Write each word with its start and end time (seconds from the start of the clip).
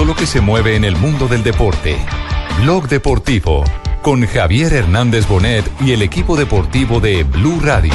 lo 0.00 0.16
que 0.16 0.26
se 0.26 0.40
mueve 0.40 0.74
en 0.74 0.84
el 0.84 0.96
mundo 0.96 1.28
del 1.28 1.42
deporte. 1.42 1.98
Blog 2.62 2.88
Deportivo 2.88 3.62
con 4.00 4.26
Javier 4.26 4.72
Hernández 4.72 5.28
Bonet 5.28 5.64
y 5.80 5.92
el 5.92 6.00
equipo 6.00 6.36
deportivo 6.36 6.98
de 6.98 7.24
Blue 7.24 7.60
Radio. 7.62 7.92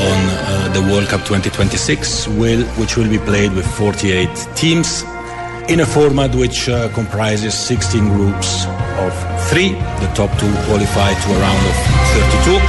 on 0.00 0.28
uh, 0.30 0.72
the 0.72 0.80
World 0.90 1.08
Cup 1.08 1.20
2026, 1.20 2.28
will, 2.28 2.64
which 2.78 2.96
will 2.96 3.08
be 3.08 3.18
played 3.18 3.52
with 3.52 3.66
48 3.66 4.28
teams 4.56 5.04
in 5.68 5.80
a 5.80 5.86
format 5.86 6.34
which 6.34 6.68
uh, 6.68 6.88
comprises 6.94 7.54
16 7.54 8.08
groups 8.08 8.66
of 8.98 9.12
three. 9.48 9.70
The 10.00 10.10
top 10.14 10.30
two 10.38 10.52
qualify 10.66 11.12
to 11.14 11.28
a 11.32 11.38
round 11.40 11.66
of 11.66 11.76
32. 12.44 12.60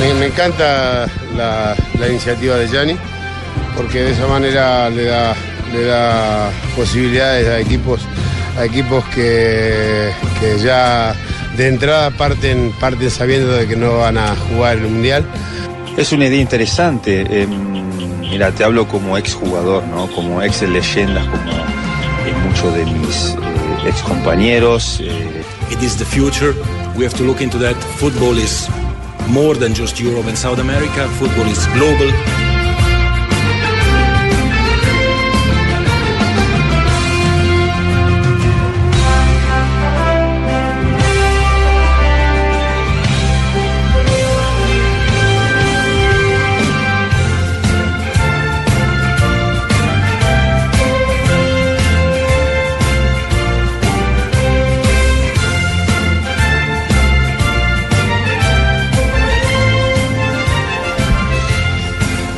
Me, 0.00 0.14
me 0.20 0.26
encanta 0.26 1.06
la, 1.36 1.74
la 1.98 2.08
iniciativa 2.08 2.56
de 2.56 2.68
Gianni 2.68 2.96
porque 3.76 4.02
de 4.02 4.12
esa 4.12 4.26
manera 4.26 4.90
le 4.90 5.04
da, 5.04 5.34
le 5.72 5.84
da 5.84 6.50
posibilidades 6.76 7.48
a 7.48 7.58
equipos, 7.60 8.00
a 8.58 8.64
equipos 8.64 9.04
que, 9.14 10.10
que 10.40 10.58
ya 10.58 11.14
de 11.56 11.68
entrada 11.68 12.10
parten, 12.10 12.72
parten 12.80 13.10
sabiendo 13.10 13.52
de 13.52 13.66
que 13.66 13.76
no 13.76 13.98
van 13.98 14.18
a 14.18 14.34
jugar 14.36 14.76
el 14.78 14.88
Mundial. 14.88 15.24
Es 15.96 16.12
una 16.12 16.26
idea 16.26 16.40
interesante. 16.40 17.24
eh, 17.28 17.46
mira, 18.34 18.50
te 18.50 18.64
hablo 18.64 18.88
como 18.88 19.16
exjugador, 19.16 19.84
¿no? 19.84 20.08
Como 20.08 20.42
ex 20.42 20.60
leyendas, 20.62 21.24
como 21.26 21.52
eh, 21.52 22.34
muchos 22.48 22.74
de 22.74 22.84
mis 22.84 23.26
eh, 23.30 23.88
ex 23.88 24.02
compañeros. 24.02 25.00
It 25.70 25.80
is 25.80 25.96
the 25.96 26.04
future. 26.04 26.52
We 26.96 27.04
have 27.04 27.16
to 27.16 27.22
look 27.22 27.40
into 27.40 27.58
that. 27.60 27.76
Football 28.00 28.38
is 28.38 28.68
more 29.28 29.56
than 29.56 29.72
just 29.72 30.00
Europe 30.00 30.26
and 30.26 30.36
South 30.36 30.58
America. 30.58 31.06
Football 31.20 31.46
is 31.46 31.64
global. 31.74 32.43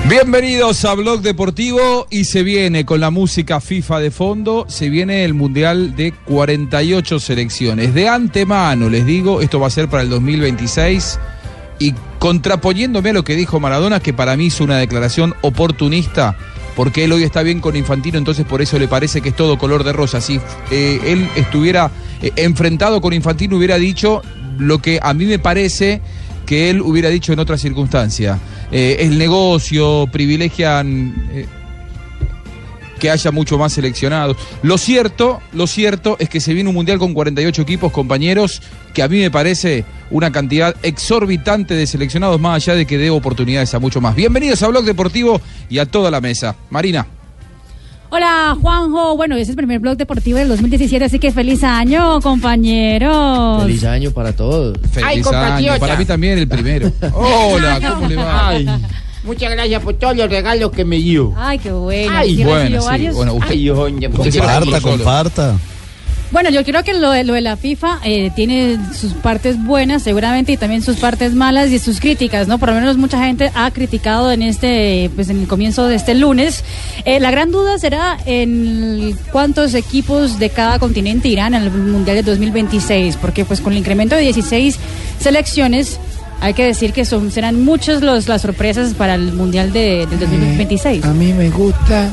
Bienvenidos 0.08 0.84
a 0.84 0.94
Blog 0.94 1.20
Deportivo 1.20 2.06
y 2.10 2.26
se 2.26 2.44
viene 2.44 2.84
con 2.86 3.00
la 3.00 3.10
música 3.10 3.60
FIFA 3.60 3.98
de 3.98 4.12
fondo, 4.12 4.64
se 4.68 4.88
viene 4.88 5.24
el 5.24 5.34
Mundial 5.34 5.96
de 5.96 6.12
48 6.12 7.18
selecciones. 7.18 7.92
De 7.92 8.08
antemano 8.08 8.88
les 8.88 9.04
digo, 9.04 9.40
esto 9.40 9.58
va 9.58 9.66
a 9.66 9.70
ser 9.70 9.88
para 9.88 10.04
el 10.04 10.08
2026 10.10 11.18
y 11.80 11.92
contraponiéndome 12.20 13.10
a 13.10 13.14
lo 13.14 13.24
que 13.24 13.34
dijo 13.34 13.58
Maradona, 13.58 13.98
que 13.98 14.12
para 14.12 14.36
mí 14.36 14.46
hizo 14.46 14.62
una 14.62 14.78
declaración 14.78 15.34
oportunista, 15.40 16.36
porque 16.76 17.02
él 17.02 17.12
hoy 17.12 17.24
está 17.24 17.42
bien 17.42 17.60
con 17.60 17.74
Infantino, 17.74 18.16
entonces 18.16 18.46
por 18.46 18.62
eso 18.62 18.78
le 18.78 18.86
parece 18.86 19.20
que 19.20 19.30
es 19.30 19.36
todo 19.36 19.58
color 19.58 19.82
de 19.82 19.92
rosa. 19.92 20.20
Si 20.20 20.40
eh, 20.70 21.00
él 21.04 21.28
estuviera 21.34 21.90
eh, 22.22 22.30
enfrentado 22.36 23.00
con 23.00 23.12
Infantino 23.12 23.56
hubiera 23.56 23.76
dicho 23.76 24.22
lo 24.56 24.78
que 24.78 25.00
a 25.02 25.12
mí 25.14 25.24
me 25.24 25.40
parece 25.40 26.00
que 26.46 26.70
él 26.70 26.80
hubiera 26.80 27.08
dicho 27.08 27.32
en 27.32 27.40
otra 27.40 27.58
circunstancia. 27.58 28.38
Eh, 28.72 28.96
el 29.00 29.18
negocio, 29.18 30.08
privilegian 30.10 31.28
eh, 31.32 31.46
que 32.98 33.10
haya 33.10 33.30
mucho 33.30 33.58
más 33.58 33.72
seleccionados. 33.72 34.36
Lo 34.62 34.78
cierto, 34.78 35.40
lo 35.52 35.66
cierto 35.66 36.16
es 36.18 36.28
que 36.28 36.40
se 36.40 36.54
viene 36.54 36.68
un 36.68 36.74
mundial 36.74 36.98
con 36.98 37.14
48 37.14 37.62
equipos, 37.62 37.92
compañeros, 37.92 38.62
que 38.94 39.02
a 39.02 39.08
mí 39.08 39.18
me 39.18 39.30
parece 39.30 39.84
una 40.10 40.32
cantidad 40.32 40.74
exorbitante 40.82 41.74
de 41.74 41.86
seleccionados, 41.86 42.40
más 42.40 42.56
allá 42.56 42.76
de 42.76 42.86
que 42.86 42.98
dé 42.98 43.10
oportunidades 43.10 43.74
a 43.74 43.78
mucho 43.78 44.00
más. 44.00 44.14
Bienvenidos 44.14 44.62
a 44.62 44.68
Blog 44.68 44.84
Deportivo 44.84 45.40
y 45.68 45.78
a 45.78 45.86
toda 45.86 46.10
la 46.10 46.20
mesa. 46.20 46.56
Marina. 46.70 47.06
Hola 48.16 48.56
Juanjo, 48.62 49.14
bueno, 49.14 49.34
ese 49.34 49.42
es 49.42 49.48
el 49.50 49.56
primer 49.56 49.78
blog 49.78 49.98
deportivo 49.98 50.38
del 50.38 50.48
2017, 50.48 51.04
así 51.04 51.18
que 51.18 51.32
feliz 51.32 51.62
año, 51.62 52.18
compañeros. 52.22 53.62
Feliz 53.62 53.84
año 53.84 54.10
para 54.10 54.32
todos. 54.32 54.78
Feliz 54.90 55.26
año. 55.26 55.72
Para 55.78 55.96
mí 55.96 56.06
también 56.06 56.38
el 56.38 56.48
primero. 56.48 56.90
Hola, 57.12 57.78
¿cómo 57.86 58.08
le 58.08 58.16
va? 58.16 58.48
Ay, 58.48 58.66
muchas 59.22 59.50
gracias 59.50 59.82
por 59.82 59.92
todos 59.96 60.16
los 60.16 60.30
regalos 60.30 60.70
que 60.70 60.86
me 60.86 60.96
dio. 60.96 61.34
Ay, 61.36 61.58
qué 61.58 61.70
bueno. 61.72 62.12
Ay, 62.16 62.36
¿Sí 62.36 62.44
bueno, 62.44 62.80
sí, 62.80 63.08
bueno, 63.12 63.34
usted- 63.34 63.50
Ay, 63.50 63.68
oye, 63.68 64.08
Usted 64.08 64.30
se 64.30 64.38
comparta, 64.38 64.70
la 64.70 64.80
solo. 64.80 64.96
comparta. 64.96 65.58
Bueno, 66.32 66.50
yo 66.50 66.64
creo 66.64 66.82
que 66.82 66.92
lo 66.92 67.12
de, 67.12 67.22
lo 67.22 67.34
de 67.34 67.40
la 67.40 67.56
FIFA 67.56 68.00
eh, 68.04 68.30
tiene 68.34 68.78
sus 68.92 69.12
partes 69.14 69.62
buenas 69.62 70.02
seguramente 70.02 70.52
y 70.52 70.56
también 70.56 70.82
sus 70.82 70.96
partes 70.96 71.34
malas 71.34 71.70
y 71.70 71.78
sus 71.78 72.00
críticas, 72.00 72.48
¿no? 72.48 72.58
Por 72.58 72.70
lo 72.70 72.74
menos 72.74 72.96
mucha 72.96 73.24
gente 73.24 73.52
ha 73.54 73.70
criticado 73.70 74.32
en 74.32 74.42
este, 74.42 75.08
pues 75.14 75.28
en 75.30 75.40
el 75.40 75.46
comienzo 75.46 75.86
de 75.86 75.94
este 75.94 76.14
lunes. 76.14 76.64
Eh, 77.04 77.20
la 77.20 77.30
gran 77.30 77.52
duda 77.52 77.78
será 77.78 78.18
en 78.26 79.16
cuántos 79.30 79.74
equipos 79.74 80.40
de 80.40 80.50
cada 80.50 80.80
continente 80.80 81.28
irán 81.28 81.54
al 81.54 81.70
Mundial 81.70 82.16
de 82.16 82.22
2026, 82.24 83.16
porque 83.16 83.44
pues 83.44 83.60
con 83.60 83.72
el 83.72 83.78
incremento 83.78 84.16
de 84.16 84.22
16 84.22 84.78
selecciones 85.20 86.00
hay 86.40 86.54
que 86.54 86.64
decir 86.64 86.92
que 86.92 87.04
son 87.04 87.30
serán 87.30 87.64
muchas 87.64 88.02
los, 88.02 88.26
las 88.26 88.42
sorpresas 88.42 88.94
para 88.94 89.14
el 89.14 89.32
Mundial 89.32 89.72
de, 89.72 90.06
del 90.06 90.18
2026. 90.18 91.04
A 91.04 91.12
mí 91.14 91.32
me 91.32 91.50
gusta 91.50 92.10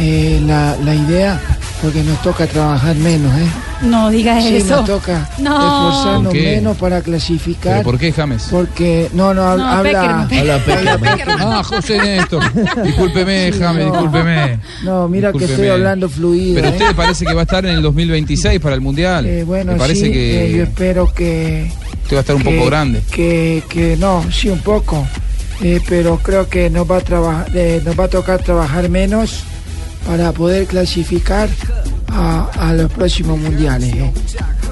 eh, 0.00 0.40
la, 0.46 0.76
la 0.82 0.94
idea 0.94 1.40
porque 1.84 2.02
nos 2.02 2.20
toca 2.22 2.46
trabajar 2.46 2.96
menos, 2.96 3.30
¿eh? 3.38 3.46
No 3.82 4.08
diga 4.10 4.40
Sí, 4.40 4.56
eso. 4.56 4.76
nos 4.76 4.84
toca 4.86 5.28
No. 5.38 5.50
esforzarnos 5.54 6.24
¿Por 6.24 6.32
qué? 6.32 6.56
menos 6.56 6.76
para 6.78 6.96
¿Pero 6.96 7.04
clasificar. 7.04 7.82
por 7.82 7.98
qué, 7.98 8.10
James? 8.12 8.46
Porque, 8.50 9.10
no, 9.12 9.34
no, 9.34 9.42
hab- 9.42 9.58
No, 9.58 9.66
habla... 9.68 10.26
Peckerman. 10.28 10.58
Habla 10.78 10.98
Peckerman. 10.98 11.38
Ah, 11.42 11.62
José 11.62 11.98
Néstor. 11.98 12.42
Discúlpeme, 12.84 13.52
Sí, 13.52 13.58
James, 13.60 13.86
no. 13.86 13.92
discúlpeme. 13.92 14.58
No, 14.82 15.08
mira 15.08 15.30
que 15.30 15.38
estoy 15.38 15.48
Discúlpeme. 15.48 15.70
hablando 15.74 16.08
fluido. 16.08 16.54
Pero 16.54 16.68
¿eh? 16.68 16.70
usted 16.70 16.88
le 16.88 16.94
parece 16.94 17.24
que 17.26 17.34
va 17.34 17.40
a 17.40 17.44
estar 17.44 17.66
en 17.66 17.74
el 17.74 17.82
2026 17.82 18.60
para 18.60 18.74
el 18.74 18.80
Mundial. 18.80 19.26
Eh, 19.26 19.44
bueno, 19.44 19.72
me 19.72 19.78
parece 19.78 20.06
sí, 20.06 20.12
que 20.12 20.46
eh, 20.46 20.56
yo 20.56 20.62
espero 20.62 21.12
que... 21.12 21.70
usted 22.04 22.16
va 22.16 22.20
a 22.20 22.22
estar 22.22 22.36
un 22.36 22.42
que- 22.42 22.50
poco 22.50 22.66
grande. 22.66 23.02
Que, 23.12 23.62
que 23.68 23.96
no, 23.98 24.24
sí, 24.32 24.48
un 24.48 24.60
poco. 24.60 25.06
Eh, 25.62 25.80
pero 25.88 26.18
creo 26.18 26.48
que 26.48 26.70
nos 26.70 26.90
va, 26.90 26.96
a 26.96 27.00
trabajar, 27.00 27.46
eh, 27.54 27.80
nos 27.84 27.98
va 27.98 28.04
a 28.04 28.08
tocar 28.08 28.42
trabajar 28.42 28.88
menos 28.88 29.44
para 30.06 30.32
poder 30.32 30.66
clasificar 30.66 31.48
a, 32.08 32.50
a 32.68 32.72
los 32.74 32.90
próximos 32.92 33.38
mundiales. 33.38 33.92
eh. 33.94 34.12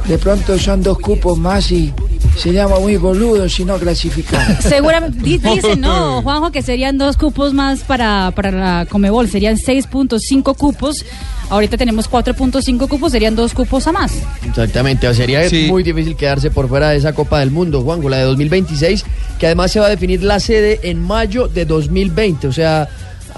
De 0.06 0.18
pronto 0.18 0.58
son 0.58 0.82
dos 0.82 0.98
cupos 0.98 1.38
más 1.38 1.70
y 1.70 1.92
seríamos 2.36 2.80
muy 2.80 2.96
boludos 2.96 3.52
si 3.54 3.64
no 3.64 3.76
clasificamos. 3.78 4.58
Seguramente, 4.60 5.18
di- 5.22 5.38
dicen, 5.54 5.80
¿no, 5.80 6.22
Juanjo, 6.22 6.50
que 6.50 6.62
serían 6.62 6.98
dos 6.98 7.16
cupos 7.16 7.54
más 7.54 7.80
para, 7.80 8.32
para 8.34 8.50
la 8.50 8.86
Comebol, 8.86 9.28
serían 9.28 9.56
6.5 9.56 10.56
cupos. 10.56 11.04
Ahorita 11.50 11.76
tenemos 11.76 12.10
4.5 12.10 12.88
cupos, 12.88 13.12
serían 13.12 13.36
dos 13.36 13.52
cupos 13.54 13.86
a 13.86 13.92
más. 13.92 14.12
Exactamente, 14.46 15.06
o 15.06 15.14
sería 15.14 15.48
Sí. 15.48 15.66
muy 15.68 15.82
difícil 15.82 16.16
quedarse 16.16 16.50
por 16.50 16.68
fuera 16.68 16.90
de 16.90 16.96
esa 16.96 17.12
Copa 17.12 17.40
del 17.40 17.50
Mundo, 17.50 17.82
Juanjo, 17.82 18.08
la 18.08 18.16
de 18.18 18.24
2026, 18.24 19.04
que 19.38 19.46
además 19.46 19.70
se 19.70 19.78
va 19.80 19.86
a 19.86 19.90
definir 19.90 20.22
la 20.24 20.40
sede 20.40 20.80
en 20.84 21.00
mayo 21.00 21.48
de 21.48 21.64
2020, 21.66 22.46
o 22.48 22.52
sea, 22.52 22.88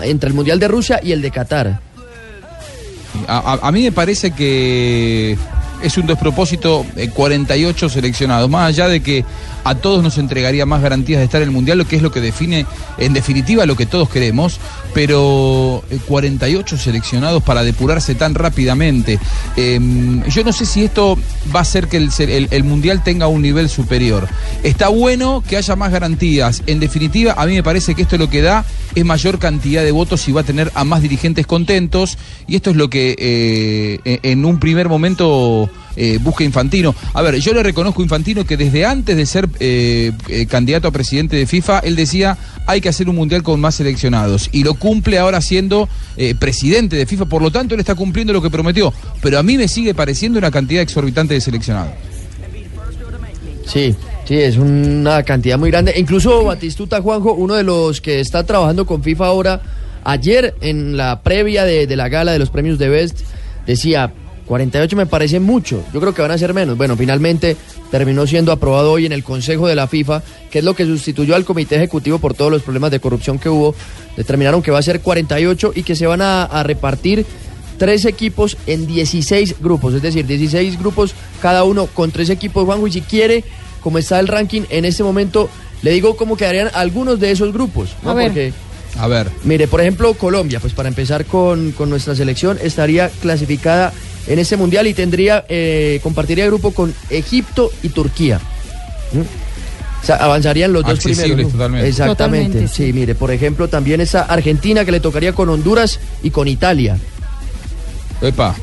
entre 0.03 0.29
el 0.29 0.35
Mundial 0.35 0.59
de 0.59 0.69
Rusia 0.69 1.01
y 1.03 1.13
el 1.13 1.23
de 1.23 1.31
Qatar. 1.31 1.81
A, 3.29 3.71
mí 3.71 3.85
me 3.85 3.93
parece 3.93 4.33
que 4.33 5.39
es 5.83 5.99
un 5.99 6.07
despropósito 6.07 6.85
eh, 6.97 7.09
48 7.11 7.89
seleccionados, 7.89 8.51
más 8.51 8.69
allá 8.69 8.89
de 8.89 9.01
que 9.01 9.25
a 9.63 9.75
todos 9.77 10.03
nos 10.03 10.19
entregaría 10.19 10.67
más 10.67 10.83
garantías 10.83 11.21
de 11.21 11.25
estar 11.25 11.41
en 11.41 11.49
el 11.49 11.55
Mundial, 11.55 11.79
lo 11.79 11.87
que 11.87 11.97
es 11.97 12.03
lo 12.03 12.11
que 12.11 12.21
define 12.21 12.67
en 12.99 13.13
definitiva 13.13 13.67
lo 13.67 13.77
que 13.77 13.87
todos 13.87 14.09
queremos, 14.09 14.59
pero 14.95 15.83
eh, 15.91 15.99
48 16.07 16.79
seleccionados 16.79 17.43
para 17.43 17.63
depurarse 17.65 18.15
tan 18.15 18.35
rápidamente. 18.35 19.19
Eh, 19.57 19.79
yo 20.29 20.45
no 20.45 20.53
sé 20.53 20.65
si 20.65 20.85
esto 20.85 21.19
va 21.55 21.59
a 21.59 21.63
hacer 21.63 21.89
que 21.89 21.97
el, 21.99 22.65
Mundial 22.65 23.03
tenga 23.03 23.27
un 23.27 23.43
nivel 23.43 23.69
superior. 23.69 24.29
Está 24.63 24.89
bueno 24.89 25.43
que 25.47 25.57
haya 25.57 25.77
más 25.77 25.93
garantías. 25.93 26.63
En 26.67 26.81
definitiva, 26.81 27.35
a 27.37 27.45
mí 27.47 27.55
me 27.55 27.63
parece 27.63 27.95
que 27.95 28.03
esto 28.03 28.17
lo 28.17 28.31
que 28.31 28.41
da 28.43 28.65
es 28.95 29.05
mayor 29.05 29.39
cantidad 29.39 29.83
de 29.83 29.91
votos 29.93 30.27
y 30.29 30.33
va 30.33 30.41
a 30.43 30.45
tener 30.45 30.71
a 30.75 30.85
más 30.85 31.03
dirigentes 31.03 31.47
contentos. 31.47 32.17
Y 32.47 32.57
esto 32.57 32.71
es 32.71 32.77
lo 32.77 32.89
que 32.89 33.15
eh, 33.19 34.01
en- 34.05 34.21
en 34.23 34.45
un 34.45 34.59
primer 34.59 34.89
momento 34.89 35.69
eh, 35.97 36.19
busca 36.21 36.45
Infantino. 36.45 36.95
A 37.13 37.23
ver, 37.23 37.37
yo 37.37 37.53
le 37.53 37.63
reconozco 37.63 38.03
a 38.03 38.05
Infantino 38.05 38.45
que 38.45 38.57
desde 38.57 38.85
antes 38.85 39.17
de 39.17 39.27
ser 39.27 39.49
eh, 39.61 40.13
eh, 40.29 40.47
candidato 40.47 40.89
a 40.89 40.91
presidente 40.91 41.37
de 41.37 41.47
FIFA, 41.47 41.81
él 41.81 41.97
decía 41.97 42.37
hay 42.67 42.81
que 42.81 42.89
hacer 42.89 43.09
un 43.09 43.17
mundial 43.17 43.43
con 43.43 43.61
más 43.61 43.75
seleccionados. 43.77 44.49
Y 44.53 44.65
lo 44.65 44.75
cumple 44.75 45.19
ahora 45.19 45.41
siendo 45.41 45.89
eh, 46.17 46.35
presidente 46.35 46.97
de 46.97 47.07
FIFA. 47.07 47.27
Por 47.27 47.43
lo 47.43 47.51
tanto, 47.51 47.75
él 47.75 47.81
está 47.81 47.95
cumpliendo 47.95 48.33
lo 48.33 48.43
que 48.43 48.51
prometió. 48.51 48.93
Pero 49.23 49.39
a 49.39 49.43
mí 49.43 49.57
me 49.57 49.69
sigue 49.69 49.95
pareciendo 49.95 50.39
una 50.39 50.51
cantidad 50.51 50.83
exorbitante 50.83 51.35
de 51.35 51.41
seleccionados. 51.41 51.93
Sí, 53.67 53.95
sí, 54.27 54.37
es 54.37 54.57
una 54.57 55.23
cantidad 55.23 55.59
muy 55.59 55.71
grande. 55.71 55.95
Incluso 55.97 56.45
Batistuta 56.45 57.01
Juanjo, 57.01 57.35
uno 57.35 57.55
de 57.55 57.63
los 57.63 58.01
que 58.01 58.21
está 58.21 58.45
trabajando 58.45 58.87
con 58.87 59.03
FIFA 59.03 59.27
ahora, 59.27 59.63
ayer 60.05 60.55
en 60.61 60.97
la 60.97 61.23
previa 61.23 61.65
de, 61.65 61.87
de 61.87 61.97
la 61.97 62.09
gala 62.09 62.33
de 62.33 62.39
los 62.39 62.51
premios 62.51 62.79
de 62.79 62.89
Best, 62.89 63.21
decía, 63.67 64.13
48 64.47 64.97
me 64.97 65.07
parece 65.07 65.41
mucho, 65.41 65.83
yo 65.93 66.01
creo 66.01 66.15
que 66.15 66.23
van 66.23 66.31
a 66.31 66.39
ser 66.39 66.53
menos. 66.53 66.77
Bueno, 66.77 66.97
finalmente 66.97 67.57
terminó 67.91 68.27
siendo 68.27 68.53
aprobado 68.53 68.93
hoy 68.93 69.07
en 69.07 69.13
el 69.13 69.25
Consejo 69.25 69.67
de 69.67 69.75
la 69.75 69.87
FIFA, 69.87 70.23
que 70.51 70.59
es 70.59 70.65
lo 70.65 70.75
que 70.75 70.85
sustituyó 70.85 71.35
al 71.35 71.45
Comité 71.45 71.77
Ejecutivo 71.77 72.19
por 72.19 72.35
todos 72.35 72.51
los 72.51 72.63
problemas 72.63 72.91
de 72.91 73.01
corrupción 73.01 73.39
que 73.39 73.49
hubo. 73.49 73.75
Determinaron 74.17 74.63
que 74.63 74.71
va 74.71 74.79
a 74.79 74.83
ser 74.83 75.01
48 75.01 75.73
y 75.75 75.83
que 75.83 75.97
se 75.97 76.07
van 76.07 76.21
a, 76.21 76.45
a 76.45 76.63
repartir 76.63 77.25
tres 77.79 78.05
equipos 78.05 78.57
en 78.67 78.87
16 78.87 79.57
grupos, 79.61 79.95
es 79.95 80.03
decir, 80.03 80.27
16 80.27 80.79
grupos 80.79 81.15
cada 81.43 81.65
uno 81.65 81.87
con 81.87 82.11
tres 82.13 82.31
equipos, 82.31 82.65
Juanjo, 82.65 82.87
y 82.87 82.93
si 82.93 83.01
quiere, 83.01 83.43
como 83.81 83.99
está 83.99 84.21
el 84.21 84.29
ranking 84.29 84.63
en 84.71 84.85
este 84.85 85.03
momento, 85.03 85.49
le 85.83 85.91
digo 85.91 86.17
cómo 86.17 86.37
quedarían 86.37 86.71
algunos 86.75 87.19
de 87.19 87.33
esos 87.33 87.53
grupos, 87.53 87.91
¿no? 88.03 88.11
A 88.11 88.15
ver. 88.15 88.27
Porque, 88.29 88.53
A 88.97 89.09
ver. 89.09 89.29
mire, 89.43 89.67
por 89.67 89.81
ejemplo, 89.81 90.15
Colombia, 90.15 90.61
pues 90.61 90.73
para 90.73 90.89
empezar 90.89 91.25
con, 91.25 91.73
con 91.73 91.91
nuestra 91.91 92.15
selección, 92.15 92.59
estaría 92.63 93.09
clasificada 93.09 93.93
en 94.27 94.39
este 94.39 94.57
mundial 94.57 94.87
y 94.87 94.95
tendría, 94.95 95.45
eh, 95.49 96.01
compartiría 96.03 96.47
grupo 96.47 96.73
con 96.73 96.95
Egipto 97.11 97.71
y 97.83 97.89
Turquía. 97.91 98.39
¿Mm? 99.13 99.21
O 100.03 100.07
sea, 100.07 100.17
avanzarían 100.17 100.73
los 100.73 100.85
dos 100.85 100.99
primeros. 101.01 101.39
¿no? 101.39 101.49
totalmente. 101.49 101.89
Exactamente. 101.89 102.45
Totalmente, 102.49 102.69
sí. 102.75 102.93
mire, 102.93 103.15
por 103.15 103.31
ejemplo, 103.31 103.69
también 103.69 104.01
está 104.03 104.23
Argentina 104.23 104.85
que 104.85 104.93
le 104.93 105.01
tocaría 105.01 105.33
con 105.33 105.49
Honduras 105.49 105.99
y 106.23 106.31
con 106.31 106.47
Italia. 106.47 106.99
Epa, 108.21 108.55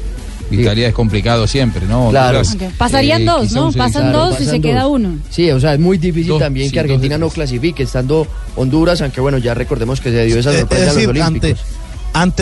Italia 0.51 0.87
es 0.89 0.93
complicado 0.93 1.47
siempre, 1.47 1.85
¿no? 1.87 2.09
Claro. 2.09 2.39
Honduras. 2.41 2.73
Pasarían 2.77 3.21
eh, 3.23 3.25
dos, 3.25 3.51
¿no? 3.53 3.71
Pasan 3.71 4.11
dos 4.11 4.39
y 4.41 4.45
se 4.45 4.59
queda 4.61 4.87
uno. 4.87 5.17
Sí, 5.29 5.49
o 5.51 5.59
sea, 5.59 5.73
es 5.73 5.79
muy 5.79 5.97
difícil 5.97 6.29
Dos, 6.29 6.39
también 6.39 6.67
sí, 6.67 6.73
que 6.73 6.79
Argentina 6.79 7.17
no 7.17 7.29
clasifique, 7.29 7.83
estando 7.83 8.27
Honduras, 8.55 9.01
aunque 9.01 9.21
bueno, 9.21 9.37
ya 9.37 9.53
recordemos 9.53 9.99
que 10.01 10.11
se 10.11 10.25
dio 10.25 10.37
esa 10.37 10.51
Es- 10.51 10.59
sorpresa 10.59 10.83
es 10.83 10.89
en 10.89 10.95
decir, 10.95 11.15
los 11.15 11.25
ante, 11.25 11.39
Olímpicos. 11.47 11.59
ante 11.65 11.80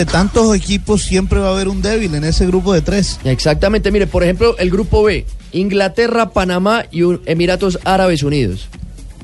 tantos 0.05 0.55
equipos 0.55 1.03
siempre 1.03 1.39
va 1.39 1.49
a 1.49 1.51
haber 1.51 1.67
un 1.67 1.81
débil 1.81 2.15
en 2.15 2.23
ese 2.23 2.45
grupo 2.45 2.73
de 2.73 2.81
tres. 2.81 3.19
Exactamente, 3.23 3.91
mire, 3.91 4.07
por 4.07 4.23
ejemplo, 4.23 4.57
el 4.57 4.69
grupo 4.69 5.03
B, 5.03 5.25
Inglaterra, 5.51 6.31
Panamá 6.31 6.85
y 6.91 7.01
Emiratos 7.25 7.79
Árabes 7.83 8.23
Unidos. 8.23 8.67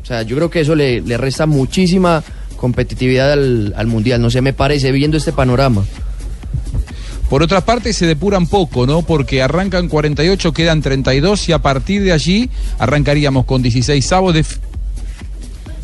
O 0.02 0.06
sea, 0.06 0.22
yo 0.22 0.36
creo 0.36 0.50
que 0.50 0.62
eso 0.62 0.76
le, 0.76 1.02
le 1.02 1.18
resta 1.18 1.46
muchísima 1.46 2.24
competitividad 2.58 3.32
al, 3.34 3.74
al 3.76 3.88
Mundial, 3.88 4.22
no 4.22 4.30
sé, 4.30 4.42
me 4.42 4.54
parece, 4.54 4.92
viendo 4.92 5.18
este 5.18 5.32
panorama. 5.32 5.84
Por 7.30 7.42
otra 7.42 7.62
parte, 7.62 7.92
se 7.92 8.06
depuran 8.06 8.46
poco, 8.46 8.86
¿no? 8.86 9.02
Porque 9.02 9.42
arrancan 9.42 9.90
48, 9.90 10.54
quedan 10.54 10.82
32 10.82 11.50
y 11.50 11.54
a 11.54 11.60
partir 11.60 12.04
de 12.04 12.12
allí 12.12 12.50
arrancaríamos 12.78 13.46
con 13.46 13.62
16 13.62 14.12
avos 14.12 14.34
de... 14.36 14.46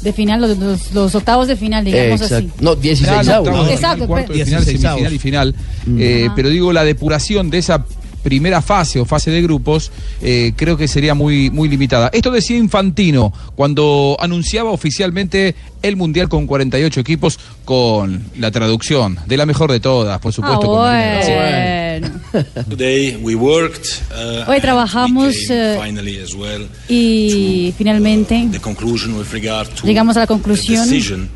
De 0.01 0.13
final, 0.13 0.41
los, 0.41 0.57
los- 0.57 0.91
los 0.93 1.13
octavos 1.15 1.47
de 1.47 1.55
final, 1.55 1.85
digamos 1.85 2.21
así. 2.21 2.49
No, 2.59 2.75
16 2.75 3.07
Claro, 3.21 3.33
avos. 3.35 3.47
octavos 3.47 3.67
de 3.67 3.73
Exacto, 3.75 4.07
de 4.07 4.13
pero- 4.13 4.33
final, 4.33 4.63
16 4.65 4.81
semifinal 4.81 5.13
y 5.13 5.19
final. 5.19 5.55
Eh, 5.97 6.23
Ajá. 6.25 6.35
pero 6.35 6.49
digo, 6.49 6.73
la 6.73 6.83
depuración 6.83 7.49
de 7.51 7.59
esa 7.59 7.85
primera 8.23 8.61
fase 8.61 8.99
o 8.99 9.05
fase 9.05 9.31
de 9.31 9.41
grupos 9.41 9.91
eh, 10.21 10.53
creo 10.55 10.77
que 10.77 10.87
sería 10.87 11.13
muy, 11.13 11.49
muy 11.49 11.67
limitada. 11.69 12.09
Esto 12.13 12.31
decía 12.31 12.57
Infantino 12.57 13.33
cuando 13.55 14.17
anunciaba 14.19 14.71
oficialmente 14.71 15.55
el 15.81 15.95
Mundial 15.95 16.29
con 16.29 16.45
48 16.45 16.99
equipos 16.99 17.39
con 17.65 18.23
la 18.37 18.51
traducción 18.51 19.17
de 19.25 19.37
la 19.37 19.45
mejor 19.45 19.71
de 19.71 19.79
todas, 19.79 20.19
por 20.19 20.29
Ah, 20.29 20.33
supuesto. 20.35 20.65
con 20.67 20.79
Marina 20.81 21.13
Graciela. 21.15 21.99
bueno. 22.31 22.65
Today 22.69 23.17
we 23.21 23.35
worked. 23.35 23.85
uh, 24.11 24.49
Hoy 24.49 24.61
trabajamos, 24.61 25.35
eh, 25.49 25.77
finally 25.83 26.19
as 26.21 26.33
well 26.33 26.67
Y 26.87 27.73
finalmente 27.77 28.47
the 28.51 28.59
conclusion 28.59 29.15
with 29.17 29.31
regard 29.31 29.67
to 29.69 29.85
llegamos 29.87 30.15
a 30.17 30.21
la 30.21 30.27
conclusión 30.27 30.87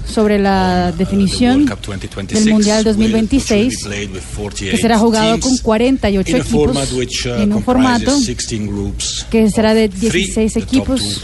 sobre 0.05 0.39
la 0.39 0.88
on, 0.89 0.93
uh, 0.93 0.97
definición 0.97 1.65
the 1.65 1.71
World 1.73 1.79
Cup 1.79 1.81
2026, 1.81 2.45
del 2.45 2.53
Mundial 2.53 2.77
will- 2.83 2.88
which 2.88 2.97
will 2.97 3.07
be 3.13 3.19
2026 3.27 3.83
played 3.83 4.11
with 4.11 4.21
48 4.35 4.71
que 4.75 4.81
será 4.81 4.97
jugado 4.97 5.39
con 5.39 5.57
48 5.57 6.29
in 6.29 6.35
a 6.35 6.39
equipos 6.39 6.61
uh, 6.61 6.75
en 7.38 7.54
un 7.54 7.63
formato 7.63 8.18
16 8.18 8.68
groups 8.68 9.25
que 9.30 9.50
será 9.50 9.74
de 9.74 9.86
of 9.86 9.94
three. 9.95 10.25
16 10.25 10.54
The 10.54 10.60
top 10.60 10.68
equipos 10.68 11.22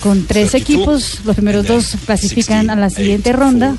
con 0.00 0.26
tres 0.26 0.50
32, 0.50 0.54
equipos. 0.54 1.24
Los 1.24 1.36
primeros 1.36 1.66
dos 1.66 1.96
clasifican 2.04 2.70
a 2.70 2.76
la 2.76 2.88
16, 2.88 2.96
siguiente 2.96 3.32
ronda 3.32 3.76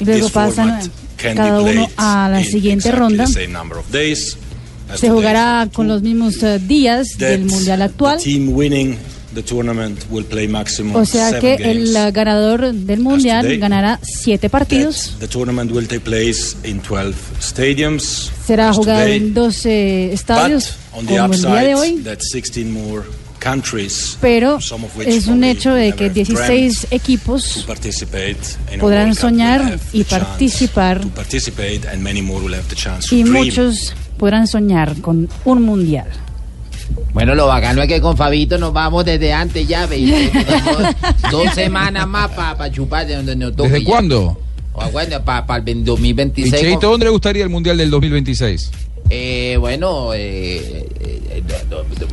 y 0.00 0.04
luego 0.04 0.28
pasan 0.30 0.80
cada 1.16 1.60
uno 1.60 1.88
a 1.96 2.28
la 2.30 2.44
siguiente 2.44 2.92
ronda. 2.92 3.26
Se 3.26 5.10
jugará 5.10 5.68
con 5.72 5.88
los 5.88 6.02
mismos 6.02 6.42
eh, 6.42 6.60
días 6.60 7.18
del 7.18 7.44
Mundial 7.44 7.82
actual. 7.82 8.20
The 9.36 9.42
team 9.42 9.58
winning 9.58 9.94
the 9.96 9.96
tournament 9.96 10.06
will 10.10 10.24
play 10.24 10.48
maximum 10.48 10.96
O 10.96 11.04
sea 11.04 11.38
que 11.38 11.54
el 11.54 11.92
ganador 12.12 12.72
del 12.72 13.00
Mundial 13.00 13.58
ganará 13.58 14.00
siete 14.02 14.48
partidos. 14.48 15.12
That 15.18 15.20
the 15.20 15.28
tournament 15.28 15.70
will 15.72 15.86
take 15.86 16.00
place 16.00 16.56
in 16.64 16.80
12 16.80 17.14
stadiums. 17.40 18.30
Será 18.46 18.72
jugado 18.72 19.06
en 19.06 19.34
12 19.34 20.08
But 20.10 20.14
estadios 20.14 20.76
on 20.92 21.06
the 21.06 21.16
como 21.18 21.34
el 21.34 21.42
día 21.42 21.62
de 21.62 21.74
hoy. 21.74 21.98
that 22.04 22.20
16 22.20 22.72
more 22.72 23.04
countries, 23.38 24.16
Pero 24.20 24.60
some 24.60 24.86
of 24.86 24.96
which 24.96 25.08
es 25.08 25.26
un 25.26 25.44
hecho 25.44 25.72
de 25.74 25.92
que 25.92 26.06
have 26.06 26.14
dreamt 26.14 26.48
16 26.48 26.88
to 26.88 26.94
equipos 26.96 27.66
podrán 28.80 29.14
soñar 29.14 29.78
y 29.92 30.04
participar 30.04 31.00
to 31.00 31.08
participate, 31.08 31.86
and 31.88 32.02
many 32.02 32.22
more 32.22 32.42
will 32.42 32.54
have 32.54 32.66
the 32.68 32.74
chance 32.74 33.08
to 33.08 33.14
y 33.14 33.24
muchos 33.24 33.94
podrán 34.18 34.46
soñar 34.46 35.00
con 35.00 35.28
un 35.44 35.62
Mundial. 35.62 36.08
Bueno, 37.12 37.34
lo 37.34 37.46
bacano 37.46 37.82
es 37.82 37.88
que 37.88 38.00
con 38.00 38.16
Fabito 38.16 38.58
nos 38.58 38.72
vamos 38.72 39.04
desde 39.04 39.32
antes 39.32 39.66
ya, 39.66 39.86
ve, 39.86 39.98
y 39.98 40.10
tenemos 40.32 40.94
dos 41.30 41.54
semanas 41.54 42.06
más 42.06 42.30
para 42.30 42.70
chupar 42.70 43.06
de 43.06 43.16
donde 43.16 43.36
nos 43.36 43.54
toque 43.56 43.70
¿Desde 43.70 43.84
ya. 43.84 43.90
cuándo? 43.90 44.38
O, 44.72 44.90
Bueno, 44.90 45.22
para 45.24 45.56
el 45.64 45.78
¿Y 45.78 45.82
2026. 45.84 46.60
Cheito, 46.62 46.80
con- 46.80 46.90
dónde 46.90 47.06
le 47.06 47.10
gustaría 47.10 47.42
el 47.44 47.50
Mundial 47.50 47.78
del 47.78 47.90
2026? 47.90 48.70
Eh, 49.10 49.56
bueno, 49.58 50.12
eh, 50.14 50.86
eh, 51.00 51.22
eh, 51.30 51.42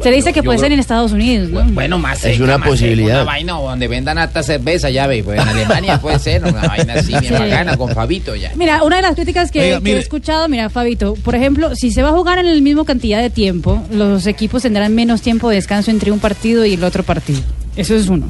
Se 0.04 0.12
dice 0.12 0.32
que 0.34 0.40
yo 0.40 0.44
puede 0.44 0.58
creo- 0.58 0.66
ser 0.68 0.72
en 0.74 0.80
Estados 0.80 1.12
Unidos, 1.12 1.50
¿no? 1.50 1.64
Bueno, 1.72 1.98
más 1.98 2.18
Es 2.18 2.22
cerca, 2.38 2.44
una 2.44 2.58
más 2.58 2.68
cerca, 2.68 2.70
posibilidad. 2.72 3.16
Una 3.22 3.24
vaina 3.24 3.54
donde 3.54 3.88
vendan 3.88 4.18
hasta 4.18 4.44
cerveza, 4.44 4.90
ya 4.90 5.08
ve. 5.08 5.24
Pues 5.24 5.40
en 5.42 5.48
Alemania 5.48 6.00
puede 6.00 6.20
ser 6.20 6.44
una 6.44 6.68
vaina 6.68 6.94
así, 6.96 7.12
bien 7.12 7.24
Sí. 7.24 7.34
bacana, 7.34 7.78
con 7.78 7.90
Fabito 7.94 8.36
ya. 8.36 8.52
Mira, 8.56 8.84
una 8.84 8.98
de 8.98 9.02
las 9.02 9.16
críticas 9.16 9.50
que, 9.52 9.62
Oiga, 9.62 9.82
que 9.82 9.94
he 9.94 9.98
escuchado, 9.98 10.48
mira, 10.50 10.70
Fabito, 10.70 11.16
por 11.16 11.36
ejemplo, 11.36 11.76
si 11.76 11.92
se 11.92 12.04
va 12.04 12.10
a 12.10 12.14
jugar 12.14 12.38
en 12.40 12.54
la 12.54 12.62
misma 12.62 12.86
cantidad 12.86 13.22
de 13.22 13.30
tiempo, 13.30 13.82
los 13.92 14.28
equipos 14.28 14.62
tendrán 14.64 14.94
menos 14.94 15.22
tiempo 15.22 15.50
de 15.50 15.56
descanso 15.56 15.90
entre 15.92 16.12
un 16.12 16.20
partido 16.20 16.66
y 16.66 16.74
el 16.74 16.84
otro 16.84 17.04
partido. 17.04 17.42
Eso 17.76 17.96
es 17.96 18.08
uno. 18.08 18.28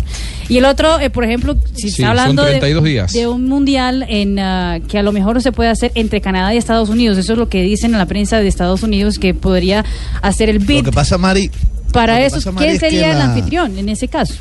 Y 0.48 0.58
el 0.58 0.66
otro, 0.66 1.00
eh, 1.00 1.10
por 1.10 1.24
ejemplo, 1.26 1.58
si 1.74 1.84
Sí, 1.84 1.88
está 1.90 2.10
hablando 2.12 2.44
de- 2.44 2.52
32 2.52 2.84
días. 2.84 3.12
de, 3.14 3.28
un 3.28 3.48
mundial 3.48 4.06
en 4.08 4.40
ah, 4.40 4.80
que 4.88 4.98
a 5.00 5.04
lo 5.04 5.12
mejor 5.12 5.42
se 5.42 5.52
puede 5.52 5.70
hacer 5.70 5.92
entre 5.96 6.22
Canadá 6.22 6.54
y 6.54 6.58
Estados 6.58 6.90
Unidos, 6.90 7.18
eso 7.18 7.34
es 7.34 7.40
lo 7.40 7.50
que 7.50 7.62
dicen 7.62 7.92
en 7.92 7.98
la 7.98 8.06
prensa 8.06 8.38
de 8.40 8.48
Estados 8.48 8.84
Unidos 8.84 9.20
que 9.20 9.34
podría 9.34 9.84
hacer 10.22 10.50
el 10.50 10.60
Lo 10.60 10.66
bid 10.66 10.86
que 10.86 10.92
pasa, 10.92 11.18
Mari, 11.18 11.52
para 11.92 12.14
lo 12.16 12.20
que 12.22 12.26
eso. 12.28 12.36
pasa, 12.38 12.52
Mari, 12.54 12.66
¿Quién 12.68 12.76
es 12.76 12.80
sería 12.80 13.12
el 13.12 13.18
la- 13.20 13.26
anfitrión 13.26 13.78
en 13.78 13.90
ese 13.90 14.08
caso? 14.08 14.36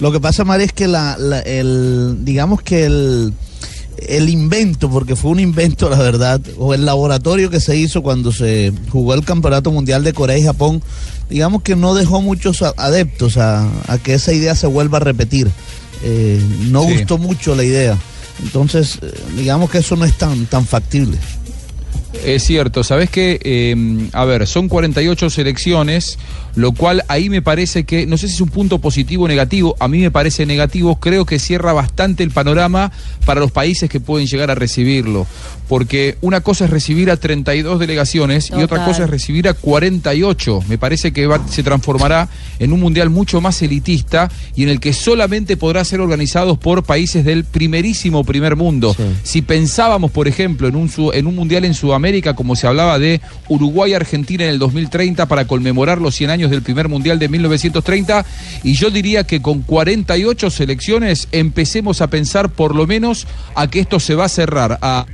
Lo 0.00 0.12
que 0.12 0.20
pasa, 0.20 0.44
Mari, 0.44 0.64
es 0.64 0.72
que 0.72 0.86
la, 0.88 1.16
la- 1.18 1.40
el, 1.40 2.18
digamos 2.24 2.60
que 2.62 2.84
el, 2.84 3.32
el 4.08 4.28
invento, 4.28 4.88
porque 4.90 5.16
fue 5.16 5.30
un 5.30 5.40
invento, 5.40 5.88
la 5.90 5.98
verdad, 5.98 6.40
o 6.58 6.72
el 6.74 6.84
laboratorio 6.86 7.50
que 7.50 7.60
se 7.60 7.76
hizo 7.76 8.02
cuando 8.02 8.32
se 8.32 8.72
jugó 8.90 9.14
el 9.14 9.24
Campeonato 9.24 9.70
Mundial 9.70 10.02
de 10.04 10.12
Corea 10.14 10.38
y 10.38 10.42
Japón, 10.42 10.82
digamos 11.30 11.62
que 11.62 11.76
no 11.76 11.94
dejó 11.94 12.20
muchos 12.20 12.62
adeptos 12.62 13.36
a, 13.38 13.68
a 13.86 13.98
que 13.98 14.14
esa 14.14 14.32
idea 14.32 14.54
se 14.54 14.66
vuelva 14.66 14.98
a 14.98 15.00
repetir. 15.00 15.48
Eh, 16.02 16.40
no 16.70 16.84
Sí. 16.84 16.94
gustó 16.94 17.18
mucho 17.18 17.54
la 17.54 17.64
idea. 17.64 17.96
Entonces, 18.42 18.98
eh, 19.02 19.12
digamos 19.36 19.70
que 19.70 19.78
eso 19.78 19.96
no 19.96 20.04
es 20.04 20.16
tan, 20.18 20.46
tan 20.46 20.66
factible. 20.66 21.16
Es 22.24 22.42
cierto, 22.44 22.82
sabes 22.82 23.08
que, 23.08 24.08
a 24.12 24.24
ver, 24.24 24.46
son 24.46 24.68
48 24.68 25.30
selecciones, 25.30 26.18
lo 26.56 26.72
cual 26.72 27.04
ahí 27.08 27.28
me 27.30 27.42
parece 27.42 27.84
que, 27.84 28.06
no 28.06 28.16
sé 28.16 28.28
si 28.28 28.34
es 28.34 28.40
un 28.40 28.48
punto 28.48 28.78
positivo 28.78 29.24
o 29.24 29.28
negativo, 29.28 29.76
a 29.78 29.88
mí 29.88 29.98
me 30.00 30.10
parece 30.10 30.46
negativo, 30.46 30.96
creo 31.00 31.24
que 31.24 31.38
cierra 31.38 31.72
bastante 31.72 32.22
el 32.22 32.30
panorama 32.30 32.92
para 33.24 33.40
los 33.40 33.50
países 33.52 33.88
que 33.90 34.00
pueden 34.00 34.26
llegar 34.26 34.50
a 34.50 34.54
recibirlo, 34.54 35.26
porque 35.68 36.16
una 36.20 36.40
cosa 36.40 36.64
es 36.64 36.70
recibir 36.70 37.10
a 37.10 37.16
32 37.16 37.78
delegaciones 37.78 38.50
y 38.50 38.54
otra 38.62 38.78
cosa 38.84 39.04
es 39.04 39.10
recibir 39.10 39.48
a 39.48 39.54
48. 39.54 40.60
Me 40.68 40.78
parece 40.78 41.12
que 41.12 41.26
va- 41.26 41.46
se 41.48 41.62
transformará 41.62 42.28
en 42.58 42.72
un 42.72 42.80
mundial 42.80 43.10
mucho 43.10 43.40
más 43.40 43.60
elitista 43.62 44.30
y 44.56 44.62
en 44.64 44.68
el 44.70 44.80
que 44.80 44.92
solamente 44.92 45.56
podrá 45.56 45.84
ser 45.84 46.00
organizado 46.00 46.56
por 46.58 46.82
países 46.82 47.24
del 47.24 47.44
primerísimo 47.44 48.24
primer 48.24 48.56
mundo. 48.56 48.94
Si 49.22 49.42
pensábamos, 49.42 50.10
por 50.10 50.26
ejemplo, 50.28 50.66
en 50.68 50.76
un, 50.76 50.88
su- 50.88 51.12
en 51.12 51.26
un 51.26 51.34
mundial 51.36 51.64
en 51.64 51.74
Sudamérica, 51.74 52.34
como 52.34 52.56
se 52.56 52.66
hablaba 52.66 52.98
de 52.98 53.20
Uruguay-Argentina 53.48 54.44
en 54.44 54.50
el 54.50 54.58
2030 54.58 55.26
para 55.26 55.46
conmemorar 55.46 56.00
los 56.00 56.14
100 56.14 56.30
años 56.30 56.39
del 56.48 56.62
primer 56.62 56.88
mundial 56.88 57.18
de 57.18 57.28
1930, 57.28 58.24
y 58.62 58.74
yo 58.74 58.90
diría 58.90 59.24
que 59.24 59.42
con 59.42 59.62
48 59.62 60.48
selecciones 60.48 61.26
empecemos 61.32 62.00
a 62.00 62.06
pensar 62.06 62.50
por 62.50 62.76
lo 62.76 62.86
menos 62.86 63.26
a 63.56 63.68
que 63.68 63.80
esto 63.80 63.98
se 63.98 64.14
va 64.14 64.26
a 64.26 64.28
cerrar 64.28 64.78
a 64.80 65.06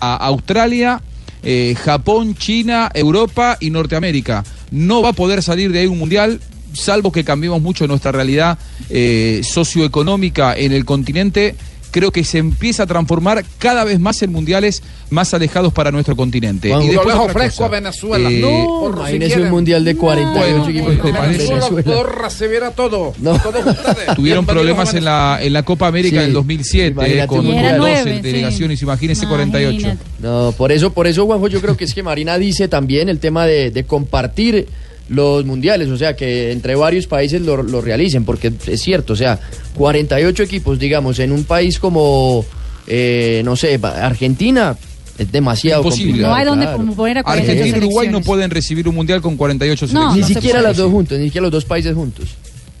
a 0.00 0.16
Australia, 0.16 1.00
eh, 1.42 1.74
Japón, 1.78 2.34
China, 2.34 2.90
Europa 2.94 3.56
y 3.60 3.70
Norteamérica. 3.70 4.44
No 4.70 5.02
va 5.02 5.10
a 5.10 5.12
poder 5.12 5.42
salir 5.42 5.72
de 5.72 5.80
ahí 5.80 5.86
un 5.86 5.98
mundial, 5.98 6.40
salvo 6.72 7.12
que 7.12 7.24
cambiemos 7.24 7.62
mucho 7.62 7.86
nuestra 7.86 8.12
realidad 8.12 8.58
eh, 8.90 9.40
socioeconómica 9.44 10.56
en 10.56 10.72
el 10.72 10.84
continente. 10.84 11.54
Creo 11.96 12.12
que 12.12 12.24
se 12.24 12.36
empieza 12.36 12.82
a 12.82 12.86
transformar 12.86 13.42
cada 13.58 13.82
vez 13.82 13.98
más 13.98 14.20
en 14.20 14.30
mundiales 14.30 14.82
más 15.08 15.32
alejados 15.32 15.72
para 15.72 15.90
nuestro 15.90 16.14
continente. 16.14 16.68
Juan, 16.68 16.82
y 16.82 16.86
yo 16.88 16.92
después 16.92 17.16
les 17.16 17.24
ofrezco 17.24 17.64
a 17.64 17.68
Venezuela. 17.68 18.30
Eh, 18.30 18.38
No, 18.42 18.90
imagínese 18.98 19.40
un 19.40 19.50
mundial 19.50 19.82
de 19.82 19.96
48 19.96 20.38
Bueno, 20.62 20.68
equipos 20.68 20.92
¿te 20.92 20.98
con 20.98 21.12
parece? 21.12 21.54
Venezuela. 21.54 21.82
Porra, 21.94 22.28
se 22.28 22.48
verá 22.48 22.70
todo. 22.72 23.14
No. 23.18 23.38
Todos 23.40 23.64
ustedes. 23.64 24.06
Tuvieron 24.14 24.44
problemas 24.44 24.92
en 24.92 25.06
la, 25.06 25.38
en 25.40 25.54
la 25.54 25.62
Copa 25.62 25.86
América 25.86 26.18
Sí. 26.18 26.24
del 26.24 26.32
2007 26.34 26.90
Imagínate 26.90 27.22
eh, 27.24 27.26
con 27.28 27.38
un 27.38 27.44
con 27.46 27.54
mundial. 27.54 27.78
12 27.78 27.90
Nueve, 27.94 28.14
sí. 28.16 28.20
delegaciones, 28.20 28.82
imagínense 28.82 29.26
48. 29.26 29.88
No, 30.20 30.52
por 30.54 30.72
eso, 30.72 30.92
por 30.92 31.06
eso, 31.06 31.24
Juanjo, 31.24 31.48
yo 31.48 31.62
creo 31.62 31.78
que 31.78 31.84
es 31.84 31.94
que 31.94 32.02
Marina 32.02 32.36
dice 32.36 32.68
también 32.68 33.08
el 33.08 33.20
tema 33.20 33.46
de, 33.46 33.70
de 33.70 33.84
compartir 33.84 34.68
los 35.08 35.44
mundiales, 35.44 35.88
o 35.88 35.96
sea, 35.96 36.16
que 36.16 36.50
entre 36.52 36.74
varios 36.74 37.06
países 37.06 37.40
lo, 37.42 37.62
lo 37.62 37.80
realicen, 37.80 38.24
porque 38.24 38.52
es 38.66 38.82
cierto, 38.82 39.12
o 39.12 39.16
sea, 39.16 39.38
48 39.74 40.42
equipos, 40.42 40.78
digamos, 40.78 41.18
en 41.20 41.30
un 41.32 41.44
país 41.44 41.78
como, 41.78 42.44
eh, 42.86 43.42
no 43.44 43.54
sé, 43.56 43.78
Argentina, 43.82 44.76
es 45.18 45.30
demasiado 45.32 45.82
Imposible. 45.82 46.10
complicado. 46.22 46.32
No 46.34 46.38
hay 46.38 46.44
donde 46.46 46.66
claro. 46.66 46.92
poner 46.94 47.18
a 47.18 47.22
48 47.22 47.52
Argentina 47.52 47.76
y 47.76 47.86
Uruguay 47.86 48.08
no 48.10 48.20
pueden 48.20 48.50
recibir 48.50 48.88
un 48.88 48.94
mundial 48.96 49.20
con 49.22 49.36
48 49.36 49.86
No, 49.86 49.88
selecciones. 49.88 50.14
Ni 50.14 50.20
no 50.20 50.26
siquiera 50.28 50.58
puede. 50.58 50.68
las 50.68 50.76
dos 50.76 50.90
juntos, 50.90 51.18
ni 51.18 51.24
siquiera 51.26 51.42
los 51.42 51.52
dos 51.52 51.64
países 51.64 51.94
juntos. 51.94 52.26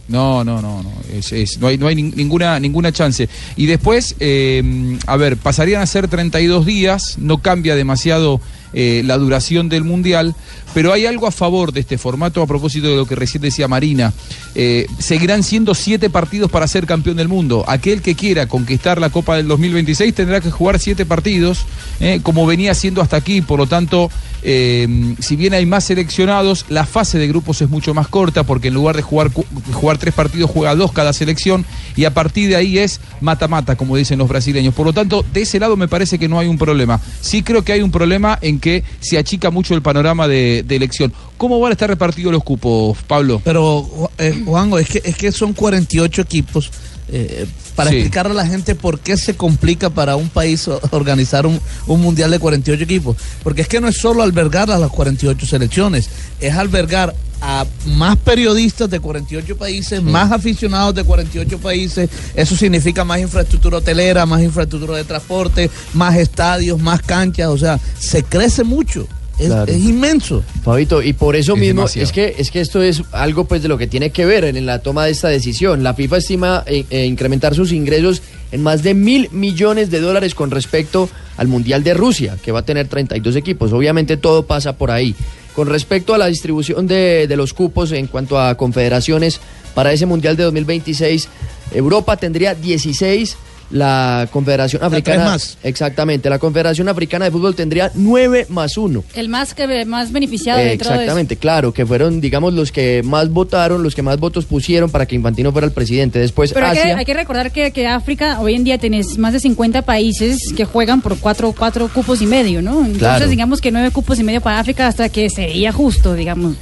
No, 0.08 0.44
no, 0.44 0.62
no, 0.62 0.82
no. 0.84 0.92
Es, 1.12 1.32
es- 1.32 1.58
no 1.58 1.66
hay, 1.66 1.78
no 1.78 1.88
hay 1.88 1.96
nin- 1.96 2.14
ninguna, 2.14 2.60
ninguna 2.60 2.92
chance. 2.92 3.28
Y 3.56 3.66
después, 3.66 4.14
eh, 4.20 4.62
a 5.06 5.16
ver, 5.16 5.36
pasarían 5.36 5.82
a 5.82 5.86
ser 5.86 6.06
32 6.08 6.64
días, 6.64 7.16
no 7.18 7.38
cambia 7.38 7.74
demasiado 7.74 8.40
eh, 8.78 9.00
la 9.06 9.16
duración 9.16 9.70
del 9.70 9.84
Mundial, 9.84 10.34
pero 10.74 10.92
hay 10.92 11.06
algo 11.06 11.26
a 11.26 11.30
favor 11.30 11.72
de 11.72 11.80
este 11.80 11.96
formato 11.96 12.42
a 12.42 12.46
propósito 12.46 12.88
de 12.88 12.96
lo 12.96 13.06
que 13.06 13.14
recién 13.14 13.40
decía 13.40 13.68
Marina. 13.68 14.12
Eh, 14.54 14.86
seguirán 14.98 15.42
siendo 15.44 15.74
siete 15.74 16.10
partidos 16.10 16.50
para 16.50 16.68
ser 16.68 16.84
campeón 16.84 17.16
del 17.16 17.26
mundo. 17.26 17.64
Aquel 17.68 18.02
que 18.02 18.14
quiera 18.14 18.48
conquistar 18.48 19.00
la 19.00 19.08
Copa 19.08 19.34
del 19.34 19.48
2026 19.48 20.14
tendrá 20.14 20.42
que 20.42 20.50
jugar 20.50 20.78
siete 20.78 21.06
partidos, 21.06 21.64
eh, 22.00 22.20
como 22.22 22.44
venía 22.44 22.74
siendo 22.74 23.00
hasta 23.00 23.16
aquí. 23.16 23.40
Por 23.40 23.60
lo 23.60 23.66
tanto, 23.66 24.10
si 24.42 25.36
bien 25.36 25.54
hay 25.54 25.64
más 25.64 25.84
seleccionados, 25.84 26.66
la 26.68 26.84
fase 26.84 27.18
de 27.18 27.26
grupos 27.26 27.62
es 27.62 27.70
mucho 27.70 27.94
más 27.94 28.06
corta 28.06 28.44
porque 28.44 28.68
en 28.68 28.74
lugar 28.74 28.94
de 28.94 29.02
jugar, 29.02 29.32
jugar 29.72 29.98
tres 29.98 30.14
partidos 30.14 30.50
juega 30.50 30.76
dos 30.76 30.92
cada 30.92 31.12
selección 31.12 31.64
y 31.96 32.04
a 32.04 32.14
partir 32.14 32.50
de 32.50 32.56
ahí 32.56 32.78
es 32.78 33.00
mata-mata, 33.20 33.74
como 33.74 33.96
dicen 33.96 34.18
los 34.18 34.28
brasileños. 34.28 34.74
Por 34.74 34.86
lo 34.86 34.92
tanto, 34.92 35.24
de 35.32 35.40
ese 35.42 35.58
lado 35.58 35.76
me 35.76 35.88
parece 35.88 36.18
que 36.18 36.28
no 36.28 36.38
hay 36.38 36.46
un 36.46 36.58
problema. 36.58 37.00
Sí 37.22 37.42
creo 37.42 37.64
que 37.64 37.72
hay 37.72 37.80
un 37.80 37.90
problema 37.90 38.38
en 38.40 38.60
que 38.60 38.65
se 39.00 39.18
achica 39.18 39.50
mucho 39.50 39.74
el 39.74 39.82
panorama 39.82 40.26
de, 40.28 40.64
de 40.66 40.76
elección. 40.76 41.12
¿Cómo 41.36 41.60
van 41.60 41.70
a 41.70 41.74
estar 41.74 41.88
repartidos 41.88 42.32
los 42.32 42.42
cupos, 42.44 42.96
Pablo? 43.06 43.40
Pero, 43.44 44.10
eh, 44.18 44.42
Juanjo, 44.44 44.78
es 44.78 44.88
que, 44.88 45.02
es 45.04 45.16
que 45.16 45.32
son 45.32 45.52
48 45.52 46.22
equipos. 46.22 46.70
eh, 47.08 47.46
para 47.76 47.90
Sí. 47.90 47.96
explicarle 47.98 48.32
a 48.32 48.34
la 48.42 48.46
gente 48.46 48.74
por 48.74 48.98
qué 49.00 49.16
se 49.18 49.36
complica 49.36 49.90
para 49.90 50.16
un 50.16 50.28
país 50.30 50.66
organizar 50.90 51.46
un, 51.46 51.60
un 51.86 52.00
mundial 52.00 52.30
de 52.30 52.38
48 52.38 52.82
equipos. 52.82 53.16
Porque 53.44 53.60
es 53.62 53.68
que 53.68 53.80
no 53.80 53.86
es 53.88 53.96
solo 53.98 54.22
albergar 54.22 54.70
a 54.70 54.78
las 54.78 54.90
48 54.90 55.44
selecciones, 55.46 56.08
es 56.40 56.54
albergar 56.54 57.14
a 57.40 57.64
más 57.96 58.16
periodistas 58.16 58.88
de 58.90 59.00
48 59.00 59.56
países, 59.56 60.02
más 60.02 60.32
aficionados 60.32 60.94
de 60.94 61.04
48 61.04 61.58
países. 61.58 62.08
Eso 62.34 62.56
significa 62.56 63.04
más 63.04 63.20
infraestructura 63.20 63.78
hotelera, 63.78 64.26
más 64.26 64.42
infraestructura 64.42 64.96
de 64.96 65.04
transporte, 65.04 65.70
más 65.94 66.16
estadios, 66.16 66.80
más 66.80 67.02
canchas. 67.02 67.48
O 67.48 67.58
sea, 67.58 67.78
se 67.98 68.22
crece 68.22 68.64
mucho. 68.64 69.06
Es, 69.38 69.48
Claro. 69.48 69.70
es 69.70 69.84
inmenso. 69.84 70.42
Fabito, 70.64 71.02
y 71.02 71.12
por 71.12 71.36
eso 71.36 71.52
Es 71.54 71.60
mismo 71.60 71.82
demasiado. 71.82 72.04
es 72.06 72.12
que 72.12 72.34
es 72.38 72.50
que 72.50 72.62
esto 72.62 72.82
es 72.82 73.02
algo 73.12 73.44
pues 73.44 73.60
de 73.62 73.68
lo 73.68 73.76
que 73.76 73.86
tiene 73.86 74.08
que 74.08 74.24
ver 74.24 74.44
en, 74.44 74.56
en 74.56 74.64
la 74.64 74.78
toma 74.78 75.04
de 75.04 75.10
esta 75.10 75.28
decisión. 75.28 75.82
La 75.82 75.92
FIFA 75.92 76.16
estima 76.16 76.62
eh, 76.66 76.86
eh, 76.88 77.04
incrementar 77.04 77.54
sus 77.54 77.70
ingresos 77.72 78.22
en 78.50 78.62
más 78.62 78.82
de 78.82 78.94
mil 78.94 79.28
millones 79.32 79.90
de 79.90 80.00
dólares 80.00 80.34
con 80.34 80.50
respecto 80.50 81.10
al 81.36 81.48
Mundial 81.48 81.84
de 81.84 81.92
Rusia, 81.92 82.38
que 82.42 82.50
va 82.50 82.60
a 82.60 82.64
tener 82.64 82.88
32 82.88 83.36
equipos. 83.36 83.74
Obviamente 83.74 84.16
todo 84.16 84.46
pasa 84.46 84.72
por 84.78 84.90
ahí. 84.90 85.14
Con 85.56 85.68
respecto 85.68 86.12
a 86.12 86.18
la 86.18 86.26
distribución 86.26 86.86
de, 86.86 87.26
de 87.26 87.34
los 87.34 87.54
cupos 87.54 87.90
en 87.92 88.08
cuanto 88.08 88.38
a 88.38 88.58
confederaciones 88.58 89.40
para 89.74 89.90
ese 89.90 90.04
Mundial 90.04 90.36
de 90.36 90.44
2026, 90.44 91.28
Europa 91.72 92.18
tendría 92.18 92.54
16. 92.54 93.38
La 93.70 94.28
Confederación 94.32 94.80
tres 94.80 94.92
Africana. 94.92 95.24
más. 95.24 95.58
Exactamente. 95.64 96.30
La 96.30 96.38
Confederación 96.38 96.88
Africana 96.88 97.24
de 97.24 97.30
Fútbol 97.32 97.54
tendría 97.56 97.90
9 97.94 98.46
más 98.48 98.76
1. 98.76 99.02
El 99.14 99.28
más 99.28 99.54
que 99.54 99.84
más 99.84 100.12
beneficiado 100.12 100.58
dentro 100.60 100.88
de 100.88 100.94
eso. 100.94 101.00
Exactamente, 101.02 101.36
claro, 101.36 101.72
que 101.72 101.84
fueron, 101.84 102.20
digamos, 102.20 102.54
los 102.54 102.70
que 102.70 103.02
más 103.04 103.28
votaron, 103.30 103.82
los 103.82 103.94
que 103.96 104.02
más 104.02 104.20
votos 104.20 104.44
pusieron 104.44 104.88
para 104.90 105.06
que 105.06 105.16
Infantino 105.16 105.50
fuera 105.50 105.66
el 105.66 105.72
presidente. 105.72 106.18
Después 106.20 106.52
Pero 106.52 106.66
hay 106.66 106.74
que, 106.74 106.80
Asia. 106.80 106.96
hay 106.98 107.04
que 107.04 107.14
recordar 107.14 107.50
que, 107.50 107.72
que 107.72 107.86
África 107.88 108.38
hoy 108.40 108.54
en 108.54 108.62
día 108.64 108.78
tenés 108.78 109.18
más 109.18 109.32
de 109.32 109.40
50 109.40 109.82
países 109.82 110.38
que 110.56 110.64
juegan 110.64 111.00
por 111.02 111.18
cuatro, 111.18 111.52
cuatro 111.56 111.88
cupos 111.88 112.22
y 112.22 112.26
medio, 112.26 112.62
¿no? 112.62 112.78
Entonces 112.80 112.98
Claro. 112.98 113.26
digamos 113.28 113.60
que 113.60 113.72
nueve 113.72 113.90
cupos 113.90 114.18
y 114.20 114.22
medio 114.24 114.40
para 114.40 114.60
África 114.60 114.86
hasta 114.86 115.08
que 115.08 115.28
sería 115.28 115.72
justo, 115.72 116.14
digamos. 116.14 116.54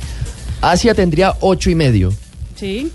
Asia 0.62 0.94
tendría 0.94 1.34
ocho 1.40 1.68
y 1.68 1.75
medio. 1.75 2.12
Sí. 2.56 2.90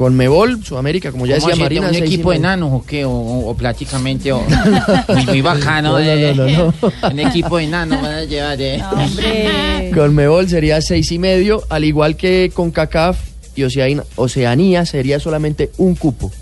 Con 0.00 0.16
Mebol, 0.16 0.64
Sudamérica, 0.64 1.12
como 1.12 1.26
ya 1.26 1.36
¿Cómo 1.36 1.48
decía 1.50 1.62
Marina. 1.62 1.88
¿Un 1.90 1.94
equipo 1.94 2.30
de 2.30 2.38
enanos 2.38 2.70
o 2.72 2.82
qué? 2.86 3.04
O, 3.04 3.10
o- 3.10 3.50
o 3.50 3.54
prácticamente. 3.54 4.32
o- 4.32 4.42
muy, 5.08 5.26
muy 5.26 5.40
bacano. 5.42 5.90
No, 5.92 5.98
no, 5.98 6.04
de- 6.06 6.34
no, 6.34 6.48
no, 6.48 6.74
Un 7.12 7.18
equipo 7.20 7.58
de 7.58 7.64
enanos 7.64 8.00
van 8.00 8.12
a 8.14 8.24
llevar. 8.24 8.56
eh. 8.62 9.90
Con 9.94 10.14
Mebol 10.14 10.48
sería 10.48 10.80
seis 10.80 11.12
y 11.12 11.18
medio, 11.18 11.64
al 11.68 11.84
igual 11.84 12.16
que 12.16 12.50
con 12.54 12.70
CACAF 12.70 13.18
y 13.54 13.62
Oceanía, 13.64 14.02
Oceanía 14.16 14.86
sería 14.86 15.20
solamente 15.20 15.70
un 15.76 15.94
cupo. 15.94 16.32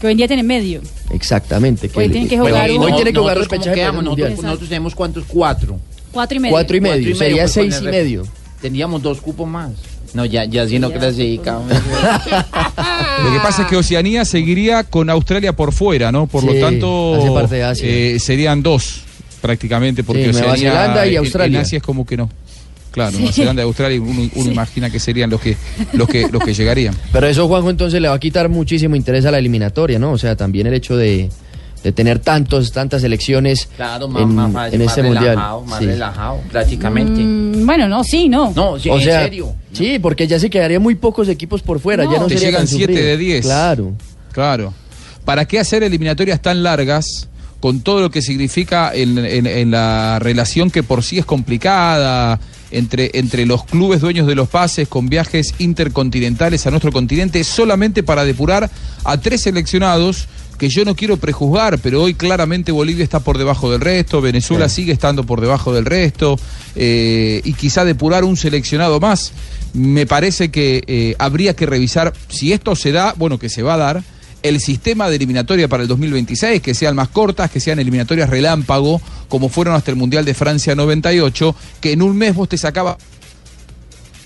Que 0.00 0.06
hoy 0.06 0.12
en 0.12 0.16
día 0.16 0.26
tiene 0.28 0.42
medio. 0.42 0.80
Exactamente. 1.10 1.90
Hoy 1.94 2.08
tienen 2.08 2.30
que 2.30 2.38
jugar 2.38 2.70
hoy, 2.70 2.78
hoy 2.78 2.92
tiene 2.94 3.12
que 3.12 3.18
jugar 3.18 3.36
Nosotros, 3.36 3.58
¿cómo 3.60 3.74
repechaje 3.74 4.02
Nosotros, 4.02 4.42
nosotros 4.42 4.68
tenemos 4.70 4.94
cuántos? 4.94 5.24
Cuatro. 5.28 5.78
Cuatro 6.12 6.34
y 6.38 6.40
medio. 6.40 6.54
Cuatro 6.54 6.76
y 6.78 6.80
medio, 6.80 7.14
sería 7.14 7.42
pues, 7.42 7.52
seis 7.52 7.78
y 7.82 7.84
medio. 7.84 8.22
Tendríamos 8.62 9.02
dos 9.02 9.20
cupos 9.20 9.46
más. 9.46 9.72
No, 10.14 10.24
ya, 10.24 10.44
ya 10.44 10.66
sí 10.66 10.78
no 10.78 10.90
clasificamos. 10.90 11.68
Lo 13.24 13.32
que 13.32 13.38
pasa 13.42 13.62
es 13.62 13.68
que 13.68 13.76
Oceanía 13.76 14.24
seguiría 14.24 14.84
con 14.84 15.10
Australia 15.10 15.52
por 15.54 15.72
fuera, 15.72 16.10
¿no? 16.10 16.26
Por 16.26 16.42
Sí, 16.42 16.46
lo 16.48 16.54
tanto, 16.60 17.14
hace 17.16 17.30
parte 17.30 17.54
de 17.56 17.62
Asia. 17.64 17.86
eh, 17.88 18.18
serían 18.18 18.62
dos 18.62 19.02
prácticamente, 19.40 20.02
porque 20.04 20.24
Sí, 20.26 20.32
Nueva 20.32 20.52
Oceanía 20.52 20.72
Zelanda 20.72 21.06
y 21.06 21.16
Australia. 21.16 21.58
En 21.58 21.62
Asia 21.62 21.76
es 21.78 21.82
como 21.82 22.04
que 22.06 22.16
no. 22.16 22.30
Claro, 22.90 23.12
Sí. 23.12 23.18
Nueva 23.18 23.32
Zelanda 23.32 23.62
y 23.62 23.64
Australia, 23.66 24.00
uno, 24.00 24.28
uno 24.34 24.50
imagina 24.50 24.90
que 24.90 24.98
serían 24.98 25.30
los 25.30 25.40
que, 25.40 25.56
los 25.92 26.08
que, 26.08 26.28
los 26.30 26.42
que 26.42 26.54
llegarían. 26.54 26.94
Pero 27.12 27.26
eso, 27.26 27.46
Juanjo, 27.46 27.70
entonces 27.70 28.00
le 28.00 28.08
va 28.08 28.14
a 28.14 28.20
quitar 28.20 28.48
muchísimo 28.48 28.96
interés 28.96 29.24
a 29.26 29.30
la 29.30 29.38
eliminatoria, 29.38 29.98
¿no? 29.98 30.12
O 30.12 30.18
sea, 30.18 30.34
también 30.36 30.66
el 30.66 30.74
hecho 30.74 30.96
de, 30.96 31.28
de 31.82 31.92
tener 31.92 32.18
tantos, 32.18 32.72
tantas 32.72 33.02
elecciones 33.04 33.68
Claro, 33.76 34.06
más, 34.08 34.22
en, 34.22 34.34
más 34.34 34.72
en 34.72 34.80
más 34.84 34.88
este 34.90 35.02
mundial. 35.02 35.24
relajado, 35.36 35.64
más 35.64 35.78
Sí. 35.78 35.86
relajado, 35.86 36.40
prácticamente. 36.50 37.20
Mm, 37.22 37.66
bueno, 37.66 37.88
no, 37.88 38.04
sí, 38.04 38.28
no. 38.28 38.52
No, 38.54 38.78
sí, 38.78 38.90
o 38.90 38.96
en 38.98 39.04
sea, 39.04 39.22
serio. 39.24 39.54
sí, 39.72 39.98
porque 39.98 40.26
ya 40.26 40.38
se 40.38 40.50
quedarían 40.50 40.82
muy 40.82 40.94
pocos 40.94 41.28
equipos 41.28 41.62
por 41.62 41.80
fuera, 41.80 42.04
ya 42.04 42.18
no 42.18 42.26
Te 42.26 42.36
llegan 42.36 42.60
tan 42.62 42.66
7 42.68 42.84
sufrido. 42.92 43.06
de 43.08 43.16
10. 43.16 43.44
Claro. 43.46 43.92
Claro. 44.32 44.74
¿Para 45.24 45.44
qué 45.46 45.58
hacer 45.58 45.82
eliminatorias 45.82 46.40
tan 46.42 46.62
largas 46.62 47.28
con 47.60 47.80
todo 47.80 48.00
lo 48.00 48.10
que 48.10 48.22
significa 48.22 48.90
en, 48.94 49.18
en- 49.18 49.46
en 49.46 49.70
la 49.70 50.18
relación 50.18 50.70
que 50.70 50.82
por 50.82 51.02
sí 51.02 51.18
es 51.18 51.24
complicada 51.26 52.40
entre, 52.70 53.10
entre 53.14 53.44
los 53.46 53.64
clubes 53.64 54.00
dueños 54.00 54.26
de 54.26 54.34
los 54.34 54.48
pases 54.48 54.88
con 54.88 55.08
viajes 55.08 55.54
intercontinentales 55.58 56.66
a 56.66 56.70
nuestro 56.70 56.92
continente 56.92 57.42
solamente 57.44 58.02
para 58.02 58.24
depurar 58.24 58.70
a 59.04 59.16
tres 59.18 59.42
seleccionados 59.42 60.26
que 60.60 60.68
yo 60.68 60.84
no 60.84 60.94
quiero 60.94 61.16
prejuzgar, 61.16 61.78
pero 61.78 62.02
hoy 62.02 62.12
claramente 62.12 62.70
Bolivia 62.70 63.02
está 63.02 63.20
por 63.20 63.38
debajo 63.38 63.72
del 63.72 63.80
resto, 63.80 64.20
Venezuela 64.20 64.68
Sí. 64.68 64.82
sigue 64.82 64.92
estando 64.92 65.24
por 65.24 65.40
debajo 65.40 65.72
del 65.72 65.86
resto, 65.86 66.38
eh, 66.76 67.40
y 67.42 67.54
quizá 67.54 67.86
depurar 67.86 68.24
un 68.24 68.36
seleccionado 68.36 69.00
más. 69.00 69.32
Me 69.72 70.04
parece 70.04 70.50
que 70.50 70.84
eh, 70.86 71.14
habría 71.18 71.56
que 71.56 71.64
revisar 71.64 72.12
si 72.28 72.52
esto 72.52 72.76
se 72.76 72.92
da, 72.92 73.14
bueno, 73.16 73.38
que 73.38 73.48
se 73.48 73.62
va 73.62 73.74
a 73.74 73.78
dar, 73.78 74.02
el 74.42 74.60
sistema 74.60 75.08
de 75.08 75.16
eliminatoria 75.16 75.66
para 75.66 75.82
el 75.82 75.88
2026, 75.88 76.60
que 76.60 76.74
sean 76.74 76.94
más 76.94 77.08
cortas, 77.08 77.50
que 77.50 77.58
sean 77.60 77.78
eliminatorias 77.78 78.28
relámpago, 78.28 79.00
como 79.28 79.48
fueron 79.48 79.74
hasta 79.74 79.90
el 79.90 79.96
Mundial 79.96 80.26
de 80.26 80.34
Francia 80.34 80.74
98, 80.74 81.54
que 81.80 81.92
en 81.92 82.02
un 82.02 82.16
mes 82.18 82.34
vos 82.34 82.50
te 82.50 82.58
sacabas 82.58 82.96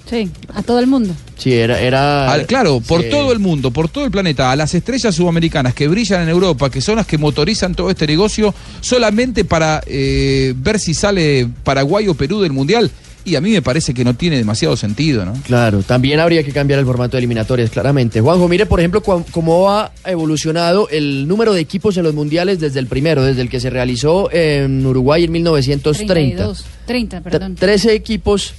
Sí, 0.08 0.30
a 0.52 0.62
todo 0.62 0.78
el 0.80 0.87
mundo. 0.87 1.14
Sí, 1.38 1.52
era... 1.54 1.80
era 1.80 2.30
Al- 2.30 2.46
claro, 2.46 2.80
por 2.80 3.02
sí. 3.02 3.08
todo 3.11 3.32
el 3.32 3.38
mundo, 3.38 3.70
por 3.70 3.88
todo 3.88 4.04
el 4.04 4.11
planeta, 4.11 4.50
a 4.50 4.56
las 4.56 4.75
estrellas 4.75 5.14
sudamericanas 5.14 5.73
que 5.75 5.88
brillan 5.88 6.23
en 6.23 6.28
Europa, 6.28 6.70
que 6.70 6.80
son 6.82 6.96
las 6.96 7.06
que 7.06 7.16
motorizan 7.18 7.75
todo 7.75 7.88
este 7.90 8.06
negocio, 8.06 8.54
solamente 8.80 9.44
para 9.44 9.82
eh, 9.87 10.52
ver 10.56 10.78
si 10.78 10.92
sale 10.94 11.49
Paraguay 11.64 12.06
o 12.08 12.14
Perú 12.14 12.40
del 12.40 12.52
Mundial. 12.52 12.90
Y 13.26 13.37
a 13.37 13.40
mí 13.40 13.52
me 13.52 13.62
parece 13.62 13.94
que 13.94 14.04
no 14.04 14.12
tiene 14.12 14.37
demasiado 14.37 14.76
sentido, 14.76 15.25
¿no? 15.25 15.32
Claro, 15.46 15.82
también 15.82 16.20
habría 16.20 16.42
que 16.42 16.52
cambiar 16.52 16.78
el 16.78 16.84
formato 16.84 17.12
de 17.12 17.20
eliminatorias, 17.20 17.70
claramente. 17.70 18.20
Juanjo, 18.20 18.46
mire, 18.49 18.66
por 18.66 18.80
ejemplo, 18.80 19.02
cómo 19.02 19.70
ha 19.70 19.92
evolucionado 20.04 20.90
el 20.90 21.26
número 21.26 21.54
de 21.54 21.61
equipos 21.62 21.96
en 21.96 22.02
los 22.02 22.12
mundiales 22.12 22.61
desde 22.61 22.80
el 22.80 22.87
primero, 22.87 23.23
desde 23.25 23.40
el 23.40 23.49
que 23.49 23.61
se 23.61 23.70
realizó 23.70 24.30
en 24.30 24.84
Uruguay 24.84 25.25
en 25.25 25.32
1930. 25.32 26.12
32, 26.12 26.64
30, 26.87 27.20
perdón. 27.23 27.54
Tre- 27.56 27.61
13 27.61 27.94
equipos 27.94 28.52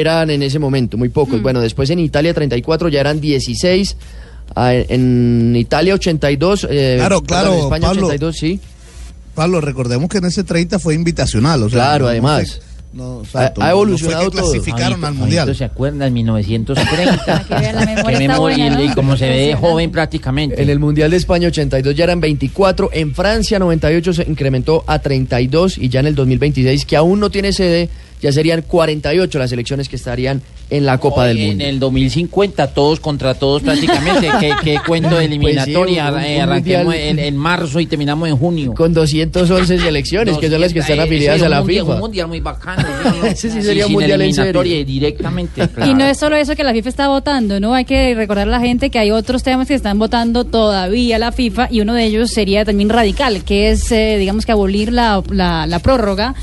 eran 0.00 0.30
en 0.30 0.42
ese 0.42 0.58
momento, 0.58 0.96
muy 0.96 1.08
pocos. 1.08 1.40
Bueno, 1.40 1.60
después 1.60 1.88
en 1.90 1.98
Italia 2.00 2.34
34 2.34 2.88
ya 2.88 3.00
eran 3.00 3.20
16. 3.20 3.96
Ah, 4.56 4.74
En 4.74 5.54
Italia 5.56 5.94
82. 5.94 6.66
eh, 6.70 6.96
Claro, 6.98 7.22
claro, 7.22 7.54
En 7.54 7.58
España 7.60 7.86
Pablo. 7.88 8.06
82, 8.08 8.36
sí. 8.36 8.60
Pablo, 9.34 9.60
recordemos 9.60 10.08
que 10.08 10.18
en 10.18 10.26
ese 10.26 10.44
30 10.44 10.78
fue 10.78 10.94
invitacional. 10.94 11.62
O 11.62 11.68
sea, 11.70 11.78
Claro, 11.78 11.98
no- 11.98 12.04
no 12.04 12.10
además. 12.10 12.50
fue- 12.52 12.74
no, 12.92 13.22
exacto, 13.24 13.60
Ha- 13.60 13.64
ha 13.64 13.68
no- 13.68 13.74
no 13.74 13.80
evolucionado 13.82 14.22
fue 14.24 14.30
que 14.30 14.38
todo. 14.38 14.50
clasificaron 14.52 15.00
Fabito, 15.00 15.06
al 15.06 15.14
mundial. 15.14 15.56
¿Se 15.56 15.64
acuerdan? 15.64 16.12
1930. 16.12 17.44
Que 17.48 17.72
la 17.72 17.86
memoria 17.86 18.04
Qué 18.04 18.12
está 18.12 18.18
memoria, 18.34 18.56
buena, 18.68 18.76
¿no? 18.78 18.84
y 18.84 18.88
como 18.94 19.16
se 19.16 19.28
ve 19.28 19.46
de 19.48 19.54
joven 19.56 19.90
prácticamente. 19.90 20.62
En 20.62 20.70
el 20.70 20.78
Mundial 20.78 21.10
de 21.10 21.16
España 21.16 21.48
82 21.48 21.94
ya 21.96 22.04
eran 22.04 22.20
24, 22.20 22.90
en 22.92 23.14
Francia 23.14 23.58
98 23.58 24.12
se 24.12 24.22
incrementó 24.28 24.84
a 24.86 24.98
32 25.00 25.78
y 25.78 25.88
ya 25.88 26.00
en 26.00 26.06
el 26.06 26.14
2026, 26.14 26.84
que 26.84 26.96
aún 26.96 27.18
no 27.18 27.30
tiene 27.30 27.52
sede, 27.52 27.88
ya 28.22 28.32
serían 28.32 28.62
48 28.62 29.38
las 29.38 29.50
selecciones 29.50 29.88
que 29.88 29.96
estarían 29.96 30.40
en 30.70 30.86
la 30.86 30.96
Copa 30.98 31.26
del 31.26 31.38
Mundo. 31.38 31.52
En 31.64 31.68
el 31.70 31.78
2050, 31.78 32.68
todos 32.68 32.98
contra 32.98 33.34
todos 33.34 33.62
prácticamente. 33.62 34.28
¿Qué, 34.40 34.52
qué 34.64 34.78
cuento 34.86 35.18
de 35.18 35.26
eliminatoria? 35.26 36.10
Pues 36.10 36.22
sí, 36.24 36.28
un- 36.30 36.32
Eh, 36.32 36.36
un 36.36 36.42
arranquemos 36.42 36.94
en, 36.94 37.18
en 37.18 37.36
marzo 37.36 37.80
y 37.80 37.86
terminamos 37.86 38.28
en 38.30 38.36
junio. 38.38 38.72
Con 38.74 38.94
211 38.94 39.78
selecciones, 39.78 40.38
que 40.38 40.48
son 40.50 40.60
las 40.60 40.72
que 40.72 40.78
están 40.78 41.00
afiliadas 41.00 41.42
a 41.42 41.48
la 41.50 41.60
Un 41.60 41.68
FIFA. 41.68 41.96
mundial 41.96 42.28
muy 42.28 42.40
bacano. 42.40 42.82
¿sí? 42.82 43.26
Ese 43.26 43.50
sí 43.50 43.56
Sí, 43.60 43.62
sería 43.62 43.84
un 43.84 43.88
sin 43.88 43.94
mundial 44.00 44.20
en 44.22 44.26
eliminatoria 44.28 44.70
serio. 44.70 44.80
y 44.80 44.84
directamente. 44.84 45.68
Y 45.86 45.94
no 45.94 46.04
es 46.06 46.18
solo 46.18 46.36
eso 46.36 46.56
que 46.56 46.64
la 46.64 46.72
FIFA 46.72 46.88
está 46.88 47.08
votando, 47.08 47.60
¿no? 47.60 47.74
Hay 47.74 47.84
que 47.84 48.14
recordar 48.14 48.48
a 48.48 48.50
la 48.50 48.60
gente 48.60 48.88
que 48.90 48.98
hay 48.98 49.10
otros 49.10 49.42
temas 49.42 49.68
que 49.68 49.74
están 49.74 49.98
votando 49.98 50.44
todavía 50.44 51.18
la 51.18 51.30
FIFA 51.30 51.68
y 51.70 51.82
uno 51.82 51.92
de 51.92 52.04
ellos 52.04 52.30
sería 52.30 52.64
también 52.64 52.88
radical, 52.88 53.44
que 53.44 53.70
es, 53.70 53.92
eh, 53.92 54.16
digamos 54.18 54.46
que 54.46 54.52
abolir 54.52 54.92
la, 54.92 55.22
la, 55.30 55.66
la 55.66 55.78
prórroga 55.80 56.34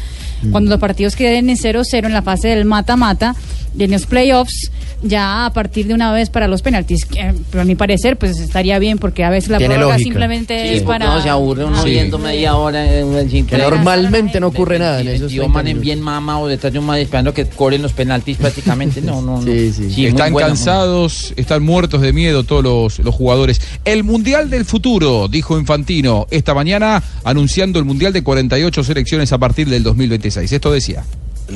cuando 0.49 0.71
los 0.71 0.79
partidos 0.79 1.15
queden 1.15 1.49
en 1.49 1.57
0-0 1.57 2.05
en 2.05 2.13
la 2.13 2.21
fase 2.21 2.49
del 2.49 2.65
mata-mata 2.65 3.35
en 3.77 3.91
los 3.91 4.05
playoffs 4.05 4.71
ya 5.03 5.45
a 5.47 5.53
partir 5.53 5.87
de 5.87 5.93
una 5.95 6.11
vez 6.13 6.29
para 6.29 6.47
los 6.47 6.61
penaltis. 6.61 7.05
que, 7.05 7.33
pero 7.49 7.63
a 7.63 7.65
mi 7.65 7.73
parecer, 7.75 8.17
pues 8.17 8.37
estaría 8.39 8.77
bien 8.77 8.99
porque 8.99 9.23
a 9.23 9.29
veces 9.31 9.49
la 9.49 9.57
Tiene 9.57 9.73
prórroga 9.75 9.93
lógica. 9.95 10.03
simplemente 10.09 10.67
Sí, 10.69 10.75
es 10.75 10.83
para... 10.83 11.05
No, 11.07 11.21
se 11.23 11.29
aburre 11.29 11.65
uno 11.65 11.83
viendo 11.83 12.17
sí. 12.17 12.23
media 12.23 12.55
hora. 12.55 12.85
Que 12.85 13.43
plena- 13.49 13.69
normalmente 13.69 14.39
no 14.39 14.47
ocurre 14.47 14.77
nada 14.77 15.01
en 15.01 15.07
esos 15.07 15.31
Tío 15.31 15.41
30 15.43 15.53
Manen 15.53 15.81
bien 15.81 16.01
mamado 16.01 16.47
detrás 16.47 16.71
de 16.71 16.77
un 16.79 16.85
man 16.85 16.99
esperando 16.99 17.33
que 17.33 17.45
cobren 17.45 17.81
los 17.81 17.93
penaltis 17.93 18.37
prácticamente. 18.37 19.01
No, 19.01 19.21
no, 19.21 19.41
no. 19.41 19.43
Sí, 19.43 19.71
sí. 19.73 20.05
están 20.05 20.33
bueno, 20.33 20.49
cansados, 20.49 21.33
están 21.35 21.63
muertos 21.63 22.01
de 22.01 22.13
miedo 22.13 22.43
todos 22.43 22.63
los, 22.63 22.99
los 22.99 23.15
jugadores. 23.15 23.59
El 23.85 24.03
Mundial 24.03 24.51
del 24.51 24.65
futuro, 24.65 25.27
dijo 25.27 25.57
Infantino 25.57 26.27
esta 26.29 26.53
mañana, 26.53 27.01
anunciando 27.23 27.79
el 27.79 27.85
Mundial 27.85 28.13
de 28.13 28.21
48 28.21 28.83
selecciones 28.83 29.31
a 29.33 29.39
partir 29.39 29.67
del 29.67 29.81
2026. 29.81 30.51
Esto 30.51 30.71
decía. 30.71 31.03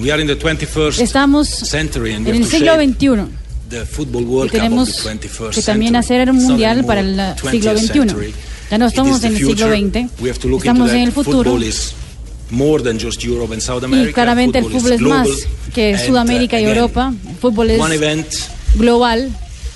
We 0.01 0.11
are 0.11 0.21
in 0.21 0.27
the 0.27 0.37
21st 0.37 0.99
Estamos 1.01 1.73
en 1.73 2.27
el 2.27 2.45
siglo 2.45 2.75
XXI. 2.75 3.31
the 3.69 3.85
football 3.85 4.45
Y 4.45 4.49
tenemos 4.49 5.03
the 5.03 5.09
21st 5.09 5.55
que 5.55 5.61
también 5.61 5.93
century. 5.93 6.15
hacer 6.17 6.29
un 6.29 6.37
mundial 6.43 6.85
para 6.85 7.01
el 7.01 7.17
20th 7.17 7.51
siglo 7.51 7.77
XXI. 7.77 8.33
Ya 8.71 8.77
no 8.77 8.87
estamos 8.87 9.23
en 9.23 9.35
el 9.35 9.37
siglo. 9.37 9.67
XX, 9.67 10.21
We 10.21 10.29
have 10.29 10.39
to 10.39 10.47
look 10.47 10.59
estamos 10.59 10.91
en 10.91 11.01
el 11.01 11.11
futuro. 11.11 11.43
Football 11.51 11.63
is 11.63 11.93
more 12.51 12.83
than 12.83 12.99
just 12.99 13.23
Europe 13.23 13.53
and 13.53 13.61
South 13.61 13.83
Y 13.83 13.85
America. 13.85 14.13
claramente 14.13 14.59
el 14.59 14.65
fútbol 14.65 14.91
es 14.91 15.01
más 15.01 15.27
que 15.73 15.93
uh, 15.95 16.05
Sudamérica 16.05 16.59
y 16.59 16.65
Europa. 16.65 17.13
El 17.27 17.35
fútbol 17.35 17.71
es 17.71 18.49
global 18.75 19.29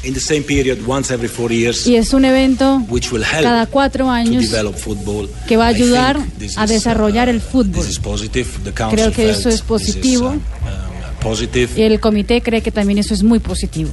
in 0.04 0.14
the 0.14 0.20
same 0.20 0.44
period 0.44 0.80
once 0.88 1.14
every 1.14 1.28
four 1.28 1.52
years 1.52 1.86
y 1.86 1.96
es 1.98 2.14
un 2.14 2.24
evento 2.24 2.82
which 2.90 3.12
will 3.12 3.24
help 3.24 3.44
cada 3.44 3.66
cuatro 3.66 4.06
to 4.06 4.12
años 4.12 4.50
develop 4.50 4.76
football. 4.76 5.30
que 5.48 5.58
va 5.58 5.66
a 5.66 5.70
ayudar 5.70 6.18
a 6.18 6.44
is, 6.44 6.58
uh, 6.58 6.66
desarrollar 6.66 7.28
el 7.30 7.42
fútbol. 7.42 7.84
This 7.84 7.92
is 7.92 8.00
positive. 8.00 8.48
The 8.64 8.72
council 8.74 8.98
Creo 8.98 9.12
que 9.12 9.30
eso 9.30 9.50
es 9.50 9.62
positivo. 9.62 10.32
This 10.32 10.40
is, 10.42 10.48
uh, 10.64 10.68
um, 10.68 11.20
positive. 11.22 11.70
Y 11.76 11.82
el 11.84 12.00
comité 12.00 12.42
cree 12.42 12.62
que 12.62 12.72
también 12.72 12.98
eso 13.00 13.14
es 13.14 13.24
muy 13.24 13.40
positivo. 13.40 13.92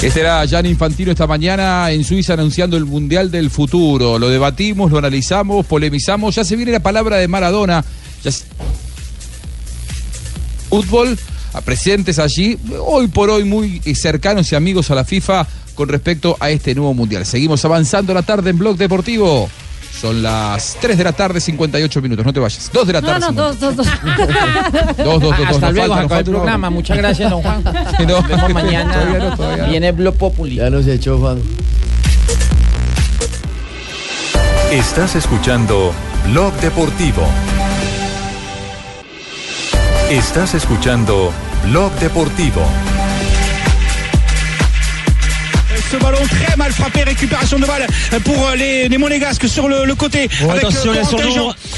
Este 0.00 0.20
era 0.20 0.44
Gianni 0.44 0.68
Infantino 0.68 1.10
esta 1.12 1.26
mañana 1.26 1.90
en 1.90 2.04
Suiza 2.04 2.34
anunciando 2.34 2.76
el 2.76 2.84
Mundial 2.84 3.30
del 3.30 3.48
Futuro. 3.50 4.18
Lo 4.18 4.28
debatimos, 4.28 4.92
lo 4.92 4.98
analizamos, 4.98 5.64
polemizamos. 5.64 6.34
Ya 6.34 6.44
se 6.44 6.56
viene 6.56 6.72
la 6.72 6.80
palabra 6.80 7.16
de 7.16 7.26
Maradona. 7.26 7.82
Ya 8.22 8.30
se- 8.30 8.44
Fútbol, 10.68 11.18
a 11.54 11.60
presentes 11.60 12.18
allí, 12.18 12.58
hoy 12.84 13.06
por 13.08 13.30
hoy 13.30 13.44
muy 13.44 13.80
cercanos 13.94 14.50
y 14.52 14.56
amigos 14.56 14.90
a 14.90 14.94
la 14.94 15.04
FIFA 15.04 15.46
con 15.74 15.88
respecto 15.88 16.36
a 16.40 16.50
este 16.50 16.74
nuevo 16.74 16.94
Mundial. 16.94 17.24
Seguimos 17.26 17.64
avanzando 17.64 18.12
la 18.12 18.22
tarde 18.22 18.50
en 18.50 18.58
Blog 18.58 18.76
Deportivo. 18.76 19.48
Son 20.00 20.22
las 20.22 20.76
3 20.80 20.98
de 20.98 21.04
la 21.04 21.12
tarde, 21.12 21.40
58 21.40 22.02
minutos. 22.02 22.26
No 22.26 22.32
te 22.32 22.40
vayas. 22.40 22.68
2 22.72 22.86
de 22.88 22.92
la 22.92 23.00
No, 23.00 23.06
tarde. 23.06 23.20
no, 23.32 23.52
58. 23.52 23.60
dos, 23.60 23.76
dos, 23.76 23.76
dos. 23.76 23.86
Dos, 24.96 25.06
dos, 25.06 25.20
dos, 25.20 25.38
dos. 25.38 25.46
Hasta 25.48 25.66
Nos 25.66 25.74
luego, 25.74 26.16
el 26.18 26.24
programa. 26.24 26.70
Muchas 26.70 26.96
gracias, 26.98 27.30
don 27.30 27.40
Juan. 27.42 27.62
No, 27.64 27.72
Nos 27.72 28.28
vemos 28.28 28.28
todavía 28.28 28.48
mañana. 28.54 29.04
no, 29.18 29.36
todavía 29.36 29.62
no. 29.64 29.70
Viene 29.70 29.92
Blog 29.92 30.16
Populi. 30.16 30.56
Ya 30.56 30.68
nos 30.70 30.86
echó, 30.88 31.18
Juan. 31.18 31.40
Estás 34.72 35.14
escuchando 35.14 35.92
Blog 36.26 36.52
Deportivo. 36.54 37.22
Estás 40.10 40.54
escuchando 40.54 41.32
Blog 41.66 41.92
Deportivo. 42.00 42.62
Ce 45.90 45.96
ballon 45.96 46.18
très 46.28 46.56
mal 46.56 46.72
frappé, 46.72 47.02
récupération 47.04 47.58
de 47.58 47.66
balle 47.66 47.86
pour 48.24 48.50
les, 48.56 48.88
les 48.88 48.98
Monégasques 48.98 49.48
sur 49.48 49.68
le, 49.68 49.84
le 49.84 49.94
côté 49.94 50.28
Oh, 50.42 50.50
avec 50.50 50.64
attention, 50.64 50.92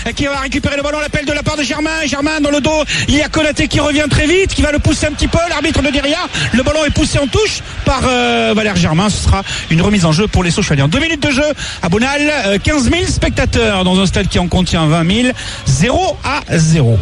euh, 0.06 0.12
qui 0.12 0.26
va 0.26 0.38
récupérer 0.40 0.76
le 0.76 0.82
ballon, 0.82 1.00
l'appel 1.00 1.24
de 1.26 1.32
la 1.32 1.42
part 1.42 1.56
de 1.56 1.62
Germain, 1.62 2.06
Germain 2.06 2.40
dans 2.40 2.50
le 2.50 2.60
dos, 2.60 2.84
il 3.08 3.16
y 3.16 3.22
a 3.22 3.28
Konaté 3.28 3.68
qui 3.68 3.80
revient 3.80 4.06
très 4.08 4.26
vite, 4.26 4.54
qui 4.54 4.62
va 4.62 4.72
le 4.72 4.78
pousser 4.78 5.06
un 5.06 5.12
petit 5.12 5.28
peu, 5.28 5.38
l'arbitre 5.50 5.82
ne 5.82 5.90
dit 5.90 6.00
rien, 6.00 6.18
le 6.52 6.62
ballon 6.62 6.84
est 6.84 6.90
poussé 6.90 7.18
en 7.18 7.26
touche 7.26 7.60
par 7.84 8.00
euh, 8.04 8.52
Valère 8.56 8.76
Germain, 8.76 9.10
ce 9.10 9.24
sera 9.24 9.42
une 9.70 9.82
remise 9.82 10.04
en 10.04 10.12
jeu 10.12 10.26
pour 10.28 10.44
les 10.44 10.50
Sochaliens. 10.50 10.88
Deux 10.88 11.00
minutes 11.00 11.22
de 11.22 11.30
jeu 11.30 11.46
à 11.82 11.88
Bonal, 11.88 12.20
euh, 12.46 12.58
15 12.62 12.90
000 12.90 13.06
spectateurs 13.08 13.84
dans 13.84 14.00
un 14.00 14.06
stade 14.06 14.28
qui 14.28 14.38
en 14.38 14.48
contient 14.48 14.86
20 14.86 15.22
000, 15.22 15.28
0 15.66 16.16
à 16.24 16.40
0. 16.56 16.98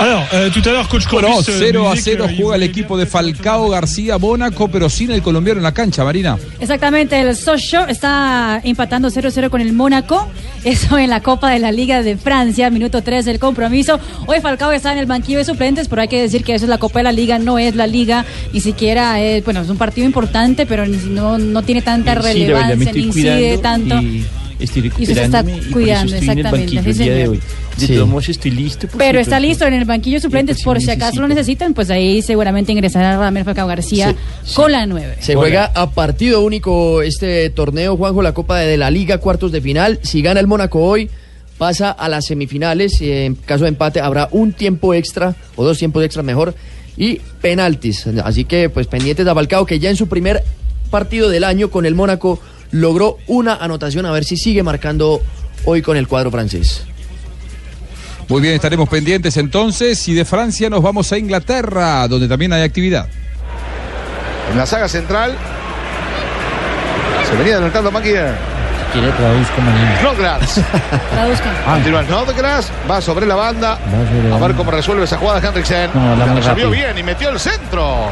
Alors, 0.00 0.24
euh, 0.32 0.48
tout 0.50 0.62
à 0.64 0.70
l'heure, 0.72 0.88
coach 0.88 1.06
Bueno, 1.10 1.28
Courbis, 1.28 1.50
euh, 1.50 1.58
0 1.72 1.88
a 1.88 1.94
disait 1.94 2.12
0 2.12 2.28
qu'il 2.28 2.36
juega 2.36 2.54
el 2.56 2.62
equipo 2.62 2.96
de 2.96 3.04
Falcao 3.04 3.68
García 3.68 4.16
Mónaco, 4.16 4.68
pero 4.68 4.88
sin 4.88 5.10
el 5.10 5.22
colombiano 5.22 5.58
en 5.58 5.64
la 5.64 5.72
cancha, 5.74 6.04
Marina. 6.04 6.38
Exactamente, 6.60 7.18
el 7.20 7.34
Sochaux 7.34 7.88
está 7.90 8.60
empatando 8.62 9.08
0-0 9.10 9.50
con 9.50 9.60
el 9.60 9.72
Mónaco. 9.72 10.28
Eso 10.62 10.98
en 10.98 11.10
la 11.10 11.20
Copa 11.20 11.50
de 11.50 11.58
la 11.58 11.72
Liga 11.72 12.02
de 12.02 12.16
Francia, 12.16 12.70
minuto 12.70 13.02
3 13.02 13.24
del 13.24 13.40
compromiso. 13.40 13.98
Hoy 14.26 14.40
Falcao 14.40 14.70
está 14.70 14.92
en 14.92 14.98
el 14.98 15.06
banquillo 15.06 15.38
de 15.38 15.44
suplentes, 15.44 15.88
pero 15.88 16.02
hay 16.02 16.08
que 16.08 16.20
decir 16.20 16.44
que 16.44 16.54
eso 16.54 16.66
es 16.66 16.68
la 16.68 16.78
Copa 16.78 17.00
de 17.00 17.04
la 17.04 17.12
Liga, 17.12 17.38
no 17.40 17.58
es 17.58 17.74
la 17.74 17.88
Liga, 17.88 18.24
ni 18.52 18.60
siquiera 18.60 19.20
es, 19.20 19.44
bueno, 19.44 19.62
es 19.62 19.68
un 19.68 19.78
partido 19.78 20.06
importante, 20.06 20.64
pero 20.64 20.86
no, 20.86 21.38
no 21.38 21.62
tiene 21.62 21.82
tanta 21.82 22.14
Sí, 22.14 22.20
relevancia, 22.22 22.92
ni 22.92 23.00
incide 23.00 23.58
tanto. 23.58 23.96
y 24.00 24.24
estoy 24.58 24.92
Y 24.98 25.06
se 25.06 25.12
está 25.22 25.40
y 25.40 25.60
por 25.60 25.70
cuidando, 25.72 26.14
eso 26.14 26.16
estoy 26.16 26.28
en 26.30 26.38
el 26.38 26.46
exactamente, 26.46 26.76
banquillo 26.76 26.82
sí, 26.82 26.88
el 26.88 26.96
día 26.98 27.14
de 27.14 27.28
hoy. 27.28 27.40
De 27.78 27.86
Sí. 27.86 27.94
todos 27.94 28.08
modos 28.08 28.28
estoy 28.28 28.50
listo. 28.50 28.88
Pero 28.98 29.20
está 29.20 29.38
listo 29.38 29.64
en 29.66 29.74
el 29.74 29.84
banquillo 29.84 30.20
suplentes, 30.20 30.56
pues, 30.56 30.64
por 30.64 30.78
sí 30.80 30.86
si 30.86 30.90
acaso 30.90 31.20
lo 31.20 31.28
necesitan, 31.28 31.74
pues 31.74 31.90
ahí 31.90 32.22
seguramente 32.22 32.72
ingresará 32.72 33.16
Ramiro 33.16 33.44
Falcao 33.44 33.68
García 33.68 34.14
con 34.54 34.72
la 34.72 34.84
9. 34.86 35.18
Se 35.20 35.34
juega 35.36 35.66
a 35.66 35.90
partido 35.90 36.40
único 36.42 37.02
este 37.02 37.50
torneo, 37.50 37.96
Juanjo, 37.96 38.22
la 38.22 38.32
Copa 38.34 38.58
de 38.58 38.76
la 38.76 38.90
Liga, 38.90 39.18
cuartos 39.18 39.52
de 39.52 39.60
final. 39.60 40.00
Si 40.02 40.22
gana 40.22 40.40
el 40.40 40.46
Mónaco 40.48 40.80
hoy, 40.80 41.08
pasa 41.56 41.90
a 41.90 42.08
las 42.08 42.26
semifinales. 42.26 43.00
y 43.00 43.10
en 43.12 43.34
caso 43.36 43.64
de 43.64 43.68
empate 43.68 44.00
habrá 44.00 44.28
un 44.32 44.52
tiempo 44.52 44.94
extra, 44.94 45.36
o 45.56 45.64
dos 45.64 45.78
tiempos 45.78 46.04
extra 46.04 46.22
mejor, 46.22 46.54
y 46.96 47.20
penaltis. 47.40 48.06
Así 48.24 48.44
que, 48.44 48.68
pues, 48.70 48.88
pendientes 48.88 49.24
de 49.24 49.32
Falcao, 49.32 49.64
que 49.66 49.78
ya 49.78 49.88
en 49.90 49.96
su 49.96 50.08
primer 50.08 50.42
partido 50.90 51.28
del 51.28 51.44
año 51.44 51.70
con 51.70 51.86
el 51.86 51.94
Mónaco 51.94 52.40
logró 52.70 53.18
una 53.26 53.54
anotación, 53.54 54.06
a 54.06 54.10
ver 54.10 54.24
si 54.24 54.36
sigue 54.36 54.62
marcando 54.62 55.22
hoy 55.64 55.82
con 55.82 55.96
el 55.96 56.06
cuadro 56.08 56.30
francés. 56.30 56.84
Muy 58.28 58.42
bien, 58.42 58.54
estaremos 58.54 58.88
pendientes 58.88 59.36
entonces 59.38 60.06
y 60.08 60.14
de 60.14 60.24
Francia 60.24 60.68
nos 60.68 60.82
vamos 60.82 61.10
a 61.12 61.18
Inglaterra, 61.18 62.06
donde 62.08 62.28
también 62.28 62.52
hay 62.52 62.62
actividad. 62.62 63.08
En 64.52 64.58
la 64.58 64.66
saga 64.66 64.88
central. 64.88 65.34
Se 67.28 67.36
venía 67.36 67.54
adelantando 67.54 67.90
Maguire. 67.90 68.32
Quiere 68.92 69.10
traduzco 69.12 69.60
mañana. 69.60 70.00
Snodgrass. 70.00 70.60
Continúa 71.66 72.04
Snodgrass. 72.04 72.70
Va 72.90 73.00
sobre 73.00 73.26
la 73.26 73.34
banda. 73.34 73.78
A 74.32 74.38
ver 74.38 74.54
cómo 74.54 74.70
resuelve 74.70 75.04
esa 75.04 75.18
jugada 75.18 75.46
Henriksen. 75.46 75.90
No, 75.92 76.16
la 76.16 76.34
resolvió 76.34 76.70
bien 76.70 76.96
y 76.96 77.02
metió 77.02 77.28
el 77.28 77.38
centro. 77.38 78.10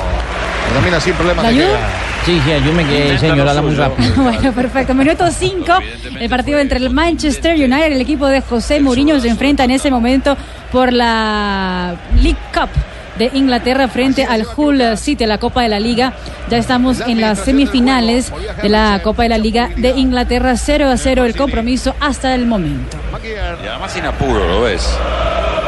Domina 0.74 1.00
sin 1.00 1.14
problemas. 1.14 1.42
¿La 1.44 1.50
ayuda? 1.50 1.78
Sí, 2.24 2.40
sí, 2.44 2.52
ayúdame 2.52 2.84
que 2.84 3.18
señora 3.18 3.54
la 3.54 3.62
muy 3.62 3.74
rápido. 3.74 4.12
Bueno, 4.22 4.52
perfecto. 4.52 4.94
Minuto 4.94 5.30
5. 5.30 5.72
El 6.18 6.28
partido 6.28 6.58
entre 6.58 6.78
el 6.78 6.90
Manchester 6.90 7.54
United 7.54 7.92
el 7.92 8.00
equipo 8.00 8.26
de 8.26 8.40
José 8.40 8.80
Mourinho 8.80 9.20
se 9.20 9.28
enfrenta 9.28 9.64
en 9.64 9.70
ese 9.70 9.90
momento 9.90 10.36
por 10.72 10.92
la 10.92 11.94
League 12.16 12.38
Cup 12.52 12.68
de 13.16 13.30
Inglaterra 13.34 13.88
frente 13.88 14.24
al 14.24 14.44
Hull 14.56 14.96
City, 14.96 15.24
la 15.24 15.38
Copa 15.38 15.62
de 15.62 15.68
la 15.68 15.80
Liga. 15.80 16.14
Ya 16.50 16.58
estamos 16.58 17.00
en 17.00 17.20
las 17.20 17.38
semifinales 17.38 18.32
de 18.62 18.68
la 18.68 19.00
Copa 19.02 19.22
de 19.22 19.28
la 19.30 19.38
Liga 19.38 19.70
de 19.76 19.90
Inglaterra. 19.90 20.56
0 20.56 20.88
a 20.90 20.96
0 20.96 21.24
el 21.24 21.36
compromiso 21.36 21.94
hasta 22.00 22.34
el 22.34 22.46
momento. 22.46 22.96
Y 23.24 23.66
además 23.68 23.92
sin 23.92 24.04
apuro, 24.04 24.46
¿lo 24.48 24.62
ves? 24.62 24.98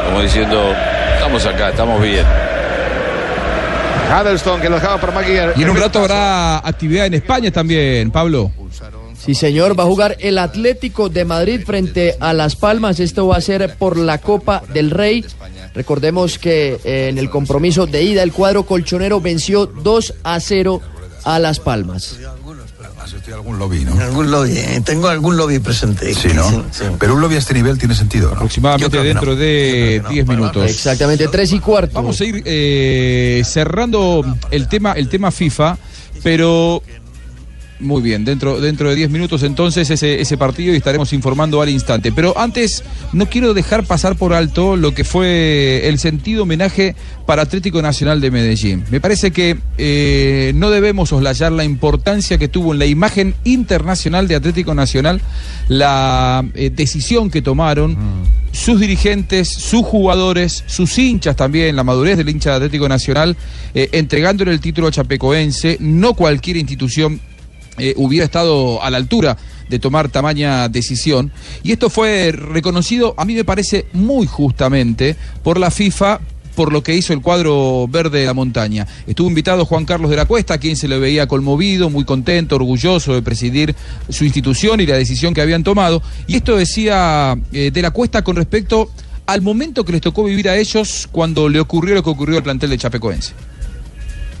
Como 0.05 0.21
diciendo, 0.21 0.73
estamos 1.15 1.45
acá, 1.45 1.69
estamos 1.69 2.01
bien. 2.01 2.25
Huddleston 4.09 4.61
que 4.61 4.69
lo 4.69 4.75
dejaba 4.75 4.99
para 4.99 5.13
Maguire. 5.13 5.53
Y 5.55 5.63
en 5.63 5.69
un 5.69 5.77
rato 5.77 5.99
habrá 5.99 6.57
actividad 6.57 7.05
en 7.05 7.13
España 7.13 7.51
también, 7.51 8.11
Pablo. 8.11 8.51
Sí, 9.17 9.35
señor, 9.35 9.77
va 9.77 9.83
a 9.83 9.87
jugar 9.87 10.15
el 10.19 10.37
Atlético 10.37 11.09
de 11.09 11.25
Madrid 11.25 11.61
frente 11.65 12.15
a 12.19 12.33
Las 12.33 12.55
Palmas. 12.55 12.99
Esto 12.99 13.27
va 13.27 13.35
a 13.35 13.41
ser 13.41 13.75
por 13.75 13.97
la 13.97 14.17
Copa 14.19 14.63
del 14.73 14.91
Rey. 14.91 15.25
Recordemos 15.75 16.39
que 16.39 16.79
eh, 16.83 17.09
en 17.09 17.17
el 17.17 17.29
compromiso 17.29 17.85
de 17.85 18.01
ida 18.01 18.23
el 18.23 18.31
cuadro 18.31 18.63
colchonero 18.63 19.19
venció 19.19 19.65
2 19.65 20.13
a 20.23 20.39
0 20.39 20.81
a 21.25 21.37
Las 21.37 21.59
Palmas. 21.59 22.17
Algún 23.33 23.59
lobby, 23.59 23.85
¿no? 23.85 23.99
Algún 23.99 24.31
lobby, 24.31 24.57
eh, 24.57 24.81
tengo 24.83 25.07
algún 25.07 25.37
lobby 25.37 25.59
presente. 25.59 26.13
Sí, 26.13 26.29
¿no? 26.33 26.65
Pero 26.99 27.13
un 27.13 27.21
lobby 27.21 27.35
a 27.35 27.39
este 27.39 27.53
nivel 27.53 27.77
tiene 27.77 27.95
sentido, 27.95 28.29
¿no? 28.29 28.35
Aproximadamente 28.35 29.01
dentro 29.03 29.35
de 29.35 30.03
10 30.09 30.27
minutos. 30.27 30.69
Exactamente, 30.69 31.27
3 31.27 31.53
y 31.53 31.59
cuarto. 31.59 31.93
Vamos 31.93 32.19
a 32.19 32.25
ir 32.25 32.41
eh, 32.45 33.41
cerrando 33.45 34.23
el 34.51 34.67
tema, 34.67 34.93
el 34.93 35.09
tema 35.09 35.31
FIFA, 35.31 35.77
pero 36.23 36.81
muy 37.79 38.01
bien, 38.01 38.25
dentro, 38.25 38.59
dentro 38.59 38.89
de 38.89 38.95
10 38.95 39.09
minutos 39.09 39.43
entonces 39.43 39.89
ese, 39.89 40.19
ese 40.19 40.37
partido 40.37 40.73
y 40.73 40.77
estaremos 40.77 41.13
informando 41.13 41.61
al 41.61 41.69
instante. 41.69 42.11
Pero 42.11 42.37
antes 42.37 42.83
no 43.13 43.27
quiero 43.27 43.53
dejar 43.53 43.85
pasar 43.85 44.15
por 44.15 44.33
alto 44.33 44.75
lo 44.75 44.93
que 44.93 45.03
fue 45.03 45.87
el 45.87 45.99
sentido 45.99 46.43
homenaje 46.43 46.95
para 47.25 47.43
Atlético 47.43 47.81
Nacional 47.81 48.21
de 48.21 48.31
Medellín. 48.31 48.83
Me 48.89 48.99
parece 48.99 49.31
que 49.31 49.57
eh, 49.77 50.51
no 50.55 50.69
debemos 50.69 51.09
soslayar 51.09 51.51
la 51.51 51.63
importancia 51.63 52.37
que 52.37 52.47
tuvo 52.47 52.73
en 52.73 52.79
la 52.79 52.85
imagen 52.85 53.35
internacional 53.43 54.27
de 54.27 54.35
Atlético 54.35 54.73
Nacional 54.73 55.21
la 55.67 56.45
eh, 56.55 56.71
decisión 56.73 57.29
que 57.29 57.41
tomaron 57.41 57.97
sus 58.51 58.79
dirigentes, 58.79 59.47
sus 59.47 59.85
jugadores, 59.85 60.63
sus 60.67 60.97
hinchas 60.97 61.35
también, 61.35 61.75
la 61.75 61.83
madurez 61.83 62.17
del 62.17 62.29
hincha 62.29 62.51
de 62.51 62.55
Atlético 62.57 62.89
Nacional, 62.89 63.37
eh, 63.73 63.89
entregándole 63.91 64.51
el 64.51 64.59
título 64.59 64.87
a 64.87 64.91
Chapecoense, 64.91 65.77
no 65.79 66.13
cualquier 66.13 66.57
institución 66.57 67.21
eh, 67.79 67.93
hubiera 67.97 68.25
estado 68.25 68.81
a 68.83 68.89
la 68.89 68.97
altura 68.97 69.37
de 69.69 69.79
tomar 69.79 70.09
tamaña 70.09 70.67
decisión. 70.69 71.31
Y 71.63 71.71
esto 71.71 71.89
fue 71.89 72.31
reconocido, 72.31 73.13
a 73.17 73.25
mí 73.25 73.35
me 73.35 73.43
parece 73.43 73.85
muy 73.93 74.27
justamente, 74.27 75.15
por 75.43 75.59
la 75.59 75.71
FIFA 75.71 76.19
por 76.59 76.73
lo 76.73 76.83
que 76.83 76.93
hizo 76.93 77.13
el 77.13 77.21
cuadro 77.21 77.87
verde 77.87 78.19
de 78.19 78.25
la 78.25 78.33
montaña. 78.33 78.85
Estuvo 79.07 79.29
invitado 79.29 79.63
Juan 79.63 79.85
Carlos 79.85 80.09
de 80.09 80.17
la 80.17 80.25
Cuesta, 80.25 80.57
quien 80.57 80.75
se 80.75 80.89
le 80.89 80.99
veía 80.99 81.25
conmovido, 81.25 81.89
muy 81.89 82.03
contento, 82.03 82.57
orgulloso 82.57 83.13
de 83.13 83.21
presidir 83.21 83.73
su 84.09 84.25
institución 84.25 84.81
y 84.81 84.85
la 84.85 84.97
decisión 84.97 85.33
que 85.33 85.39
habían 85.39 85.63
tomado. 85.63 86.03
Y 86.27 86.35
esto 86.35 86.57
decía 86.57 87.37
eh, 87.53 87.71
de 87.71 87.81
la 87.81 87.91
Cuesta 87.91 88.25
con 88.25 88.35
respecto 88.35 88.91
al 89.25 89.41
momento 89.41 89.85
que 89.85 89.93
les 89.93 90.01
tocó 90.01 90.25
vivir 90.25 90.49
a 90.49 90.57
ellos 90.57 91.07
cuando 91.09 91.47
le 91.47 91.61
ocurrió 91.61 91.95
lo 91.95 92.03
que 92.03 92.09
ocurrió 92.09 92.35
al 92.35 92.43
plantel 92.43 92.71
de 92.71 92.77
Chapecoense. 92.77 93.31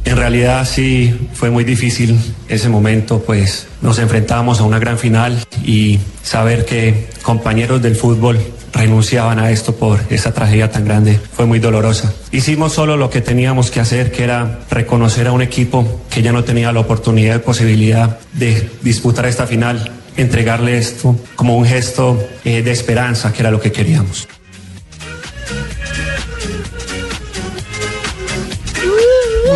En 0.09 0.17
realidad 0.17 0.67
sí 0.67 1.29
fue 1.33 1.51
muy 1.51 1.63
difícil 1.63 2.19
ese 2.47 2.67
momento, 2.67 3.21
pues 3.21 3.67
nos 3.83 3.99
enfrentábamos 3.99 4.59
a 4.59 4.63
una 4.63 4.79
gran 4.79 4.97
final 4.97 5.37
y 5.63 5.99
saber 6.23 6.65
que 6.65 7.09
compañeros 7.21 7.79
del 7.83 7.95
fútbol 7.95 8.39
renunciaban 8.73 9.37
a 9.37 9.51
esto 9.51 9.75
por 9.75 9.99
esa 10.09 10.33
tragedia 10.33 10.71
tan 10.71 10.83
grande 10.83 11.19
fue 11.33 11.45
muy 11.45 11.59
dolorosa. 11.59 12.11
Hicimos 12.31 12.73
solo 12.73 12.97
lo 12.97 13.11
que 13.11 13.21
teníamos 13.21 13.69
que 13.69 13.81
hacer, 13.81 14.11
que 14.11 14.23
era 14.23 14.61
reconocer 14.71 15.27
a 15.27 15.31
un 15.31 15.43
equipo 15.43 16.01
que 16.09 16.23
ya 16.23 16.31
no 16.31 16.43
tenía 16.43 16.71
la 16.71 16.79
oportunidad 16.79 17.35
y 17.35 17.39
posibilidad 17.39 18.17
de 18.33 18.67
disputar 18.81 19.27
esta 19.27 19.45
final, 19.45 19.91
entregarle 20.17 20.79
esto 20.79 21.15
como 21.35 21.55
un 21.55 21.65
gesto 21.65 22.17
eh, 22.45 22.63
de 22.63 22.71
esperanza, 22.71 23.31
que 23.31 23.43
era 23.43 23.51
lo 23.51 23.61
que 23.61 23.71
queríamos. 23.71 24.27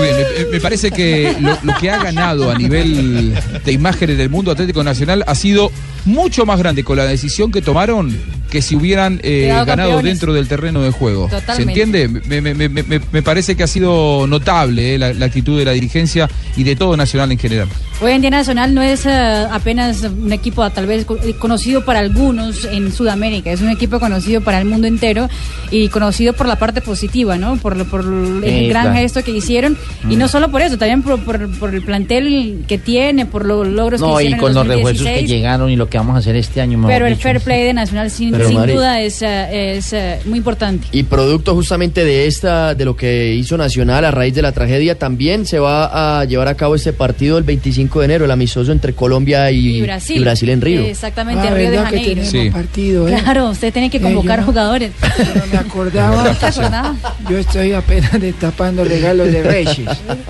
Bien, 0.03 0.15
me, 0.39 0.51
me 0.51 0.59
parece 0.59 0.91
que 0.91 1.35
lo, 1.39 1.57
lo 1.63 1.75
que 1.79 1.89
ha 1.89 2.03
ganado 2.03 2.51
a 2.51 2.55
nivel 2.55 3.33
de 3.65 3.71
imágenes 3.71 4.17
del 4.17 4.29
mundo 4.29 4.51
Atlético 4.51 4.83
Nacional 4.83 5.23
ha 5.27 5.35
sido 5.35 5.71
mucho 6.05 6.45
más 6.45 6.59
grande 6.59 6.83
con 6.83 6.97
la 6.97 7.05
decisión 7.05 7.51
que 7.51 7.61
tomaron 7.61 8.15
que 8.49 8.61
si 8.61 8.75
hubieran 8.75 9.19
eh, 9.23 9.47
ganado 9.47 9.65
campeones. 9.65 10.03
dentro 10.05 10.33
del 10.33 10.47
terreno 10.47 10.81
de 10.83 10.91
juego. 10.91 11.27
¿Se 11.55 11.63
entiende? 11.63 12.07
Me, 12.07 12.39
me- 12.41 12.53
me- 12.53 12.69
me- 12.69 13.01
me 13.11 13.21
parece 13.23 13.55
que 13.55 13.63
ha 13.63 13.67
sido 13.67 14.27
notable 14.27 14.95
eh, 14.95 14.99
la, 14.99 15.11
la 15.13 15.25
actitud 15.25 15.57
de 15.57 15.65
la 15.65 15.71
dirigencia 15.71 16.29
y 16.55 16.63
de 16.63 16.75
todo 16.75 16.95
Nacional 16.95 17.31
en 17.31 17.39
general. 17.39 17.67
Hoy 18.01 18.11
en 18.11 18.19
día 18.21 18.31
Nacional 18.31 18.73
no 18.73 18.81
es 18.81 19.05
eh, 19.05 19.09
apenas 19.49 20.01
un 20.03 20.33
equipo 20.33 20.69
tal 20.71 20.87
vez 20.87 21.05
co- 21.05 21.17
conocido 21.39 21.85
para 21.85 21.99
algunos 21.99 22.65
en 22.65 22.91
Sudamérica, 22.91 23.49
es 23.51 23.61
un 23.61 23.69
equipo 23.69 23.97
conocido 23.97 24.41
para 24.41 24.59
el 24.59 24.65
mundo 24.65 24.87
entero 24.87 25.29
y 25.71 25.87
conocido 25.87 26.33
por 26.33 26.47
la 26.47 26.57
parte 26.57 26.81
positiva, 26.81 27.37
¿no? 27.37 27.55
Por, 27.57 27.85
por 27.85 28.01
el 28.01 28.43
Eh, 28.43 28.67
gran 28.67 28.87
claro. 28.87 28.97
gesto 28.99 29.23
que 29.23 29.31
hicieron 29.31 29.77
y 30.09 30.15
Mm. 30.15 30.19
no 30.19 30.27
solo 30.27 30.51
por 30.51 30.61
eso, 30.61 30.77
también 30.77 31.01
por, 31.01 31.23
por- 31.23 31.49
por 31.59 31.73
el 31.73 31.81
plantel 31.81 32.65
que 32.67 32.77
tiene, 32.77 33.25
por 33.25 33.45
los 33.45 33.65
logros 33.67 34.01
No, 34.01 34.17
que 34.17 34.23
y 34.23 34.25
hicieron 34.27 34.39
con 34.41 34.49
en 34.49 34.55
los 34.55 34.67
refuerzos 34.67 35.03
que 35.05 35.09
2016. 35.11 35.29
llegaron 35.29 35.69
y 35.69 35.75
lo 35.77 35.87
que 35.87 35.97
vamos 35.97 36.15
a 36.15 36.19
hacer 36.19 36.35
este 36.35 36.59
año. 36.59 36.83
Pero 36.85 37.05
el 37.07 37.13
dicho. 37.13 37.23
fair 37.23 37.39
play 37.39 37.63
de 37.63 37.73
Nacional 37.73 38.11
sin, 38.11 38.35
sin 38.45 38.65
duda 38.65 38.99
es, 38.99 39.21
eh, 39.21 39.75
es 39.77 39.93
eh, 39.93 40.19
muy 40.25 40.39
importante. 40.39 40.87
Y 40.91 41.03
producto 41.03 41.53
justamente 41.55 42.03
de 42.03 42.27
esta, 42.27 42.75
de 42.75 42.83
lo 42.83 42.97
que 42.97 43.33
hizo 43.33 43.55
Nacional 43.55 44.03
a 44.03 44.11
raíz 44.11 44.33
de 44.35 44.41
la 44.41 44.51
tragedia, 44.51 44.99
también 44.99 45.45
se 45.45 45.59
va 45.59 46.19
a 46.19 46.25
llevar 46.25 46.49
a 46.49 46.55
cabo 46.55 46.75
este 46.75 46.91
partido 46.91 47.37
el 47.37 47.45
25 47.45 47.82
de 47.99 48.05
enero, 48.05 48.25
el 48.25 48.31
amistoso 48.31 48.71
entre 48.71 48.93
Colombia 48.93 49.49
y, 49.51 49.77
Y 49.77 49.81
Brasil. 49.81 50.17
y 50.17 50.19
Brasil 50.21 50.49
en 50.49 50.61
Río. 50.61 50.81
Exactamente, 50.81 51.43
Ah, 51.43 51.47
en 51.49 51.55
Río 51.55 51.71
de 51.71 51.77
¿verdad 51.77 51.89
que 51.91 52.15
Janeiro. 52.25 52.53
partido, 52.53 53.07
eh? 53.07 53.17
Claro, 53.23 53.49
usted 53.49 53.71
tiene 53.73 53.89
que 53.89 53.97
Eh, 53.97 54.01
convocar 54.01 54.39
yo- 54.39 54.45
jugadores. 54.45 54.91
No 55.35 55.41
me 55.51 55.57
acordaba. 55.57 56.23
¿No 56.23 56.35
te 56.35 56.45
acordabas? 56.45 56.97
Yo 57.29 57.37
estoy 57.37 57.73
apenas 57.73 58.11
destapando 58.19 58.83
regalos 58.83 59.31
de 59.31 59.43
Reyes. 59.43 59.79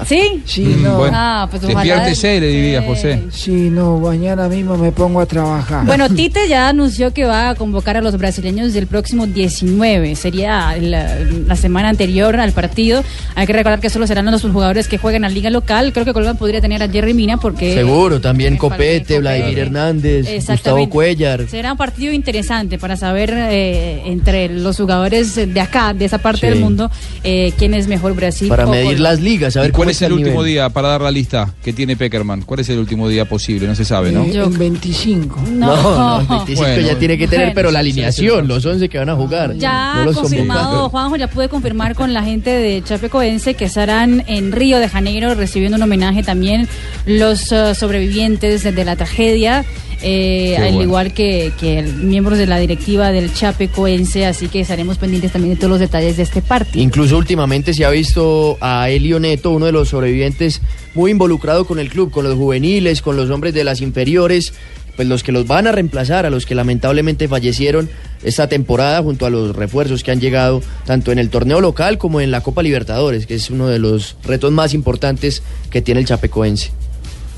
¿Sí? 0.06 0.42
Sí, 0.46 0.62
Mm, 0.66 0.84
no. 0.84 0.98
bueno, 0.98 1.18
Ah, 1.18 1.48
pues 1.50 1.64
ojalá. 1.64 1.80
despiértese, 1.80 2.40
le 2.40 2.48
diría 2.48 2.82
José. 2.84 3.24
Sí, 3.32 3.70
no, 3.70 3.98
mañana 4.00 4.48
mismo 4.48 4.78
me 4.78 4.92
pongo 4.92 5.20
a 5.22 5.26
trabajar. 5.26 5.86
Bueno, 5.86 6.10
Tite 6.10 6.48
ya 6.48 6.70
anunció 6.70 7.14
que 7.14 7.26
va 7.26 7.50
a 7.50 7.56
convocar 7.56 7.98
a 7.98 8.02
los 8.02 8.18
brasileños 8.18 8.74
del 8.74 8.88
próximo 8.88 9.28
19. 9.28 10.16
Sería 10.16 10.76
la, 10.80 11.18
la 11.48 11.56
semana 11.56 11.90
anterior 11.90 12.36
al 12.40 12.52
partido. 12.52 13.04
Hay 13.36 13.46
que 13.48 13.54
recordar 13.54 13.80
que 13.80 13.90
solo 13.90 14.08
serán 14.08 14.26
los 14.32 14.42
jugadores 14.42 14.88
que 14.88 14.98
jueguen 14.98 15.26
a 15.26 15.30
liga 15.30 15.50
local. 15.50 15.92
Creo 15.94 16.06
que 16.06 16.14
Colombia 16.14 16.38
podría 16.38 16.62
tener 16.62 16.82
a 16.84 16.90
Jerry 16.90 17.14
Mina 17.14 17.38
porque... 17.44 17.76
Seguro, 17.76 18.20
también 18.20 18.58
Copete, 18.58 19.20
Vladimir 19.20 19.60
Hernández, 19.60 20.26
Gustavo. 20.48 20.90
Cuellar. 20.90 21.48
Será 21.48 21.74
un 21.74 21.78
partido 21.78 22.12
interesante 22.14 22.80
para 22.80 22.98
saber 22.98 23.32
eh, 23.36 24.02
entre 24.06 24.50
los 24.50 24.78
jugadores 24.78 25.36
de 25.36 25.62
acá, 25.62 25.94
de 25.94 26.06
esa 26.06 26.18
parte 26.18 26.42
Sí. 26.42 26.48
del 26.48 26.60
mundo, 26.60 26.90
eh, 27.24 27.54
quién 27.58 27.74
es 27.76 27.88
mejor 27.88 28.16
Brasil. 28.16 28.48
Para 28.48 28.66
o 28.66 28.72
medir 28.72 28.86
Colombia. 28.86 29.10
las 29.12 29.20
ligas, 29.22 29.56
a 29.58 29.62
ver 29.62 29.70
¿Y 29.70 29.72
cuál 29.74 29.82
cómo 29.88 29.92
es 29.92 30.02
el 30.02 30.08
el 30.08 30.14
último 30.14 30.40
nivel. 30.42 30.46
día 30.54 30.70
para 30.70 30.88
dar 30.88 31.02
la 31.02 31.12
lista 31.12 31.54
que 31.64 31.74
tiene 31.74 31.96
Peckerman? 31.96 32.42
¿Cuál 32.44 32.62
es 32.62 32.70
el 32.70 32.80
último 32.80 33.08
día 33.10 33.26
posible? 33.26 33.68
No 33.68 33.76
se 33.76 33.86
sabe, 33.86 34.12
¿no? 34.12 34.24
El 34.24 34.58
25. 34.58 35.42
No, 35.52 35.68
no, 35.68 36.22
el 36.22 36.28
25 36.28 36.62
Bueno. 36.62 36.88
ya 36.88 36.96
tiene 36.98 37.18
que 37.18 37.28
tener, 37.28 37.48
Bueno. 37.48 37.56
pero 37.56 37.72
la 37.72 37.80
alineación, 37.80 38.48
los 38.48 38.66
11 38.66 38.88
que 38.90 38.98
van 38.98 39.10
a 39.10 39.16
jugar. 39.16 39.56
Ya 39.58 39.96
no 39.98 40.06
los 40.06 40.18
confirmado. 40.18 40.90
Juanjo, 40.90 41.16
ya 41.18 41.28
pude 41.28 41.50
confirmar 41.50 41.96
con 41.96 42.14
la 42.14 42.24
gente 42.24 42.50
de 42.50 42.82
Chapecoense 42.84 43.54
que 43.56 43.66
estarán 43.66 44.24
en 44.28 44.52
Río 44.52 44.80
de 44.80 44.88
Janeiro 44.88 45.34
recibiendo 45.36 45.76
un 45.78 45.84
homenaje 45.84 46.24
también 46.24 46.68
los 47.06 47.33
eh, 47.52 47.76
sobrevivientes 47.76 48.64
de, 48.64 48.86
la 48.86 48.96
tragedia. 48.96 49.66
eh, 50.02 50.58
al 50.58 50.64
bueno. 50.64 50.82
igual 50.82 51.14
que, 51.14 51.54
que 51.60 51.82
miembros 51.82 52.38
de 52.38 52.46
la 52.46 52.60
directiva 52.60 53.12
del 53.12 53.34
Chapecoense, 53.34 54.26
así 54.26 54.50
que 54.50 54.60
estaremos 54.60 54.98
pendientes 54.98 55.32
también 55.32 55.54
de 55.54 55.60
todos 55.60 55.72
los 55.72 55.80
detalles 55.80 56.18
de 56.18 56.24
este 56.24 56.42
partido. 56.42 56.84
Incluso 56.84 57.18
últimamente 57.18 57.74
se 57.74 57.86
ha 57.86 57.90
visto 57.90 58.58
a 58.60 58.90
Elio 58.90 59.20
Neto, 59.20 59.52
uno 59.52 59.66
de 59.66 59.72
los 59.72 59.90
sobrevivientes, 59.90 60.62
muy 60.94 61.12
involucrado 61.12 61.66
con 61.66 61.80
el 61.80 61.90
club, 61.90 62.12
con 62.12 62.26
los 62.26 62.36
juveniles, 62.36 63.02
con 63.02 63.16
los 63.16 63.30
hombres 63.30 63.54
de 63.54 63.64
las 63.64 63.82
inferiores, 63.82 64.54
pues 64.96 65.08
los 65.08 65.24
que 65.24 65.32
los 65.32 65.48
van 65.48 65.68
a 65.68 65.72
reemplazar, 65.72 66.26
a 66.26 66.30
los 66.30 66.46
que 66.46 66.56
lamentablemente 66.56 67.28
fallecieron 67.28 67.90
esta 68.24 68.48
temporada 68.48 69.02
junto 69.02 69.26
a 69.26 69.30
los 69.30 69.56
refuerzos 69.56 70.04
que 70.04 70.12
han 70.12 70.20
llegado 70.22 70.62
tanto 70.86 71.12
en 71.12 71.20
el 71.20 71.30
torneo 71.30 71.62
local 71.62 71.98
como 71.98 72.22
en 72.22 72.32
la 72.32 72.42
Copa 72.42 72.64
Libertadores, 72.64 73.26
que 73.26 73.36
es 73.36 73.50
uno 73.50 73.68
de 73.68 73.80
los 73.80 74.16
retos 74.24 74.52
más 74.52 74.74
importantes 74.74 75.44
que 75.70 75.82
tiene 75.82 76.02
el 76.02 76.08
Chapecoense. 76.08 76.72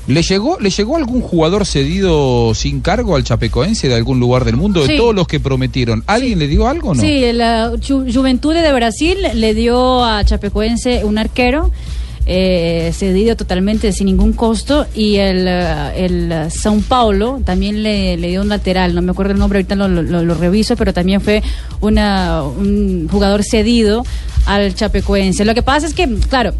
¿Le 0.08 0.22
llegó, 0.22 0.58
¿Le 0.60 0.70
llegó 0.70 0.96
algún 0.96 1.20
jugador 1.20 1.66
cedido 1.66 2.54
sin 2.54 2.80
cargo 2.80 3.16
al 3.16 3.24
Chapecoense 3.24 3.88
de 3.88 3.94
algún 3.96 4.20
lugar 4.20 4.44
del 4.44 4.56
mundo? 4.56 4.86
De 4.86 4.96
todos 4.96 5.14
los 5.14 5.26
que 5.26 5.40
prometieron. 5.40 6.04
¿Alguien 6.06 6.38
le 6.38 6.46
dio 6.46 6.68
algo 6.68 6.90
o 6.90 6.94
no? 6.94 7.00
Sí, 7.02 7.32
la 7.32 7.72
Ju- 7.72 8.12
Juventud 8.14 8.54
de 8.54 8.72
Brasil 8.72 9.16
le 9.34 9.54
dio 9.54 10.04
a 10.04 10.24
Chapecoense 10.24 11.04
un 11.04 11.18
arquero. 11.18 11.70
eh, 12.28 12.90
cedido 12.92 13.36
totalmente 13.36 13.92
sin 13.92 14.06
ningún 14.06 14.32
costo 14.32 14.84
y 14.96 15.14
el, 15.14 15.46
eh, 15.46 16.04
el 16.06 16.32
eh, 16.32 16.34
São 16.50 16.82
Paulo 16.82 17.40
también 17.44 17.84
le, 17.84 18.16
le 18.16 18.26
dio 18.26 18.42
un 18.42 18.48
lateral, 18.48 18.96
no 18.96 19.00
me 19.02 19.12
acuerdo 19.12 19.32
el 19.32 19.38
nombre, 19.38 19.58
ahorita 19.60 19.76
lo, 19.76 19.86
lo- 19.86 20.24
lo 20.24 20.34
reviso, 20.34 20.74
pero 20.74 20.92
también 20.92 21.20
fue 21.20 21.40
una, 21.80 22.42
un 22.42 23.06
jugador 23.08 23.44
cedido 23.44 24.04
al 24.44 24.74
Chapecoense. 24.74 25.44
Lo 25.44 25.54
que 25.54 25.62
pasa 25.62 25.86
es 25.86 25.94
que, 25.94 26.08
claro, 26.28 26.52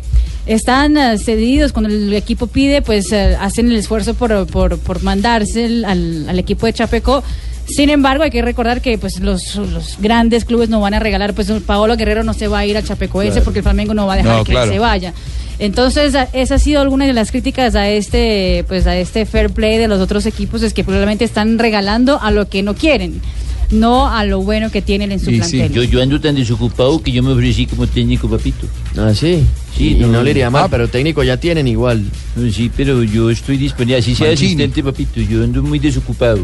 están 0.47 0.97
eh, 0.97 1.19
cedidos 1.19 1.73
cuando 1.73 1.91
el 1.91 2.13
equipo 2.15 2.47
pide, 2.47 2.83
pues 2.83 3.11
eh, 3.13 3.37
hacen 3.41 3.67
el 3.71 3.77
esfuerzo 3.77 4.15
por, 4.15 4.47
por, 4.47 4.79
por 4.79 5.03
mandarse 5.03 5.65
el- 5.65 5.85
al, 5.85 6.29
al 6.29 6.39
equipo 6.39 6.67
de 6.67 6.73
Chapeco. 6.73 7.23
Sin 7.69 7.91
embargo, 7.91 8.23
hay 8.23 8.31
que 8.31 8.43
recordar 8.43 8.81
que 8.81 8.97
pues 8.97 9.19
los, 9.19 9.57
los 9.57 9.97
grandes 10.01 10.45
clubes 10.45 10.69
no 10.69 10.81
van 10.81 10.95
a 10.95 11.01
regalar, 11.01 11.35
pues 11.35 11.51
Paolo 11.67 11.97
Guerrero 11.97 12.23
no 12.23 12.33
se 12.33 12.47
va 12.47 12.61
a 12.61 12.67
ir 12.67 12.77
a 12.77 12.83
Chapecoense 12.83 13.33
Claro. 13.33 13.45
porque 13.45 13.59
el 13.59 13.63
Flamengo 13.65 13.93
no 13.93 14.07
va 14.07 14.15
a 14.15 14.17
dejar 14.19 14.37
No, 14.37 14.45
que 14.45 14.53
claro. 14.53 14.67
él 14.67 14.73
se 14.75 14.79
vaya. 14.79 15.13
Entonces, 15.59 16.15
esa 16.33 16.55
ha 16.55 16.59
sido 16.61 16.81
alguna 16.81 17.07
de 17.07 17.13
las 17.13 17.33
críticas 17.33 17.75
a 17.75 17.89
este, 17.89 18.65
pues 18.69 18.87
a 18.87 18.97
este 18.97 19.27
fair 19.27 19.51
play 19.51 19.79
de 19.79 19.89
los 19.89 20.01
otros 20.01 20.27
equipos, 20.27 20.63
es 20.63 20.75
que 20.75 20.85
probablemente 20.85 21.25
están 21.25 21.59
regalando 21.59 22.21
a 22.23 22.31
lo 22.31 22.49
que 22.49 22.63
no 22.63 22.75
quieren, 22.75 23.21
no 23.71 24.07
a 24.09 24.25
lo 24.25 24.41
bueno 24.41 24.71
que 24.71 24.83
tienen 24.83 25.13
en 25.13 25.21
su 25.21 25.31
plantel. 25.31 25.73
Yo, 25.73 25.83
yo 25.85 26.03
ando 26.03 26.21
tan 26.21 26.35
desocupado 26.35 27.01
que 27.03 27.13
yo 27.13 27.23
me 27.23 27.33
ofrecí 27.33 27.67
como 27.67 27.87
técnico, 27.87 28.29
papito. 28.29 28.67
Ah, 28.97 29.13
sí. 29.15 29.45
Sí, 29.77 29.91
y 29.91 29.95
no, 29.97 30.23
le 30.23 30.31
iría 30.31 30.49
mal, 30.49 30.69
pero 30.71 30.89
técnico 30.89 31.23
ya 31.23 31.37
tienen 31.37 31.69
igual. 31.69 32.05
Sí, 32.51 32.71
pero 32.75 33.03
yo 33.03 33.31
estoy 33.31 33.59
disponible. 33.59 33.99
Así 33.99 34.15
sea 34.15 34.29
Mancini. 34.29 34.49
asistente, 34.53 34.83
papito. 34.83 35.21
Yo 35.21 35.45
ando 35.45 35.63
muy 35.63 35.79
desocupado. 35.79 36.39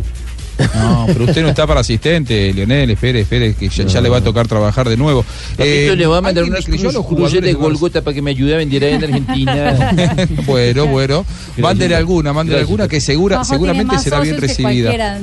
No, 0.75 1.05
pero 1.07 1.25
usted 1.25 1.43
no 1.43 1.49
está 1.49 1.67
para 1.67 1.81
asistente, 1.81 2.53
Leonel, 2.53 2.91
espere, 2.91 3.21
espere, 3.21 3.55
que 3.55 3.69
ya, 3.69 3.85
ya 3.85 4.01
le 4.01 4.09
va 4.09 4.19
a 4.19 4.21
tocar 4.21 4.47
trabajar 4.47 4.88
de 4.88 4.97
nuevo. 4.97 5.25
Eh, 5.59 5.93
le 5.97 6.07
voy 6.07 6.19
a 6.19 6.21
mandar 6.21 6.45
¿alguien 6.45 6.55
unas 6.55 6.69
le 6.69 6.75
creyó 6.75 6.88
a 6.88 6.93
cruz- 6.93 6.95
los 6.95 7.07
de? 7.43 7.53
Golgota 7.55 8.03
para 8.03 8.15
que 8.15 8.23
me 8.23 8.31
ayude 8.31 8.55
a 8.55 8.59
vender 8.59 8.85
ahí 8.85 8.95
en 8.95 9.05
Argentina. 9.05 9.93
bueno, 10.47 10.87
bueno. 10.87 11.25
Mándele 11.57 11.97
alguna, 11.97 12.33
mándele 12.33 12.61
alguna 12.61 12.87
que 12.88 13.01
segura, 13.01 13.45
seguramente 13.45 13.99
será 13.99 14.21
bien 14.21 14.41
recibida. 14.41 14.93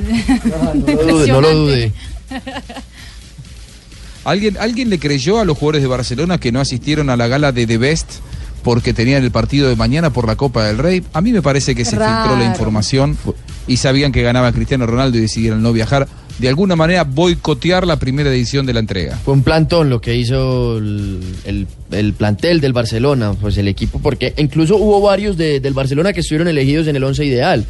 No 0.74 1.02
lo 1.02 1.18
dude, 1.18 1.26
no 1.28 1.40
lo 1.40 1.54
dude. 1.54 1.92
¿Alguien, 4.24 4.56
¿Alguien 4.58 4.90
le 4.90 4.98
creyó 4.98 5.38
a 5.40 5.44
los 5.44 5.56
jugadores 5.56 5.82
de 5.82 5.88
Barcelona 5.88 6.38
que 6.38 6.52
no 6.52 6.60
asistieron 6.60 7.08
a 7.08 7.16
la 7.16 7.26
gala 7.26 7.52
de 7.52 7.66
The 7.66 7.78
Best 7.78 8.12
porque 8.62 8.92
tenían 8.94 9.22
el 9.24 9.30
partido 9.30 9.68
de 9.68 9.76
mañana 9.76 10.10
por 10.12 10.26
la 10.26 10.36
Copa 10.36 10.64
del 10.66 10.78
Rey? 10.78 11.02
A 11.12 11.20
mí 11.20 11.32
me 11.32 11.42
parece 11.42 11.74
que 11.74 11.84
se 11.84 11.92
filtró 11.92 12.36
la 12.36 12.44
información 12.46 13.16
y 13.66 13.76
sabían 13.76 14.12
que 14.12 14.22
ganaba 14.22 14.52
Cristiano 14.52 14.86
Ronaldo 14.86 15.18
y 15.18 15.20
decidieron 15.22 15.62
no 15.62 15.72
viajar. 15.72 16.06
De 16.38 16.48
alguna 16.48 16.74
manera 16.74 17.04
boicotear 17.04 17.86
la 17.86 17.96
primera 17.96 18.30
edición 18.30 18.64
de 18.64 18.72
la 18.72 18.80
entrega. 18.80 19.18
Fue 19.24 19.34
un 19.34 19.42
plantón 19.42 19.90
lo 19.90 20.00
que 20.00 20.16
hizo 20.16 20.78
el, 20.78 21.20
el- 21.44 21.66
el 21.90 22.12
plantel 22.14 22.60
del 22.62 22.72
Barcelona, 22.72 23.34
pues 23.38 23.58
el 23.58 23.68
equipo, 23.68 23.98
porque 23.98 24.32
incluso 24.38 24.76
hubo 24.76 25.02
varios 25.02 25.36
de- 25.36 25.60
del 25.60 25.74
Barcelona 25.74 26.12
que 26.14 26.20
estuvieron 26.20 26.48
elegidos 26.48 26.86
en 26.86 26.96
el 26.96 27.04
once 27.04 27.24
ideal, 27.26 27.66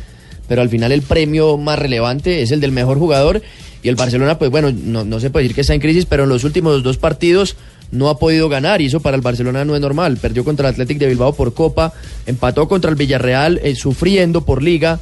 pero 0.48 0.62
al 0.62 0.68
final 0.68 0.92
el 0.92 1.02
premio 1.02 1.56
más 1.58 1.78
relevante 1.80 2.42
es 2.42 2.52
el 2.52 2.60
del 2.60 2.70
mejor 2.70 2.98
jugador 2.98 3.42
y 3.82 3.88
el 3.88 3.96
Barcelona, 3.96 4.38
pues 4.38 4.50
bueno, 4.52 4.70
no, 4.70 5.04
no 5.04 5.18
se 5.18 5.30
puede 5.30 5.44
decir 5.44 5.54
que 5.56 5.62
está 5.62 5.74
en 5.74 5.80
crisis, 5.80 6.06
pero 6.06 6.22
en 6.24 6.28
los 6.28 6.44
últimos 6.44 6.82
dos 6.84 6.96
partidos 6.96 7.56
no 7.92 8.08
ha 8.08 8.18
podido 8.18 8.48
ganar 8.48 8.80
y 8.80 8.86
eso 8.86 9.00
para 9.00 9.16
el 9.16 9.22
Barcelona 9.22 9.64
no 9.64 9.74
es 9.74 9.80
normal. 9.80 10.16
Perdió 10.16 10.44
contra 10.44 10.68
el 10.68 10.74
Athletic 10.74 10.98
de 10.98 11.06
Bilbao 11.08 11.34
por 11.34 11.54
Copa, 11.54 11.92
empató 12.26 12.68
contra 12.68 12.90
el 12.90 12.96
Villarreal 12.96 13.60
eh, 13.62 13.74
sufriendo 13.74 14.44
por 14.44 14.62
Liga 14.62 15.00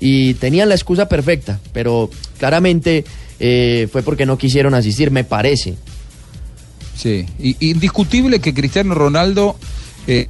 y 0.00 0.34
tenían 0.34 0.68
la 0.68 0.74
excusa 0.74 1.08
perfecta, 1.08 1.58
pero 1.72 2.10
claramente 2.38 3.04
eh, 3.40 3.88
fue 3.90 4.02
porque 4.02 4.26
no 4.26 4.36
quisieron 4.36 4.74
asistir, 4.74 5.10
me 5.10 5.24
parece. 5.24 5.74
Sí, 6.94 7.26
y- 7.38 7.56
indiscutible 7.70 8.40
que 8.40 8.54
Cristiano 8.54 8.94
Ronaldo 8.94 9.56
eh, 10.06 10.28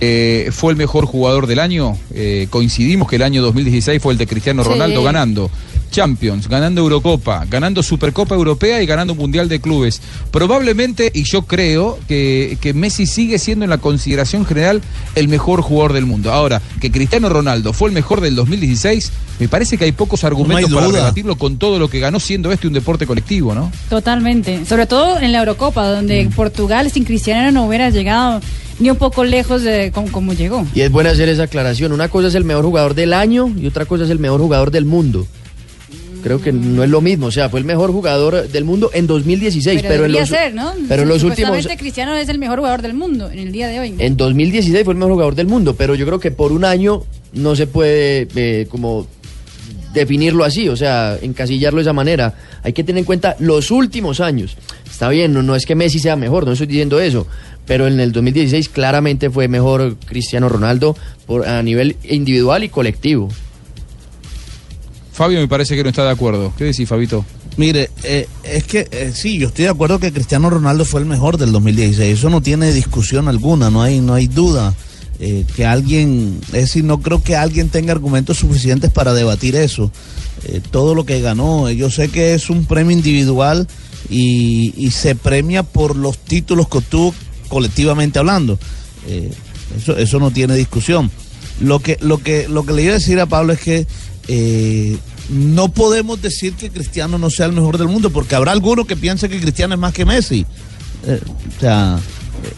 eh, 0.00 0.48
fue 0.52 0.72
el 0.72 0.78
mejor 0.78 1.06
jugador 1.06 1.46
del 1.46 1.58
año. 1.58 1.96
Eh, 2.14 2.46
coincidimos 2.50 3.08
que 3.08 3.16
el 3.16 3.22
año 3.22 3.42
2016 3.42 4.00
fue 4.02 4.12
el 4.12 4.18
de 4.18 4.26
Cristiano 4.26 4.62
Sí. 4.62 4.70
Ronaldo 4.70 5.02
ganando 5.02 5.50
Champions, 5.96 6.46
ganando 6.46 6.82
Eurocopa, 6.82 7.46
ganando 7.48 7.82
Supercopa 7.82 8.34
Europea 8.34 8.82
y 8.82 8.86
ganando 8.86 9.14
Mundial 9.14 9.48
de 9.48 9.62
Clubes. 9.62 10.02
Probablemente, 10.30 11.10
y 11.14 11.22
yo 11.22 11.46
creo, 11.46 11.98
que, 12.06 12.58
que 12.60 12.74
Messi 12.74 13.06
sigue 13.06 13.38
siendo 13.38 13.64
en 13.64 13.70
la 13.70 13.78
consideración 13.78 14.44
general 14.44 14.82
el 15.14 15.28
mejor 15.28 15.62
jugador 15.62 15.94
del 15.94 16.04
mundo. 16.04 16.34
Ahora, 16.34 16.60
que 16.82 16.90
Cristiano 16.90 17.30
Ronaldo 17.30 17.72
fue 17.72 17.88
el 17.88 17.94
mejor 17.94 18.20
del 18.20 18.34
2016, 18.34 19.10
me 19.40 19.48
parece 19.48 19.78
que 19.78 19.84
hay 19.84 19.92
pocos 19.92 20.22
argumentos 20.24 20.70
para 20.70 20.86
duda. 20.86 20.98
rebatirlo 20.98 21.36
con 21.36 21.56
todo 21.56 21.78
lo 21.78 21.88
que 21.88 21.98
ganó 21.98 22.20
siendo 22.20 22.52
este 22.52 22.66
un 22.66 22.74
deporte 22.74 23.06
colectivo, 23.06 23.54
¿no? 23.54 23.72
Totalmente, 23.88 24.66
sobre 24.66 24.86
todo 24.86 25.18
en 25.18 25.32
la 25.32 25.38
Eurocopa, 25.38 25.88
donde 25.88 26.26
Mm. 26.26 26.32
Portugal 26.32 26.90
sin 26.90 27.04
Cristiano 27.04 27.50
no 27.52 27.66
hubiera 27.66 27.90
llegado 27.90 28.40
ni 28.78 28.90
un 28.90 28.96
poco 28.96 29.24
lejos 29.24 29.62
de 29.62 29.90
como, 29.92 30.12
como 30.12 30.32
llegó. 30.34 30.66
Y 30.74 30.82
es 30.82 30.90
bueno 30.90 31.10
hacer 31.10 31.28
esa 31.28 31.44
aclaración. 31.44 31.92
Una 31.92 32.08
cosa 32.08 32.28
es 32.28 32.34
el 32.34 32.44
mejor 32.44 32.64
jugador 32.64 32.94
del 32.94 33.12
año 33.12 33.50
y 33.58 33.66
otra 33.66 33.86
cosa 33.86 34.04
es 34.04 34.10
el 34.10 34.18
mejor 34.18 34.40
jugador 34.40 34.70
del 34.70 34.84
mundo. 34.84 35.26
Creo 36.22 36.40
que 36.40 36.52
no 36.52 36.82
es 36.82 36.90
lo 36.90 37.00
mismo. 37.00 37.26
O 37.26 37.30
sea, 37.30 37.48
fue 37.48 37.60
el 37.60 37.66
mejor 37.66 37.92
jugador 37.92 38.48
del 38.48 38.64
mundo 38.64 38.90
en 38.92 39.06
2016, 39.06 39.82
Pero, 39.82 39.94
pero, 39.94 40.04
en 40.06 40.12
los, 40.12 40.28
ser, 40.28 40.54
¿no? 40.54 40.72
pero 40.88 41.02
en 41.02 41.08
los 41.08 41.22
últimos... 41.22 41.66
Cristiano 41.76 42.14
es 42.14 42.28
el 42.28 42.38
mejor 42.38 42.58
jugador 42.58 42.82
del 42.82 42.94
mundo 42.94 43.30
en 43.30 43.38
el 43.38 43.52
día 43.52 43.68
de 43.68 43.80
hoy. 43.80 43.94
En 43.98 44.16
2016 44.16 44.84
fue 44.84 44.94
el 44.94 44.98
mejor 44.98 45.12
jugador 45.12 45.34
del 45.34 45.46
mundo, 45.46 45.74
pero 45.76 45.94
yo 45.94 46.06
creo 46.06 46.18
que 46.18 46.30
por 46.30 46.52
un 46.52 46.64
año 46.64 47.04
no 47.32 47.54
se 47.54 47.66
puede 47.66 48.28
eh, 48.34 48.66
como 48.70 49.06
definirlo 49.92 50.44
así, 50.44 50.68
o 50.68 50.76
sea, 50.76 51.18
encasillarlo 51.20 51.78
de 51.78 51.82
esa 51.82 51.92
manera. 51.92 52.34
Hay 52.62 52.72
que 52.72 52.84
tener 52.84 53.00
en 53.00 53.04
cuenta 53.04 53.36
los 53.38 53.70
últimos 53.70 54.20
años. 54.20 54.56
Está 54.90 55.08
bien, 55.08 55.32
no, 55.32 55.42
no 55.42 55.56
es 55.56 55.66
que 55.66 55.74
Messi 55.74 55.98
sea 55.98 56.16
mejor, 56.16 56.46
no 56.46 56.52
estoy 56.52 56.66
diciendo 56.66 57.00
eso, 57.00 57.26
pero 57.66 57.86
en 57.86 57.98
el 58.00 58.12
2016 58.12 58.68
claramente 58.68 59.30
fue 59.30 59.48
mejor 59.48 59.96
Cristiano 60.06 60.48
Ronaldo 60.48 60.96
por, 61.26 61.46
a 61.48 61.62
nivel 61.62 61.96
individual 62.04 62.64
y 62.64 62.68
colectivo. 62.68 63.28
Fabio 65.16 65.40
me 65.40 65.48
parece 65.48 65.74
que 65.74 65.82
no 65.82 65.88
está 65.88 66.04
de 66.04 66.10
acuerdo. 66.10 66.52
¿Qué 66.58 66.64
decís, 66.64 66.86
Fabito? 66.86 67.24
Mire, 67.56 67.88
eh, 68.02 68.28
es 68.44 68.64
que 68.64 68.86
eh, 68.90 69.12
sí, 69.14 69.38
yo 69.38 69.48
estoy 69.48 69.64
de 69.64 69.70
acuerdo 69.70 69.98
que 69.98 70.12
Cristiano 70.12 70.50
Ronaldo 70.50 70.84
fue 70.84 71.00
el 71.00 71.06
mejor 71.06 71.38
del 71.38 71.52
2016. 71.52 72.18
Eso 72.18 72.28
no 72.28 72.42
tiene 72.42 72.70
discusión 72.70 73.26
alguna, 73.26 73.70
no 73.70 73.80
hay, 73.80 74.00
no 74.00 74.12
hay 74.12 74.26
duda 74.26 74.74
eh, 75.18 75.46
que 75.56 75.64
alguien, 75.64 76.38
es 76.48 76.52
decir, 76.52 76.84
no 76.84 77.00
creo 77.00 77.22
que 77.22 77.34
alguien 77.34 77.70
tenga 77.70 77.92
argumentos 77.92 78.36
suficientes 78.36 78.90
para 78.92 79.14
debatir 79.14 79.56
eso. 79.56 79.90
Todo 80.70 80.94
lo 80.94 81.06
que 81.06 81.22
ganó, 81.22 81.70
yo 81.70 81.90
sé 81.90 82.08
que 82.08 82.34
es 82.34 82.50
un 82.50 82.66
premio 82.66 82.92
individual 82.94 83.66
y, 84.10 84.74
y 84.76 84.90
se 84.90 85.14
premia 85.14 85.62
por 85.62 85.96
los 85.96 86.18
títulos 86.18 86.68
que 86.68 86.78
obtuvo 86.78 87.14
colectivamente 87.48 88.18
hablando. 88.18 88.58
Eso, 89.78 89.96
eso 89.96 90.20
no 90.20 90.30
tiene 90.30 90.54
discusión. 90.54 91.10
Lo 91.60 91.80
que, 91.80 91.96
lo 92.02 92.18
que, 92.18 92.48
lo 92.48 92.66
que 92.66 92.74
le 92.74 92.82
iba 92.82 92.90
a 92.92 92.98
decir 92.98 93.18
a 93.18 93.26
Pablo 93.26 93.54
es 93.54 93.60
que 93.60 93.86
eh, 94.28 94.98
no 95.28 95.68
podemos 95.68 96.20
decir 96.22 96.54
que 96.54 96.70
Cristiano 96.70 97.18
no 97.18 97.30
sea 97.30 97.46
el 97.46 97.52
mejor 97.52 97.78
del 97.78 97.88
mundo, 97.88 98.10
porque 98.10 98.34
habrá 98.34 98.52
alguno 98.52 98.84
que 98.84 98.96
piense 98.96 99.28
que 99.28 99.40
Cristiano 99.40 99.74
es 99.74 99.80
más 99.80 99.92
que 99.92 100.04
Messi. 100.04 100.46
Eh, 101.06 101.20
o 101.56 101.60
sea, 101.60 101.98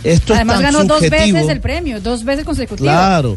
esto 0.04 0.34
Además 0.34 0.56
es 0.56 0.62
tan 0.62 0.72
ganó 0.72 0.84
dos 0.84 1.00
veces 1.00 1.48
el 1.48 1.60
premio, 1.60 2.00
dos 2.00 2.24
veces 2.24 2.44
consecutivas. 2.44 2.94
Claro, 2.94 3.36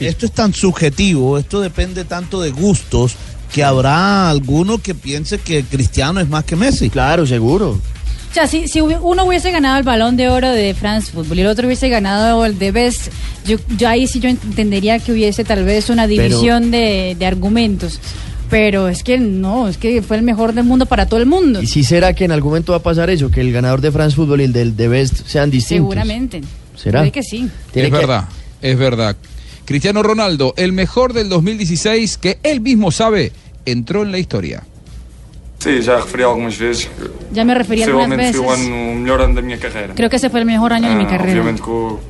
esto 0.00 0.26
es 0.26 0.32
tan 0.32 0.52
subjetivo, 0.52 1.38
esto 1.38 1.60
depende 1.60 2.04
tanto 2.04 2.40
de 2.40 2.50
gustos 2.50 3.14
que 3.52 3.62
habrá 3.62 4.30
alguno 4.30 4.78
que 4.78 4.94
piense 4.94 5.38
que 5.38 5.62
Cristiano 5.64 6.20
es 6.20 6.28
más 6.28 6.44
que 6.44 6.56
Messi. 6.56 6.90
Claro, 6.90 7.26
seguro. 7.26 7.78
O 8.32 8.34
sea, 8.34 8.46
si, 8.46 8.66
si 8.66 8.80
uno 8.80 9.24
hubiese 9.26 9.50
ganado 9.50 9.76
el 9.76 9.84
balón 9.84 10.16
de 10.16 10.28
oro 10.30 10.50
de 10.50 10.72
France 10.72 11.12
Football 11.12 11.38
y 11.38 11.40
el 11.42 11.48
otro 11.48 11.66
hubiese 11.66 11.90
ganado 11.90 12.46
el 12.46 12.58
de 12.58 12.72
Best, 12.72 13.08
yo, 13.46 13.58
yo 13.76 13.88
ahí 13.88 14.06
sí 14.06 14.20
yo 14.20 14.30
entendería 14.30 14.98
que 14.98 15.12
hubiese 15.12 15.44
tal 15.44 15.64
vez 15.64 15.90
una 15.90 16.06
Pero- 16.06 16.22
división 16.24 16.70
de, 16.70 17.14
de 17.18 17.26
argumentos. 17.26 18.00
Pero 18.48 18.88
es 18.88 19.02
que 19.02 19.18
no, 19.18 19.68
es 19.68 19.76
que 19.78 20.00
fue 20.02 20.16
el 20.16 20.22
mejor 20.22 20.52
del 20.54 20.64
mundo 20.64 20.86
para 20.86 21.06
todo 21.06 21.20
el 21.20 21.26
mundo. 21.26 21.60
¿Y 21.62 21.66
si 21.66 21.84
será 21.84 22.14
que 22.14 22.24
en 22.24 22.32
algún 22.32 22.50
momento 22.52 22.72
va 22.72 22.78
a 22.78 22.82
pasar 22.82 23.08
eso? 23.10 23.30
Que 23.30 23.40
el 23.42 23.52
ganador 23.52 23.80
de 23.82 23.90
France 23.92 24.14
Football 24.16 24.40
y 24.40 24.44
el 24.44 24.52
del 24.52 24.74
The 24.76 24.88
Best 24.88 25.26
sean 25.26 25.50
distintos. 25.50 25.84
Seguramente. 25.90 26.40
¿Será? 26.76 27.00
Puede 27.00 27.12
que 27.12 27.22
sí. 27.22 27.48
Tiene 27.72 27.88
es 27.88 27.92
que- 27.94 27.98
verdad, 28.00 28.24
es 28.62 28.78
verdad. 28.78 29.16
Cristiano 29.66 30.02
Ronaldo, 30.02 30.54
el 30.56 30.72
mejor 30.72 31.12
del 31.12 31.28
2016, 31.28 32.16
que 32.18 32.38
él 32.42 32.60
mismo 32.62 32.90
sabe 32.90 33.32
entró 33.66 34.02
en 34.02 34.10
la 34.12 34.18
historia. 34.18 34.62
Sim, 35.62 35.80
já 35.80 35.96
referi 36.04 36.22
algumas 36.24 36.56
vezes 36.56 36.84
que 36.86 37.10
Ya 37.32 37.44
me 37.44 37.54
referí 37.54 37.84
algunas 37.84 38.16
veces. 38.18 38.36
foi 38.36 38.46
o, 38.46 38.50
ano, 38.50 38.92
o 38.92 38.94
melhor 38.96 39.20
ano 39.20 39.34
da 39.38 39.42
minha 39.42 39.58
carreira. 39.58 39.94
Creo 39.94 40.10
que 40.10 40.16
ese 40.16 40.28
fue 40.28 40.40
el 40.40 40.46
mejor 40.46 40.72
año 40.72 40.88
de 40.88 40.96
mi 40.96 41.04
Ah, 41.04 41.12
carrera. 41.14 41.30
Obviamente 41.38 41.62
com, 41.62 41.70
o- 41.70 42.00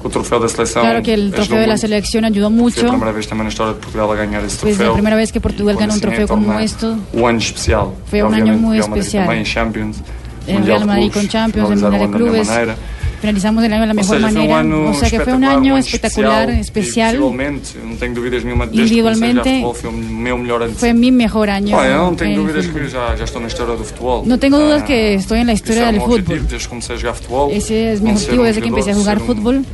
com 0.00 0.08
o 0.08 0.10
troféu 0.10 0.40
da 0.40 0.48
seleção. 0.48 0.82
Claro 0.82 1.00
que 1.02 1.12
el 1.14 1.30
trofeo 1.30 1.60
de 1.60 1.66
la 1.68 1.76
selección 1.76 2.24
ayudó 2.24 2.48
Foi 2.50 2.58
a 2.58 2.62
mucho. 2.62 2.80
primeira 2.88 3.12
vez 3.12 3.26
também 3.26 3.44
na 3.44 3.50
história 3.50 3.74
de 3.74 3.78
Portugal 3.80 4.10
a 4.10 4.16
ganhar 4.16 4.42
esse 4.44 4.58
Pues 4.58 4.74
troféu. 4.76 4.88
la 4.88 4.94
primera 4.94 5.16
vez 5.16 5.30
que 5.30 5.38
Portugal 5.38 5.76
gana 5.76 5.94
un 5.94 6.00
trofeo 6.00 6.26
como 6.26 6.58
esto, 6.58 6.98
Um 7.14 7.26
ano 7.28 7.38
especial. 7.38 7.94
Ano 8.12 8.30
muito 8.30 8.44
Real 8.44 8.58
Madrid 8.58 8.80
especial. 8.80 9.24
Também, 9.26 9.44
Champions. 9.44 10.02
El 10.48 10.64
Real 10.64 10.80
de 10.80 10.86
Madrid 10.86 11.12
con 11.12 11.28
Champions, 11.28 11.70
el 11.70 11.76
finalizaram 11.78 12.08
Mundial 12.08 12.10
de 12.10 12.16
Clubes. 12.18 12.48
Finalizamos 13.22 13.62
el 13.62 13.72
año 13.72 13.82
de 13.82 13.86
la 13.86 13.94
mejor 13.94 14.08
foi 14.08 14.18
um 14.18 14.22
manera. 14.22 14.90
O 14.90 14.94
sea 14.94 15.08
que 15.08 15.20
fue 15.20 15.32
un 15.32 15.44
año 15.44 15.78
espectacular, 15.78 16.50
especial, 16.50 17.16
Individualmente, 18.72 19.62
o. 19.64 20.74
Fue 20.74 20.92
mi 20.92 21.12
mejor 21.12 21.48
año. 21.48 21.76
En 21.80 22.30
el 22.30 22.34
dúvidas 22.34 22.66
fútbol. 22.66 22.82
que 22.82 22.88
já, 22.88 23.16
já 23.16 23.24
estou 23.24 23.40
na 23.40 23.46
história 23.46 23.76
do 23.76 23.84
futebol. 23.84 24.24
No 24.26 24.38
tengo 24.38 24.58
dudas 24.58 24.82
Ah, 24.82 24.86
que 24.86 25.14
estoy 25.14 25.38
en 25.38 25.46
la 25.46 25.52
historia 25.52 25.84
o 25.84 25.92
del 25.92 26.00
fútbol. 26.00 26.40
Ese 27.52 27.92
es 27.92 28.00
mi 28.00 28.10
objetivo 28.10 28.42
desde 28.42 28.60
que 28.60 28.68
empecé 28.68 28.90
a 28.90 28.94
jugar 28.94 29.20
fútbol. 29.20 29.64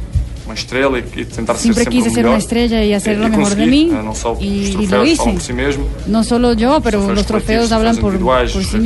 Uma 0.49 0.55
estrela 0.55 0.99
e, 0.99 1.05
e 1.21 1.25
tentar 1.27 1.57
Siempre 1.57 1.85
ser 1.85 1.85
sempre 1.85 1.91
quise 1.93 2.09
o 2.09 2.11
ser 2.11 2.23
melhor. 2.25 2.31
una 2.31 2.39
estrella 2.39 2.83
y 2.83 2.95
hacer 2.95 3.17
E- 3.17 3.19
lo 3.21 3.27
e 3.27 3.29
mejor 3.29 3.55
de 3.55 3.67
mí. 3.67 3.91
Não 3.93 4.15
só 4.15 4.33
os 4.33 4.41
Y, 4.41 4.47
y 4.47 4.73
lo 4.73 4.89
troféus 4.89 5.09
hice. 5.09 5.17
falam 5.19 5.35
por 5.35 5.43
si 5.43 5.53
mesmo. 5.53 5.85
No 6.07 6.25
solo 6.25 6.55
yo, 6.55 6.81
pero 6.81 7.05
Os 7.05 7.15
los 7.15 7.27
trofeos 7.27 7.71
hablan 7.71 7.97
os 7.97 8.01
por, 8.01 8.13
individuais, 8.15 8.53
por 8.53 8.65
sí 8.65 8.79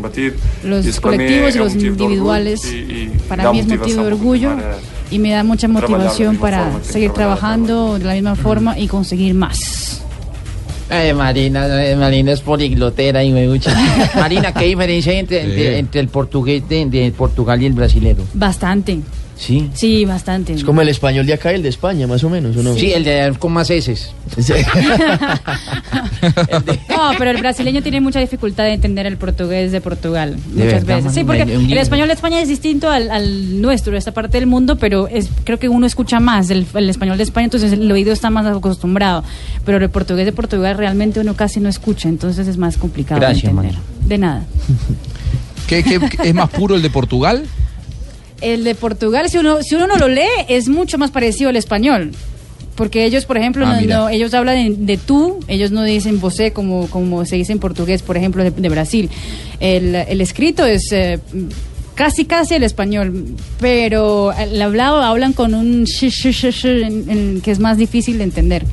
batido. 0.00 0.36
Los 0.64 0.86
Isso 0.86 1.00
para 1.02 1.18
mim 1.18 1.26
colectivos 1.28 1.54
é, 1.54 1.58
y 1.58 1.60
um 1.60 1.64
los 1.64 1.74
motivo 1.74 1.96
de 1.96 2.02
orgulho 2.02 2.12
individuales. 2.14 2.64
e, 2.64 2.76
e 2.78 3.10
Para 3.28 3.42
dá 3.44 3.52
mí 3.52 3.58
es 3.60 3.66
motivo 3.66 3.78
motivação 3.84 4.04
de 4.04 4.10
para 4.10 4.14
orgullo 4.16 4.50
y 5.10 5.18
me 5.18 5.30
da 5.32 5.44
mucha 5.44 5.68
motivación 5.68 6.36
para 6.38 6.80
seguir 6.82 7.10
trabajando 7.12 7.98
de 7.98 8.04
la 8.06 8.14
misma 8.14 8.34
forma 8.34 8.78
y 8.78 8.88
conseguir 8.88 9.34
más. 9.34 10.00
Ay, 10.88 11.12
Marina, 11.14 11.66
eh, 11.84 11.94
Marina 11.96 12.32
es 12.32 12.40
poliglotera 12.40 13.22
y 13.22 13.32
me 13.32 13.46
gusta. 13.48 13.70
Marina, 14.14 14.52
¿qué 14.52 14.64
diferencia 14.66 15.12
hay 15.12 15.18
entre, 15.20 15.40
entre, 15.42 15.78
entre 15.78 16.00
el 16.00 16.08
portugués 16.08 16.62
de, 16.68 16.86
de 16.86 17.12
Portugal 17.12 17.60
y 17.62 17.66
el 17.66 17.72
brasilero? 17.74 18.22
Bastante. 18.34 19.00
Sí. 19.44 19.68
Sí, 19.74 20.04
bastante. 20.04 20.52
Es 20.52 20.62
como 20.62 20.82
el 20.82 20.88
español 20.88 21.26
de 21.26 21.32
acá 21.32 21.50
y 21.50 21.56
el 21.56 21.62
de 21.64 21.68
España, 21.68 22.06
más 22.06 22.22
o 22.22 22.30
menos, 22.30 22.56
¿o 22.56 22.62
no? 22.62 22.74
Sí, 22.74 22.92
el 22.92 23.02
de 23.02 23.34
con 23.40 23.52
más 23.52 23.70
heces. 23.70 24.12
No, 26.88 27.10
pero 27.18 27.30
el 27.32 27.38
brasileño 27.38 27.82
tiene 27.82 28.00
mucha 28.00 28.20
dificultad 28.20 28.64
de 28.64 28.74
entender 28.74 29.06
el 29.06 29.16
portugués 29.16 29.72
de 29.72 29.80
Portugal 29.80 30.36
De 30.36 30.64
muchas 30.64 30.84
verdad, 30.84 30.96
veces. 30.98 31.14
Sí, 31.14 31.24
porque 31.24 31.42
el 31.42 31.78
español 31.78 32.08
de 32.08 32.14
España 32.14 32.40
es 32.40 32.48
distinto 32.48 32.88
al, 32.90 33.10
al 33.10 33.60
nuestro, 33.60 33.92
de 33.92 33.98
esta 33.98 34.12
parte 34.12 34.38
del 34.38 34.46
mundo, 34.46 34.76
pero 34.76 35.08
es, 35.08 35.28
creo 35.44 35.58
que 35.58 35.68
uno 35.68 35.86
escucha 35.86 36.20
más 36.20 36.50
el, 36.50 36.66
el 36.74 36.90
español 36.90 37.16
de 37.16 37.24
España, 37.24 37.44
entonces 37.46 37.72
el 37.72 37.90
oído 37.90 38.12
está 38.12 38.30
más 38.30 38.46
acostumbrado. 38.46 39.24
Pero 39.64 39.78
el 39.78 39.90
portugués 39.90 40.26
de 40.26 40.32
Portugal 40.32 40.76
realmente 40.78 41.20
uno 41.20 41.34
casi 41.34 41.58
no 41.60 41.68
escucha, 41.68 42.08
entonces 42.08 42.46
es 42.46 42.56
más 42.56 42.76
complicado 42.76 43.20
Gracias, 43.20 43.42
de 43.42 43.48
entender. 43.50 43.76
De 44.06 44.18
nada. 44.18 44.44
¿Qué, 45.66 45.82
qué- 45.82 46.00
es 46.28 46.34
más 46.34 46.50
puro 46.50 46.74
el 46.76 46.82
de 46.82 46.90
Portugal? 46.90 47.44
El 48.42 48.64
de 48.64 48.74
Portugal, 48.74 49.28
si 49.30 49.38
uno, 49.38 49.62
si 49.62 49.74
uno 49.74 49.86
no 49.86 49.96
lo 49.96 50.08
lee, 50.08 50.22
es 50.48 50.68
mucho 50.68 50.98
más 50.98 51.10
parecido 51.10 51.50
al 51.50 51.56
español. 51.56 52.12
Porque 52.74 53.04
ellos, 53.04 53.26
por 53.26 53.36
ejemplo, 53.36 53.66
Ah, 53.66 53.80
no- 53.86 54.08
ellos 54.08 54.32
hablan 54.34 54.56
de, 54.56 54.94
de 54.94 54.96
tú, 54.96 55.38
ellos 55.46 55.70
no 55.72 55.82
dicen 55.84 56.20
vosé 56.20 56.52
como, 56.52 56.88
como 56.88 57.24
se 57.26 57.36
dice 57.36 57.52
en 57.52 57.58
portugués, 57.58 58.02
por 58.02 58.16
ejemplo, 58.16 58.42
de, 58.42 58.50
de 58.50 58.68
Brasil. 58.70 59.10
El, 59.60 59.94
el 59.94 60.20
escrito 60.22 60.64
es 60.64 60.90
eh, 60.90 61.18
casi, 61.94 62.24
casi 62.24 62.54
el 62.54 62.62
español, 62.62 63.26
pero 63.60 64.32
el 64.32 64.60
hablado 64.62 65.02
hablan 65.02 65.34
con 65.34 65.52
un 65.54 65.84
sh, 65.86 66.08
sh, 66.08 66.30
sh, 66.32 66.50
sh, 66.50 66.64
en- 66.66 67.10
en- 67.10 67.40
que 67.42 67.50
es 67.50 67.58
más 67.58 67.76
difícil 67.76 68.16
de 68.18 68.24
entender. 68.24 68.64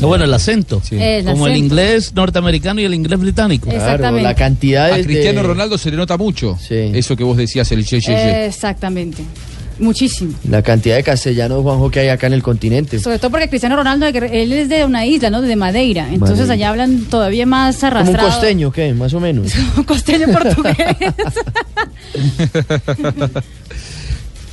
No, 0.00 0.08
bueno, 0.08 0.24
el 0.24 0.34
acento. 0.34 0.82
El 0.90 1.24
Como 1.24 1.46
el 1.46 1.56
inglés 1.56 2.12
norteamericano 2.14 2.80
y 2.80 2.84
el 2.84 2.94
inglés 2.94 3.18
británico. 3.18 3.70
Exactamente. 3.70 4.22
la 4.22 4.34
cantidad 4.34 4.92
A 4.92 5.02
Cristiano 5.02 5.42
Ronaldo 5.42 5.78
se 5.78 5.90
le 5.90 5.96
nota 5.96 6.16
mucho. 6.16 6.58
Eso 6.70 7.16
que 7.16 7.24
vos 7.24 7.36
decías, 7.36 7.70
el 7.72 7.84
ye, 7.84 8.00
ye, 8.00 8.12
ye. 8.12 8.46
Exactamente. 8.46 9.22
Muchísimo. 9.78 10.32
La 10.48 10.62
cantidad 10.62 10.96
de 10.96 11.02
castellanos, 11.02 11.62
Juanjo, 11.62 11.90
que 11.90 12.00
hay 12.00 12.08
acá 12.08 12.26
en 12.28 12.32
el 12.32 12.42
continente. 12.42 12.98
Sobre 12.98 13.18
todo 13.18 13.30
porque 13.30 13.48
Cristiano 13.48 13.76
Ronaldo, 13.76 14.06
él 14.06 14.52
es 14.52 14.70
de 14.70 14.86
una 14.86 15.04
isla, 15.04 15.28
¿no? 15.28 15.42
De 15.42 15.54
Madeira. 15.54 16.08
Entonces 16.10 16.46
Madeira. 16.46 16.54
allá 16.54 16.68
hablan 16.70 17.00
todavía 17.04 17.44
más 17.44 17.76
Como 17.76 17.90
un 17.92 17.96
arrastrado. 17.98 18.28
costeño, 18.30 18.72
¿qué? 18.72 18.94
Más 18.94 19.12
o 19.12 19.20
menos. 19.20 19.52
Un 19.76 19.84
costeño 19.84 20.28
portugués. 20.32 20.76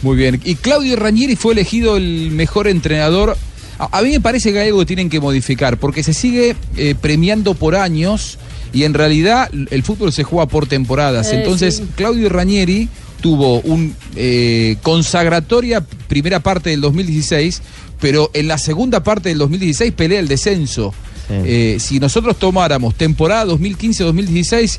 Muy 0.02 0.18
bien. 0.18 0.42
Y 0.44 0.56
Claudio 0.56 0.98
Ranieri 0.98 1.38
fue 1.38 1.54
elegido 1.54 1.96
el 1.96 2.32
mejor 2.32 2.68
entrenador. 2.68 3.38
A, 3.92 4.00
a 4.00 4.02
mí 4.02 4.12
me 4.12 4.22
parece 4.22 4.52
que 4.52 4.60
hay 4.60 4.68
algo 4.68 4.80
que 4.80 4.86
tienen 4.86 5.10
que 5.10 5.20
modificar, 5.20 5.78
porque 5.78 6.04
se 6.04 6.14
sigue 6.14 6.56
eh, 6.78 6.96
premiando 7.00 7.54
por 7.54 7.76
años 7.76 8.38
y 8.74 8.84
en 8.84 8.94
realidad 8.94 9.50
el 9.70 9.84
fútbol 9.84 10.12
se 10.12 10.24
juega 10.24 10.48
por 10.48 10.68
temporadas. 10.68 11.32
Eh, 11.32 11.38
Entonces, 11.38 11.78
sí. 11.78 11.84
Claudio 11.96 12.30
Ranieri 12.30 12.90
tuvo 13.22 13.62
un 13.62 13.96
eh, 14.16 14.78
consagratoria 14.82 15.86
primera 16.08 16.42
parte 16.42 16.72
del 16.72 16.82
2016, 16.82 17.62
pero 18.02 18.30
en 18.34 18.48
la 18.48 18.58
segunda 18.58 19.04
parte 19.04 19.30
del 19.30 19.38
2016 19.38 19.94
pelea 19.94 20.20
el 20.20 20.28
descenso. 20.28 20.94
Eh, 21.30 21.78
si 21.80 22.00
nosotros 22.00 22.38
tomáramos 22.38 22.96
temporada 22.96 23.46
2015-2016, 23.46 24.78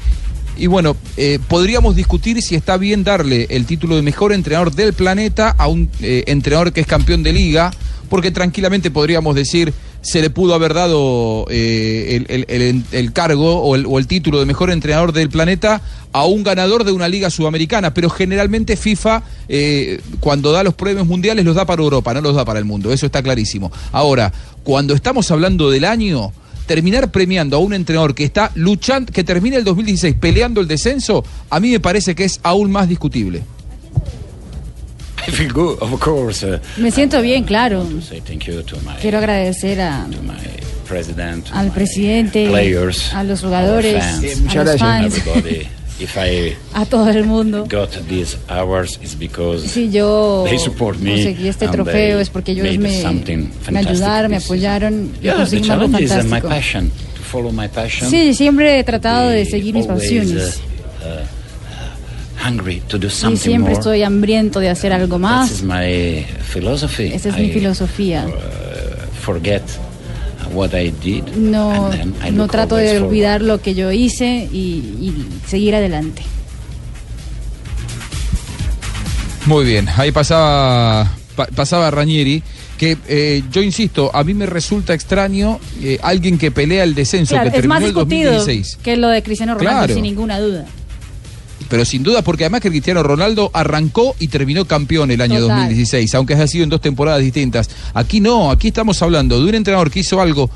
y 0.57 0.67
bueno, 0.67 0.97
eh, 1.17 1.39
podríamos 1.49 1.97
discutir 1.97 2.41
si 2.43 2.55
está 2.55 2.77
bien 2.77 3.03
darle 3.03 3.47
el 3.51 3.67
título 3.67 3.97
de 3.97 4.03
mejor 4.03 4.33
entrenador 4.33 4.73
del 4.73 4.93
planeta 4.93 5.51
a 5.51 5.67
un 5.67 5.91
eh, 6.01 6.25
entrenador 6.27 6.73
que 6.73 6.81
es 6.81 6.87
campeón 6.87 7.23
de 7.23 7.33
liga, 7.33 7.73
porque 8.15 8.31
tranquilamente 8.31 8.93
podríamos 8.93 9.35
decir 9.35 9.75
se 10.01 10.23
le 10.23 10.31
pudo 10.31 10.55
haber 10.55 10.73
dado 10.73 11.47
eh, 11.51 12.25
el, 12.93 13.13
cargo 13.13 13.61
o 13.61 13.75
el, 13.75 13.87
o 13.87 13.99
el 13.99 14.07
título 14.07 14.39
de 14.39 14.47
mejor 14.47 14.71
entrenador 14.71 15.13
del 15.13 15.31
planeta 15.31 15.83
a 16.13 16.25
un 16.25 16.45
ganador 16.45 16.85
de 16.85 16.93
una 16.93 17.09
liga 17.09 17.29
sudamericana, 17.29 17.93
pero 17.93 18.09
generalmente 18.09 18.77
FIFA 18.77 19.25
eh, 19.49 20.01
cuando 20.21 20.53
da 20.53 20.63
los 20.63 20.75
premios 20.75 21.09
mundiales 21.09 21.45
los 21.45 21.57
da 21.57 21.67
para 21.67 21.83
Europa, 21.83 22.15
no 22.15 22.21
los 22.21 22.37
da 22.37 22.45
para 22.45 22.61
el 22.61 22.65
mundo, 22.65 22.93
eso 22.93 23.05
está 23.05 23.21
clarísimo. 23.21 23.73
Ahora, 23.91 24.33
cuando 24.63 24.95
estamos 24.95 25.29
hablando 25.33 25.69
del 25.69 25.85
año, 25.85 26.33
terminar 26.67 27.11
premiando 27.11 27.57
a 27.57 27.59
un 27.59 27.75
entrenador 27.75 28.15
que 28.15 28.23
está 28.23 28.53
luchando, 28.55 29.13
que 29.13 29.25
termina 29.25 29.57
el 29.57 29.65
2016 29.65 30.15
peleando 30.21 30.61
el 30.61 30.69
descenso, 30.69 31.25
a 31.51 31.59
mí 31.59 31.73
me 31.73 31.81
parece 31.81 32.15
que 32.15 32.23
es 32.23 32.39
aún 32.45 32.71
más 32.71 32.89
discutible. 32.89 33.43
I 35.27 35.31
feel 35.31 35.53
good, 35.53 35.79
of 35.81 35.99
course. 36.01 36.43
Uh, 36.45 36.59
Me 36.77 36.91
siento 36.91 37.21
bien, 37.23 37.45
claro. 37.45 37.85
to 37.85 38.77
my, 38.85 38.95
Quiero 39.01 39.19
agradecer 39.19 39.81
a, 39.81 40.07
president, 40.87 41.47
al 41.53 41.71
presidente, 41.71 42.47
players, 42.49 43.13
a 43.15 43.25
los 43.25 43.41
jugadores, 43.41 44.03
fans, 44.05 44.57
a 44.57 44.65
los 44.65 44.79
fans. 44.79 45.23
If 46.01 46.17
I 46.17 46.57
a 46.75 46.85
todo 46.87 47.09
el 47.09 47.25
mundo. 47.25 47.67
got 47.69 47.91
these 48.09 48.37
hours, 48.49 48.99
it's 49.01 49.15
because 49.15 49.63
Si 49.69 49.91
yo 49.91 50.45
they 50.45 50.59
support 50.59 50.99
me 50.99 51.13
conseguí 51.13 51.49
este 51.49 51.69
trofeo 51.69 52.19
es 52.19 52.31
porque 52.31 52.51
ellos 52.53 52.77
me, 52.79 53.05
ayudaron, 53.79 54.31
me 54.31 54.39
apoyaron 54.39 55.13
y 55.21 55.23
the 55.23 55.31
algo 55.31 55.61
challenge 55.63 56.03
is 56.03 56.11
uh, 56.11 56.15
my 56.17 56.41
fantástico. 56.41 56.49
passion, 56.49 56.91
to 56.91 57.23
follow 57.23 57.53
my 57.53 57.69
passion. 57.69 58.11
Sí, 58.11 58.35
siempre 58.35 58.81
he 58.81 58.85
tratado 58.85 59.31
de 59.31 59.45
seguir 59.45 59.73
mis 59.75 59.87
always, 59.89 60.03
pasiones. 60.03 60.61
uh, 61.01 61.07
uh, 61.23 61.27
hungry 62.47 62.81
to 62.89 62.99
do 62.99 63.07
Y 63.07 63.11
something 63.11 63.39
siempre 63.41 63.71
more. 63.71 63.81
estoy 63.81 64.03
hambriento 64.03 64.61
de 64.61 64.69
hacer 64.71 64.93
algo 64.93 65.19
más. 65.19 65.51
is 65.51 65.63
my 65.63 66.27
philosophy. 66.53 67.13
Esa 67.13 67.31
es 67.31 67.37
mi 67.37 67.47
I, 67.47 67.53
filosofía. 67.53 68.27
uh, 68.27 69.21
forget 69.25 69.63
what 70.53 70.73
I 70.75 70.93
did. 71.03 71.25
No, 71.37 71.87
and 71.87 72.15
then 72.15 72.15
I 72.27 72.31
no 72.31 72.47
trato 72.49 72.77
de 72.77 72.89
forward. 72.95 73.09
olvidar 73.09 73.41
lo 73.43 73.61
que 73.61 73.75
yo 73.75 73.91
hice 73.93 74.49
y, 74.53 74.59
y 75.01 75.27
seguir 75.49 75.75
adelante. 75.75 76.23
Muy 79.47 79.65
bien, 79.67 79.87
ahí 79.97 80.11
pasaba, 80.11 81.11
pa- 81.37 81.49
pasaba 81.55 81.91
Ranieri, 81.91 82.43
que 82.79 82.97
eh, 83.09 83.43
yo 83.53 83.63
insisto, 83.63 84.11
a 84.15 84.25
mí 84.25 84.33
me 84.33 84.47
resulta 84.47 84.95
extraño 84.95 85.61
eh, 85.83 85.99
alguien 86.03 86.39
que 86.39 86.51
pelea 86.51 86.83
el 86.83 86.95
descenso, 86.95 87.35
Claro, 87.35 87.51
que 87.53 87.59
es 87.59 87.67
más 87.67 87.81
terminó 87.81 88.01
el 88.01 88.07
discutido 88.09 88.33
2016. 88.39 88.79
que 88.83 88.97
lo 88.97 89.09
de 89.09 89.23
Cristiano 89.23 89.55
Ronaldo, 89.55 89.79
Claro. 89.81 89.95
sin 89.95 90.03
ninguna 90.03 90.41
duda. 90.41 90.65
Pero 91.69 91.85
sin 91.85 92.03
duda, 92.03 92.23
porque 92.23 92.45
además 92.45 92.61
que 92.61 92.71
Cristiano 92.71 93.03
Ronaldo 93.03 93.51
arrancó 93.53 94.15
y 94.19 94.29
terminó 94.29 94.65
campeón 94.65 95.11
el 95.11 95.21
año 95.21 95.41
Total. 95.41 95.59
2016, 95.59 96.15
aunque 96.15 96.35
haya 96.35 96.47
sido 96.47 96.65
en 96.65 96.71
dos 96.71 96.81
temporadas 96.81 97.21
distintas. 97.21 97.71
Aquí 97.95 98.21
no, 98.21 98.51
aquí 98.51 98.69
estamos 98.69 99.01
hablando 99.03 99.41
de 99.41 99.49
un 99.49 99.55
entrenador 99.55 99.91
que 99.91 100.01
hizo 100.01 100.21
algo 100.21 100.51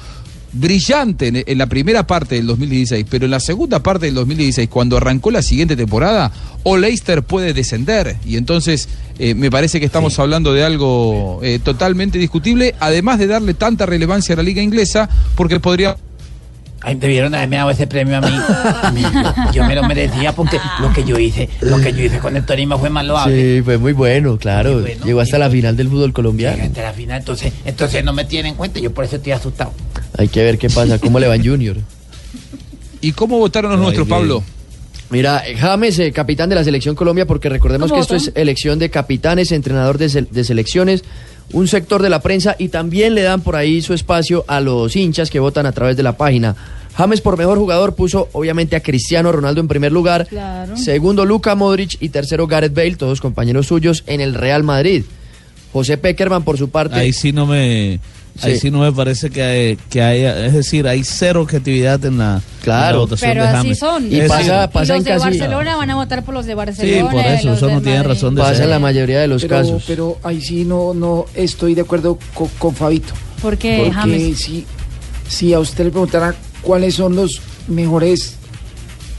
brillante 0.53 1.29
en, 1.29 1.45
en 1.47 1.59
la 1.59 1.67
primera 1.67 2.07
parte 2.07 2.37
del 2.37 2.47
2016, 2.47 3.07
pero 3.09 3.25
en 3.27 3.31
la 3.31 3.41
segunda 3.41 3.83
parte 3.83 4.07
del 4.07 4.15
2016, 4.15 4.69
cuando 4.69 4.97
arrancó 4.97 5.31
la 5.31 5.43
siguiente 5.43 5.77
temporada, 5.77 6.33
o 6.63 6.77
Leicester 6.77 7.23
puede 7.23 7.53
descender. 7.55 8.17
Y 8.25 8.37
entonces 8.37 8.89
eh, 9.19 9.35
me 9.35 9.51
parece 9.51 9.81
que 9.81 9.87
estamos 9.87 10.19
hablando 10.19 10.53
de 10.53 10.65
algo 10.65 11.41
eh, 11.43 11.59
totalmente 11.63 12.19
discutible, 12.19 12.75
además 12.81 13.19
de 13.19 13.27
darle 13.27 13.55
tanta 13.55 13.87
relevancia 13.87 14.35
a 14.35 14.37
la 14.37 14.43
liga 14.43 14.63
inglesa, 14.63 15.09
porque 15.35 15.61
podría... 15.61 15.97
Ay, 16.81 16.95
debieron 16.95 17.35
haberme 17.35 17.57
dado 17.57 17.71
ese 17.71 17.87
premio 17.89 18.19
a 18.19 18.21
mí. 18.21 18.31
Yo 19.53 19.65
me 19.65 19.75
lo 19.75 19.83
merecía 19.83 20.33
porque 20.33 20.59
lo 20.81 20.93
que 20.93 21.03
yo 21.05 21.19
hice, 21.19 21.49
lo 21.61 21.81
que 21.81 21.93
yo 21.93 22.05
hice 22.05 22.19
con 22.19 22.37
el 22.37 22.45
Torino 22.47 22.79
fue 22.79 22.89
loable. 22.89 23.57
Sí, 23.57 23.63
fue 23.63 23.79
muy 23.79 23.93
bueno, 23.93 24.37
claro. 24.39 24.85
Llegó 25.05 25.21
hasta 25.21 25.39
la 25.39 25.51
final 25.51 25.77
del 25.77 25.89
fútbol 25.89 26.13
colombiano. 26.13 26.63
Hasta 26.63 26.83
la 26.83 26.93
final, 26.93 27.19
entonces, 27.19 27.53
entonces 27.65 28.05
no 28.05 28.13
me 28.13 28.25
tienen 28.25 28.51
en 28.53 28.57
cuenta, 28.57 28.79
yo 28.79 28.93
por 28.95 29.05
eso 29.05 29.17
estoy 29.17 29.33
asustado. 29.33 29.73
Hay 30.17 30.29
que 30.29 30.43
ver 30.45 30.57
qué 30.59 30.71
pasa, 30.71 30.99
cómo 31.01 31.19
le 31.19 31.27
va 31.27 31.35
en 31.35 31.45
Junior. 31.45 31.77
¿Y 33.01 33.13
cómo 33.13 33.39
votaron 33.39 33.71
los 33.73 33.79
Ay, 33.81 33.85
nuestros, 33.85 34.07
bien. 34.07 34.19
Pablo? 34.19 34.43
Mira, 35.11 35.43
James, 35.59 35.99
eh, 35.99 36.13
capitán 36.13 36.49
de 36.49 36.55
la 36.55 36.65
selección 36.65 36.95
Colombia, 36.95 37.27
porque 37.27 37.49
recordemos 37.49 37.91
¿Cómo 37.91 38.01
que 38.07 38.15
esto 38.15 38.31
es 38.31 38.33
elección 38.37 38.79
de 38.79 38.91
capitanes, 38.91 39.53
entrenador 39.53 39.99
de, 39.99 40.09
se- 40.11 40.23
de 40.23 40.45
selecciones, 40.45 41.03
un 41.53 41.67
sector 41.69 42.03
de 42.03 42.11
la 42.11 42.21
prensa 42.21 42.57
y 42.59 42.69
también 42.69 43.15
le 43.15 43.23
dan 43.23 43.41
por 43.41 43.57
ahí 43.57 43.81
su 43.83 43.95
espacio 43.95 44.45
a 44.49 44.61
los 44.61 44.95
hinchas 44.97 45.31
que 45.31 45.41
votan 45.41 45.67
a 45.67 45.73
través 45.73 45.97
de 45.97 46.03
la 46.03 46.17
página. 46.17 46.55
James 46.97 47.21
por 47.21 47.39
mejor 47.39 47.59
jugador 47.59 47.95
puso 47.95 48.29
obviamente 48.33 48.75
a 48.75 48.81
Cristiano 48.81 49.31
Ronaldo 49.31 49.61
en 49.61 49.69
primer 49.69 49.93
lugar, 49.93 50.27
Claro. 50.27 50.77
segundo 50.77 51.25
Luca 51.25 51.55
Modric 51.55 51.97
y 52.01 52.09
tercero 52.09 52.47
Gareth 52.47 52.75
Bale, 52.75 52.97
todos 52.97 53.21
compañeros 53.21 53.67
suyos 53.69 54.03
en 54.07 54.21
el 54.21 54.35
Real 54.35 54.65
Madrid. 54.65 55.05
José 55.73 55.97
Peckerman 55.99 56.43
por 56.43 56.59
su 56.59 56.71
parte. 56.71 56.97
Ahí 56.97 57.13
sí 57.13 57.31
no 57.33 57.47
me, 57.47 58.01
ahí 58.43 58.55
Sí. 58.55 58.61
sí 58.61 58.71
no 58.71 58.81
me 58.81 58.93
parece 58.93 59.31
que, 59.31 59.43
hay- 59.43 59.77
que 59.91 60.03
haya, 60.03 60.47
es 60.47 60.53
decir, 60.53 60.87
hay 60.87 61.03
cero 61.05 61.43
objetividad 61.43 62.05
en 62.05 62.19
la, 62.19 62.41
Claro. 62.63 62.87
en 62.87 62.93
la 62.93 62.99
votación 63.01 63.31
Pero 63.31 63.43
de 63.43 63.49
así 63.49 63.57
James. 63.59 63.79
son. 63.79 64.05
Es 64.05 64.11
decir, 64.11 64.23
y 64.47 64.87
los 64.89 65.05
de 65.05 65.19
Barcelona 65.19 65.77
van 65.77 65.91
a 65.91 65.95
votar 65.97 66.25
por 66.25 66.35
los 66.35 66.47
de 66.47 66.55
Barcelona. 66.55 67.11
por 67.11 67.21
eso, 67.27 67.53
eso 67.55 67.67
no 67.69 67.75
del 67.75 67.83
tiene 67.83 67.99
Madrid. 67.99 68.11
razón 68.15 68.35
de 68.35 68.43
Pasa 68.43 68.55
ser. 68.55 68.65
en 68.65 68.71
la 68.71 68.79
mayoría 68.79 69.21
de 69.21 69.29
los 69.29 69.43
pero, 69.43 69.57
casos. 69.57 69.85
Pero 69.87 70.19
ahí 70.23 70.41
sí 70.41 70.65
no, 70.65 70.95
no 70.95 71.27
estoy 71.35 71.75
de 71.75 71.81
acuerdo 71.83 72.19
co- 72.35 72.51
con, 72.59 72.75
Fabito. 72.75 73.13
¿Por 73.43 73.57
qué, 73.59 73.79
Porque 73.85 73.93
James? 73.95 74.39
si, 74.39 74.67
si 75.29 75.53
a 75.55 75.61
usted 75.61 75.85
le 75.85 75.91
preguntara 75.91 76.35
cuáles 76.63 76.95
son 76.95 77.17
los 77.17 77.41
mejores 77.69 78.35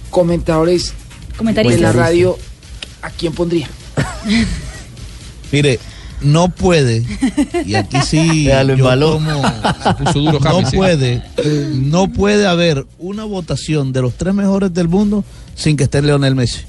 comentadores 0.09 0.93
de 1.31 1.37
Comentaristas. 1.37 1.81
la 1.81 1.91
radio, 1.93 2.37
¿a 3.01 3.09
quién 3.11 3.33
pondría? 3.33 3.69
Mire, 5.51 5.79
no 6.21 6.49
puede, 6.49 7.03
y 7.65 7.75
aquí 7.75 7.97
sí 8.01 8.45
yo 8.75 8.83
como- 9.13 9.41
Se 9.83 9.93
puso 10.03 10.19
duro 10.19 10.39
no 10.39 10.51
James, 10.51 10.73
puede, 10.73 11.21
no 11.75 12.07
puede 12.11 12.45
haber 12.47 12.85
una 12.97 13.23
votación 13.25 13.93
de 13.93 14.01
los 14.01 14.13
tres 14.15 14.33
mejores 14.33 14.73
del 14.73 14.87
mundo 14.87 15.23
sin 15.55 15.77
que 15.77 15.83
esté 15.85 16.01
Leonel 16.01 16.35
Messi. 16.35 16.61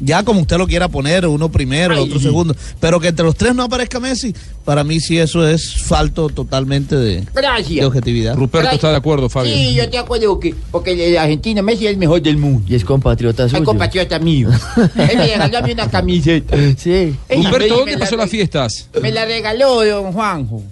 Ya 0.00 0.22
como 0.24 0.40
usted 0.40 0.58
lo 0.58 0.66
quiera 0.66 0.88
poner, 0.88 1.26
uno 1.26 1.50
primero, 1.50 2.02
otro 2.02 2.20
segundo, 2.20 2.54
pero 2.80 3.00
que 3.00 3.08
entre 3.08 3.24
los 3.24 3.34
tres 3.34 3.54
no 3.54 3.62
aparezca 3.62 3.98
Messi, 3.98 4.34
para 4.64 4.84
mí 4.84 5.00
sí 5.00 5.18
eso 5.18 5.46
es 5.48 5.74
falto 5.82 6.28
totalmente 6.28 6.96
de, 6.96 7.24
Gracias. 7.34 7.80
de 7.80 7.86
objetividad. 7.86 8.36
Ruperto 8.36 8.74
está 8.74 8.90
de 8.90 8.96
acuerdo, 8.96 9.28
Fabio. 9.30 9.54
Sí, 9.54 9.74
yo 9.74 9.88
te 9.88 9.96
acuerdo 9.98 10.38
que 10.38 10.54
porque 10.70 11.08
el 11.08 11.16
argentino 11.16 11.62
Messi 11.62 11.86
es 11.86 11.92
el 11.92 11.98
mejor 11.98 12.20
del 12.20 12.36
mundo. 12.36 12.62
Y 12.68 12.74
es 12.74 12.84
compatriota 12.84 13.44
Es 13.44 13.52
suyo. 13.52 13.64
compatriota 13.64 14.18
mío. 14.18 14.50
Él 14.96 15.16
me 15.16 15.26
regaló 15.26 15.58
a 15.58 15.62
mí 15.62 15.72
una 15.72 15.88
camiseta. 15.90 16.56
Sí. 16.76 17.14
Ruperto, 17.30 17.76
¿dónde 17.78 17.96
pasó 17.98 18.16
la- 18.16 18.24
las 18.24 18.30
fiestas? 18.30 18.88
Me 19.00 19.10
la 19.12 19.24
regaló 19.24 19.84
don 19.84 20.12
Juanjo. 20.12 20.62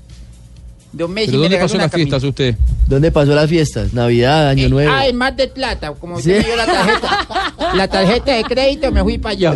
Don 0.97 1.13
Messi 1.13 1.27
¿Pero 1.29 1.39
me 1.41 1.45
dónde 1.49 1.59
pasó 1.59 1.77
las 1.77 1.93
fiestas 1.93 2.23
usted? 2.23 2.57
¿Dónde 2.87 3.11
pasó 3.11 3.35
las 3.35 3.49
fiestas? 3.51 3.93
Navidad, 3.93 4.49
Año 4.51 4.69
Nuevo. 4.69 4.93
Ah, 4.95 5.07
en 5.07 5.17
Mar 5.17 5.35
del 5.35 5.49
Plata, 5.51 5.93
como 5.99 6.21
Sí. 6.21 6.33
dio 6.33 6.55
la 6.57 6.67
tarjeta, 6.67 7.27
la 7.75 7.89
tarjeta 7.89 8.33
de 8.37 8.45
crédito, 8.45 8.93
me 8.93 9.03
fui 9.03 9.19
para 9.19 9.33
allá. 9.33 9.55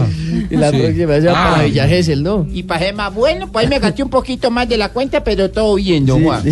Y 0.50 0.56
la 0.56 0.70
Sí. 0.70 0.78
próxima 0.78 1.06
vez 1.06 1.22
se 1.22 1.28
va 1.28 1.34
Ah. 1.46 1.50
para 1.52 1.62
Villa 1.64 1.86
Gesell, 1.88 2.22
¿no? 2.22 2.46
Y 2.52 2.62
pasé 2.64 2.92
más 2.92 3.14
bueno, 3.14 3.52
pues 3.52 3.64
ahí 3.64 3.70
me 3.70 3.78
gasté 3.78 4.02
un 4.02 4.10
poquito 4.10 4.50
más 4.50 4.68
de 4.68 4.76
la 4.78 4.88
cuenta, 4.88 5.22
pero 5.22 5.50
todo 5.50 5.74
bien, 5.76 6.06
don 6.06 6.18
Sí, 6.20 6.24
Juan. 6.24 6.42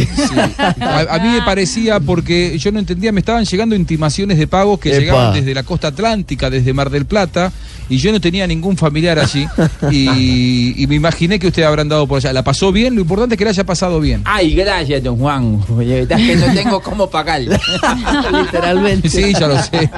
A, 0.80 1.01
a 1.14 1.18
mí 1.18 1.28
me 1.30 1.43
parecía 1.43 1.99
porque 1.99 2.57
yo 2.59 2.70
no 2.72 2.78
entendía, 2.78 3.11
me 3.11 3.20
estaban 3.20 3.45
llegando 3.45 3.74
intimaciones 3.74 4.39
de 4.39 4.47
pago 4.47 4.78
que 4.78 4.91
Epa. 4.91 4.99
llegaban 5.01 5.34
desde 5.34 5.55
la 5.55 5.62
costa 5.62 5.89
atlántica, 5.89 6.51
desde 6.51 6.72
Mar 6.72 6.91
del 6.91 7.07
Plata, 7.07 7.53
y 7.89 7.97
yo 7.99 8.12
no 8.12 8.20
tenía 8.20 8.47
ningún 8.47 8.76
familiar 8.76 9.18
allí. 9.18 9.47
y, 9.91 10.74
y 10.82 10.87
me 10.87 10.95
imaginé 10.97 11.39
que 11.39 11.47
usted 11.49 11.62
habrán 11.62 11.89
dado 11.89 12.07
por 12.07 12.18
allá. 12.18 12.32
¿La 12.32 12.43
pasó 12.45 12.70
bien? 12.72 12.95
Lo 12.95 13.01
importante 13.01 13.34
es 13.34 13.39
que 13.39 13.45
la 13.45 13.51
haya 13.51 13.64
pasado 13.64 14.01
bien. 14.01 14.22
Ay, 14.24 14.55
gracias, 14.55 14.76
don 14.85 15.18
Juan. 15.18 15.61
Verdad 15.68 16.16
que 16.16 16.37
no 16.37 16.53
tengo 16.55 16.81
cómo 16.81 17.09
pagar. 17.09 17.41
Literalmente. 18.33 19.09
Sí, 19.09 19.33
ya 19.33 19.47
lo 19.47 19.61
sé. 19.62 19.91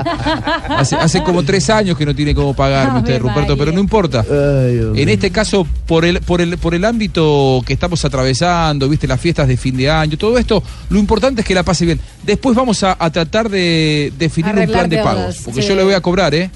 Hace, 0.68 0.96
hace 0.96 1.22
como 1.22 1.42
tres 1.42 1.68
años 1.70 1.96
que 1.96 2.06
no 2.06 2.14
tiene 2.14 2.34
cómo 2.34 2.54
pagarme 2.54 3.00
usted, 3.00 3.14
Ave 3.14 3.20
Ruperto, 3.20 3.56
pero 3.56 3.72
no 3.72 3.80
importa. 3.80 4.24
Ay. 4.28 5.02
En 5.02 5.08
este 5.08 5.30
caso, 5.30 5.66
por 5.86 6.04
el, 6.04 6.20
por 6.20 6.40
el, 6.40 6.58
por 6.58 6.74
el 6.74 6.84
ámbito 6.84 7.62
que 7.66 7.72
estamos 7.72 8.04
atravesando, 8.04 8.88
viste, 8.88 9.06
las 9.06 9.20
fiestas 9.20 9.48
de 9.48 9.56
fin 9.56 9.76
de 9.76 9.90
año, 9.90 10.16
todo 10.16 10.38
esto, 10.38 10.62
lo 10.90 10.98
importante 10.98 11.40
es 11.40 11.46
que 11.46 11.54
la 11.54 11.62
pase 11.62 11.84
bien. 11.84 12.00
Después 12.22 12.54
vamos 12.56 12.82
a, 12.82 12.96
a 12.98 13.10
tratar 13.10 13.48
de 13.48 14.12
definir 14.18 14.54
un 14.54 14.66
plan 14.66 14.88
de 14.88 14.96
deudas, 14.96 15.14
pagos, 15.14 15.36
porque 15.44 15.62
sí. 15.62 15.68
yo 15.68 15.74
le 15.74 15.84
voy 15.84 15.94
a 15.94 16.00
cobrar, 16.00 16.34
¿eh? 16.34 16.50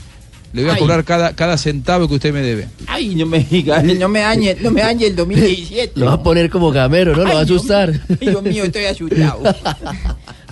Le 0.53 0.63
voy 0.63 0.71
a 0.71 0.75
Ay. 0.75 0.81
cobrar 0.81 1.05
cada, 1.05 1.35
cada 1.35 1.57
centavo 1.57 2.07
que 2.09 2.15
usted 2.15 2.33
me 2.33 2.43
debe. 2.43 2.69
Ay, 2.87 3.15
no 3.15 3.25
me 3.27 3.41
diga, 3.43 3.83
no 3.83 4.09
me 4.09 4.21
dañe, 4.21 4.57
no 4.61 4.71
me 4.71 4.83
dañe 4.83 5.07
el 5.07 5.17
2017. 5.17 5.93
Lo 5.99 6.07
va 6.07 6.13
a 6.15 6.23
poner 6.23 6.51
como 6.51 6.71
gamero, 6.71 7.13
¿no? 7.17 7.25
Lo 7.25 7.35
va 7.35 7.41
a 7.41 7.45
Dios- 7.45 7.59
asustar. 7.61 7.93
Dios 8.21 8.43
mío, 8.43 8.65
estoy 8.65 8.85
asustado. 8.85 9.43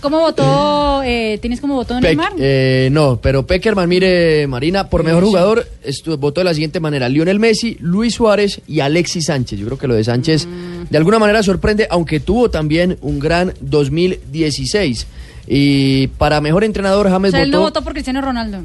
¿Cómo 0.01 0.19
votó? 0.21 1.03
Eh, 1.05 1.37
¿Tienes 1.43 1.61
cómo 1.61 1.75
votó 1.75 1.93
Peck- 1.97 2.03
Neymar? 2.03 2.33
eh, 2.39 2.89
no, 2.91 3.21
pero 3.21 3.47
Peckerman, 3.47 3.87
mire, 3.87 4.47
Marina, 4.47 4.89
por 4.89 5.05
mejor 5.05 5.23
jugador 5.25 5.69
estu- 5.85 6.17
votó 6.19 6.41
de 6.41 6.47
la 6.47 6.55
siguiente 6.55 6.81
manera: 6.81 7.07
Lionel 7.11 7.39
Messi, 7.39 7.77
Luis 7.81 8.15
Suárez 8.15 8.63
y 8.67 8.81
Alexis 8.81 9.27
Sánchez. 9.27 9.59
Yo 9.61 9.67
creo 9.67 9.77
que 9.79 9.87
lo 9.87 9.95
de 9.95 10.03
Sánchez 10.05 10.49
de 10.89 10.97
alguna 10.97 11.19
manera 11.19 11.43
sorprende, 11.43 11.87
aunque 11.91 12.19
tuvo 12.21 12.49
también 12.49 12.97
un 13.03 13.19
gran 13.19 13.53
2016. 13.61 15.07
Y 15.47 16.07
para 16.07 16.41
mejor 16.41 16.65
entrenador, 16.65 17.07
o 17.07 17.11
James 17.11 17.33
sea, 17.33 17.43
él 17.43 17.51
no 17.51 17.59
votó. 17.59 17.71
votó 17.81 17.85
por 17.85 17.93
Cristiano 17.93 18.23
Ronaldo. 18.23 18.63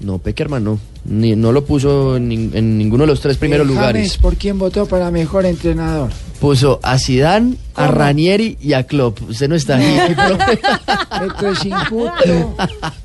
No, 0.00 0.18
Peckerman 0.18 0.62
no. 0.64 0.78
Ni- 1.06 1.36
no 1.36 1.52
lo 1.52 1.64
puso 1.64 2.16
en, 2.16 2.30
nin- 2.30 2.50
en 2.54 2.76
ninguno 2.78 3.02
de 3.04 3.08
los 3.08 3.20
tres 3.20 3.36
primeros 3.36 3.66
Eh, 3.66 3.70
lugares. 3.70 4.02
James, 4.02 4.16
¿por 4.18 4.36
quién 4.36 4.58
votó 4.58 4.86
para 4.86 5.10
mejor 5.10 5.46
entrenador? 5.46 6.10
Puso 6.40 6.80
a 6.82 6.98
Zidane, 6.98 7.56
a. 7.74 7.86
Ranieri 7.88 8.58
y 8.60 8.72
a 8.74 8.84
Klopp. 8.84 9.20
Usted 9.30 9.48
no 9.48 9.54
está 9.54 9.76
ahí. 9.76 9.98
Esto 11.26 11.48
es 11.50 11.64
injusto. 11.64 12.56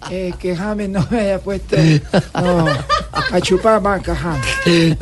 eh, 0.09 0.33
que 0.39 0.55
James 0.55 0.89
no 0.89 1.05
me 1.09 1.19
haya 1.19 1.39
puesto 1.39 1.75
no, 2.33 2.65
a 3.31 3.41
chupar 3.41 3.81
banca, 3.81 4.15
James. 4.15 4.97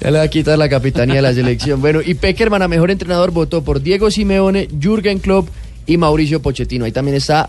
ya 0.00 0.10
le 0.10 0.18
va 0.18 0.24
a 0.24 0.28
quitar 0.28 0.58
la 0.58 0.68
capitanía 0.68 1.16
de 1.16 1.22
la 1.22 1.34
selección. 1.34 1.80
Bueno, 1.80 2.00
y 2.04 2.14
Peckerman 2.14 2.62
a 2.62 2.68
mejor 2.68 2.90
entrenador 2.90 3.30
votó 3.32 3.62
por 3.62 3.82
Diego 3.82 4.10
Simeone, 4.10 4.68
Jürgen 4.80 5.18
Klopp 5.18 5.48
y 5.86 5.96
Mauricio 5.96 6.40
Pochettino. 6.40 6.84
Ahí 6.84 6.92
también 6.92 7.16
está, 7.16 7.48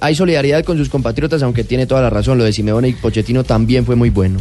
hay 0.00 0.14
solidaridad 0.14 0.64
con 0.64 0.76
sus 0.76 0.88
compatriotas, 0.88 1.42
aunque 1.42 1.64
tiene 1.64 1.86
toda 1.86 2.02
la 2.02 2.10
razón. 2.10 2.38
Lo 2.38 2.44
de 2.44 2.52
Simeone 2.52 2.88
y 2.88 2.92
Pochettino 2.92 3.44
también 3.44 3.84
fue 3.84 3.96
muy 3.96 4.10
bueno. 4.10 4.38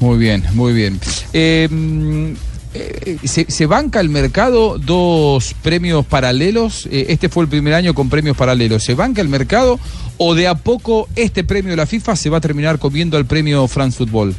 Muy 0.00 0.18
bien, 0.18 0.44
muy 0.54 0.72
bien. 0.72 1.00
Eh, 1.32 1.68
mm, 1.70 2.32
eh, 2.74 3.16
¿se, 3.24 3.46
se 3.50 3.66
banca 3.66 4.00
el 4.00 4.08
mercado 4.08 4.78
dos 4.78 5.54
premios 5.62 6.06
paralelos? 6.06 6.86
Eh, 6.90 7.06
este 7.08 7.28
fue 7.28 7.42
el 7.44 7.48
primer 7.48 7.74
año 7.74 7.94
con 7.94 8.08
premios 8.08 8.36
paralelos. 8.36 8.84
¿Se 8.84 8.94
banca 8.94 9.20
el 9.20 9.28
mercado 9.28 9.80
o 10.18 10.34
de 10.34 10.46
a 10.46 10.54
poco 10.54 11.08
este 11.16 11.44
premio 11.44 11.70
de 11.70 11.76
la 11.76 11.86
FIFA 11.86 12.14
se 12.14 12.30
va 12.30 12.38
a 12.38 12.40
terminar 12.40 12.78
comiendo 12.78 13.16
al 13.16 13.26
premio 13.26 13.66
France 13.66 13.98
Football? 13.98 14.34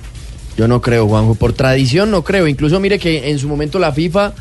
Yo 0.58 0.68
no 0.68 0.82
creo, 0.82 1.08
Juanjo. 1.08 1.36
Por 1.36 1.54
tradición 1.54 2.12
no 2.12 2.24
creo. 2.24 2.47
Incluso 2.47 2.80
mire 2.80 3.00
que 3.00 3.30
en 3.30 3.39
su 3.39 3.47
momento 3.47 3.80
la 3.80 3.91
FIFA 3.91 4.34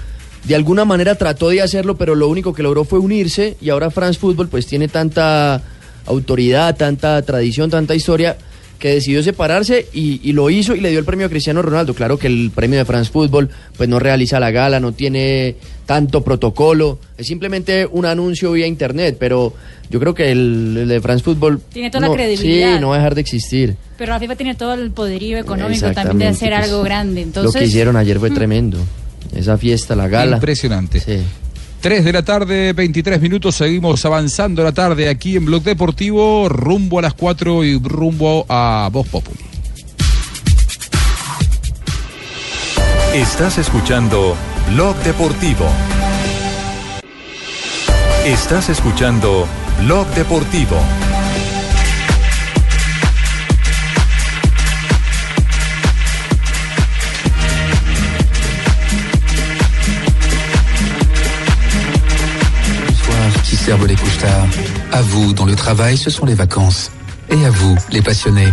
de 0.44 0.54
alguna 0.54 0.84
manera 0.84 1.14
trató 1.16 1.50
de 1.50 1.60
hacerlo, 1.60 1.96
pero 1.96 2.14
lo 2.14 2.28
único 2.28 2.54
que 2.54 2.62
logró 2.62 2.84
fue 2.84 2.98
unirse 2.98 3.56
y 3.60 3.70
ahora 3.70 3.90
France 3.90 4.18
Football 4.18 4.48
pues 4.48 4.66
tiene 4.66 4.88
tanta 4.88 5.62
autoridad, 6.06 6.76
tanta 6.76 7.20
tradición, 7.22 7.70
tanta 7.70 7.94
historia 7.94 8.36
que 8.78 8.94
decidió 8.94 9.22
separarse 9.22 9.88
y, 9.92 10.20
y 10.22 10.32
lo 10.32 10.50
hizo 10.50 10.74
y 10.74 10.80
le 10.80 10.90
dio 10.90 11.00
el 11.00 11.04
premio 11.04 11.26
a 11.26 11.28
Cristiano 11.28 11.62
Ronaldo. 11.62 11.94
Claro 11.94 12.16
que 12.16 12.28
el 12.28 12.52
premio 12.54 12.78
de 12.78 12.84
France 12.84 13.10
Football 13.10 13.50
pues 13.76 13.88
no 13.88 13.98
realiza 13.98 14.38
la 14.38 14.50
gala, 14.50 14.78
no 14.78 14.92
tiene 14.92 15.56
tanto 15.84 16.22
protocolo, 16.22 16.98
es 17.16 17.26
simplemente 17.26 17.86
un 17.90 18.06
anuncio 18.06 18.52
vía 18.52 18.66
internet, 18.66 19.16
pero 19.18 19.54
yo 19.90 19.98
creo 19.98 20.14
que 20.14 20.30
el, 20.30 20.76
el 20.82 20.88
de 20.88 21.00
France 21.00 21.24
Football 21.24 21.60
Tiene 21.72 21.90
toda 21.90 22.08
la 22.08 22.14
credibilidad. 22.14 22.74
Sí, 22.74 22.80
no 22.80 22.90
va 22.90 22.96
a 22.96 22.98
dejar 22.98 23.14
de 23.14 23.20
existir. 23.22 23.76
Pero 23.96 24.12
la 24.12 24.20
FIFA 24.20 24.36
tiene 24.36 24.54
todo 24.54 24.74
el 24.74 24.90
poderío 24.90 25.38
económico 25.38 25.90
también 25.92 26.18
de 26.18 26.26
hacer 26.28 26.52
pues, 26.52 26.64
algo 26.64 26.82
grande. 26.82 27.22
Lo 27.22 27.26
Entonces, 27.26 27.60
que 27.60 27.66
hicieron 27.66 27.96
ayer 27.96 28.18
fue 28.18 28.30
tremendo. 28.30 28.78
Esa 29.34 29.58
fiesta, 29.58 29.94
la 29.94 30.08
gala. 30.08 30.36
Impresionante. 30.36 31.00
Sí. 31.00 31.22
3 31.80 32.04
de 32.04 32.12
la 32.12 32.22
tarde, 32.22 32.72
23 32.72 33.20
minutos, 33.20 33.54
seguimos 33.54 34.04
avanzando 34.04 34.64
la 34.64 34.72
tarde 34.72 35.08
aquí 35.08 35.36
en 35.36 35.44
Blog 35.44 35.62
Deportivo, 35.62 36.48
rumbo 36.48 36.98
a 36.98 37.02
las 37.02 37.14
4 37.14 37.64
y 37.64 37.78
rumbo 37.78 38.44
a 38.48 38.88
Voz 38.92 39.06
Populi. 39.06 39.38
Estás 43.14 43.58
escuchando 43.58 44.36
Blog 44.72 44.96
Deportivo. 44.98 45.66
Estás 48.26 48.68
escuchando 48.68 49.46
Blog 49.82 50.06
Deportivo. 50.08 50.76
Les 63.76 63.96
couches. 63.96 64.18
À 64.92 65.02
vous, 65.02 65.34
dont 65.34 65.44
le 65.44 65.54
travail, 65.54 65.98
ce 65.98 66.10
sont 66.10 66.24
les 66.24 66.34
vacances. 66.34 66.90
Et 67.30 67.44
à 67.44 67.50
vous, 67.50 67.76
les 67.92 68.00
passionnés, 68.00 68.48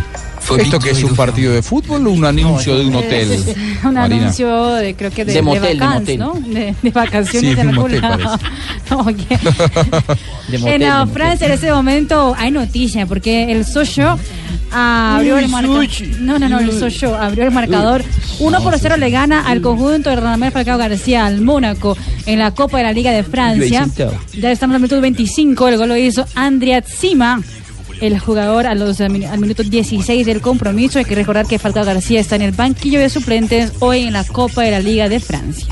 ¿Esto 0.58 0.80
que 0.80 0.91
es 0.91 1.04
un 1.04 1.16
partido 1.16 1.54
de 1.54 1.62
fútbol 1.62 2.06
o 2.08 2.12
un 2.12 2.26
anuncio 2.26 2.78
de 2.78 2.86
un 2.86 2.96
hotel? 2.96 3.32
Es 3.32 3.56
un 3.84 3.93
Marina? 3.93 4.24
anuncio 4.24 4.74
de, 4.76 4.96
creo 4.96 5.12
que 5.12 5.26
de, 5.26 5.34
De 5.34 5.41
motel, 5.41 5.80
de 5.80 5.86
vacances, 5.86 6.20
motel. 6.20 6.20
¿no? 6.20 6.54
De, 6.54 6.76
de 6.82 6.89
vacaciones 6.91 7.54
Sí, 7.56 7.60
en 7.60 7.68
un 7.68 7.76
algún 7.76 7.76
motel 7.91 8.02
lado. 8.02 8.39
Oye. 9.06 9.26
De 10.48 10.56
en 10.58 10.62
motel, 10.62 10.82
la 10.82 11.00
de 11.00 11.06
motel. 11.06 11.14
Francia 11.14 11.48
en 11.48 11.54
ese 11.54 11.72
momento 11.72 12.36
hay 12.38 12.52
noticia 12.52 13.06
porque 13.06 13.52
el 13.52 13.66
Socio 13.66 14.18
abrió 14.72 15.38
el 15.38 15.48
marcador. 15.50 15.88
No, 16.20 16.39
no, 16.39 16.50
no, 16.50 16.60
el 16.60 16.72
Socio 16.72 17.16
abrió 17.16 17.46
el 17.46 17.52
marcador. 17.52 18.04
1 18.39 18.62
por 18.62 18.78
0 18.78 18.98
le 18.98 19.10
gana 19.10 19.48
al 19.48 19.62
conjunto 19.62 20.10
de 20.10 20.18
Radamel 20.18 20.52
Falcao 20.52 20.78
García 20.78 21.26
al 21.26 21.41
Mónaco 21.41 21.98
en 22.26 22.39
la 22.39 22.52
Copa 22.52 22.78
de 22.80 22.84
la 22.84 22.93
Liga 22.93 23.12
de 23.12 23.24
Francia. 23.24 23.88
Ya 24.34 24.52
estamos 24.52 24.76
al 24.76 24.82
minuto 24.82 25.00
25, 25.02 25.68
el 25.70 25.78
gol 25.78 25.89
lo 25.89 25.98
hizo 25.98 26.26
Andrea 26.36 26.82
Zima. 26.82 27.41
El 28.02 28.20
jugador 28.20 28.68
a 28.68 28.76
los, 28.76 29.00
al 29.02 29.10
min- 29.10 29.26
al 29.26 29.39
minuto 29.39 29.64
16 29.64 30.26
del 30.26 30.41
compromiso. 30.41 31.00
Hay 31.00 31.06
que 31.06 31.16
recordar 31.16 31.46
que 31.48 31.60
Falcao 31.60 31.86
García 31.86 32.20
está 32.20 32.36
en 32.36 32.41
el 32.43 32.52
banquillo 32.52 33.00
de 33.00 33.10
suplentes 33.10 33.72
hoy 33.80 34.04
en 34.04 34.14
la 34.14 34.24
Copa 34.24 34.64
de 34.64 34.72
la 34.72 34.80
Liga 34.80 35.08
de 35.10 35.20
Francia. 35.20 35.66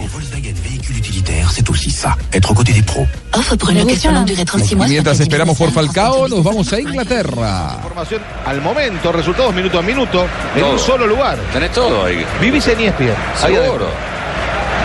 utilitaire, 1.00 1.50
c'est 1.52 1.70
aussi 1.70 1.90
ça, 1.92 2.18
être 2.32 2.52
aux 2.52 2.54
côtés 2.54 2.74
des 2.74 2.82
pros. 2.82 3.06
Offre 3.34 3.56
pour 3.58 3.70
une 3.72 3.80
location 3.80 4.12
longue 4.12 4.26
durée 4.26 4.46
36 4.46 4.76
mois. 4.76 4.88
Mientras 4.88 5.20
esperamos 5.20 5.58
por 5.58 5.72
Falcao, 5.72 6.28
nos 6.28 6.44
vamos 6.44 6.72
a 6.74 6.80
Inglaterra. 6.80 7.74
Información 7.78 8.22
al 8.46 8.62
momento, 8.62 9.12
resultados 9.12 9.54
minuto 9.54 9.80
a 9.80 9.82
minuto, 9.82 10.26
en 10.56 10.62
Todo. 10.62 10.72
un 10.74 10.80
solo 10.80 11.08
lugar. 11.08 11.38
Tenés 11.52 11.72
todo 11.72 12.06
ahí. 12.06 12.24
Vivís 12.42 12.68
en 12.68 12.80
ESPN. 12.80 13.16
Seguro. 13.40 13.88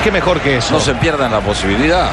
Qué 0.04 0.10
mejor 0.10 0.40
que 0.40 0.56
eso. 0.58 0.72
No 0.74 0.80
se 0.80 0.94
pierdan 0.94 1.30
la 1.30 1.40
posibilidad. 1.40 2.10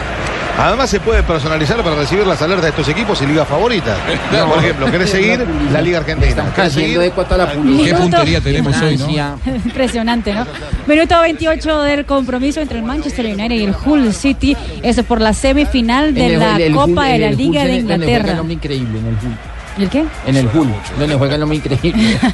Además 0.58 0.90
se 0.90 1.00
puede 1.02 1.22
personalizar 1.24 1.82
para 1.84 1.96
recibir 1.98 2.26
las 2.26 2.42
alertas 2.42 2.64
de 2.64 2.70
estos 2.70 2.88
equipos 2.88 3.22
y 3.22 3.26
ligas 3.26 3.48
favoritas. 3.48 3.98
Por 4.50 4.58
ejemplo, 4.60 4.90
¿querés 4.90 5.10
seguir 5.10 5.46
la 5.72 5.82
Liga 5.82 5.98
Argentina? 6.00 6.44
¿Querés 6.56 6.72
Haciendo 6.72 6.74
seguir? 6.74 7.00
de 7.00 7.12
cuota 7.12 7.38
la 7.38 7.52
publicidad. 7.52 7.98
Qué 7.98 8.02
puntería 8.02 8.42
tenemos 8.42 8.82
hoy, 8.82 8.98
¿no? 8.98 9.10
Impresionante, 9.66 10.34
¿no? 10.34 10.46
Minuto 10.88 11.20
28 11.20 11.82
del 11.82 12.06
compromiso 12.06 12.62
entre 12.62 12.78
el 12.80 12.86
Manchester 12.86 13.26
United 13.26 13.56
y 13.56 13.64
el 13.66 13.76
Hull 13.86 14.14
City. 14.14 14.56
Eso 14.82 15.04
por 15.04 15.20
la 15.20 15.34
semifinal 15.34 16.14
de 16.14 16.26
el- 16.36 16.40
la 16.40 16.56
el- 16.56 16.62
el 16.62 16.74
Copa 16.74 16.86
Hull- 17.08 17.12
de 17.12 17.20
la 17.20 17.32
Liga 17.32 17.66
de 17.66 17.76
Inglaterra. 17.76 18.40
increíble 18.50 19.00
en 19.00 19.08
el 19.08 19.14
Hull. 19.16 19.38
¿Y 19.78 19.84
el 19.84 19.90
qué? 19.90 20.06
En 20.26 20.36
el 20.36 20.48
Hull, 20.48 20.74
donde 20.98 21.16
juega 21.16 21.36
el 21.36 21.44
hombre 21.44 21.58
increíble. 21.58 22.20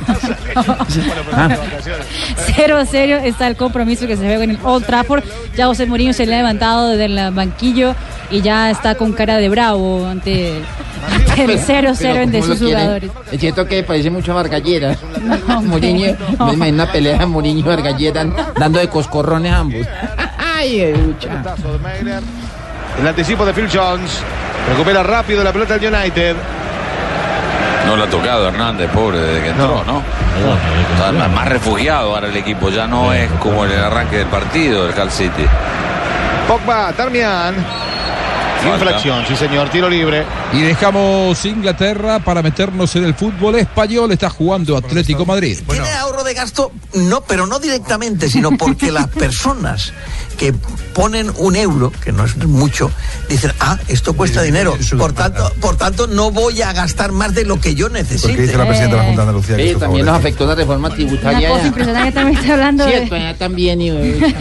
Ah. 1.33 1.47
0-0 2.57 3.23
está 3.23 3.47
el 3.47 3.55
compromiso 3.55 4.05
que 4.05 4.17
se 4.17 4.23
juega 4.23 4.43
en 4.43 4.51
el 4.51 4.59
Old 4.63 4.85
Trafford. 4.85 5.23
Ya 5.55 5.67
José 5.67 5.85
Mourinho 5.85 6.11
se 6.11 6.25
le 6.25 6.35
ha 6.35 6.37
levantado 6.39 6.89
del 6.89 7.31
banquillo 7.31 7.95
y 8.29 8.41
ya 8.41 8.69
está 8.69 8.95
con 8.95 9.13
cara 9.13 9.37
de 9.37 9.47
bravo 9.47 10.05
ante, 10.05 10.61
ante 11.09 11.43
el 11.45 11.59
0-0 11.59 11.97
Pero 11.99 12.21
entre 12.21 12.39
¿cómo 12.41 12.53
lo 12.53 12.57
sus 12.57 12.67
jugadores. 12.67 13.11
Es 13.31 13.39
cierto 13.39 13.65
que 13.65 13.83
parece 13.83 14.09
mucho 14.09 14.33
a 14.33 14.35
Vargallera. 14.35 14.97
Mourinho, 15.63 16.17
me 16.45 16.53
imagino 16.53 16.83
una 16.83 16.91
pelea 16.91 17.19
de 17.19 17.25
Mourinho 17.25 17.59
y 17.59 17.63
Vargallera 17.63 18.25
dando 18.57 18.79
de 18.79 18.89
coscorrones 18.89 19.53
ambos. 19.53 19.87
Ay, 20.37 20.79
de 20.79 20.95
Meyer. 21.81 22.23
El 22.99 23.07
anticipo 23.07 23.45
de 23.45 23.53
Phil 23.53 23.69
Jones. 23.71 24.21
Recupera 24.69 25.01
rápido 25.01 25.43
la 25.43 25.53
pelota 25.53 25.77
del 25.77 25.93
United. 25.93 26.35
No 27.87 27.95
lo 27.95 28.03
ha 28.03 28.07
tocado 28.09 28.47
Hernández, 28.47 28.89
pobre, 28.91 29.19
desde 29.19 29.41
que 29.43 29.49
entró, 29.49 29.83
¿no? 29.85 30.01
Está 30.95 31.11
más- 31.11 31.31
más 31.31 31.47
refugiado 31.47 32.15
ahora 32.15 32.27
el 32.27 32.37
equipo, 32.37 32.69
ya 32.69 32.87
no 32.87 33.11
es 33.13 33.29
como 33.33 33.65
en 33.65 33.71
el 33.71 33.79
arranque 33.83 34.17
del 34.17 34.27
partido 34.27 34.85
del 34.85 34.93
Cal 34.93 35.11
City. 35.11 35.45
Pogba, 36.47 36.91
Darmian. 36.93 37.55
Infracción, 38.63 39.25
sí 39.27 39.35
señor, 39.35 39.69
tiro 39.69 39.89
libre. 39.89 40.23
Y 40.53 40.61
dejamos 40.61 41.43
Inglaterra 41.45 42.19
para 42.19 42.43
meternos 42.43 42.95
en 42.95 43.05
el 43.05 43.15
fútbol 43.15 43.55
español. 43.55 44.11
Está 44.11 44.29
jugando 44.29 44.77
Atlético 44.77 45.25
Madrid. 45.25 45.59
Tiene 45.67 45.91
ahorro 45.93 46.23
de 46.23 46.35
gasto, 46.35 46.71
no, 46.93 47.21
pero 47.21 47.47
no 47.47 47.57
directamente, 47.57 48.29
sino 48.29 48.51
porque 48.51 48.91
las 48.91 49.07
personas 49.25 49.91
que 50.41 50.53
ponen 50.95 51.31
un 51.37 51.55
euro, 51.55 51.91
que 52.03 52.11
no 52.11 52.25
es 52.25 52.35
mucho, 52.35 52.89
dicen, 53.29 53.51
ah, 53.59 53.77
esto 53.87 54.13
cuesta 54.13 54.41
dinero. 54.41 54.75
Por 54.97 55.13
tanto, 55.13 55.53
por 55.61 55.77
tanto, 55.77 56.07
no 56.07 56.31
voy 56.31 56.63
a 56.63 56.73
gastar 56.73 57.11
más 57.11 57.35
de 57.35 57.45
lo 57.45 57.61
que 57.61 57.75
yo 57.75 57.89
necesite. 57.89 58.29
Porque 58.29 58.41
dice 58.41 58.57
la 58.57 58.65
presidenta 58.65 58.95
de 58.95 59.01
la 59.03 59.07
Junta 59.07 59.21
de 59.21 59.27
Andalucía 59.29 59.55
Sí, 59.57 59.75
también 59.79 60.03
nos 60.07 60.17
afectó 60.17 60.47
la 60.47 60.55
reforma 60.55 60.89
tributaria. 60.89 61.47
cosa 61.47 61.61
ya. 61.61 61.67
impresionante 61.67 62.11
también 62.11 62.39
está 62.39 62.53
hablando 62.53 62.85
de... 62.85 62.91
Cierto, 62.91 63.17
ya 63.17 63.35
también. 63.35 63.81
y, 63.81 63.89
eh, 63.91 64.35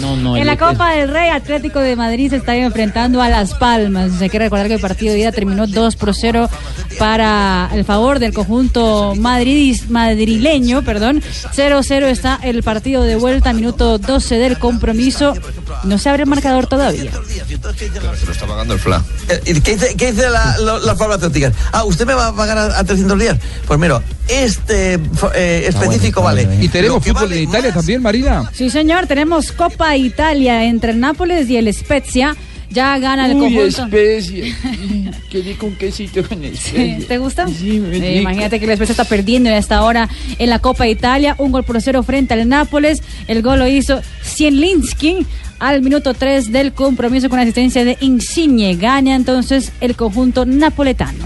no, 0.00 0.16
no. 0.16 0.36
En 0.36 0.44
la 0.44 0.56
Copa 0.56 0.90
del 0.90 1.08
Rey, 1.08 1.30
Atlético 1.30 1.78
de 1.78 1.94
Madrid 1.94 2.30
se 2.30 2.36
está 2.36 2.56
enfrentando 2.56 3.22
a 3.22 3.28
Las 3.28 3.54
Palmas. 3.54 4.20
Hay 4.20 4.30
que 4.30 4.40
recordar 4.40 4.66
que 4.66 4.74
el 4.74 4.80
partido 4.80 5.12
de 5.12 5.20
ida 5.20 5.30
terminó 5.30 5.68
2 5.68 5.94
por 5.94 6.16
0 6.16 6.50
para 6.98 7.70
el 7.72 7.84
favor 7.84 8.18
del 8.18 8.34
conjunto 8.34 9.14
madridis, 9.16 9.88
madrileño. 9.88 10.82
perdón. 10.82 11.22
0-0 11.54 12.06
está 12.06 12.40
el 12.42 12.64
partido 12.64 13.04
de 13.04 13.14
vuelta, 13.14 13.52
minuto 13.52 13.98
12 13.98 14.34
del 14.34 14.58
compromiso. 14.58 15.34
No 15.84 15.98
se 15.98 16.08
abre 16.08 16.22
el 16.24 16.28
marcador 16.28 16.66
todavía. 16.66 17.10
Se 17.12 18.26
lo 18.26 18.32
está 18.32 18.46
pagando 18.46 18.74
el 18.74 18.80
FLA. 18.80 19.02
Eh, 19.28 19.60
¿Qué 19.62 19.74
dice, 19.74 19.94
qué 19.96 20.12
dice 20.12 20.28
la, 20.28 20.56
las 20.58 20.98
farmacéuticas? 20.98 21.52
Ah, 21.72 21.84
¿usted 21.84 22.06
me 22.06 22.14
va 22.14 22.28
a 22.28 22.34
pagar 22.34 22.58
a, 22.58 22.78
a 22.78 22.84
300 22.84 23.18
días? 23.18 23.38
Pues 23.66 23.78
mira, 23.78 24.02
este 24.28 24.94
eh, 25.34 25.64
específico 25.68 26.22
vale. 26.22 26.48
Y 26.60 26.68
tenemos 26.68 27.04
fútbol 27.04 27.22
vale 27.22 27.36
en 27.42 27.48
Italia 27.48 27.72
también, 27.72 28.02
Marina. 28.02 28.50
Sí, 28.52 28.70
señor, 28.70 29.06
tenemos 29.06 29.52
Copa 29.52 29.96
Italia 29.96 30.64
entre 30.64 30.92
el 30.92 31.00
Nápoles 31.00 31.48
y 31.48 31.56
el 31.56 31.72
Spezia. 31.72 32.36
Ya 32.74 32.98
gana 32.98 33.26
el 33.26 33.36
Uy, 33.36 33.40
conjunto. 33.54 33.84
especie. 33.84 34.54
Qué 35.30 35.42
rico 35.42 35.66
un 35.66 35.76
quesito 35.76 36.22
con 36.28 36.40
Sí, 36.40 36.46
especie. 36.48 37.04
¿Te 37.06 37.18
gusta? 37.18 37.46
Sí, 37.48 37.78
muy 37.78 37.96
Eh, 38.02 38.20
imagínate 38.20 38.58
que 38.58 38.66
el 38.66 38.76
Spezia 38.76 38.92
está 38.92 39.04
perdiendo 39.04 39.48
en 39.48 39.54
esta 39.54 39.82
hora 39.84 40.08
en 40.38 40.50
la 40.50 40.58
Copa 40.58 40.88
Italia. 40.88 41.36
Un 41.38 41.52
gol 41.52 41.62
por 41.64 41.80
cero 41.80 42.02
frente 42.02 42.34
al 42.34 42.48
Nápoles. 42.48 43.02
El 43.28 43.42
gol 43.42 43.60
lo 43.60 43.68
hizo 43.68 44.00
Zielinski 44.22 45.24
al 45.60 45.82
minuto 45.82 46.14
3 46.14 46.50
del 46.52 46.72
compromiso 46.72 47.28
con 47.30 47.38
asistencia 47.38 47.84
de 47.84 47.96
Insigne. 48.00 48.74
Gana 48.76 49.14
entonces 49.14 49.72
el 49.80 49.94
conjunto 49.94 50.44
napoletano. 50.44 51.24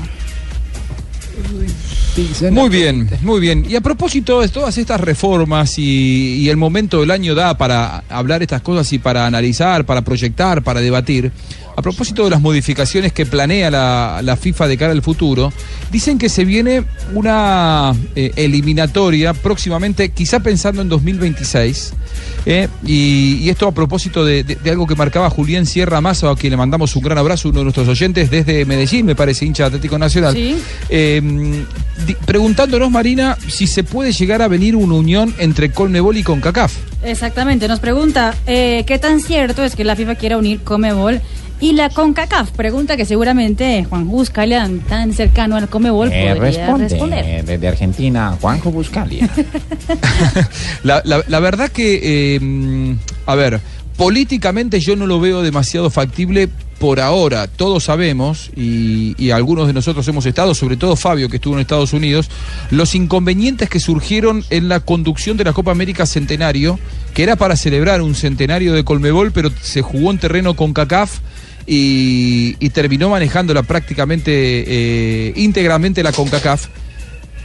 Muy 2.51 2.69
bien, 2.69 3.09
muy 3.23 3.41
bien. 3.41 3.65
Y 3.69 3.77
a 3.77 3.81
propósito 3.81 4.41
de 4.41 4.49
todas 4.49 4.77
estas 4.79 5.01
reformas 5.01 5.79
y, 5.79 6.37
y 6.37 6.49
el 6.49 6.57
momento 6.57 7.01
del 7.01 7.11
año 7.11 7.35
da 7.35 7.57
para 7.57 8.05
hablar 8.09 8.43
estas 8.43 8.63
cosas 8.63 8.93
y 8.93 8.99
para 8.99 9.27
analizar, 9.27 9.85
para 9.85 10.03
proyectar, 10.03 10.63
para 10.63 10.81
debatir, 10.81 11.33
a 11.79 11.83
propósito 11.83 12.25
de 12.25 12.31
las 12.31 12.41
modificaciones 12.41 13.13
que 13.13 13.25
planea 13.25 13.71
la, 13.71 14.21
la 14.25 14.37
FIFA 14.37 14.67
de 14.67 14.77
cara 14.77 14.93
al 14.93 15.03
futuro, 15.03 15.53
dicen 15.93 16.19
que 16.19 16.29
se 16.29 16.45
viene 16.45 16.83
una 17.15 17.95
eh, 18.17 18.33
eliminatoria 18.37 19.33
próximamente, 19.33 20.09
quizá 20.11 20.41
pensando 20.41 20.83
en 20.83 20.89
2026. 20.89 21.93
eh, 22.47 22.67
y, 22.85 23.39
y 23.43 23.49
esto 23.49 23.69
a 23.69 23.73
propósito 23.73 24.25
de, 24.25 24.43
de- 24.43 24.57
de 24.57 24.71
algo 24.71 24.87
que 24.87 24.95
marcaba 24.97 25.31
Julián 25.31 25.67
Sierra 25.67 26.01
Mazo, 26.01 26.29
a 26.31 26.37
quien 26.37 26.51
le 26.51 26.57
mandamos 26.57 26.97
un 26.97 27.03
gran 27.03 27.19
abrazo, 27.19 27.49
uno 27.51 27.59
de 27.61 27.65
nuestros 27.65 27.87
oyentes 27.89 28.31
desde 28.31 28.65
Medellín, 28.65 29.07
me 29.07 29.15
parece, 29.15 29.45
hincha 29.45 29.65
de 29.65 29.67
Atlético 29.69 29.99
Nacional. 29.99 30.35
Sí. 30.35 30.57
Eh, 30.89 31.21
di- 32.07 32.17
preguntándonos, 32.27 32.91
Marina, 32.91 33.37
si 33.49 33.67
se 33.69 33.85
puede 33.85 34.13
llegar 34.13 34.43
a 34.43 34.49
venir 34.49 34.75
una 34.75 34.95
unión 34.95 35.33
entre 35.39 35.71
Colmebol 35.71 36.17
y 36.17 36.23
CONCACAF. 36.25 36.73
Exactamente, 37.05 37.69
nos 37.69 37.79
pregunta, 37.79 38.35
¿qué 38.47 38.99
tan 39.01 39.21
cierto 39.21 39.63
es 39.65 39.77
que 39.77 39.85
la 39.85 39.95
FIFA 39.95 40.17
quiera 40.17 40.37
unir 40.39 40.61
Comebol 40.61 41.21
y 41.61 41.73
la 41.73 41.91
CONCACAF? 41.91 42.51
Pregunta 42.53 42.97
que 42.97 43.05
seguramente 43.05 43.85
Juan 43.89 44.07
Buscalia, 44.09 44.69
tan 44.89 45.13
cercano 45.13 45.57
al 45.57 45.69
Comebol, 45.69 46.11
Eh, 46.13 46.35
podría 46.35 46.63
responde, 46.63 46.89
responder. 46.89 47.45
desde 47.45 47.69
Argentina, 47.69 48.37
Juanjo 48.41 48.71
Buscalia. 48.71 49.29
La, 50.83 51.03
la- 51.05 51.25
la 51.27 51.41
verdad 51.41 51.71
que, 51.71 52.01
eh, 52.37 52.97
a 53.27 53.35
ver, 53.35 53.61
políticamente 53.97 54.81
yo 54.81 54.97
no 54.97 55.07
lo 55.07 55.21
veo 55.21 55.43
demasiado 55.43 55.91
factible 55.91 56.49
por 56.79 57.01
ahora. 57.01 57.49
Todos 57.49 57.85
sabemos, 57.85 58.51
y, 58.57 59.15
y 59.19 59.31
algunos 59.33 59.67
de 59.67 59.73
nosotros 59.73 60.07
hemos 60.07 60.25
estado, 60.27 60.55
sobre 60.55 60.77
todo 60.77 60.95
Fabio, 60.95 61.29
que 61.29 61.37
estuvo 61.37 61.55
en 61.55 61.61
Estados 61.61 61.93
Unidos, 61.93 62.31
los 62.71 62.95
inconvenientes 62.95 63.69
que 63.69 63.81
surgieron 63.81 64.45
en 64.51 64.69
la 64.69 64.79
conducción 64.81 65.37
de 65.37 65.45
la 65.45 65.53
Copa 65.53 65.73
América 65.73 66.07
Centenario, 66.07 66.79
que 67.15 67.25
era 67.25 67.35
para 67.35 67.57
celebrar 67.57 68.01
un 68.01 68.15
centenario 68.15 68.73
de 68.75 68.85
Colmebol, 68.85 69.33
pero 69.33 69.51
se 69.61 69.83
jugó 69.83 70.13
en 70.13 70.19
terreno 70.19 70.55
con 70.55 70.73
CACAF. 70.73 71.19
Y, 71.71 72.55
terminó 72.71 73.11
manejándola 73.11 73.63
prácticamente 73.63 74.31
eh, 74.33 75.33
íntegramente 75.37 76.03
la 76.03 76.13
CONCACAF 76.13 76.67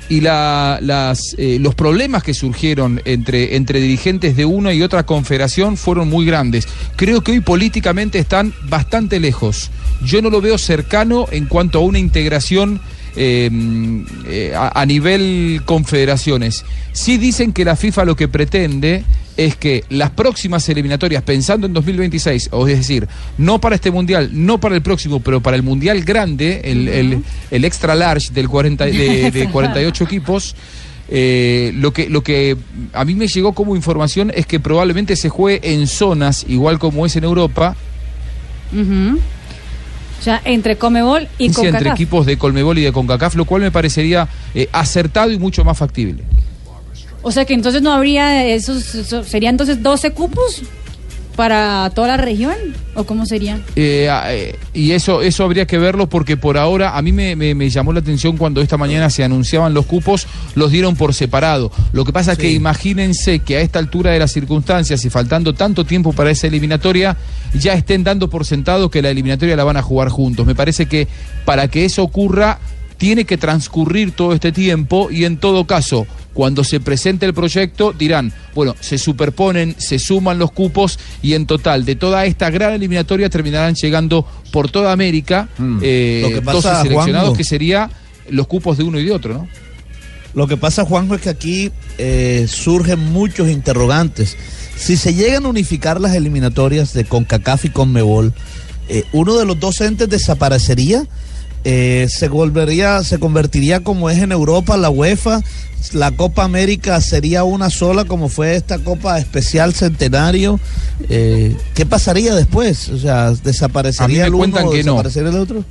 y 0.09 0.21
la- 0.21 0.80
las, 0.82 1.36
eh, 1.38 1.57
los 1.59 1.76
problemas 1.76 2.24
que 2.24 2.34
surgieron 2.34 3.01
entre, 3.03 3.55
entre 3.57 3.82
dirigentes 3.82 4.36
de 4.38 4.45
una 4.45 4.71
y 4.74 4.82
otra 4.82 5.03
confederación 5.05 5.76
fueron 5.76 6.07
muy 6.09 6.26
grandes. 6.26 6.67
Creo 6.95 7.21
que 7.21 7.34
hoy 7.34 7.39
políticamente 7.41 8.17
están 8.19 8.53
bastante 8.69 9.19
lejos. 9.19 9.71
Yo 10.05 10.21
no 10.21 10.30
lo 10.30 10.39
veo 10.39 10.57
cercano 10.57 11.26
en 11.32 11.45
cuanto 11.47 11.80
a 11.80 11.82
una 11.82 11.99
integración 11.99 12.80
eh, 13.15 13.49
eh, 14.28 14.53
a, 14.55 14.80
a 14.82 14.86
nivel 14.86 15.61
confederaciones. 15.65 16.63
Sí 16.93 17.17
dicen 17.17 17.51
que 17.53 17.65
la 17.65 17.76
FIFA 17.76 18.05
lo 18.05 18.15
que 18.15 18.28
pretende 18.28 19.03
es 19.38 19.56
que 19.56 19.84
las 19.90 20.12
próximas 20.12 20.68
eliminatorias, 20.70 21.24
pensando 21.24 21.68
en 21.68 21.74
2026, 21.74 22.50
o 22.52 22.68
es 22.68 22.78
decir, 22.78 23.08
no 23.38 23.60
para 23.60 23.76
este 23.76 23.92
mundial, 23.92 24.30
no 24.32 24.60
para 24.60 24.76
el 24.76 24.82
próximo, 24.82 25.20
pero 25.20 25.42
para 25.42 25.56
el 25.58 25.64
mundial 25.64 26.04
grande, 26.04 26.62
el, 26.66 26.88
el- 26.88 27.24
el 27.52 27.66
extra 27.66 27.96
large 27.96 28.32
del 28.34 28.48
40, 28.48 28.86
de, 28.86 29.32
de 29.34 29.50
48 29.50 30.04
equipos, 30.04 30.56
Eh, 31.10 31.74
lo 31.76 31.92
que 31.92 32.10
lo 32.10 32.22
que 32.24 32.56
a 32.94 33.04
mí 33.04 33.14
me 33.14 33.28
llegó 33.28 33.52
como 33.54 33.76
información 33.76 34.32
es 34.34 34.46
que 34.48 34.60
probablemente 34.62 35.16
se 35.18 35.28
juegue 35.28 35.74
en 35.74 35.86
zonas 35.86 36.46
igual 36.48 36.80
como 36.80 37.06
es 37.06 37.16
en 37.18 37.26
Europa. 37.26 37.76
Sea, 40.22 40.42
entre 40.46 40.78
Comebol 40.78 41.28
y 41.38 41.50
sí, 41.50 41.62
entre 41.62 41.72
CONCACAF. 41.72 41.94
equipos 41.96 42.26
de 42.26 42.38
Colmebol 42.38 42.78
y 42.78 42.82
de 42.84 42.94
Concacaf 42.94 43.36
lo 43.36 43.44
cual 43.46 43.62
me 43.62 43.72
parecería 43.72 44.28
eh, 44.56 44.70
acertado 44.72 45.30
y 45.32 45.38
mucho 45.38 45.66
más 45.66 45.78
factible 45.78 46.24
O 47.24 47.32
sea 47.32 47.45
que 47.45 47.53
entonces 47.55 47.82
no 47.82 47.91
habría 47.91 48.45
esos, 48.45 48.93
eso- 48.93 49.24
serían 49.24 49.55
entonces 49.55 49.82
12 49.82 50.11
cupos 50.11 50.61
para 51.36 51.89
toda 51.95 52.09
la 52.09 52.17
región 52.17 52.53
o 52.93 53.05
cómo 53.05 53.26
serían? 53.26 53.63
Eh, 53.76 54.07
ah, 54.07 54.26
eh, 54.32 54.55
y 54.76 54.91
eso 54.91 55.24
eso 55.24 55.43
habría 55.43 55.65
que 55.65 55.80
verlo 55.80 56.07
porque 56.07 56.38
por 56.38 56.59
ahora 56.59 56.95
a 56.95 57.01
mí 57.01 57.11
me, 57.11 57.36
me- 57.36 57.55
me 57.55 57.71
llamó 57.71 57.91
la 57.91 58.01
atención 58.01 58.38
cuando 58.38 58.61
esta 58.61 58.78
mañana 58.78 59.09
se 59.09 59.24
anunciaban 59.24 59.74
los 59.74 59.88
cupos, 59.88 60.28
los 60.53 60.69
dieron 60.71 60.95
por 60.95 61.15
separado. 61.15 61.71
Lo 61.91 62.05
que 62.05 62.13
pasa 62.13 62.34
es 62.34 62.38
que 62.38 62.51
imagínense 62.51 63.39
que 63.39 63.57
a 63.57 63.61
esta 63.61 63.80
altura 63.80 64.11
de 64.11 64.19
las 64.19 64.32
circunstancias 64.32 65.03
y 65.05 65.09
faltando 65.09 65.53
tanto 65.53 65.86
tiempo 65.86 66.13
para 66.13 66.30
esa 66.30 66.45
eliminatoria, 66.45 67.17
ya 67.55 67.74
estén 67.74 68.03
dando 68.03 68.30
por 68.30 68.45
sentado 68.45 68.91
que 68.91 69.01
la 69.01 69.09
eliminatoria 69.09 69.55
la 69.55 69.63
van 69.63 69.78
a 69.78 69.82
jugar 69.82 70.09
juntos. 70.09 70.45
Me 70.45 70.53
parece 70.53 70.86
que 70.86 71.07
para 71.45 71.67
que 71.67 71.86
eso 71.86 72.03
ocurra 72.03 72.59
tiene 72.97 73.26
que 73.26 73.38
transcurrir 73.38 74.11
todo 74.11 74.34
este 74.34 74.51
tiempo 74.51 75.09
y 75.09 75.26
en 75.26 75.38
todo 75.38 75.65
caso, 75.65 76.05
cuando 76.34 76.64
se 76.64 76.80
presente 76.80 77.26
el 77.26 77.34
proyecto, 77.34 77.94
dirán, 77.94 78.34
bueno, 78.56 78.76
se 78.80 78.98
superponen, 78.98 79.76
se 79.78 80.00
suman 80.00 80.40
los 80.40 80.52
cupos 80.52 80.98
y 81.22 81.34
en 81.34 81.46
total 81.46 81.86
de 81.86 81.96
toda 81.96 82.26
esta 82.26 82.50
gran 82.50 82.74
eliminatoria 82.74 83.30
terminarán 83.30 83.76
llegando 83.76 84.28
por 84.52 84.70
toda 84.72 84.92
América 84.92 85.50
eh, 85.82 86.20
Lo 86.24 86.30
que 86.30 86.36
12 86.42 86.42
pasa, 86.42 86.82
seleccionados, 86.84 87.30
Juanjo- 87.30 87.38
que 87.38 87.44
sería 87.44 87.90
los 88.30 88.48
cupos 88.48 88.78
de 88.78 88.84
uno 88.84 89.00
y 89.00 89.06
de 89.06 89.12
otro, 89.12 89.34
¿no? 89.34 89.48
Lo 90.34 90.48
que 90.48 90.58
pasa, 90.58 90.84
Juanjo, 90.86 91.14
es 91.14 91.22
que 91.22 91.30
aquí 91.30 91.72
eh, 92.00 92.48
surgen 92.50 93.00
muchos 93.12 93.50
interrogantes. 93.50 94.36
Si 94.76 94.98
se 94.98 95.14
llegan 95.14 95.46
a 95.46 95.50
unificar 95.50 96.02
las 96.02 96.16
eliminatorias 96.16 96.94
de 96.94 97.06
CONCACAF 97.06 97.66
y 97.66 97.70
CONMEBOL, 97.70 98.34
eh, 98.90 99.04
uno 99.14 99.38
de 99.38 99.46
los 99.46 99.60
dos 99.60 99.80
entes 99.82 100.10
desaparecería, 100.10 101.04
eh, 101.64 102.07
se 102.09 102.28
volvería, 102.28 103.03
se 103.03 103.20
convertiría 103.20 103.82
como 103.82 104.09
es 104.09 104.20
en 104.20 104.32
Europa 104.32 104.78
la 104.78 104.89
UEFA, 104.89 105.41
la 105.91 106.11
Copa 106.11 106.43
América 106.43 106.99
sería 107.01 107.43
una 107.43 107.70
sola 107.70 108.05
como 108.05 108.30
fue 108.30 108.55
esta 108.55 108.80
Copa 108.80 109.18
Especial 109.20 109.74
Centenario. 109.74 110.59
Eh, 111.09 111.55
¿Qué 111.74 111.86
pasaría 111.86 112.36
después? 112.36 112.89
O 112.89 112.97
sea, 112.97 113.32
desaparecería 113.32 114.05
A 114.05 114.07
mí 114.07 114.18
me 114.18 114.24
el 114.28 114.34
uno 114.34 114.72
que 114.72 114.84
no. 114.84 114.93
desaparecería 114.93 115.30
el 115.30 115.38
otro. 115.38 115.66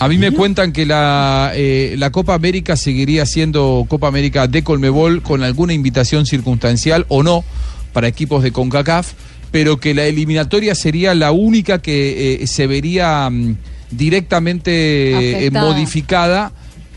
A 0.00 0.08
mí 0.08 0.18
me 0.18 0.32
cuentan 0.32 0.72
que 0.72 0.84
la, 0.84 1.52
eh, 1.54 1.94
la 1.96 2.10
Copa 2.10 2.34
América 2.34 2.76
seguiría 2.76 3.24
siendo 3.24 3.86
Copa 3.88 4.08
América 4.08 4.48
de 4.48 4.64
Colmebol 4.64 5.22
con 5.22 5.42
alguna 5.42 5.72
invitación 5.72 6.26
circunstancial 6.26 7.06
o 7.08 7.22
no 7.22 7.44
para 7.92 8.08
equipos 8.08 8.42
de 8.42 8.52
CONCACAF, 8.52 9.12
pero 9.50 9.78
que 9.78 9.94
la 9.94 10.04
eliminatoria 10.04 10.74
sería 10.74 11.14
la 11.14 11.32
única 11.32 11.80
que 11.80 12.42
eh, 12.42 12.46
se 12.46 12.66
vería 12.66 13.30
mm, 13.30 13.56
directamente 13.90 15.46
eh, 15.46 15.50
modificada, 15.50 16.52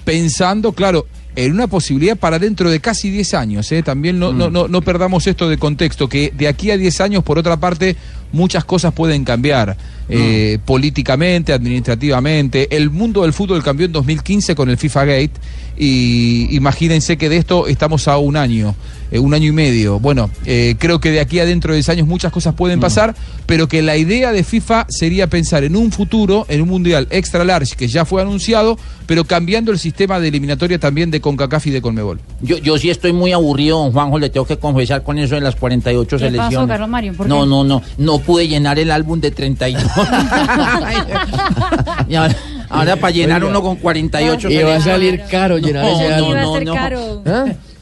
pensando, 0.05 0.73
claro, 0.73 1.07
en 1.35 1.51
una 1.51 1.67
posibilidad 1.67 2.15
para 2.15 2.39
dentro 2.39 2.69
de 2.69 2.79
casi 2.79 3.09
10 3.09 3.33
años. 3.33 3.71
¿eh? 3.71 3.83
También 3.83 4.19
no, 4.19 4.33
no, 4.33 4.49
no, 4.49 4.67
no 4.67 4.81
perdamos 4.81 5.25
esto 5.27 5.49
de 5.49 5.57
contexto, 5.57 6.07
que 6.07 6.31
de 6.35 6.47
aquí 6.47 6.71
a 6.71 6.77
10 6.77 7.01
años, 7.01 7.23
por 7.23 7.39
otra 7.39 7.57
parte, 7.57 7.95
muchas 8.31 8.65
cosas 8.65 8.93
pueden 8.93 9.23
cambiar. 9.23 9.77
Eh, 10.09 10.59
políticamente, 10.65 11.53
administrativamente. 11.53 12.75
El 12.75 12.89
mundo 12.89 13.23
del 13.23 13.33
fútbol 13.33 13.63
cambió 13.63 13.85
en 13.85 13.91
2015 13.91 14.55
con 14.55 14.69
el 14.69 14.77
FIFA 14.77 15.05
Gate 15.05 15.33
y 15.77 16.55
imagínense 16.55 17.17
que 17.17 17.29
de 17.29 17.37
esto 17.37 17.67
estamos 17.67 18.07
a 18.07 18.17
un 18.17 18.37
año, 18.37 18.75
eh, 19.11 19.17
un 19.17 19.33
año 19.33 19.47
y 19.47 19.51
medio. 19.51 19.99
Bueno, 19.99 20.29
eh, 20.45 20.75
creo 20.77 20.99
que 20.99 21.11
de 21.11 21.19
aquí 21.19 21.39
a 21.39 21.45
dentro 21.45 21.73
de 21.73 21.77
10 21.77 21.89
años 21.89 22.07
muchas 22.07 22.31
cosas 22.31 22.53
pueden 22.53 22.79
pasar, 22.79 23.15
pero 23.47 23.67
que 23.67 23.81
la 23.81 23.97
idea 23.97 24.31
de 24.31 24.43
FIFA 24.43 24.85
sería 24.89 25.27
pensar 25.27 25.63
en 25.63 25.75
un 25.75 25.91
futuro, 25.91 26.45
en 26.47 26.61
un 26.61 26.69
mundial 26.69 27.07
extra 27.09 27.43
large 27.43 27.75
que 27.75 27.87
ya 27.87 28.05
fue 28.05 28.21
anunciado, 28.21 28.77
pero 29.07 29.25
cambiando 29.25 29.71
el 29.71 29.79
sistema 29.79 30.19
de 30.19 30.27
eliminatoria 30.27 30.77
también 30.77 31.09
de 31.11 31.21
CONCACAF 31.21 31.67
y 31.67 31.71
de 31.71 31.81
CONMEBOL. 31.81 32.19
Yo, 32.41 32.57
yo 32.57 32.77
sí 32.77 32.89
estoy 32.89 33.13
muy 33.13 33.31
aburrido, 33.31 33.79
don 33.79 33.91
Juanjo, 33.91 34.19
le 34.19 34.29
tengo 34.29 34.45
que 34.45 34.57
confesar 34.57 35.03
con 35.03 35.17
eso 35.17 35.35
de 35.35 35.41
las 35.41 35.55
48 35.55 36.07
¿Qué 36.07 36.19
selecciones. 36.19 36.55
pasó, 36.55 36.67
Carlos 36.67 36.89
Mario? 36.89 37.13
¿Por 37.13 37.27
no, 37.27 37.43
qué? 37.43 37.49
no, 37.49 37.63
no, 37.63 37.81
no 37.97 38.19
pude 38.19 38.47
llenar 38.47 38.77
el 38.77 38.91
álbum 38.91 39.19
de 39.19 39.31
32. 39.31 39.83
y 42.09 42.15
ahora, 42.15 42.35
ahora 42.69 42.95
para 42.95 43.11
llenar 43.13 43.41
Oiga. 43.43 43.51
uno 43.51 43.61
con 43.61 43.75
48 43.77 44.49
Y 44.49 44.57
va 44.63 44.75
a 44.75 44.81
salir 44.81 45.21
caro 45.29 45.57
llenar 45.57 45.83
No, 45.85 45.99
ese 45.99 46.09
no, 46.09 46.15
álbum. 46.15 46.31
Iba 46.31 46.39
a 46.39 46.43
no, 46.43 46.53
ser 46.53 46.65
no. 46.65 46.73
caro. 46.73 47.23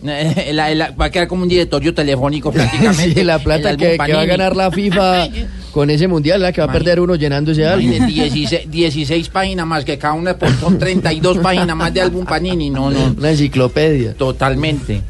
Eh, 0.03 0.49
la- 0.53 0.74
la- 0.74 0.91
va 0.91 1.05
a 1.05 1.09
quedar 1.12 1.28
como 1.28 1.43
un 1.43 1.49
directorio 1.49 1.93
telefónico 1.93 2.51
prácticamente. 2.51 3.20
Sí, 3.20 3.24
la 3.24 3.36
El 3.36 3.41
plata 3.43 3.70
álbum 3.70 3.82
que, 3.86 3.91
que 3.91 3.97
va 3.97 4.03
a 4.03 4.07
Panini. 4.07 4.26
ganar 4.28 4.55
la 4.55 4.72
FIFA 4.72 5.28
con 5.72 5.89
ese 5.91 6.07
mundial, 6.07 6.41
la 6.41 6.51
que 6.51 6.62
va 6.62 6.68
a 6.68 6.72
perder 6.72 6.99
uno 6.99 7.14
llenando 7.16 7.51
ese 7.51 7.68
álbum. 7.68 7.86
Imagínate, 7.93 8.30
16, 8.32 8.72
16 8.72 9.30
páginas 9.30 9.68
más 9.68 9.86
que 9.86 9.97
cada 9.99 10.16
una, 10.16 10.36
pues 10.36 10.53
son 10.59 10.80
32 10.80 11.38
páginas 11.38 11.76
más 11.76 11.93
de 11.93 12.01
álbum 12.01 12.26
Panini. 12.26 12.70
No, 12.72 12.89
no. 12.89 13.14
Una 13.18 13.30
enciclopedia. 13.30 14.14
Totalmente. 14.16 15.01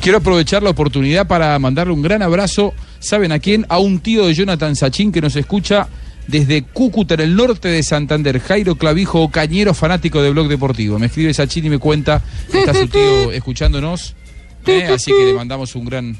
Quiero 0.00 0.18
aprovechar 0.18 0.62
la 0.62 0.70
oportunidad 0.70 1.26
para 1.26 1.58
mandarle 1.58 1.92
un 1.94 2.02
gran 2.02 2.20
abrazo, 2.22 2.74
¿saben 2.98 3.32
a 3.32 3.38
quién? 3.38 3.66
A 3.68 3.78
un 3.78 4.00
tío 4.00 4.26
de 4.26 4.34
Jonathan 4.34 4.74
Sachin 4.76 5.12
que 5.12 5.20
nos 5.20 5.36
escucha 5.36 5.88
desde 6.26 6.62
Cúcuta, 6.64 7.14
en 7.14 7.20
el 7.20 7.36
norte 7.36 7.68
de 7.68 7.82
Santander, 7.82 8.40
Jairo 8.40 8.74
Clavijo, 8.76 9.30
cañero 9.30 9.74
fanático 9.74 10.20
de 10.22 10.30
Blog 10.30 10.48
Deportivo. 10.48 10.98
Me 10.98 11.06
escribe 11.06 11.32
Sachin 11.32 11.66
y 11.66 11.70
me 11.70 11.78
cuenta 11.78 12.20
que 12.50 12.58
está 12.60 12.74
su 12.74 12.88
tío 12.88 13.30
escuchándonos, 13.32 14.14
¿eh? 14.66 14.88
así 14.92 15.12
que 15.12 15.24
le 15.26 15.34
mandamos 15.34 15.74
un 15.76 15.84
gran... 15.84 16.16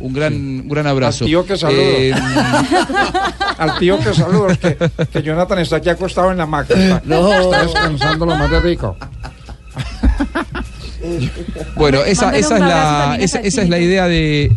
Un 0.00 0.12
gran, 0.14 0.32
un 0.34 0.68
gran 0.68 0.88
abrazo. 0.88 1.22
Al 1.22 1.28
tío 1.28 1.46
que 1.46 1.56
saludo. 1.56 1.80
Eh, 1.80 2.12
Al 3.58 3.78
tío 3.78 3.98
que 4.00 4.12
saludo, 4.12 4.48
que, 4.60 4.76
que 5.12 5.22
Jonathan 5.22 5.60
está 5.60 5.76
aquí 5.76 5.90
acostado 5.90 6.32
en 6.32 6.38
la 6.38 6.46
maca. 6.46 6.74
Está, 6.74 7.02
No. 7.04 7.32
está 7.40 7.62
descansando 7.62 8.26
lo 8.26 8.34
más 8.34 8.50
de 8.50 8.60
rico. 8.60 8.96
Bueno, 11.76 12.04
esa, 12.04 12.36
es 12.36 12.48
la, 12.50 13.16
esa, 13.20 13.40
esa 13.40 13.62
es 13.62 13.68
la 13.68 13.78
idea 13.78 14.06
de, 14.08 14.52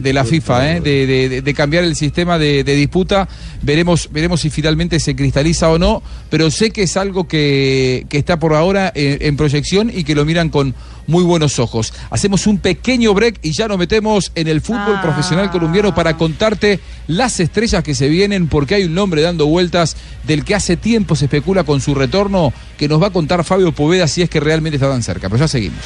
de 0.00 0.12
la 0.12 0.24
FIFA, 0.24 0.72
¿eh? 0.76 0.80
de, 0.80 1.06
de- 1.06 1.28
de- 1.28 1.42
de 1.42 1.54
cambiar 1.54 1.84
el 1.84 1.94
sistema 1.96 2.38
de, 2.38 2.64
de 2.64 2.74
disputa. 2.74 3.28
Veremos, 3.62 4.08
veremos 4.12 4.40
si 4.40 4.50
finalmente 4.50 4.98
se 5.00 5.14
cristaliza 5.16 5.70
o 5.70 5.78
no, 5.78 6.02
pero 6.30 6.50
sé 6.50 6.70
que 6.70 6.82
es 6.82 6.96
algo 6.96 7.26
que, 7.28 8.06
que 8.08 8.18
está 8.18 8.38
por 8.38 8.54
ahora 8.54 8.92
en, 8.94 9.18
en 9.20 9.36
proyección 9.36 9.90
y 9.94 10.04
que 10.04 10.14
lo 10.14 10.24
miran 10.24 10.48
con 10.48 10.74
muy 11.06 11.24
buenos 11.24 11.58
ojos. 11.58 11.92
Hacemos 12.10 12.46
un 12.46 12.58
pequeño 12.58 13.14
break 13.14 13.38
y 13.42 13.52
ya 13.52 13.68
nos 13.68 13.78
metemos 13.78 14.32
en 14.34 14.48
el 14.48 14.60
fútbol 14.60 15.00
profesional 15.00 15.50
colombiano 15.50 15.94
para 15.94 16.16
contarte 16.16 16.80
las 17.06 17.40
estrellas 17.40 17.82
que 17.82 17.94
se 17.94 18.08
vienen, 18.08 18.48
porque 18.48 18.76
hay 18.76 18.84
un 18.84 18.94
nombre 18.94 19.22
dando 19.22 19.46
vueltas 19.46 19.96
del 20.24 20.44
que 20.44 20.54
hace 20.54 20.76
tiempo 20.76 21.16
se 21.16 21.26
especula 21.26 21.64
con 21.64 21.80
su 21.80 21.94
retorno, 21.94 22.52
que 22.76 22.88
nos 22.88 23.02
va 23.02 23.08
a 23.08 23.10
contar 23.10 23.44
Fabio 23.44 23.72
Poveda 23.72 24.08
si 24.08 24.22
es 24.22 24.30
que 24.30 24.40
realmente 24.40 24.76
está 24.76 24.88
tan 24.90 25.02
cerca. 25.02 25.28
Pero 25.28 25.40
ya 25.40 25.48
seguimos. 25.48 25.80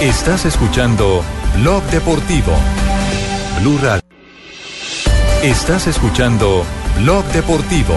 Estás 0.00 0.44
escuchando 0.44 1.24
Blog 1.60 1.82
Deportivo. 1.84 2.52
Blue 3.60 3.78
Radio. 3.78 4.02
Estás 5.42 5.86
escuchando 5.86 6.64
Blog 7.00 7.24
Deportivo. 7.32 7.94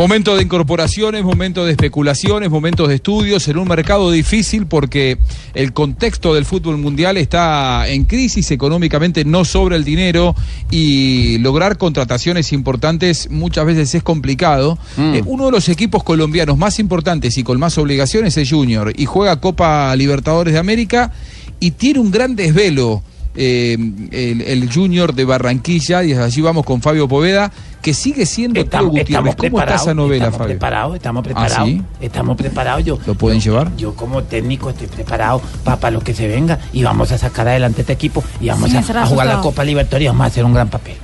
Momento 0.00 0.34
de 0.34 0.42
incorporaciones, 0.42 1.22
momento 1.24 1.66
de 1.66 1.72
especulaciones, 1.72 2.48
momentos 2.48 2.88
de 2.88 2.94
estudios 2.94 3.46
en 3.48 3.58
un 3.58 3.68
mercado 3.68 4.10
difícil 4.10 4.64
porque 4.64 5.18
el 5.52 5.74
contexto 5.74 6.32
del 6.32 6.46
fútbol 6.46 6.78
mundial 6.78 7.18
está 7.18 7.86
en 7.86 8.04
crisis 8.04 8.50
económicamente, 8.50 9.26
no 9.26 9.44
sobra 9.44 9.76
el 9.76 9.84
dinero 9.84 10.34
y 10.70 11.36
lograr 11.40 11.76
contrataciones 11.76 12.54
importantes 12.54 13.28
muchas 13.30 13.66
veces 13.66 13.94
es 13.94 14.02
complicado. 14.02 14.78
Eh, 14.96 15.22
uno 15.26 15.44
de 15.44 15.52
los 15.52 15.68
equipos 15.68 16.02
colombianos 16.02 16.56
más 16.56 16.78
importantes 16.78 17.36
y 17.36 17.42
con 17.42 17.58
más 17.58 17.76
obligaciones 17.76 18.38
es 18.38 18.48
Junior 18.48 18.94
y 18.96 19.04
juega 19.04 19.38
Copa 19.38 19.94
Libertadores 19.96 20.54
de 20.54 20.60
América 20.60 21.12
y 21.60 21.72
tiene 21.72 22.00
un 22.00 22.10
gran 22.10 22.36
desvelo. 22.36 23.02
eh, 23.36 23.76
el, 24.10 24.40
el 24.40 24.72
Junior 24.72 25.14
de 25.14 25.24
Barranquilla, 25.24 26.02
y 26.02 26.12
allí 26.12 26.40
vamos 26.40 26.64
con 26.64 26.82
Fabio 26.82 27.06
Poveda, 27.06 27.52
que 27.82 27.94
sigue 27.94 28.26
siendo 28.26 28.62
Teo 28.64 28.84
Gutiérrez. 28.88 29.08
estamos 29.08 29.22
¿Cómo 29.22 29.30
está 29.30 29.40
preparados, 29.42 29.82
esa 29.82 29.94
novela, 29.94 30.24
estamos 30.24 30.38
Fabio? 30.38 30.48
preparados, 30.58 30.94
estamos 30.96 31.20
¿Ah, 31.20 31.24
preparados, 31.24 31.68
sí? 31.68 31.82
estamos 32.00 32.36
preparados. 32.36 32.84
Yo, 32.84 32.98
¿Lo 33.06 33.14
pueden 33.14 33.40
llevar? 33.40 33.74
yo 33.76 33.94
como 33.94 34.22
técnico 34.24 34.70
estoy 34.70 34.86
preparado 34.86 35.40
para 35.64 35.90
lo 35.90 36.00
que 36.00 36.12
se 36.14 36.28
venga 36.28 36.58
y 36.72 36.82
vamos 36.82 37.10
a 37.12 37.18
sacar 37.18 37.48
adelante 37.48 37.80
este 37.80 37.92
equipo 37.94 38.22
y 38.40 38.48
vamos 38.48 38.70
Sí, 38.70 38.76
a, 38.76 39.06
jugar 39.06 39.26
la. 39.26 39.40
Copa 39.40 39.64
Libertadores 39.64 40.04
y 40.04 40.08
vamos 40.08 40.24
a 40.24 40.26
hacer 40.26 40.44
un 40.44 40.52
gran 40.52 40.68
papel. 40.68 40.94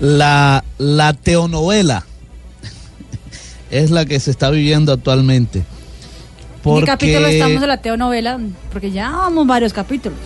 La, 0.00 0.62
la 0.78 1.14
teonovela 1.14 2.04
es 3.70 3.90
la 3.90 4.04
que 4.04 4.20
se 4.20 4.30
está 4.30 4.50
viviendo 4.50 4.92
actualmente. 4.92 5.64
¿En 6.64 6.80
qué 6.80 6.84
capítulo 6.86 7.20
Porque- 7.22 7.38
estamos 7.38 7.60
de 7.60 7.66
la 7.66 7.76
teonovela? 7.80 8.38
Porque 8.72 8.90
ya 8.90 9.10
vamos 9.10 9.46
varios 9.46 9.72
capítulos. 9.72 10.18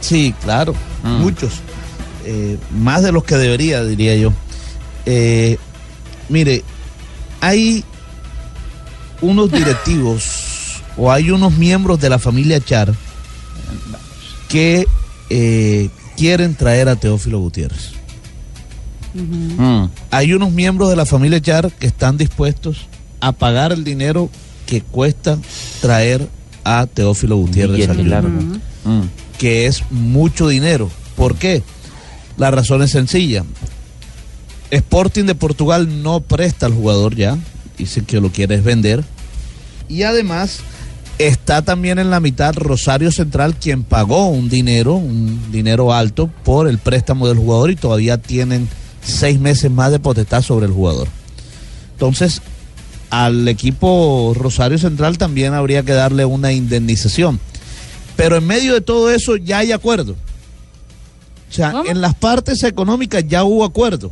Sí, 0.00 0.34
claro, 0.42 0.74
muchos. 1.02 1.60
Eh, 2.24 2.58
más 2.70 3.02
de 3.02 3.12
los 3.12 3.24
que 3.24 3.36
debería, 3.36 3.84
diría 3.84 4.16
yo. 4.16 4.32
Eh, 5.06 5.58
mire, 6.28 6.62
hay 7.40 7.84
unos 9.20 9.50
directivos 9.50 10.82
o 10.96 11.10
hay 11.10 11.30
unos 11.30 11.52
miembros 11.56 12.00
de 12.00 12.08
la 12.08 12.18
familia 12.18 12.60
Char 12.60 12.94
que 14.48 14.86
eh, 15.30 15.90
quieren 16.16 16.54
traer 16.54 16.88
a 16.88 16.96
Teófilo 16.96 17.38
Gutiérrez. 17.40 17.92
Hay 20.10 20.32
unos 20.32 20.50
miembros 20.52 20.90
de 20.90 20.96
la 20.96 21.06
familia 21.06 21.40
Char 21.40 21.70
que 21.70 21.86
están 21.86 22.16
dispuestos 22.16 22.86
a 23.20 23.32
pagar 23.32 23.72
el 23.72 23.84
dinero 23.84 24.28
que 24.66 24.80
cuesta 24.80 25.38
traer 25.80 26.28
a 26.64 26.86
Teófilo 26.86 27.36
Gutiérrez 27.36 27.88
al 27.88 28.08
largo. 28.08 28.30
Junior, 28.30 28.60
que 29.38 29.66
es 29.66 29.82
mucho 29.90 30.48
dinero. 30.48 30.90
¿Por 31.16 31.36
qué? 31.36 31.62
La 32.36 32.50
razón 32.50 32.82
es 32.82 32.90
sencilla. 32.90 33.44
Sporting 34.70 35.24
de 35.24 35.34
Portugal 35.34 36.02
no 36.02 36.20
presta 36.20 36.66
al 36.66 36.74
jugador 36.74 37.14
ya, 37.14 37.38
dice 37.78 38.02
que 38.02 38.20
lo 38.20 38.30
quiere 38.30 38.60
vender. 38.60 39.04
Y 39.88 40.02
además 40.02 40.60
está 41.18 41.62
también 41.62 41.98
en 41.98 42.10
la 42.10 42.20
mitad 42.20 42.54
Rosario 42.54 43.12
Central, 43.12 43.54
quien 43.56 43.84
pagó 43.84 44.26
un 44.26 44.48
dinero, 44.48 44.94
un 44.94 45.52
dinero 45.52 45.92
alto 45.92 46.28
por 46.44 46.68
el 46.68 46.78
préstamo 46.78 47.28
del 47.28 47.38
jugador 47.38 47.70
y 47.70 47.76
todavía 47.76 48.18
tienen 48.18 48.68
seis 49.02 49.38
meses 49.38 49.70
más 49.70 49.92
de 49.92 50.00
potestad 50.00 50.42
sobre 50.42 50.66
el 50.66 50.72
jugador. 50.72 51.08
Entonces, 51.92 52.42
al 53.10 53.46
equipo 53.46 54.32
Rosario 54.36 54.78
Central 54.78 55.18
también 55.18 55.54
habría 55.54 55.84
que 55.84 55.92
darle 55.92 56.24
una 56.24 56.52
indemnización. 56.52 57.38
Pero 58.16 58.36
en 58.36 58.46
medio 58.46 58.74
de 58.74 58.80
todo 58.80 59.10
eso 59.10 59.36
ya 59.36 59.58
hay 59.58 59.72
acuerdo. 59.72 60.16
O 61.54 61.56
sea, 61.56 61.72
en 61.86 62.00
las 62.00 62.16
partes 62.16 62.64
económicas 62.64 63.24
ya 63.28 63.44
hubo 63.44 63.64
acuerdo. 63.64 64.10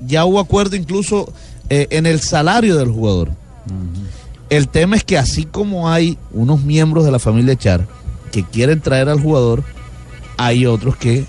Ya 0.00 0.24
hubo 0.24 0.40
acuerdo 0.40 0.74
incluso 0.74 1.32
eh, 1.70 1.86
en 1.90 2.06
el 2.06 2.20
salario 2.20 2.76
del 2.76 2.90
jugador. 2.90 3.30
El 4.50 4.68
tema 4.68 4.96
es 4.96 5.04
que 5.04 5.16
así 5.16 5.44
como 5.44 5.88
hay 5.88 6.18
unos 6.32 6.64
miembros 6.64 7.04
de 7.04 7.12
la 7.12 7.20
familia 7.20 7.54
Char 7.54 7.86
que 8.32 8.42
quieren 8.42 8.80
traer 8.80 9.08
al 9.08 9.20
jugador, 9.20 9.62
hay 10.38 10.66
otros 10.66 10.96
que 10.96 11.24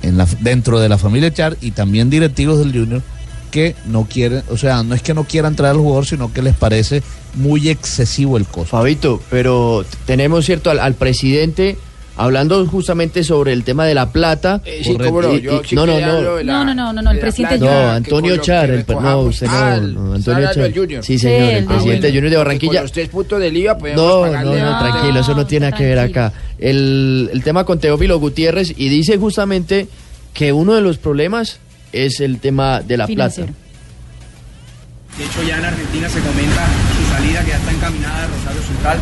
en 0.00 0.16
la, 0.16 0.26
dentro 0.40 0.80
de 0.80 0.88
la 0.88 0.96
familia 0.96 1.34
Char 1.34 1.58
y 1.60 1.72
también 1.72 2.08
directivos 2.08 2.58
del 2.60 2.72
Junior 2.72 3.02
que 3.50 3.76
no 3.84 4.06
quieren, 4.06 4.42
o 4.50 4.56
sea, 4.56 4.82
no 4.82 4.94
es 4.94 5.02
que 5.02 5.12
no 5.12 5.24
quieran 5.24 5.54
traer 5.54 5.74
al 5.74 5.80
jugador, 5.80 6.06
sino 6.06 6.32
que 6.32 6.40
les 6.40 6.56
parece 6.56 7.02
muy 7.34 7.68
excesivo 7.68 8.38
el 8.38 8.46
costo. 8.46 8.70
Fabito, 8.70 9.20
pero 9.28 9.84
tenemos, 10.06 10.46
¿cierto?, 10.46 10.70
al, 10.70 10.80
al 10.80 10.94
presidente 10.94 11.76
hablando 12.16 12.64
justamente 12.66 13.24
sobre 13.24 13.52
el 13.52 13.64
tema 13.64 13.84
de 13.86 13.94
la 13.94 14.10
plata. 14.10 14.60
sí, 14.82 14.96
cómo 14.96 15.20
no, 15.22 15.34
Y- 15.34 15.40
yo 15.42 15.62
y- 15.68 15.74
no, 15.74 15.84
no, 15.86 15.98
no. 16.00 16.42
la- 16.42 16.52
No, 16.52 16.64
no, 16.64 16.74
no, 16.74 16.92
no, 16.92 17.02
no, 17.02 17.10
el 17.10 17.18
presidente 17.18 17.58
No, 17.58 17.66
que 17.66 17.72
Antonio 17.72 18.36
Char, 18.38 18.66
que 18.68 18.74
el 18.76 18.86
no, 19.00 19.20
usted 19.20 19.46
no, 19.46 19.80
no, 19.80 20.14
Antonio 20.14 20.48
Char. 20.52 21.02
Sí, 21.02 21.18
señor, 21.18 21.42
el 21.50 21.64
Ah, 21.64 21.68
presidente 21.68 22.08
bueno. 22.08 22.14
Junior 22.14 22.30
de 22.30 22.36
Con 22.36 22.44
Barranquilla. 22.44 22.82
los 22.82 22.92
tres 22.92 23.08
puntos 23.08 23.40
del 23.40 23.56
IVA 23.56 23.76
No, 23.96 24.26
no, 24.26 24.42
no, 24.54 24.78
tranquilo, 24.78 25.20
eso 25.20 25.34
no 25.34 25.46
tiene 25.46 25.66
nada 25.66 25.76
que 25.76 25.84
ver 25.84 25.98
acá. 25.98 26.32
El, 26.58 27.30
el 27.32 27.42
tema 27.42 27.64
con 27.64 27.78
Teófilo 27.80 28.18
Gutiérrez 28.20 28.72
y 28.76 28.88
dice 28.88 29.16
justamente 29.18 29.88
que 30.32 30.52
uno 30.52 30.74
de 30.74 30.80
los 30.80 30.98
problemas 30.98 31.58
es 31.92 32.20
el 32.20 32.38
tema 32.38 32.80
de 32.80 32.96
la 32.96 33.06
plata. 33.06 33.42
De 33.42 35.24
hecho, 35.24 35.42
ya 35.46 35.58
en 35.58 35.64
Argentina 35.64 36.08
se 36.08 36.18
comenta 36.20 36.66
su 36.98 37.14
salida 37.16 37.44
que 37.44 37.50
ya 37.50 37.56
está 37.56 37.70
encaminada 37.72 38.22
de 38.22 38.26
Rosario 38.28 38.62
Central. 38.62 38.98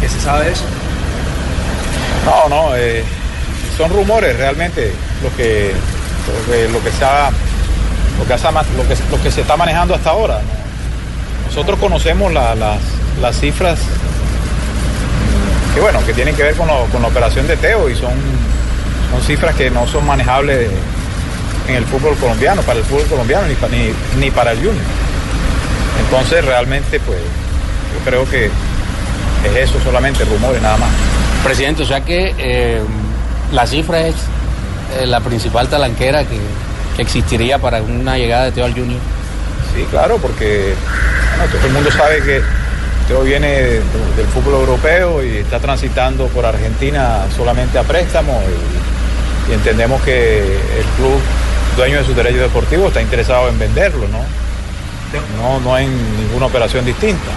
¿Qué 0.00 0.08
se 0.08 0.20
sabe 0.20 0.46
de 0.46 0.52
eso? 0.52 0.64
No, 2.26 2.48
no, 2.48 2.76
eh, 2.76 3.02
son 3.78 3.90
rumores 3.90 4.36
realmente 4.36 4.92
lo 5.22 5.34
que, 5.36 5.72
lo 6.26 6.52
que, 6.52 6.68
lo 6.68 6.82
se 6.90 7.04
ha- 7.04 7.30
lo 8.18 8.24
que, 8.26 9.30
se 9.30 9.40
está 9.42 9.56
manejando 9.56 9.94
hasta 9.94 10.10
ahora. 10.10 10.34
¿no? 10.42 11.46
Nosotros 11.48 11.78
conocemos 11.78 12.32
la- 12.32 12.54
las, 12.54 12.78
las 13.20 13.38
cifras 13.38 13.78
que 15.74 15.80
bueno, 15.80 16.04
que 16.06 16.14
tienen 16.14 16.34
que 16.34 16.42
ver 16.42 16.54
con, 16.56 16.68
con 16.90 17.02
la 17.02 17.08
operación 17.08 17.46
de 17.46 17.56
Teo 17.56 17.88
y 17.90 17.94
son, 17.94 18.12
son 19.12 19.22
cifras 19.26 19.54
que 19.54 19.70
no 19.70 19.86
son 19.86 20.06
manejables 20.06 20.70
en 21.68 21.74
el 21.74 21.84
fútbol 21.84 22.16
colombiano, 22.16 22.62
para 22.62 22.78
el 22.78 22.84
fútbol 22.84 23.04
colombiano 23.06 23.46
ni, 23.46 23.54
ni, 23.76 23.92
ni 24.18 24.30
para 24.30 24.52
el 24.52 24.58
Junior. 24.58 24.74
Entonces 26.00 26.44
realmente 26.44 26.98
pues 27.00 27.18
yo 27.18 28.10
creo 28.10 28.28
que 28.28 28.46
es 28.46 29.56
eso 29.68 29.78
solamente, 29.84 30.24
rumores 30.24 30.62
nada 30.62 30.78
más. 30.78 30.88
Presidente, 31.44 31.82
o 31.82 31.86
sea 31.86 32.00
que 32.00 32.34
eh, 32.38 32.80
la 33.52 33.66
cifra 33.66 34.00
es 34.06 34.14
eh, 35.00 35.06
la 35.06 35.20
principal 35.20 35.68
talanquera 35.68 36.24
que, 36.24 36.38
que 36.96 37.02
existiría 37.02 37.58
para 37.58 37.82
una 37.82 38.18
llegada 38.18 38.44
de 38.46 38.52
Teo 38.52 38.64
al 38.64 38.72
Junior. 38.72 39.00
Sí, 39.74 39.86
claro, 39.90 40.16
porque 40.18 40.74
bueno, 41.36 41.52
todo 41.52 41.66
el 41.66 41.72
mundo 41.72 41.90
sabe 41.92 42.20
que 42.22 42.40
Teo 43.06 43.22
viene 43.22 43.48
de- 43.48 43.82
del 44.16 44.26
fútbol 44.34 44.54
europeo 44.54 45.22
y 45.22 45.36
está 45.36 45.60
transitando 45.60 46.26
por 46.28 46.44
Argentina 46.44 47.20
solamente 47.36 47.78
a 47.78 47.82
préstamo 47.84 48.42
y, 49.48 49.50
y 49.52 49.54
entendemos 49.54 50.02
que 50.02 50.38
el 50.40 50.84
club 50.96 51.20
dueño 51.76 51.98
de 51.98 52.04
sus 52.04 52.16
derechos 52.16 52.40
deportivos 52.40 52.88
está 52.88 53.00
interesado 53.02 53.48
en 53.48 53.58
venderlo, 53.58 54.08
¿no? 54.08 54.18
No, 55.40 55.60
no 55.60 55.74
hay 55.74 55.86
ninguna 55.86 56.46
operación 56.46 56.84
distinta. 56.84 57.30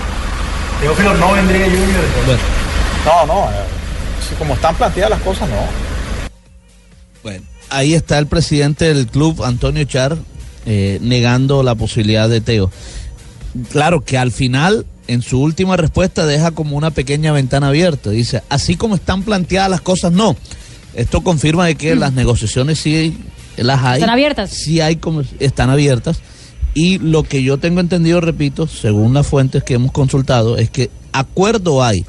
Teófilo 0.81 1.13
no 1.13 1.33
vendría 1.33 1.65
Junior. 1.65 2.03
No, 3.05 3.25
no, 3.27 3.49
eh, 3.51 3.53
como 4.37 4.53
están 4.53 4.75
planteadas 4.75 5.11
las 5.11 5.21
cosas, 5.21 5.49
no. 5.49 5.55
Bueno, 7.23 7.45
ahí 7.69 7.93
está 7.93 8.17
el 8.17 8.27
presidente 8.27 8.93
del 8.93 9.07
club, 9.07 9.43
Antonio 9.43 9.83
Char, 9.83 10.17
eh, 10.65 10.99
negando 11.01 11.63
la 11.63 11.75
posibilidad 11.75 12.29
de 12.29 12.41
Teo. 12.41 12.71
Claro 13.71 14.01
que 14.01 14.17
al 14.17 14.31
final, 14.31 14.85
en 15.07 15.21
su 15.21 15.41
última 15.41 15.75
respuesta, 15.75 16.25
deja 16.25 16.51
como 16.51 16.77
una 16.77 16.91
pequeña 16.91 17.31
ventana 17.31 17.69
abierta. 17.69 18.11
Dice, 18.11 18.43
así 18.49 18.75
como 18.75 18.95
están 18.95 19.23
planteadas 19.23 19.69
las 19.69 19.81
cosas, 19.81 20.11
no. 20.11 20.35
Esto 20.93 21.21
confirma 21.21 21.65
de 21.65 21.75
que 21.75 21.95
las 21.95 22.13
negociaciones 22.13 22.79
sí 22.79 23.17
las 23.57 23.83
hay. 23.83 23.99
Están 23.99 24.09
abiertas. 24.09 24.51
Sí 24.51 24.81
hay, 24.81 24.95
como, 24.97 25.23
están 25.39 25.69
abiertas. 25.69 26.19
Y 26.73 26.99
lo 26.99 27.23
que 27.23 27.43
yo 27.43 27.57
tengo 27.57 27.79
entendido, 27.79 28.21
repito, 28.21 28.67
según 28.67 29.13
las 29.13 29.27
fuentes 29.27 29.63
que 29.63 29.73
hemos 29.73 29.91
consultado, 29.91 30.57
es 30.57 30.69
que 30.69 30.89
acuerdo 31.11 31.83
hay. 31.83 32.05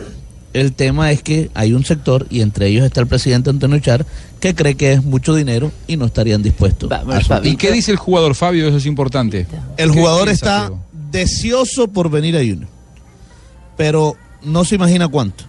El 0.52 0.72
tema 0.72 1.12
es 1.12 1.22
que 1.22 1.50
hay 1.54 1.72
un 1.74 1.84
sector, 1.84 2.26
y 2.28 2.40
entre 2.40 2.66
ellos 2.66 2.84
está 2.84 3.00
el 3.00 3.06
presidente 3.06 3.50
Antonio 3.50 3.78
Char, 3.78 4.04
que 4.40 4.54
cree 4.54 4.74
que 4.74 4.92
es 4.92 5.04
mucho 5.04 5.34
dinero 5.34 5.70
y 5.86 5.96
no 5.96 6.06
estarían 6.06 6.42
dispuestos. 6.42 6.90
a. 6.90 7.40
¿Y 7.44 7.56
qué 7.56 7.70
dice 7.70 7.92
el 7.92 7.98
jugador, 7.98 8.34
Fabio? 8.34 8.66
Eso 8.66 8.78
es 8.78 8.86
importante. 8.86 9.46
El 9.76 9.92
¿Qué 9.92 9.98
jugador 9.98 10.24
piensa, 10.24 10.66
está 10.66 10.72
deseoso 11.10 11.88
por 11.88 12.10
venir 12.10 12.36
a 12.36 12.40
Junior, 12.40 12.68
pero 13.76 14.16
no 14.42 14.64
se 14.64 14.74
imagina 14.74 15.06
cuánto. 15.06 15.44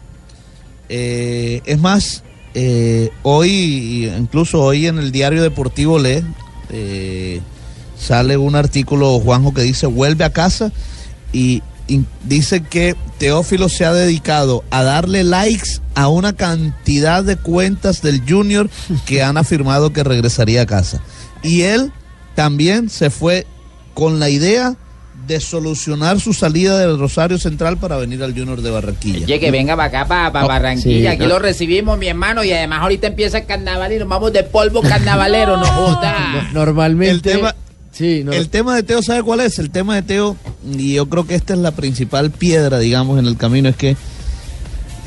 Eh, 0.89 1.61
es 1.65 1.79
más, 1.79 2.23
eh, 2.53 3.09
hoy, 3.23 4.11
incluso 4.17 4.61
hoy 4.61 4.87
en 4.87 4.99
el 4.99 5.11
diario 5.11 5.41
deportivo 5.41 5.97
lee, 5.97 6.23
eh, 6.69 7.41
sale 7.97 8.37
un 8.37 8.55
artículo, 8.55 9.19
Juanjo, 9.19 9.53
que 9.53 9.61
dice, 9.61 9.87
vuelve 9.87 10.25
a 10.25 10.31
casa 10.31 10.71
y 11.33 11.63
dice 12.23 12.61
que 12.63 12.95
Teófilo 13.17 13.69
se 13.69 13.85
ha 13.85 13.93
dedicado 13.93 14.63
a 14.69 14.83
darle 14.83 15.23
likes 15.23 15.79
a 15.95 16.07
una 16.07 16.33
cantidad 16.33 17.23
de 17.23 17.35
cuentas 17.35 18.01
del 18.01 18.21
Junior 18.27 18.69
que 19.05 19.23
han 19.23 19.37
afirmado 19.37 19.91
que 19.93 20.03
regresaría 20.03 20.61
a 20.61 20.65
casa. 20.65 21.01
Y 21.43 21.61
él 21.61 21.91
también 22.35 22.89
se 22.89 23.09
fue 23.09 23.45
con 23.93 24.19
la 24.19 24.29
idea 24.29 24.75
de 25.27 25.39
solucionar 25.39 26.19
su 26.19 26.33
salida 26.33 26.79
del 26.79 26.97
Rosario 26.97 27.37
Central 27.37 27.77
para 27.77 27.95
venir 27.97 28.23
al 28.23 28.31
Junior 28.33 28.61
de 28.61 28.71
Barranquilla. 28.71 29.25
Oye, 29.25 29.39
que 29.39 29.51
venga 29.51 29.75
para 29.75 29.87
acá, 30.01 30.07
para, 30.31 30.45
Oh, 30.45 30.47
Barranquilla. 30.47 30.99
sí, 31.01 31.07
Aquí 31.07 31.23
no. 31.23 31.29
lo 31.29 31.39
recibimos, 31.39 31.97
mi 31.99 32.07
hermano, 32.07 32.43
y 32.43 32.51
además 32.51 32.79
ahorita 32.81 33.07
empieza 33.07 33.37
el 33.39 33.45
carnaval 33.45 33.91
y 33.93 33.99
nos 33.99 34.07
vamos 34.07 34.33
de 34.33 34.43
polvo 34.43 34.81
carnavalero, 34.81 35.57
no 35.57 35.65
joda. 35.67 36.49
Normalmente. 36.53 37.11
El 37.11 37.21
tema, 37.21 37.55
sí, 37.91 38.23
no. 38.23 38.31
el 38.31 38.49
tema 38.49 38.75
de 38.75 38.83
Teo, 38.83 39.01
¿sabe 39.01 39.23
cuál 39.23 39.39
es? 39.41 39.59
El 39.59 39.69
tema 39.71 39.95
de 39.95 40.01
Teo, 40.01 40.35
y 40.71 40.93
yo 40.93 41.07
creo 41.07 41.25
que 41.27 41.35
esta 41.35 41.53
es 41.53 41.59
la 41.59 41.71
principal 41.71 42.31
piedra, 42.31 42.79
digamos, 42.79 43.19
en 43.19 43.25
el 43.27 43.37
camino, 43.37 43.69
es 43.69 43.75
que 43.75 43.95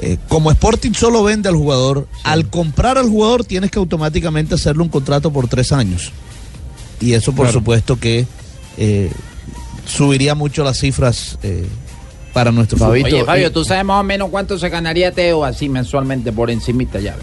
eh, 0.01 0.19
como 0.29 0.51
Sporting 0.51 0.93
solo 0.93 1.23
vende 1.23 1.49
al 1.49 1.55
jugador, 1.57 2.09
al 2.25 2.49
comprar 2.51 2.99
al 2.99 3.09
jugador 3.09 3.45
tienes 3.45 3.71
que 3.71 3.79
automáticamente 3.79 4.55
hacerle 4.55 4.83
un 4.83 4.89
contrato 4.89 5.33
por 5.33 5.49
tres 5.49 5.73
años. 5.73 6.11
Y 7.01 7.13
eso, 7.13 7.33
por 7.33 7.47
Claro. 7.47 7.59
supuesto, 7.61 7.99
que 7.99 8.27
eh, 8.77 9.11
subiría 9.87 10.35
mucho 10.35 10.65
las 10.65 10.79
cifras 10.79 11.39
eh, 11.43 11.67
para 12.33 12.51
nuestro 12.51 12.77
Oye, 12.89 13.05
fútbol. 13.05 13.27
Fabio, 13.27 13.53
¿tú 13.53 13.65
sabes 13.65 13.85
más 13.85 14.01
o 14.01 14.05
menos 14.05 14.31
cuánto 14.31 14.59
se 14.59 14.69
ganaría 14.69 15.13
Teo 15.13 15.45
así 15.45 15.69
mensualmente 15.69 16.33
por 16.33 16.51
encimita 16.51 16.99
ya? 17.01 17.17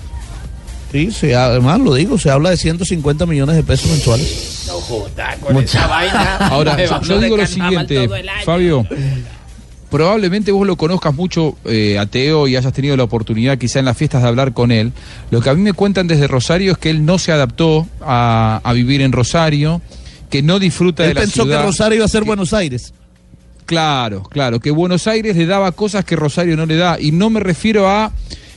Sí, 0.92 1.10
se, 1.12 1.36
además 1.36 1.80
lo 1.80 1.94
digo, 1.96 2.18
se 2.18 2.30
habla 2.30 2.50
de 2.50 2.58
150 2.58 3.26
millones 3.26 3.56
de 3.56 3.64
pesos 3.64 3.90
mensuales. 3.90 4.66
No 4.68 4.74
joda, 4.74 5.38
con 5.40 5.58
esa 5.58 5.88
vaina. 5.88 6.38
Ahora, 6.38 6.78
yo, 7.02 7.20
digo 7.20 7.38
lo 7.38 7.48
siguiente. 7.48 8.10
Fabio. 8.44 8.86
probablemente 9.90 10.52
vos 10.52 10.68
lo 10.68 10.76
conozcas 10.76 11.14
mucho 11.14 11.56
eh, 11.66 11.98
a 11.98 12.06
Teo 12.06 12.48
y 12.48 12.56
hayas 12.56 12.74
tenido 12.74 12.98
la 12.98 13.04
oportunidad 13.04 13.58
quizá 13.58 13.80
en 13.80 13.86
las 13.86 13.98
fiestas 13.98 14.22
de 14.22 14.28
hablar 14.28 14.54
con 14.54 14.72
él. 14.72 14.92
Lo 15.30 15.42
que 15.42 15.50
a 15.50 15.54
mí 15.54 15.62
me 15.62 15.74
cuentan 15.74 16.08
desde 16.08 16.28
Rosario 16.28 16.74
es 16.74 16.78
que 16.78 16.90
él 16.90 17.06
no 17.06 17.18
se 17.20 17.32
adaptó 17.32 17.88
a, 18.02 18.60
a 18.64 18.74
vivir 18.74 19.02
en 19.02 19.14
Rosario, 19.14 19.82
que 20.30 20.42
no 20.42 20.60
disfruta 20.60 21.04
Él 21.04 21.10
de 21.10 21.14
la 21.16 21.22
pensó 21.22 21.44
ciudad. 21.44 21.60
que 21.60 21.66
Rosario 21.68 21.96
iba 21.98 22.06
a 22.06 22.10
ser 22.10 22.24
Buenos 22.24 22.54
Aires. 22.54 22.94
Claro, 23.66 24.24
claro, 24.24 24.60
que 24.60 24.72
Buenos 24.72 25.08
Aires 25.08 25.38
le 25.38 25.46
daba 25.46 25.72
cosas 25.72 26.04
que 26.04 26.18
Rosario 26.18 26.58
no 26.58 26.66
le 26.66 26.76
da. 26.76 27.00
Y 27.00 27.12
no 27.14 27.30
me 27.30 27.40
refiero 27.40 27.90
a 27.90 28.12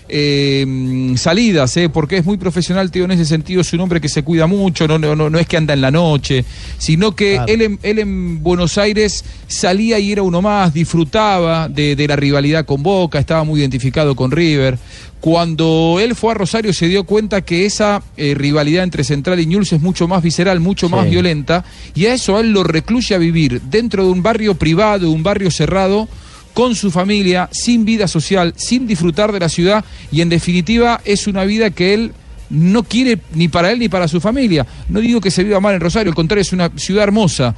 eh, 0.09 1.15
salidas, 1.17 1.77
eh, 1.77 1.89
porque 1.89 2.19
es 2.19 2.25
muy 2.25 2.37
profesional, 2.37 2.91
Teo, 2.91 3.05
en 3.05 3.13
ese 3.13 3.25
sentido, 3.25 3.61
es 3.61 3.73
un 3.73 3.81
hombre 3.81 4.01
que 4.01 4.09
se 4.09 4.23
cuida 4.23 4.47
mucho, 4.47 4.87
no, 4.87 4.99
no, 4.99 5.17
no, 5.17 5.31
no 5.31 5.39
es 5.39 5.47
que 5.47 5.57
anda 5.57 5.75
en 5.75 5.81
la 5.81 5.91
noche, 5.91 6.45
sino 6.79 7.15
que 7.15 7.41
él, 7.47 7.63
en, 7.63 7.79
él 7.83 7.99
en 7.99 8.43
Buenos 8.43 8.79
Aires 8.79 9.25
salía 9.47 9.99
y 9.99 10.13
era 10.13 10.23
uno 10.23 10.43
más, 10.43 10.75
disfrutaba 10.75 11.69
de, 11.69 11.97
de 11.97 12.09
la 12.09 12.17
rivalidad 12.17 12.65
con 12.65 12.83
Boca, 12.83 13.19
estaba 13.19 13.45
muy 13.45 13.61
identificado 13.61 14.15
con 14.15 14.31
River. 14.31 14.79
Cuando 15.21 16.01
él 16.03 16.15
fue 16.15 16.33
a 16.33 16.35
Rosario 16.35 16.75
se 16.75 16.87
dio 16.87 17.05
cuenta 17.05 17.41
que 17.41 17.65
esa 17.65 18.03
eh, 18.19 18.35
rivalidad 18.37 18.85
entre 18.85 19.05
Central 19.05 19.41
y 19.41 19.47
Ñuls 19.47 19.73
es 19.73 19.81
mucho 19.81 20.07
más 20.07 20.23
visceral, 20.23 20.61
mucho 20.61 20.91
más 20.91 21.09
violenta, 21.09 21.65
y 21.95 22.05
a 22.05 22.13
eso 22.13 22.37
a 22.37 22.41
él 22.41 22.53
lo 22.53 22.63
recluye 22.63 23.15
a 23.15 23.19
vivir 23.19 23.63
dentro 23.63 24.05
de 24.05 24.11
un 24.11 24.23
barrio 24.23 24.55
privado, 24.57 25.11
un 25.11 25.23
barrio 25.23 25.51
cerrado, 25.51 26.09
con 26.55 26.75
su 26.75 26.91
familia, 26.91 27.49
sin 27.53 27.85
vida 27.85 28.09
social, 28.09 28.55
sin 28.57 28.87
disfrutar 28.87 29.33
de 29.33 29.41
la 29.41 29.49
ciudad, 29.49 29.85
y 30.11 30.21
en 30.21 30.29
definitiva 30.29 31.01
es 31.05 31.27
una 31.27 31.45
vida 31.45 31.71
que 31.71 31.93
él 31.93 32.13
no 32.49 32.85
quiere 32.85 33.19
ni 33.35 33.49
para 33.49 33.73
él 33.73 33.81
ni 33.81 33.89
para 33.89 34.09
su 34.09 34.21
familia. 34.21 34.67
No 34.89 35.01
digo 35.01 35.21
que 35.21 35.31
se 35.31 35.45
viva 35.45 35.61
mal 35.61 35.75
en 35.75 35.81
Rosario, 35.81 36.11
al 36.11 36.15
contrario, 36.15 36.43
es 36.43 36.53
una 36.53 36.71
ciudad 36.77 37.05
hermosa, 37.05 37.55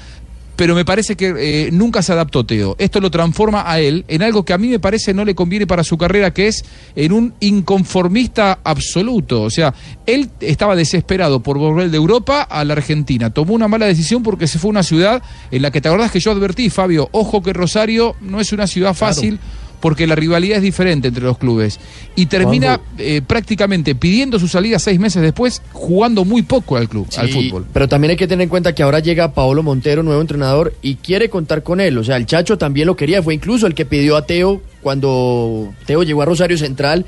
pero 0.57 0.75
me 0.75 0.85
parece 0.85 1.17
que 1.17 1.35
eh, 1.39 1.71
nunca 1.71 2.03
se 2.03 2.13
adaptó 2.13 2.45
Teo. 2.45 2.77
Esto 2.79 3.01
lo 3.01 3.11
transforma 3.11 3.71
a 3.71 3.79
él 3.79 4.05
en 4.09 4.23
algo 4.23 4.45
que 4.45 4.55
a 4.55 4.59
mí 4.59 4.69
me 4.69 4.79
parece 4.79 5.13
no 5.13 5.25
le 5.25 5.35
conviene 5.35 5.67
para 5.67 5.85
su 5.85 5.99
carrera, 5.99 6.33
que 6.33 6.49
es 6.49 6.65
en 6.97 7.13
un 7.13 7.35
inconformista 7.41 8.59
absoluto. 8.65 9.43
O 9.43 9.51
sea, 9.51 9.75
él 10.07 10.31
estaba 10.41 10.75
desesperado 10.75 11.41
por 11.41 11.59
volver 11.59 11.91
de 11.91 11.97
Europa 11.97 12.43
a 12.43 12.65
la 12.65 12.73
Argentina. 12.73 13.31
Tomó 13.31 13.55
una 13.55 13.69
mala 13.69 13.87
decisión 13.87 14.23
porque 14.23 14.47
se 14.47 14.59
fue 14.59 14.69
a 14.69 14.71
una 14.71 14.83
ciudad 14.83 15.23
en 15.51 15.63
la 15.63 15.71
que 15.71 15.81
te 15.81 15.89
acordás 15.89 16.11
que 16.11 16.21
yo 16.21 16.31
advertí, 16.31 16.71
Fabio, 16.71 17.09
ojo 17.13 17.43
que 17.43 17.53
Rosario 17.53 18.17
no 18.21 18.41
es 18.41 18.53
una 18.53 18.67
ciudad 18.67 18.95
fácil. 18.95 19.39
Porque 19.81 20.07
la 20.07 20.15
rivalidad 20.15 20.57
es 20.57 20.63
diferente 20.63 21.09
entre 21.09 21.23
los 21.25 21.37
clubes. 21.39 21.79
Y 22.17 22.27
termina 22.27 22.81
eh, 22.99 23.21
prácticamente 23.27 23.95
pidiendo 23.95 24.39
su 24.39 24.49
salida 24.49 24.79
seis 24.79 24.99
meses 24.99 25.23
después, 25.23 25.61
jugando 25.73 26.25
muy 26.25 26.43
poco 26.43 26.77
al 26.77 26.89
club, 26.89 27.07
al 27.19 27.29
fútbol. 27.51 27.67
Pero 27.73 27.87
también 27.89 28.13
hay 28.13 28.17
que 28.17 28.27
tener 28.27 28.45
en 28.45 28.49
cuenta 28.49 28.75
que 28.75 28.83
ahora 28.83 29.01
llega 29.01 29.33
Paolo 29.35 29.63
Montero, 29.63 30.03
nuevo 30.03 30.21
entrenador, 30.21 30.73
y 30.83 30.95
quiere 30.97 31.29
contar 31.29 31.63
con 31.63 31.81
él. 31.81 31.99
O 31.99 32.05
sea, 32.05 32.17
el 32.17 32.27
Chacho 32.27 32.57
también 32.59 32.87
lo 32.87 32.97
quería, 32.97 33.23
fue 33.23 33.35
incluso 33.35 33.67
el 33.67 33.75
que 33.75 33.85
pidió 33.85 34.17
a 34.17 34.25
Teo 34.27 34.63
cuando 34.83 35.73
Teo 35.87 36.03
llegó 36.03 36.23
a 36.23 36.25
Rosario 36.25 36.57
Central. 36.57 37.05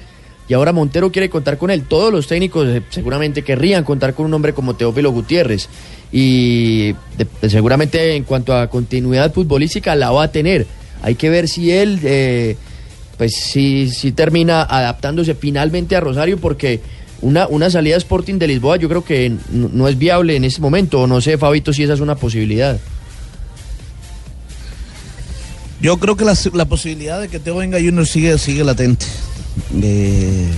Y 0.46 0.54
ahora 0.54 0.72
Montero 0.72 1.12
quiere 1.12 1.28
contar 1.28 1.58
con 1.58 1.70
él. 1.70 1.82
Todos 1.82 2.10
los 2.12 2.26
técnicos 2.26 2.66
eh, 2.68 2.82
seguramente 2.90 3.42
querrían 3.42 3.84
contar 3.84 4.14
con 4.14 4.24
un 4.26 4.32
hombre 4.34 4.54
como 4.54 4.74
Teófilo 4.74 5.10
Gutiérrez. 5.10 5.68
Y 6.10 6.92
de- 7.18 7.26
de- 7.42 7.50
seguramente 7.50 8.14
en 8.16 8.24
cuanto 8.24 8.56
a 8.56 8.66
continuidad 8.68 9.32
futbolística 9.32 9.94
la 9.94 10.10
va 10.10 10.24
a 10.24 10.32
tener. 10.32 10.66
Hay 11.02 11.14
que 11.14 11.30
ver 11.30 11.48
si 11.48 11.70
él, 11.70 12.00
eh, 12.02 12.56
pues 13.16 13.34
si, 13.34 13.90
si 13.90 14.12
termina 14.12 14.62
adaptándose 14.62 15.34
finalmente 15.34 15.96
a 15.96 16.00
Rosario, 16.00 16.38
porque 16.38 16.80
una, 17.20 17.46
una 17.48 17.70
salida 17.70 17.96
Sporting 17.96 18.38
de 18.38 18.46
Lisboa 18.46 18.76
yo 18.76 18.88
creo 18.88 19.04
que 19.04 19.34
no 19.50 19.88
es 19.88 19.98
viable 19.98 20.36
en 20.36 20.44
este 20.44 20.60
momento. 20.60 21.06
No 21.06 21.20
sé, 21.20 21.38
Fabito, 21.38 21.72
si 21.72 21.82
esa 21.82 21.94
es 21.94 22.00
una 22.00 22.14
posibilidad. 22.14 22.78
Yo 25.80 25.96
creo 25.98 26.16
que 26.16 26.24
la, 26.24 26.36
la 26.54 26.64
posibilidad 26.64 27.20
de 27.20 27.28
que 27.28 27.38
Teo 27.38 27.56
venga 27.56 27.78
Junior 27.78 28.06
sigue, 28.06 28.36
sigue 28.38 28.64
latente. 28.64 29.06
Eh, 29.80 30.48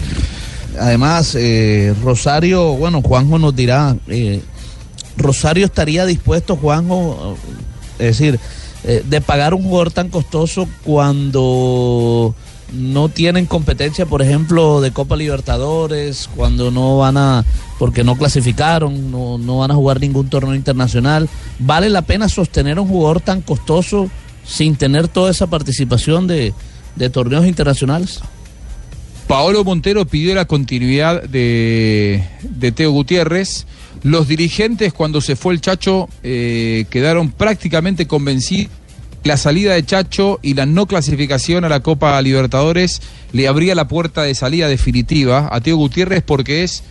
además, 0.78 1.34
eh, 1.38 1.95
Rosario, 2.03 2.74
bueno, 2.76 3.03
Juanjo 3.03 3.38
nos 3.38 3.55
dirá, 3.55 3.97
eh, 4.09 4.41
Rosario 5.16 5.66
estaría 5.66 6.07
dispuesto, 6.07 6.57
Juanjo, 6.57 7.36
es 7.99 8.18
decir, 8.18 8.38
eh, 8.85 9.03
de 9.05 9.20
pagar 9.20 9.55
un 9.55 9.62
jugador 9.62 9.91
tan 9.91 10.09
costoso 10.09 10.68
cuando 10.85 12.35
no 12.72 13.09
tienen 13.09 13.47
competencia, 13.47 14.07
por 14.07 14.22
ejemplo, 14.22 14.81
de 14.81 14.93
Copa 14.93 15.16
Libertadores, 15.16 16.28
cuando 16.37 16.70
no 16.70 16.99
van 16.99 17.16
a, 17.16 17.45
porque 17.78 18.05
no 18.05 18.16
clasificaron, 18.16 19.11
no, 19.11 19.39
no 19.39 19.59
van 19.59 19.70
a 19.70 19.74
jugar 19.74 20.01
ningún 20.01 20.28
torneo 20.28 20.55
internacional. 20.55 21.28
¿Vale 21.59 21.91
la 21.91 22.03
pena 22.03 22.28
sostener 22.28 22.78
un 22.78 22.89
jugador 22.89 23.20
tan 23.20 23.43
costoso 23.43 24.09
sin 24.45 24.76
tener 24.76 25.09
toda 25.09 25.31
esa 25.31 25.49
participación 25.49 26.26
de, 26.26 26.55
de 26.97 27.11
torneos 27.11 27.47
internacionales? 27.47 28.20
Paolo 29.26 29.62
Montero 29.62 30.07
pidió 30.07 30.35
la 30.35 30.45
continuidad 30.45 31.22
de, 31.22 32.24
de 32.43 32.72
Teo 32.72 32.91
Gutiérrez. 32.91 33.66
Los 34.03 34.28
dirigentes, 34.28 34.93
cuando 34.93 35.20
se 35.20 35.36
fue 35.36 35.53
el 35.55 35.61
Chacho, 35.61 36.09
eh, 36.22 36.86
quedaron 36.91 37.30
prácticamente 37.30 38.07
convencidos. 38.07 38.72
La 39.22 39.36
salida 39.36 39.74
de 39.74 39.84
Chacho 39.84 40.38
y 40.41 40.55
la 40.55 40.64
no 40.64 40.86
clasificación 40.86 41.66
a 41.66 41.68
la 41.68 41.80
Copa 41.80 42.20
Libertadores 42.22 43.03
le 43.32 43.49
abría 43.49 43.74
la 43.74 43.86
puerta 43.86 44.22
de 44.22 44.34
salida 44.34 44.66
definitiva 44.66 45.51
a 45.53 45.61
Teo 45.61 45.76
Gutiérrez 45.76 46.22
porque 46.24 46.62
es 46.64 46.82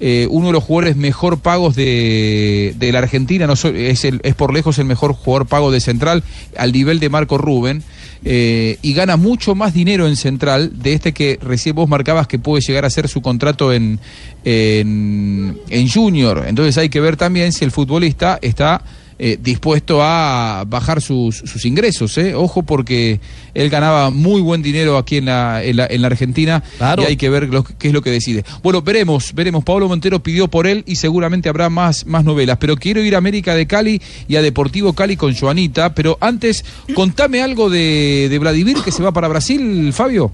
eh, 0.00 0.28
uno 0.30 0.48
de 0.48 0.52
los 0.52 0.62
jugadores 0.64 0.96
mejor 0.96 1.40
pagos 1.40 1.74
de, 1.74 2.74
la 2.78 2.98
Argentina, 2.98 3.46
no 3.46 3.54
es, 3.54 4.04
el- 4.04 4.20
es 4.22 4.34
por 4.34 4.52
lejos 4.52 4.78
el 4.78 4.84
mejor 4.84 5.14
jugador 5.14 5.46
pago 5.48 5.70
de 5.72 5.80
Central 5.80 6.22
al 6.58 6.72
nivel 6.72 7.00
de 7.00 7.08
Marco 7.08 7.38
Rubén. 7.38 7.82
Eh, 8.24 8.78
y 8.82 8.92
gana 8.94 9.16
mucho 9.16 9.54
más 9.54 9.74
dinero 9.74 10.06
en 10.06 10.16
Central 10.16 10.72
de 10.82 10.92
este 10.94 11.12
que 11.12 11.38
recién 11.40 11.74
vos 11.74 11.88
marcabas 11.88 12.26
que 12.26 12.38
puede 12.38 12.62
llegar 12.62 12.84
a 12.84 12.90
ser 12.90 13.08
su 13.08 13.22
contrato 13.22 13.72
en, 13.72 14.00
en, 14.44 15.58
en 15.68 15.88
Junior. 15.88 16.44
Entonces 16.46 16.76
hay 16.78 16.88
que 16.88 17.00
ver 17.00 17.16
también 17.16 17.52
si 17.52 17.64
el 17.64 17.70
futbolista 17.70 18.38
está 18.42 18.82
eh, 19.18 19.36
dispuesto 19.42 20.00
a 20.02 20.64
bajar 20.68 21.00
sus, 21.02 21.36
sus 21.36 21.64
ingresos. 21.64 22.16
¿eh? 22.18 22.34
Ojo 22.34 22.62
porque 22.62 23.20
él 23.54 23.68
ganaba 23.70 24.10
muy 24.10 24.40
buen 24.40 24.62
dinero 24.62 24.96
aquí 24.96 25.16
en 25.16 25.24
la, 25.24 25.62
en 25.64 25.76
la, 25.76 25.86
en 25.86 26.02
la 26.02 26.06
Argentina 26.06 26.62
y 27.02 27.06
hay 27.06 27.16
que 27.16 27.28
ver 27.28 27.48
lo- 27.48 27.64
qué 27.64 27.88
es 27.88 27.92
lo 27.94 28.00
que 28.02 28.10
decide. 28.10 28.44
Bueno, 28.62 28.82
veremos, 28.82 29.34
veremos. 29.34 29.64
Pablo 29.64 29.88
Montero 29.88 30.22
pidió 30.22 30.46
por 30.48 30.66
él 30.68 30.84
y 30.86 30.96
seguramente 30.96 31.48
habrá 31.48 31.68
más, 31.68 32.06
más 32.06 32.24
novelas. 32.24 32.58
Pero 32.60 32.76
quiero 32.76 33.02
ir 33.02 33.14
a 33.16 33.18
América 33.18 33.54
de 33.54 33.66
Cali 33.66 34.00
y 34.28 34.36
a 34.36 34.42
Deportivo 34.42 34.92
Cali 34.92 35.16
con 35.16 35.34
Joanita. 35.34 35.94
Pero 35.94 36.16
antes, 36.20 36.64
contame 36.94 37.42
algo 37.42 37.70
de, 37.70 38.28
de 38.30 38.38
Vladimir 38.38 38.76
que 38.84 38.92
se 38.92 39.02
va 39.02 39.10
para 39.12 39.26
Brasil, 39.28 39.92
Fabio. 39.92 40.30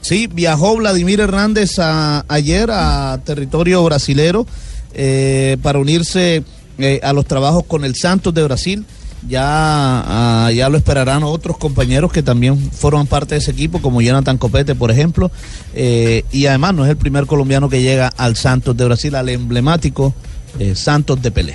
Sí, 0.00 0.26
viajó 0.32 0.76
Vladimir 0.76 1.20
Hernández 1.20 1.78
a- 1.78 2.24
ayer 2.28 2.70
a 2.70 3.20
territorio 3.24 3.82
brasilero 3.84 4.46
eh, 4.92 5.56
para 5.62 5.78
unirse 5.78 6.42
eh, 6.78 7.00
a 7.02 7.12
los 7.12 7.26
trabajos 7.26 7.64
con 7.66 7.84
el 7.84 7.94
Santos 7.94 8.34
de 8.34 8.42
Brasil. 8.42 8.84
Ya, 9.26 9.42
ah, 9.46 10.50
ya 10.52 10.68
lo 10.68 10.76
esperarán 10.76 11.22
otros 11.22 11.56
compañeros 11.56 12.12
que 12.12 12.22
también 12.22 12.70
forman 12.70 13.06
parte 13.06 13.34
de 13.34 13.40
ese 13.40 13.52
equipo, 13.52 13.80
como 13.80 14.02
Jonathan 14.02 14.36
Copete, 14.36 14.74
por 14.74 14.90
ejemplo. 14.90 15.30
Eh, 15.72 16.24
y 16.30 16.46
además 16.46 16.74
no 16.74 16.84
es 16.84 16.90
el 16.90 16.98
primer 16.98 17.26
colombiano 17.26 17.70
que 17.70 17.80
llega 17.80 18.08
al 18.08 18.36
Santos 18.36 18.76
de 18.76 18.84
Brasil, 18.84 19.14
al 19.14 19.30
emblemático 19.30 20.12
eh, 20.58 20.74
Santos 20.74 21.22
de 21.22 21.30
Pelé. 21.30 21.54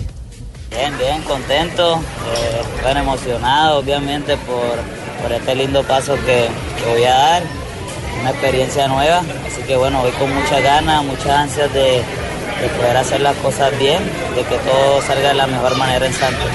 Bien, 0.71 0.93
bien, 0.97 1.21
contento, 1.23 1.99
tan 2.83 2.97
emocionado 2.97 3.79
obviamente 3.79 4.37
por, 4.37 5.21
por 5.21 5.31
este 5.31 5.55
lindo 5.55 5.83
paso 5.83 6.15
que, 6.15 6.47
que 6.81 6.89
voy 6.91 7.03
a 7.03 7.13
dar, 7.13 7.43
una 8.21 8.31
experiencia 8.31 8.87
nueva, 8.87 9.23
así 9.47 9.61
que 9.63 9.77
bueno, 9.77 10.01
voy 10.01 10.11
con 10.11 10.33
muchas 10.33 10.61
ganas, 10.61 11.03
muchas 11.03 11.27
ansias 11.27 11.73
de, 11.73 12.03
de 12.61 12.67
poder 12.69 12.97
hacer 12.97 13.21
las 13.21 13.35
cosas 13.37 13.77
bien, 13.77 13.99
de 14.35 14.43
que 14.43 14.57
todo 14.57 15.01
salga 15.01 15.29
de 15.29 15.35
la 15.35 15.47
mejor 15.47 15.75
manera 15.77 16.05
en 16.05 16.13
Santos. 16.13 16.47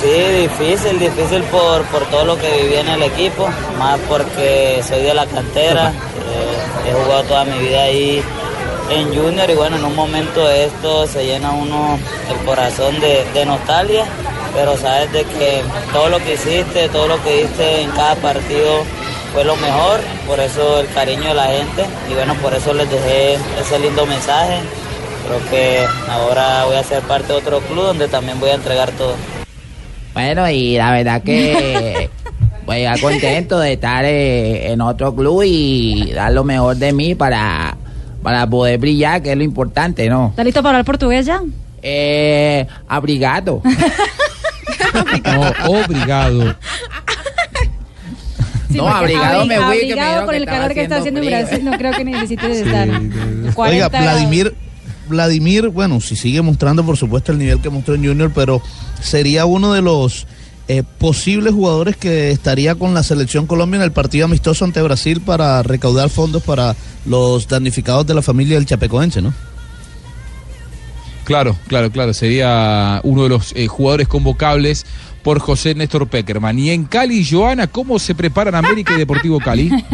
Sí, 0.00 0.12
difícil, 0.48 0.98
difícil 0.98 1.42
por, 1.44 1.84
por 1.86 2.04
todo 2.06 2.24
lo 2.24 2.38
que 2.38 2.50
viví 2.62 2.74
en 2.76 2.88
el 2.88 3.02
equipo, 3.02 3.48
más 3.78 3.98
porque 4.08 4.82
soy 4.86 5.02
de 5.02 5.14
la 5.14 5.26
cantera, 5.26 5.90
eh, 5.90 6.88
he 6.88 7.04
jugado 7.04 7.22
toda 7.24 7.44
mi 7.44 7.58
vida 7.58 7.82
ahí 7.82 8.22
en 8.90 9.14
Junior 9.14 9.48
y 9.48 9.54
bueno, 9.54 9.76
en 9.76 9.84
un 9.84 9.94
momento 9.94 10.46
de 10.46 10.64
esto 10.64 11.06
se 11.06 11.24
llena 11.24 11.52
uno 11.52 11.98
el 12.28 12.44
corazón 12.44 12.98
de, 13.00 13.44
nostalgia, 13.46 14.04
pero 14.54 14.76
sabes 14.76 15.12
de 15.12 15.24
que 15.24 15.62
todo 15.92 16.08
lo 16.08 16.18
que 16.18 16.34
hiciste, 16.34 16.88
todo 16.88 17.06
lo 17.06 17.22
que 17.22 17.42
diste 17.42 17.82
en 17.82 17.90
cada 17.92 18.16
partido 18.16 18.82
fue 19.32 19.44
lo 19.44 19.54
mejor, 19.56 20.00
por 20.26 20.40
eso 20.40 20.80
el 20.80 20.92
cariño 20.92 21.28
de 21.28 21.34
la 21.34 21.46
gente 21.46 21.86
y 22.10 22.14
bueno, 22.14 22.34
por 22.36 22.52
eso 22.52 22.74
les 22.74 22.90
dejé 22.90 23.34
ese 23.60 23.78
lindo 23.78 24.04
mensaje. 24.06 24.60
Creo 25.26 25.50
que 25.50 25.78
ahora 26.08 26.64
voy 26.64 26.76
a 26.76 26.82
ser 26.82 27.02
parte 27.02 27.28
de 27.28 27.38
otro 27.38 27.60
club 27.60 27.84
donde 27.84 28.08
también 28.08 28.38
voy 28.40 28.50
a 28.50 28.54
entregar 28.54 28.90
todo. 28.92 29.14
Bueno, 30.12 30.48
y 30.50 30.76
la 30.76 30.92
verdad 30.92 31.22
que 31.22 32.10
voy 32.66 32.84
a 32.84 32.98
contento 33.00 33.58
de 33.58 33.74
estar 33.74 34.04
eh, 34.04 34.72
en 34.72 34.80
otro 34.80 35.14
club 35.14 35.42
y 35.44 36.12
dar 36.12 36.32
lo 36.32 36.44
mejor 36.44 36.76
de 36.76 36.92
mí 36.92 37.14
para, 37.14 37.76
para 38.22 38.46
poder 38.46 38.78
brillar, 38.78 39.22
que 39.22 39.32
es 39.32 39.36
lo 39.36 39.44
importante, 39.44 40.08
¿no? 40.08 40.28
¿Está 40.30 40.44
listo 40.44 40.62
para 40.62 40.70
hablar 40.78 40.84
portugués 40.84 41.26
ya? 41.26 41.42
Eh, 41.82 42.66
abrigado. 42.88 43.62
No, 45.24 45.80
obrigado. 45.80 46.54
Sí, 48.70 48.76
no, 48.76 48.88
abrigado 48.88 49.46
me 49.46 49.54
que 49.54 49.60
me 49.60 49.64
abrigado 49.64 50.28
que 50.28 50.36
el 50.36 50.46
calor 50.46 50.74
que 50.74 50.82
está 50.82 50.96
haciendo 50.96 51.20
en. 51.20 51.26
Brasil, 51.26 51.64
no 51.64 51.72
creo 51.72 51.92
que 51.92 52.04
necesite 52.04 52.50
estar. 52.52 52.88
Oiga, 52.88 53.52
40 53.54 53.88
grados. 53.88 53.90
Vladimir, 53.90 54.54
Vladimir, 55.10 55.68
bueno, 55.68 56.00
si 56.00 56.16
sigue 56.16 56.40
mostrando, 56.40 56.84
por 56.84 56.96
supuesto, 56.96 57.32
el 57.32 57.38
nivel 57.38 57.60
que 57.60 57.68
mostró 57.68 57.94
en 57.94 58.06
Junior, 58.06 58.32
pero 58.34 58.62
sería 59.02 59.44
uno 59.44 59.74
de 59.74 59.82
los 59.82 60.26
eh, 60.68 60.82
posibles 60.98 61.52
jugadores 61.52 61.96
que 61.96 62.30
estaría 62.30 62.74
con 62.76 62.94
la 62.94 63.02
selección 63.02 63.46
Colombia 63.46 63.78
en 63.78 63.82
el 63.82 63.92
partido 63.92 64.24
amistoso 64.24 64.64
ante 64.64 64.80
Brasil 64.80 65.20
para 65.20 65.62
recaudar 65.62 66.08
fondos 66.08 66.42
para 66.42 66.76
los 67.06 67.48
damnificados 67.48 68.06
de 68.06 68.14
la 68.14 68.22
familia 68.22 68.54
del 68.56 68.66
Chapecoense, 68.66 69.20
¿no? 69.20 69.34
Claro, 71.24 71.56
claro, 71.68 71.90
claro. 71.90 72.14
Sería 72.14 73.00
uno 73.04 73.24
de 73.24 73.28
los 73.28 73.52
eh, 73.54 73.66
jugadores 73.66 74.08
convocables 74.08 74.86
por 75.22 75.38
José 75.38 75.74
Néstor 75.74 76.08
Peckerman. 76.08 76.58
Y 76.58 76.70
en 76.70 76.84
Cali, 76.84 77.24
Joana, 77.24 77.66
¿cómo 77.66 77.98
se 77.98 78.14
preparan 78.14 78.54
América 78.54 78.94
y 78.94 78.98
Deportivo 78.98 79.38
Cali? 79.38 79.70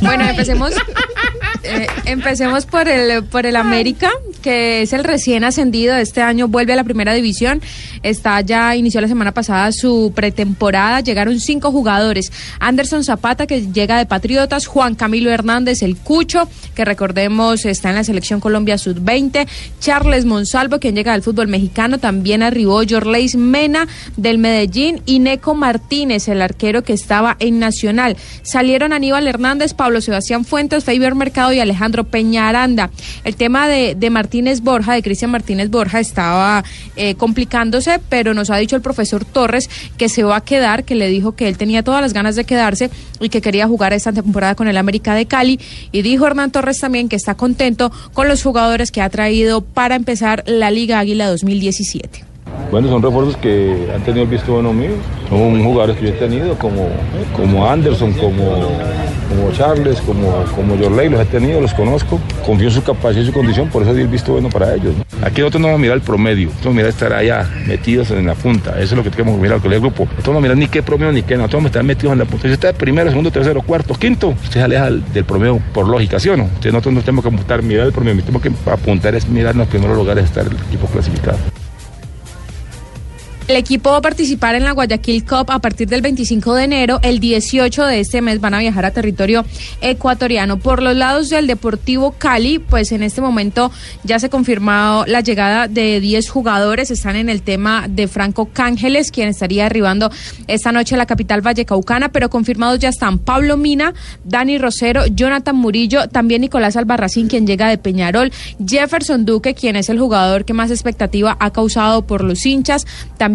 Bueno, 0.00 0.24
empecemos, 0.24 0.72
eh, 1.62 1.86
empecemos 2.04 2.66
por 2.66 2.88
el, 2.88 3.24
por 3.24 3.46
el 3.46 3.56
América, 3.56 4.10
que 4.42 4.82
es 4.82 4.92
el 4.92 5.04
recién 5.04 5.44
ascendido 5.44 5.96
este 5.96 6.20
año, 6.20 6.48
vuelve 6.48 6.74
a 6.74 6.76
la 6.76 6.84
primera 6.84 7.14
división. 7.14 7.62
Está 8.02 8.40
ya, 8.40 8.76
inició 8.76 9.00
la 9.00 9.08
semana 9.08 9.32
pasada 9.32 9.70
su 9.72 10.12
pretemporada. 10.14 11.00
Llegaron 11.00 11.40
cinco 11.40 11.70
jugadores. 11.70 12.32
Anderson 12.58 13.04
Zapata, 13.04 13.46
que 13.46 13.72
llega 13.72 13.96
de 13.96 14.06
Patriotas, 14.06 14.66
Juan 14.66 14.94
Camilo 14.94 15.30
Hernández, 15.30 15.82
el 15.82 15.96
Cucho, 15.96 16.48
que 16.74 16.84
recordemos 16.84 17.64
está 17.64 17.90
en 17.90 17.96
la 17.96 18.04
selección 18.04 18.40
Colombia 18.40 18.78
Sub-20, 18.78 19.46
Charles 19.80 20.24
Monsalvo, 20.24 20.80
quien 20.80 20.94
llega 20.94 21.12
del 21.12 21.22
fútbol 21.22 21.48
mexicano, 21.48 21.98
también 21.98 22.42
arribó 22.42 22.82
Jorleis 22.88 23.36
Mena 23.36 23.86
del 24.16 24.38
Medellín 24.38 25.00
y 25.06 25.20
Neco 25.20 25.54
Martínez, 25.54 26.28
el 26.28 26.42
arquero 26.42 26.82
que 26.82 26.92
estaba 26.92 27.36
en 27.38 27.58
Nacional. 27.58 28.16
Salieron 28.42 28.92
Aníbal 28.92 29.28
Hernández, 29.28 29.74
Pablo 29.74 30.00
Sebastián 30.00 30.44
Fuentes, 30.44 30.84
Faber 30.84 31.14
Mercado 31.14 31.52
y 31.52 31.60
Alejandro 31.60 32.04
Peña 32.04 32.48
Aranda. 32.48 32.90
El 33.24 33.36
tema 33.36 33.68
de, 33.68 33.94
de 33.94 34.10
Martínez 34.10 34.31
Borja, 34.62 34.94
de 34.94 35.02
Cristian 35.02 35.30
Martínez 35.30 35.68
Borja, 35.70 36.00
estaba 36.00 36.64
eh, 36.96 37.14
complicándose, 37.16 38.00
pero 38.08 38.34
nos 38.34 38.50
ha 38.50 38.56
dicho 38.56 38.76
el 38.76 38.82
profesor 38.82 39.24
Torres 39.24 39.68
que 39.98 40.08
se 40.08 40.22
va 40.22 40.36
a 40.36 40.40
quedar, 40.40 40.84
que 40.84 40.94
le 40.94 41.08
dijo 41.08 41.32
que 41.32 41.48
él 41.48 41.58
tenía 41.58 41.82
todas 41.82 42.00
las 42.00 42.12
ganas 42.12 42.36
de 42.36 42.44
quedarse 42.44 42.90
y 43.20 43.28
que 43.28 43.42
quería 43.42 43.66
jugar 43.68 43.92
esta 43.92 44.12
temporada 44.12 44.54
con 44.54 44.68
el 44.68 44.76
América 44.76 45.14
de 45.14 45.26
Cali. 45.26 45.60
Y 45.92 46.02
dijo 46.02 46.26
Hernán 46.26 46.50
Torres 46.50 46.80
también 46.80 47.08
que 47.08 47.16
está 47.16 47.34
contento 47.34 47.92
con 48.12 48.28
los 48.28 48.42
jugadores 48.42 48.90
que 48.90 49.02
ha 49.02 49.10
traído 49.10 49.60
para 49.60 49.94
empezar 49.94 50.42
la 50.46 50.70
Liga 50.70 50.98
Águila 50.98 51.28
2017. 51.28 52.31
Bueno, 52.70 52.88
son 52.88 53.02
refuerzos 53.02 53.36
que 53.36 53.88
han 53.94 54.02
tenido 54.02 54.24
el 54.24 54.30
visto 54.30 54.54
bueno 54.54 54.72
mío. 54.72 54.92
Son 55.28 55.62
jugadores 55.62 55.96
que 55.96 56.06
yo 56.06 56.08
he 56.10 56.18
tenido, 56.18 56.58
como, 56.58 56.88
como 57.36 57.68
Anderson, 57.68 58.12
como, 58.14 58.54
como 59.28 59.52
Charles, 59.52 60.00
como, 60.00 60.44
como 60.54 60.76
Jorley, 60.76 61.10
los 61.10 61.20
he 61.20 61.24
tenido, 61.26 61.60
los 61.60 61.74
conozco. 61.74 62.18
Confío 62.44 62.68
en 62.68 62.74
su 62.74 62.82
capacidad 62.82 63.22
y 63.22 63.26
su 63.26 63.32
condición, 63.32 63.68
por 63.68 63.82
eso 63.82 63.92
di 63.94 64.02
el 64.02 64.08
visto 64.08 64.32
bueno 64.32 64.48
para 64.48 64.74
ellos. 64.74 64.94
Aquí 65.22 65.40
nosotros 65.40 65.60
no 65.60 65.68
vamos 65.68 65.78
a 65.78 65.82
mirar 65.82 65.96
el 65.96 66.02
promedio, 66.02 66.46
nosotros 66.46 66.64
vamos 66.64 66.74
a 66.74 66.78
mirar 66.78 66.90
estar 66.90 67.12
allá 67.12 67.50
metidos 67.66 68.10
en 68.10 68.26
la 68.26 68.34
punta. 68.34 68.70
Eso 68.72 68.82
es 68.82 68.92
lo 68.92 69.02
que 69.02 69.10
tenemos 69.10 69.36
que 69.36 69.42
mirar 69.42 69.60
con 69.60 69.72
el 69.72 69.80
grupo. 69.80 70.04
Nosotros 70.04 70.26
no 70.26 70.32
vamos 70.32 70.40
a 70.40 70.48
mirar 70.48 70.56
ni 70.56 70.68
qué 70.68 70.82
promedio 70.82 71.12
ni 71.12 71.22
qué, 71.22 71.36
nosotros 71.36 71.58
vamos 71.58 71.66
a 71.66 71.70
estar 71.72 71.84
metidos 71.84 72.12
en 72.12 72.18
la 72.18 72.24
punta. 72.24 72.48
Si 72.48 72.52
usted 72.54 72.68
está 72.68 72.78
primero, 72.78 73.10
segundo, 73.10 73.30
tercero, 73.30 73.62
cuarto, 73.62 73.94
quinto, 73.94 74.28
usted 74.28 74.50
se 74.50 74.62
aleja 74.62 74.90
del 74.90 75.24
promedio 75.24 75.60
por 75.72 75.86
lógica, 75.86 76.18
¿sí 76.18 76.28
o 76.30 76.36
no? 76.36 76.44
Entonces 76.44 76.72
nosotros 76.72 76.94
no 76.94 77.00
tenemos 77.02 77.22
que 77.22 77.28
apuntar, 77.28 77.62
mirar 77.62 77.86
el 77.86 77.92
promedio, 77.92 78.22
tenemos 78.22 78.42
que 78.42 78.70
apuntar 78.70 79.14
es 79.14 79.28
mirar 79.28 79.52
en 79.52 79.58
los 79.58 79.68
primeros 79.68 79.96
lugares 79.96 80.24
estar 80.24 80.46
el 80.46 80.56
equipo 80.68 80.86
clasificado. 80.86 81.38
El 83.48 83.56
equipo 83.56 83.90
va 83.90 83.96
a 83.96 84.02
participar 84.02 84.54
en 84.54 84.62
la 84.62 84.70
Guayaquil 84.70 85.24
Cup 85.24 85.50
a 85.50 85.58
partir 85.58 85.88
del 85.88 86.00
25 86.00 86.54
de 86.54 86.64
enero. 86.64 87.00
El 87.02 87.18
18 87.18 87.86
de 87.86 88.00
este 88.00 88.22
mes 88.22 88.40
van 88.40 88.54
a 88.54 88.60
viajar 88.60 88.84
a 88.84 88.92
territorio 88.92 89.44
ecuatoriano. 89.80 90.58
Por 90.58 90.80
los 90.80 90.96
lados 90.96 91.28
del 91.28 91.48
Deportivo 91.48 92.12
Cali, 92.12 92.60
pues 92.60 92.92
en 92.92 93.02
este 93.02 93.20
momento 93.20 93.72
ya 94.04 94.20
se 94.20 94.26
ha 94.26 94.30
confirmado 94.30 95.04
la 95.06 95.22
llegada 95.22 95.66
de 95.66 96.00
10 96.00 96.30
jugadores. 96.30 96.92
Están 96.92 97.16
en 97.16 97.28
el 97.28 97.42
tema 97.42 97.86
de 97.88 98.06
Franco 98.06 98.48
Cángeles, 98.52 99.10
quien 99.10 99.28
estaría 99.28 99.66
arribando 99.66 100.12
esta 100.46 100.70
noche 100.70 100.94
a 100.94 100.98
la 100.98 101.06
capital 101.06 101.40
vallecaucana, 101.40 102.10
pero 102.10 102.30
confirmados 102.30 102.78
ya 102.78 102.90
están 102.90 103.18
Pablo 103.18 103.56
Mina, 103.56 103.92
Dani 104.24 104.56
Rosero, 104.58 105.04
Jonathan 105.06 105.56
Murillo, 105.56 106.08
también 106.08 106.42
Nicolás 106.42 106.76
Albarracín, 106.76 107.26
quien 107.26 107.46
llega 107.46 107.68
de 107.68 107.76
Peñarol, 107.76 108.30
Jefferson 108.64 109.24
Duque, 109.24 109.54
quien 109.54 109.74
es 109.74 109.88
el 109.88 109.98
jugador 109.98 110.44
que 110.44 110.54
más 110.54 110.70
expectativa 110.70 111.36
ha 111.40 111.50
causado 111.50 112.06
por 112.06 112.22
los 112.22 112.46
hinchas. 112.46 112.86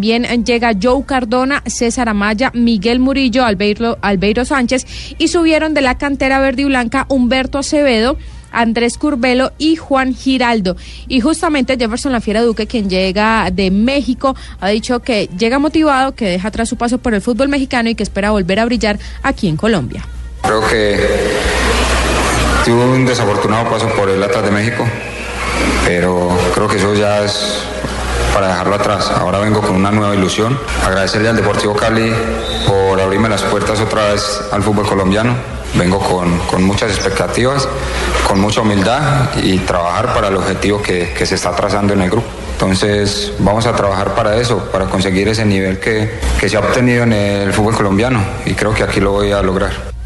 Llega 0.02 0.74
Joe 0.82 1.04
Cardona, 1.06 1.64
César 1.66 2.10
Amaya, 2.10 2.52
Miguel 2.54 3.00
Murillo, 3.00 3.45
Albeiro, 3.45 3.98
Albeiro 4.02 4.45
Sánchez 4.45 4.86
y 5.18 5.28
subieron 5.28 5.74
de 5.74 5.82
la 5.82 5.98
cantera 5.98 6.39
verde 6.39 6.64
y 6.64 6.66
blanca 6.66 7.06
Humberto 7.10 7.58
Acevedo. 7.58 8.18
Andrés 8.50 8.98
Curbelo 8.98 9.52
y 9.58 9.76
Juan 9.76 10.16
Giraldo. 10.16 10.78
Y 11.08 11.20
justamente 11.20 11.78
Jefferson 11.78 12.12
La 12.12 12.22
Fiera 12.22 12.41
Duque, 12.41 12.66
quien 12.66 12.89
llega 12.89 13.50
de 13.52 13.72
México, 13.72 14.36
ha 14.60 14.70
dicho 14.70 15.02
que 15.02 15.30
llega 15.38 15.60
motivado, 15.60 16.16
que 16.16 16.26
deja 16.26 16.48
atrás 16.48 16.70
su 16.70 16.78
paso 16.78 16.98
por 16.98 17.14
el 17.14 17.22
fútbol 17.22 17.50
mexicano 17.50 17.89
y 17.89 17.95
que 17.95 18.04
espera 18.04 18.32
volver 18.32 18.60
a 18.60 18.66
brillar 18.66 19.00
aquí 19.22 19.48
en 19.48 19.58
Colombia. 19.58 20.06
Creo 20.41 20.66
que 20.68 20.98
tuve 22.66 22.86
un 22.86 23.06
desafortunado 23.06 23.70
paso 23.70 23.89
por 23.89 24.10
el 24.10 24.24
Atlas 24.24 24.43
de 24.43 24.52
México, 24.52 24.88
pero 25.86 26.30
creo 26.54 26.68
que 26.68 26.78
eso 26.78 26.93
ya 26.95 27.24
es 27.24 27.64
para 28.38 28.50
dejarlo 28.50 28.76
atrás. 28.76 29.10
Ahora 29.10 29.40
vengo 29.40 29.62
con 29.62 29.76
una 29.76 29.90
nueva 29.90 30.14
ilusión. 30.14 30.60
Agradecerle 30.86 31.30
al 31.30 31.36
Deportivo 31.36 31.74
Cali 31.76 32.14
por 32.68 33.02
abrirme 33.02 33.30
las 33.30 33.42
puertas 33.42 33.80
otra 33.80 34.12
vez 34.12 34.42
al 34.52 34.62
fútbol 34.62 34.88
colombiano. 34.88 35.34
Vengo 35.74 35.98
con, 35.98 36.38
con 36.42 36.62
muchas 36.62 36.92
expectativas, 36.92 37.68
con 38.28 38.40
mucha 38.40 38.62
humildad 38.62 39.36
y 39.42 39.58
trabajar 39.58 40.14
para 40.14 40.28
el 40.28 40.36
objetivo 40.36 40.80
que, 40.84 41.16
que 41.18 41.26
se 41.26 41.34
está 41.34 41.56
trazando 41.56 41.94
en 41.94 42.02
el 42.02 42.12
grupo. 42.12 42.28
Entonces 42.52 43.34
vamos 43.40 43.66
a 43.66 43.76
trabajar 43.76 44.14
para 44.14 44.36
eso, 44.38 44.70
para 44.72 44.86
conseguir 44.86 45.28
ese 45.30 45.44
nivel 45.44 45.80
que, 45.80 46.20
que 46.40 46.48
se 46.48 46.58
ha 46.58 46.60
obtenido 46.60 47.06
en 47.06 47.14
el 47.14 47.52
fútbol 47.54 47.76
colombiano 47.76 48.24
y 48.46 48.54
creo 48.54 48.72
que 48.72 48.84
aquí 48.84 49.00
lo 49.00 49.14
voy 49.14 49.32
a 49.32 49.42
lograr. 49.42 49.97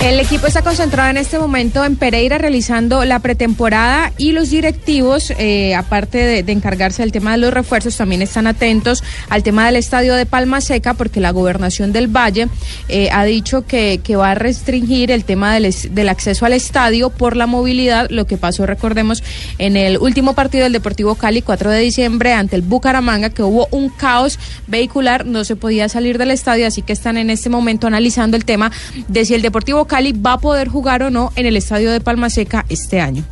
El 0.00 0.18
equipo 0.18 0.46
está 0.46 0.62
concentrado 0.62 1.10
en 1.10 1.18
este 1.18 1.38
momento 1.38 1.84
en 1.84 1.94
Pereira 1.94 2.38
realizando 2.38 3.04
la 3.04 3.18
pretemporada 3.18 4.12
y 4.16 4.32
los 4.32 4.48
directivos, 4.48 5.30
eh, 5.38 5.74
aparte 5.74 6.42
de, 6.42 6.52
encargarse 6.52 7.02
del 7.02 7.12
tema 7.12 7.32
de 7.32 7.36
los 7.36 7.52
refuerzos, 7.52 7.98
también 7.98 8.22
están 8.22 8.46
atentos 8.46 9.04
al 9.28 9.42
tema 9.42 9.66
del 9.66 9.76
estadio 9.76 10.14
de 10.14 10.24
Palma 10.24 10.62
Seca 10.62 10.94
porque 10.94 11.20
la 11.20 11.32
gobernación 11.32 11.92
del 11.92 12.08
Valle 12.08 12.48
eh, 12.88 13.10
ha 13.12 13.24
dicho 13.24 13.66
que, 13.66 14.00
va 14.16 14.30
a 14.30 14.34
restringir 14.34 15.10
el 15.10 15.24
tema 15.24 15.52
del, 15.52 15.72
del, 15.90 16.08
acceso 16.08 16.46
al 16.46 16.54
estadio 16.54 17.10
por 17.10 17.36
la 17.36 17.46
movilidad, 17.46 18.08
lo 18.08 18.26
que 18.26 18.38
pasó, 18.38 18.64
recordemos, 18.64 19.22
en 19.58 19.76
el 19.76 19.98
último 19.98 20.34
partido 20.34 20.64
del 20.64 20.72
Deportivo 20.72 21.14
Cali, 21.14 21.42
4 21.42 21.70
de 21.70 21.78
diciembre, 21.78 22.32
ante 22.32 22.56
el 22.56 22.62
Bucaramanga, 22.62 23.30
que 23.30 23.42
hubo 23.42 23.68
un 23.70 23.90
caos 23.90 24.38
vehicular, 24.66 25.26
no 25.26 25.44
se 25.44 25.56
podía 25.56 25.90
salir 25.90 26.16
del 26.16 26.30
estadio, 26.30 26.66
así 26.66 26.80
que 26.80 26.94
están 26.94 27.18
en 27.18 27.28
este 27.28 27.50
momento 27.50 27.86
analizando 27.86 28.38
el 28.38 28.46
tema 28.46 28.72
de 29.06 29.26
si 29.26 29.34
el 29.34 29.42
Deportivo 29.42 29.89
Cali 29.90 30.12
va 30.12 30.34
a 30.34 30.38
poder 30.38 30.68
jugar 30.68 31.02
o 31.02 31.10
no 31.10 31.32
en 31.34 31.46
el 31.46 31.56
estadio 31.56 31.90
de 31.90 32.00
Palma 32.00 32.30
Seca 32.30 32.64
este 32.68 33.00
año. 33.00 33.24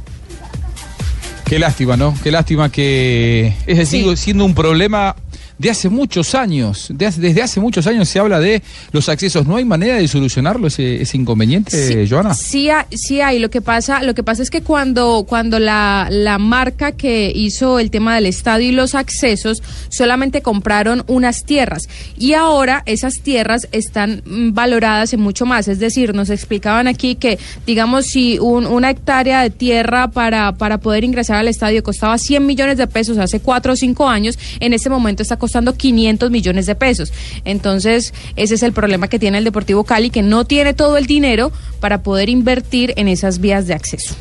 Qué 1.45 1.61
lástima, 1.61 1.97
¿no? 1.97 2.15
Qué 2.21 2.33
lástima 2.33 2.69
que 2.69 3.55
es 3.65 3.79
decir, 3.79 4.05
sí. 4.05 4.17
siendo 4.17 4.45
un 4.45 4.57
problema 4.57 5.15
de 5.59 5.71
hace 5.71 5.89
muchos 5.89 6.35
años, 6.35 6.87
de 6.91 7.07
hace, 7.07 7.21
desde 7.21 7.43
hace 7.43 7.61
muchos 7.61 7.87
años 7.87 8.09
se 8.09 8.21
habla 8.21 8.39
de 8.39 8.63
los 8.93 9.09
accesos. 9.09 9.47
¿No 9.47 9.57
hay 9.57 9.65
manera 9.65 9.97
de 9.97 10.07
solucionarlo 10.07 10.69
ese, 10.69 11.03
ese 11.03 11.17
inconveniente, 11.17 12.05
sí, 12.05 12.09
Joana? 12.09 12.33
Sí, 12.35 12.69
sí 12.93 13.21
hay. 13.21 13.41
Lo 13.41 13.51
que 13.51 13.61
pasa, 13.61 14.03
lo 14.03 14.15
que 14.15 14.23
pasa 14.23 14.43
es 14.43 14.51
que 14.51 14.63
cuando, 14.63 15.27
cuando 15.29 15.59
la, 15.59 16.09
la 16.11 16.39
marca 16.39 16.93
que 16.93 17.33
hizo 17.35 17.81
el 17.81 17.91
tema 17.91 18.15
del 18.15 18.27
estadio 18.27 18.69
y 18.69 18.73
los 18.73 18.95
accesos 18.95 19.63
solamente 19.89 20.43
compraron 20.43 21.03
unas 21.09 21.45
tierras 21.45 21.89
y 22.17 22.35
ahora 22.35 22.85
esas 22.87 23.15
tierras 23.21 23.67
están 23.73 24.23
valoradas 24.25 25.13
en 25.13 25.21
mucho 25.21 25.45
más. 25.45 25.67
Es 25.67 25.81
decir, 25.81 26.15
nos 26.15 26.31
explicaban 26.31 26.87
aquí 26.87 27.17
que, 27.17 27.39
digamos, 27.67 28.07
si 28.07 28.39
un, 28.39 28.67
una 28.67 28.91
hectárea 28.91 29.43
de 29.43 29.51
tierra 29.51 30.09
para, 30.09 30.53
para 30.53 30.79
poder 30.79 31.03
ingresar 31.03 31.37
al 31.37 31.49
estadio 31.49 31.83
costaba 31.83 32.17
100 32.17 32.47
millones 32.47 32.79
de 32.79 32.87
pesos 32.87 33.19
hace 33.19 33.41
4 33.41 33.73
o 33.73 33.77
5 33.77 34.09
años, 34.09 34.39
en 34.61 34.73
este 34.73 34.89
momento 34.89 35.23
está 35.23 35.37
costando 35.37 35.48
500 35.75 36.31
millones 36.31 36.67
de 36.67 36.75
pesos. 36.75 37.13
Entonces, 37.45 38.13
ese 38.37 38.55
es 38.55 38.63
el 38.63 38.73
problema 38.73 39.09
que 39.09 39.19
tiene 39.19 39.39
el 39.39 39.45
Deportivo 39.45 39.85
Cali, 39.85 40.11
que 40.11 40.23
no 40.23 40.45
tiene 40.45 40.75
todo 40.75 40.97
el 40.97 41.07
dinero 41.07 41.51
para 41.81 42.03
poder 42.03 42.29
invertir 42.29 42.93
en 42.97 43.09
esas 43.09 43.39
vías 43.41 43.67
de 43.67 43.75
acceso. 43.75 44.15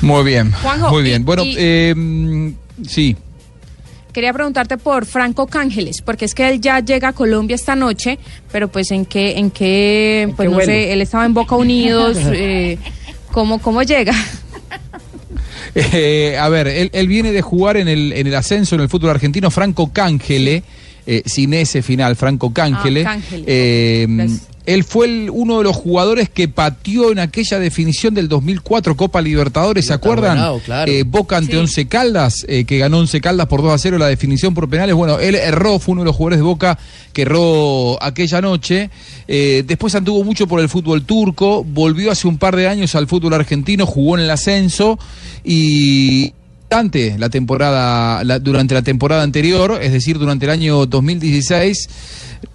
Muy 0.00 0.22
bien, 0.24 0.52
Juanjo, 0.52 0.90
muy 0.90 1.02
bien. 1.02 1.22
y- 1.22 1.24
bueno, 1.24 1.44
y- 1.44 1.56
eh, 1.58 2.52
sí. 2.86 3.16
Quería 4.12 4.32
preguntarte 4.32 4.78
por 4.78 5.06
Franco 5.06 5.46
Cángeles, 5.46 6.02
porque 6.02 6.24
es 6.24 6.34
que 6.34 6.48
él 6.48 6.60
ya 6.60 6.80
llega 6.80 7.08
a 7.08 7.12
Colombia 7.12 7.54
esta 7.54 7.76
noche, 7.76 8.18
pero 8.50 8.68
pues 8.68 8.90
en 8.90 9.04
qué, 9.04 9.38
en 9.38 9.50
qué, 9.50 10.32
pues 10.34 10.46
qué 10.46 10.50
no 10.50 10.54
vuelo? 10.56 10.72
sé, 10.72 10.92
él 10.92 11.02
estaba 11.02 11.24
en 11.26 11.34
Boca 11.34 11.54
Unidos, 11.56 12.16
eh, 12.32 12.78
¿cómo, 13.32 13.60
¿cómo 13.60 13.82
llega? 13.82 14.12
Eh, 15.74 16.36
a 16.38 16.48
ver, 16.48 16.66
él, 16.68 16.90
él 16.92 17.08
viene 17.08 17.32
de 17.32 17.42
jugar 17.42 17.76
en 17.76 17.88
el, 17.88 18.12
en 18.12 18.26
el 18.26 18.34
ascenso 18.34 18.74
en 18.74 18.80
el 18.82 18.88
fútbol 18.88 19.10
argentino, 19.10 19.50
Franco 19.50 19.92
Cángele. 19.92 20.62
eh, 21.06 21.22
sin 21.24 21.54
ese 21.54 21.82
final, 21.82 22.16
Franco 22.16 22.52
Cángele. 22.52 23.00
Ah, 23.02 23.12
Cángele. 23.14 23.44
Eh, 23.46 24.06
él 24.68 24.84
fue 24.84 25.06
el- 25.06 25.30
uno 25.32 25.58
de 25.58 25.64
los 25.64 25.74
jugadores 25.74 26.28
que 26.28 26.46
pateó 26.46 27.10
en 27.10 27.18
aquella 27.18 27.58
definición 27.58 28.12
del 28.12 28.28
2004 28.28 28.96
Copa 28.96 29.22
Libertadores, 29.22 29.86
¿se 29.86 29.92
acuerdan? 29.94 30.36
Claro. 30.64 30.92
Eh, 30.92 31.04
Boca 31.04 31.38
ante 31.38 31.56
Once 31.56 31.86
Caldas, 31.88 32.44
eh, 32.48 32.64
que 32.64 32.76
ganó 32.78 32.98
Once 32.98 33.18
Caldas 33.20 33.46
por 33.46 33.62
2 33.62 33.72
a 33.72 33.78
0 33.78 33.96
la 33.98 34.08
definición 34.08 34.52
por 34.52 34.68
penales. 34.68 34.94
Bueno, 34.94 35.18
él 35.18 35.34
erró, 35.36 35.78
fue 35.78 35.92
uno 35.92 36.02
de 36.02 36.06
los 36.06 36.16
jugadores 36.16 36.38
de 36.38 36.42
Boca 36.44 36.78
que 37.12 37.22
erró 37.22 38.02
aquella 38.02 38.40
noche. 38.42 38.90
Eh, 39.26 39.64
después 39.66 39.94
anduvo 39.94 40.22
mucho 40.22 40.46
por 40.46 40.60
el 40.60 40.68
fútbol 40.68 41.04
turco, 41.04 41.64
volvió 41.64 42.10
hace 42.12 42.28
un 42.28 42.36
par 42.38 42.54
de 42.54 42.68
años 42.68 42.94
al 42.94 43.06
fútbol 43.08 43.32
argentino, 43.34 43.86
jugó 43.86 44.16
en 44.18 44.24
el 44.24 44.30
ascenso 44.30 44.98
y 45.44 46.32
durante 46.70 47.16
la 47.18 47.30
temporada 47.30 48.22
la- 48.24 48.38
durante 48.38 48.74
la 48.74 48.82
temporada 48.82 49.22
anterior, 49.22 49.78
es 49.80 49.90
decir, 49.92 50.18
durante 50.18 50.44
el 50.44 50.50
año 50.50 50.84
2016 50.84 51.88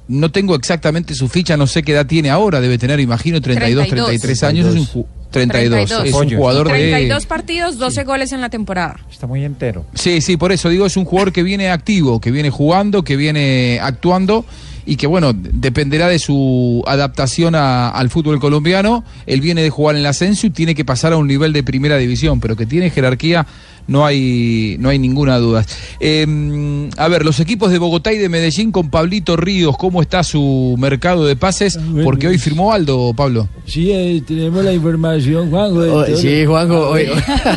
no 0.07 0.31
tengo 0.31 0.55
exactamente 0.55 1.15
su 1.15 1.27
ficha, 1.29 1.55
no 1.57 1.67
sé 1.67 1.83
qué 1.83 1.93
edad 1.93 2.05
tiene 2.05 2.29
ahora, 2.29 2.59
debe 2.61 2.77
tener, 2.77 2.99
imagino, 2.99 3.39
32, 3.41 3.87
32. 3.87 4.07
33 4.09 4.43
años, 4.43 4.67
es 4.67 4.75
un 4.75 4.87
ju- 4.87 5.05
32, 5.31 5.91
es 6.05 6.13
un 6.13 6.29
jugador 6.37 6.67
de 6.67 6.73
32 6.91 7.25
partidos, 7.25 7.77
12 7.79 8.03
goles 8.03 8.31
en 8.33 8.41
la 8.41 8.49
temporada. 8.49 8.99
Está 9.11 9.25
muy 9.27 9.43
entero. 9.43 9.85
Sí, 9.95 10.21
sí, 10.21 10.37
por 10.37 10.51
eso 10.51 10.69
digo, 10.69 10.85
es 10.85 10.95
un 10.97 11.05
jugador 11.05 11.31
que 11.33 11.41
viene 11.41 11.69
activo, 11.69 12.21
que 12.21 12.29
viene 12.31 12.49
jugando, 12.51 13.03
que 13.03 13.15
viene 13.15 13.79
actuando 13.81 14.45
y 14.85 14.97
que, 14.97 15.07
bueno, 15.07 15.31
dependerá 15.33 16.07
de 16.09 16.19
su 16.19 16.83
adaptación 16.85 17.55
a- 17.55 17.89
al 17.89 18.09
fútbol 18.11 18.39
colombiano. 18.39 19.03
Él 19.25 19.41
viene 19.41 19.63
de 19.63 19.69
jugar 19.71 19.95
en 19.95 20.01
el 20.01 20.05
ascenso 20.05 20.45
y 20.45 20.49
tiene 20.51 20.75
que 20.75 20.85
pasar 20.85 21.13
a 21.13 21.17
un 21.17 21.25
nivel 21.27 21.51
de 21.53 21.63
primera 21.63 21.97
división, 21.97 22.39
pero 22.39 22.55
que 22.55 22.65
tiene 22.67 22.89
jerarquía, 22.91 23.47
no 23.87 24.05
hay, 24.05 24.77
no 24.79 24.89
hay 24.89 24.99
ninguna 24.99 25.37
duda. 25.37 25.65
Eh, 25.99 26.89
a 26.97 27.07
ver, 27.07 27.25
los 27.25 27.39
equipos 27.39 27.71
de 27.71 27.77
Bogotá 27.79 28.11
y 28.13 28.17
de 28.17 28.29
Medellín 28.29 28.71
con 28.71 28.89
Pablito 28.89 29.35
Ríos, 29.35 29.77
¿cómo 29.77 30.01
está 30.01 30.23
su 30.23 30.75
mercado 30.79 31.25
de 31.25 31.35
pases? 31.35 31.79
Porque 32.03 32.27
hoy 32.27 32.37
firmó 32.37 32.71
Aldo, 32.73 33.13
Pablo. 33.15 33.47
Sí, 33.65 33.91
eh, 33.91 34.21
tenemos 34.27 34.63
la 34.63 34.73
información, 34.73 35.49
Juanjo. 35.49 35.79
Oh, 35.79 36.05
sí, 36.15 36.45
Juanjo, 36.45 36.89
hoy- 36.89 37.07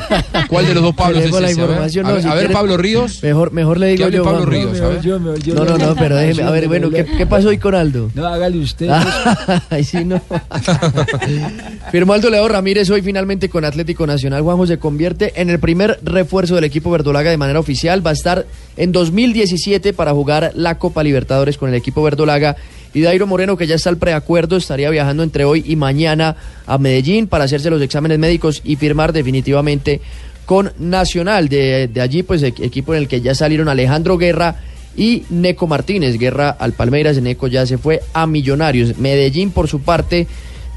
¿Cuál 0.48 0.66
de 0.66 0.74
los 0.74 0.82
dos 0.82 0.94
Pablos 0.94 1.18
Tenemos 1.22 1.38
es 1.38 1.42
la 1.42 1.50
ese? 1.50 1.60
A 1.62 1.66
ver, 1.66 1.78
a 1.78 1.80
no, 1.82 2.20
si 2.20 2.28
a 2.28 2.34
ver, 2.34 2.38
quiere- 2.46 2.54
Pablo 2.54 2.76
Ríos. 2.76 3.22
Mejor, 3.22 3.52
mejor 3.52 3.78
le 3.78 3.88
digo 3.88 4.08
yo. 4.08 4.22
Pablo 4.24 4.44
Juanjo. 4.46 4.50
Ríos. 4.50 5.02
Yo 5.02 5.02
yo 5.02 5.18
No, 5.18 5.64
me- 5.64 5.70
no, 5.70 5.78
no, 5.78 5.94
pero 5.96 6.16
déjeme. 6.16 6.42
A 6.42 6.50
ver, 6.50 6.68
bueno, 6.68 6.90
¿qué, 6.90 7.04
qué 7.04 7.26
pasó 7.26 7.48
hoy 7.48 7.58
con 7.58 7.74
Aldo? 7.74 8.10
No, 8.14 8.26
hágale 8.26 8.58
usted. 8.58 8.88
Ay, 9.70 9.84
sí, 9.84 10.04
no. 10.04 10.20
Firmó 11.90 12.12
Aldo 12.12 12.30
Leo 12.30 12.48
Ramírez 12.48 12.90
hoy 12.90 13.02
finalmente 13.02 13.48
con 13.48 13.64
Atlético 13.64 14.06
Nacional. 14.06 14.42
Juanjo 14.42 14.66
se 14.66 14.78
convierte 14.78 15.32
en 15.40 15.50
el 15.50 15.58
primer 15.58 15.98
refuerzo 16.16 16.54
del 16.56 16.64
equipo 16.64 16.90
verdolaga 16.90 17.30
de 17.30 17.36
manera 17.36 17.60
oficial. 17.60 18.04
Va 18.04 18.10
a 18.10 18.14
estar 18.14 18.46
en 18.76 18.90
2017 18.90 19.92
para 19.92 20.12
jugar 20.12 20.52
la 20.54 20.78
Copa 20.78 21.02
Libertadores 21.04 21.58
con 21.58 21.68
el 21.68 21.74
equipo 21.74 22.02
verdolaga. 22.02 22.56
Y 22.94 23.02
Dairo 23.02 23.26
Moreno, 23.26 23.56
que 23.56 23.66
ya 23.66 23.74
está 23.74 23.90
al 23.90 23.98
preacuerdo, 23.98 24.56
estaría 24.56 24.90
viajando 24.90 25.22
entre 25.22 25.44
hoy 25.44 25.62
y 25.66 25.76
mañana 25.76 26.36
a 26.66 26.78
Medellín 26.78 27.26
para 27.26 27.44
hacerse 27.44 27.70
los 27.70 27.82
exámenes 27.82 28.18
médicos 28.18 28.62
y 28.64 28.76
firmar 28.76 29.12
definitivamente 29.12 30.00
con 30.46 30.72
Nacional. 30.78 31.48
De, 31.48 31.88
de 31.88 32.00
allí, 32.00 32.22
pues, 32.22 32.42
e- 32.42 32.54
equipo 32.60 32.94
en 32.94 33.02
el 33.02 33.08
que 33.08 33.20
ya 33.20 33.34
salieron 33.34 33.68
Alejandro 33.68 34.16
Guerra 34.16 34.56
y 34.96 35.24
Neco 35.28 35.66
Martínez. 35.66 36.18
Guerra 36.18 36.48
al 36.48 36.72
Palmeiras, 36.72 37.20
Neco 37.20 37.48
ya 37.48 37.66
se 37.66 37.76
fue 37.76 38.00
a 38.14 38.26
Millonarios. 38.26 38.96
Medellín, 38.98 39.50
por 39.50 39.68
su 39.68 39.80
parte, 39.80 40.26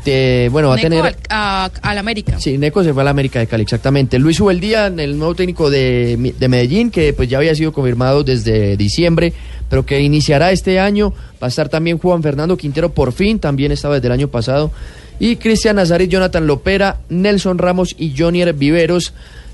te- 0.03 0.49
bueno, 0.49 0.69
va 0.69 0.75
a 0.75 0.77
tener... 0.77 1.05
al, 1.05 1.15
a- 1.29 1.71
al 1.81 1.97
América. 1.97 2.39
Sí, 2.39 2.57
Neco 2.57 2.83
se 2.83 2.93
fue 2.93 3.01
a 3.01 3.05
la 3.05 3.11
América 3.11 3.39
de 3.39 3.47
Cali, 3.47 3.63
exactamente. 3.63 4.17
Luis 4.19 4.39
Ubeldía, 4.39 4.87
el 4.87 5.17
nuevo 5.17 5.35
técnico 5.35 5.69
de 5.69 6.33
Medellín, 6.47 6.91
que 6.91 7.13
pues 7.13 7.29
ya 7.29 7.37
había 7.37 7.53
sido 7.55 7.71
confirmado 7.73 8.23
desde 8.23 8.77
diciembre, 8.77 9.33
pero 9.69 9.85
que 9.85 9.99
iniciará 10.01 10.51
este 10.51 10.79
año. 10.79 11.13
Va 11.41 11.47
a 11.47 11.49
estar 11.49 11.69
también 11.69 11.97
Juan 11.97 12.21
Fernando 12.23 12.57
Quintero, 12.57 12.91
por 12.93 13.11
fin, 13.13 13.39
también 13.39 13.71
estaba 13.71 13.95
desde 13.95 14.07
el 14.07 14.13
año 14.13 14.27
pasado. 14.29 14.71
Y 15.19 15.35
Cristian 15.35 15.75
Nazaret, 15.75 16.09
Jonathan 16.09 16.47
Lopera, 16.47 16.97
Nelson 17.09 17.57
Ramos 17.57 17.93
y 17.97 18.13
Jonier 18.17 18.53
Viveros 18.53 19.13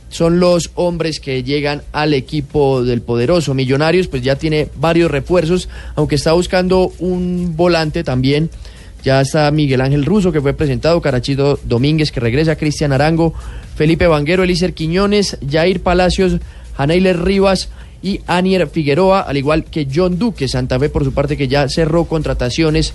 son 0.09 0.39
los 0.39 0.69
hombres 0.75 1.19
que 1.19 1.43
llegan 1.43 1.81
al 1.91 2.13
equipo 2.13 2.83
del 2.83 3.01
poderoso. 3.01 3.55
Millonarios, 3.55 4.07
pues 4.07 4.21
ya 4.21 4.35
tiene 4.35 4.69
varios 4.77 5.09
refuerzos, 5.09 5.67
aunque 5.95 6.15
está 6.15 6.33
buscando 6.33 6.93
un 6.99 7.55
volante 7.57 8.03
también. 8.03 8.51
Ya 9.05 9.21
está 9.21 9.51
Miguel 9.51 9.81
Ángel 9.81 10.03
Russo, 10.03 10.31
que 10.31 10.41
fue 10.41 10.53
presentado, 10.53 10.99
Carachito 10.99 11.59
Domínguez, 11.63 12.11
que 12.11 12.19
regresa, 12.19 12.55
Cristian 12.55 12.91
Arango, 12.91 13.35
Felipe 13.75 14.07
Vanguero, 14.07 14.41
Elícer 14.41 14.73
Quiñones, 14.73 15.37
Jair 15.47 15.83
Palacios, 15.83 16.39
Janeiler 16.75 17.23
Rivas 17.23 17.69
y 18.01 18.21
Anier 18.25 18.67
Figueroa, 18.67 19.21
al 19.21 19.37
igual 19.37 19.63
que 19.63 19.87
John 19.93 20.17
Duque, 20.17 20.47
Santa 20.47 20.79
Fe 20.79 20.89
por 20.89 21.03
su 21.03 21.13
parte 21.13 21.37
que 21.37 21.47
ya 21.47 21.69
cerró 21.69 22.05
contrataciones, 22.05 22.93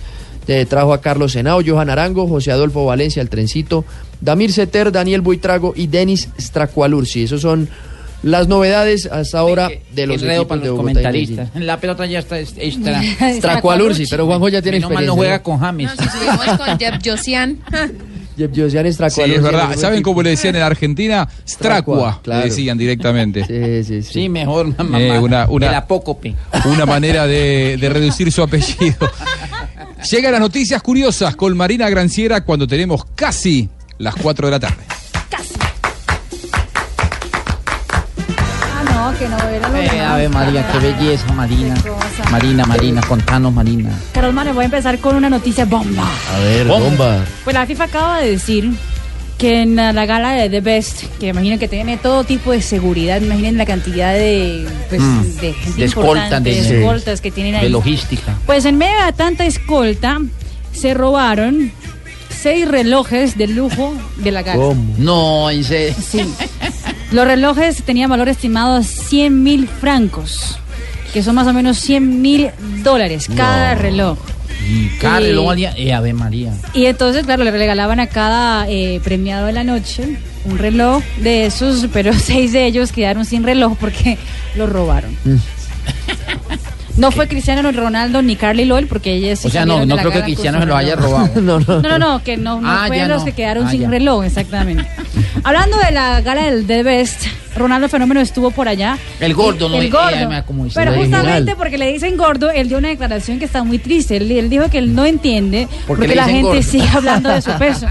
trajo 0.69 0.93
a 0.93 1.01
Carlos 1.01 1.33
Senao, 1.33 1.63
Johan 1.65 1.91
Arango, 1.91 2.27
José 2.27 2.51
Adolfo 2.51 2.85
Valencia, 2.85 3.23
el 3.23 3.31
Trencito, 3.31 3.85
Damir 4.21 4.53
Seter, 4.53 4.91
Daniel 4.91 5.21
Buitrago 5.21 5.75
y 5.77 5.87
Denis 5.87 6.29
Stracualursi. 6.41 7.23
Esos 7.23 7.43
son 7.43 7.69
las 8.23 8.49
novedades 8.49 9.07
hasta 9.07 9.39
ahora 9.39 9.71
de 9.93 10.07
los 10.07 10.17
Enredo 10.23 10.43
equipos 10.43 10.49
para 10.49 10.61
de 10.61 10.67
los 10.69 10.77
Bogotá 10.77 10.91
y 10.91 10.95
comentaristas. 10.95 11.49
La 11.55 11.81
pelota 11.81 12.07
ya 12.07 12.19
está 12.19 12.39
es- 12.39 12.55
extra. 12.59 13.03
Stracualursi, 13.37 14.07
pero 14.11 14.27
Juanjo 14.27 14.49
ya 14.49 14.61
tiene 14.63 14.79
experiencia. 14.79 15.07
no 15.09 15.17
juega 15.17 15.43
con 15.43 15.59
James. 15.59 15.91
No, 15.97 16.03
si 16.05 16.09
subimos 16.11 16.59
con 16.59 16.79
Jeff 16.79 16.95
Josian. 17.05 17.59
Jeff 18.37 18.51
Josian 18.57 19.11
Sí, 19.11 19.21
es 19.23 19.43
verdad. 19.43 19.77
¿Saben 19.77 20.03
cómo 20.03 20.23
le 20.23 20.31
decían 20.31 20.57
en 20.57 20.63
Argentina? 20.63 21.29
Stracua, 21.47 22.21
claro. 22.23 22.41
le 22.43 22.47
decían 22.49 22.79
directamente. 22.79 23.45
Sí, 23.47 23.85
sí, 23.85 24.03
sí. 24.03 24.13
Sí, 24.13 24.29
mejor, 24.29 24.77
mamá. 24.77 25.01
Eh, 25.01 25.19
una- 25.19 25.47
una- 25.49 25.69
El 25.69 25.75
apócope. 25.75 26.35
Una 26.67 26.87
manera 26.87 27.27
de, 27.27 27.77
de 27.81 27.89
reducir 27.89 28.31
su 28.33 28.43
apellido. 28.43 29.11
Llegan 30.11 30.33
las 30.33 30.41
noticias 30.41 30.81
curiosas 30.83 31.37
con 31.37 31.55
Marina 31.57 31.89
Granciera 31.91 32.43
cuando 32.45 32.67
tenemos 32.67 33.05
casi 33.15 33.69
las 33.99 34.15
4 34.17 34.47
de 34.47 34.51
la 34.51 34.61
tarde. 34.61 34.83
No, 39.13 39.19
que 39.19 39.29
no 39.29 39.39
era 39.49 39.69
lo 39.69 39.77
Eh. 39.77 40.01
Ave 40.01 40.29
María, 40.29 40.67
qué 40.73 40.79
belleza, 40.79 41.33
Marina. 41.33 41.75
Qué. 41.83 41.91
Marina, 42.31 42.65
Marina, 42.65 43.01
contanos, 43.03 43.53
Marina. 43.53 43.91
Carlos 44.13 44.35
Mario, 44.35 44.55
voy 44.55 44.63
a 44.63 44.65
empezar 44.67 44.99
con 44.99 45.17
una 45.17 45.29
noticia 45.31 45.65
bomba. 45.65 46.05
A 46.35 46.39
ver, 46.41 46.67
bomba. 46.67 47.25
Pues 47.45 47.55
la 47.55 47.67
FIFA 47.67 47.85
acaba 47.85 48.21
de 48.21 48.31
decir 48.33 48.71
que 49.39 49.63
en 49.63 49.75
la, 49.77 49.93
la 49.95 50.05
gala 50.05 50.33
de 50.33 50.51
The 50.51 50.61
Best, 50.61 51.05
que 51.19 51.29
imagino 51.29 51.59
que 51.59 51.67
tiene 51.67 51.97
todo 51.97 52.25
tipo 52.25 52.53
de 52.53 52.61
seguridad, 52.61 53.21
imaginen 53.23 53.57
la 53.57 53.65
cantidad 53.65 54.13
de, 54.13 54.67
pues, 54.91 55.01
Mm. 55.01 55.23
de 55.41 55.53
gente 55.55 55.81
De 55.81 55.85
escolta, 55.87 56.41
de- 56.41 56.51
de 56.63 56.79
escoltas 56.81 57.21
que 57.23 57.31
tienen 57.31 57.55
ahí. 57.55 57.63
De 57.63 57.71
logística. 57.71 58.35
Pues 58.45 58.65
en 58.67 58.77
medio 58.77 59.03
de 59.07 59.13
tanta 59.15 59.47
escolta, 59.47 60.19
se 60.73 60.93
robaron 60.93 61.73
seis 62.29 62.69
relojes 62.69 63.39
de 63.39 63.47
lujo 63.47 63.95
de 64.19 64.31
la 64.31 64.43
gala. 64.43 64.75
No, 64.99 65.49
en 65.51 65.65
serio. 65.65 65.95
Sí. 66.07 66.21
Los 67.13 67.27
relojes 67.27 67.83
tenían 67.83 68.09
valor 68.11 68.29
estimado 68.29 68.77
a 68.77 68.83
100 68.83 69.43
mil 69.43 69.67
francos, 69.69 70.59
que 71.13 71.23
son 71.23 71.35
más 71.35 71.47
o 71.49 71.53
menos 71.53 71.79
100 71.79 72.23
mil 72.23 72.51
dólares 72.85 73.27
cada 73.37 73.75
reloj. 73.75 74.19
Cada 75.01 75.21
Y- 75.21 75.25
reloj 75.25 75.47
valía- 75.47 75.75
Eh, 75.77 75.93
Ave 75.93 76.13
María. 76.13 76.53
Y 76.75 76.87
entonces, 76.87 77.25
claro, 77.25 77.43
le 77.45 77.51
regalaban 77.51 77.99
a 77.99 78.07
cada 78.07 78.69
eh, 78.69 79.01
premiado 79.03 79.47
de 79.47 79.53
la 79.53 79.65
noche 79.65 80.19
un 80.45 80.59
reloj 80.59 81.03
de 81.21 81.47
esos, 81.47 81.87
pero 81.93 82.13
seis 82.19 82.53
de 82.53 82.67
ellos 82.67 82.93
quedaron 82.93 83.25
sin 83.25 83.43
reloj 83.43 83.77
porque 83.81 84.17
los 84.57 84.71
robaron. 84.71 85.17
Mm. 85.25 85.37
No 87.01 87.11
fue 87.11 87.27
Cristiano 87.29 87.73
Ronaldo 87.73 88.21
ni 88.23 88.37
Carly 88.37 88.65
Lloyd 88.67 88.87
porque 88.89 89.15
ellas 89.15 89.39
sí 89.41 89.49
O 89.49 89.51
sea, 89.51 89.65
no, 89.65 89.85
no 89.87 89.97
creo 89.97 90.11
que 90.13 90.23
Cristiano 90.23 90.61
se 90.61 90.67
lo 90.67 90.77
haya 90.77 90.95
robado. 90.97 91.31
no, 91.41 91.59
No, 91.61 91.81
no, 91.83 91.99
no, 91.99 92.23
que 92.23 92.37
no, 92.37 92.61
no 92.61 92.71
Ah, 92.71 92.85
fueron 92.87 93.09
los 93.09 93.21
no. 93.21 93.25
que 93.25 93.33
quedaron 93.33 93.67
Ah, 93.67 93.71
sin 93.71 93.81
ya. 93.83 93.89
reloj, 93.91 94.25
exactamente. 94.25 94.87
Hablando 95.43 95.79
de 95.79 95.91
la 95.93 96.21
gala 96.21 96.45
del 96.51 96.67
The 96.67 96.83
Best, 96.83 97.25
Ronaldo 97.57 97.89
Fenómeno 97.89 98.21
estuvo 98.21 98.51
por 98.51 98.69
allá. 98.69 98.99
El 99.19 99.33
gordo, 99.35 99.67
el 99.75 99.91
gordo. 99.91 100.33
eh, 100.33 100.43
como 100.47 100.65
dice 100.65 100.79
Pero 100.79 100.93
el 100.93 101.01
justamente 101.01 101.57
porque 101.57 101.79
le 101.79 101.91
dicen 101.93 102.17
gordo, 102.17 102.51
él 102.51 102.69
dio 102.69 102.79
una 102.79 102.89
declaración 102.89 103.39
que 103.39 103.47
está 103.47 103.63
muy 103.65 103.79
triste. 103.79 104.17
Él, 104.19 104.31
él 104.31 104.51
dijo 104.51 104.69
que 104.69 104.79
él 104.79 104.95
no 104.95 105.07
entiende 105.07 105.69
Porque 105.87 106.03
porque, 106.05 106.15
la 106.15 106.25
gente 106.27 106.43
gordo. 106.43 106.63
sigue 106.63 106.89
hablando 106.93 107.31
de 107.31 107.41
su 107.41 107.51
peso. 107.59 107.87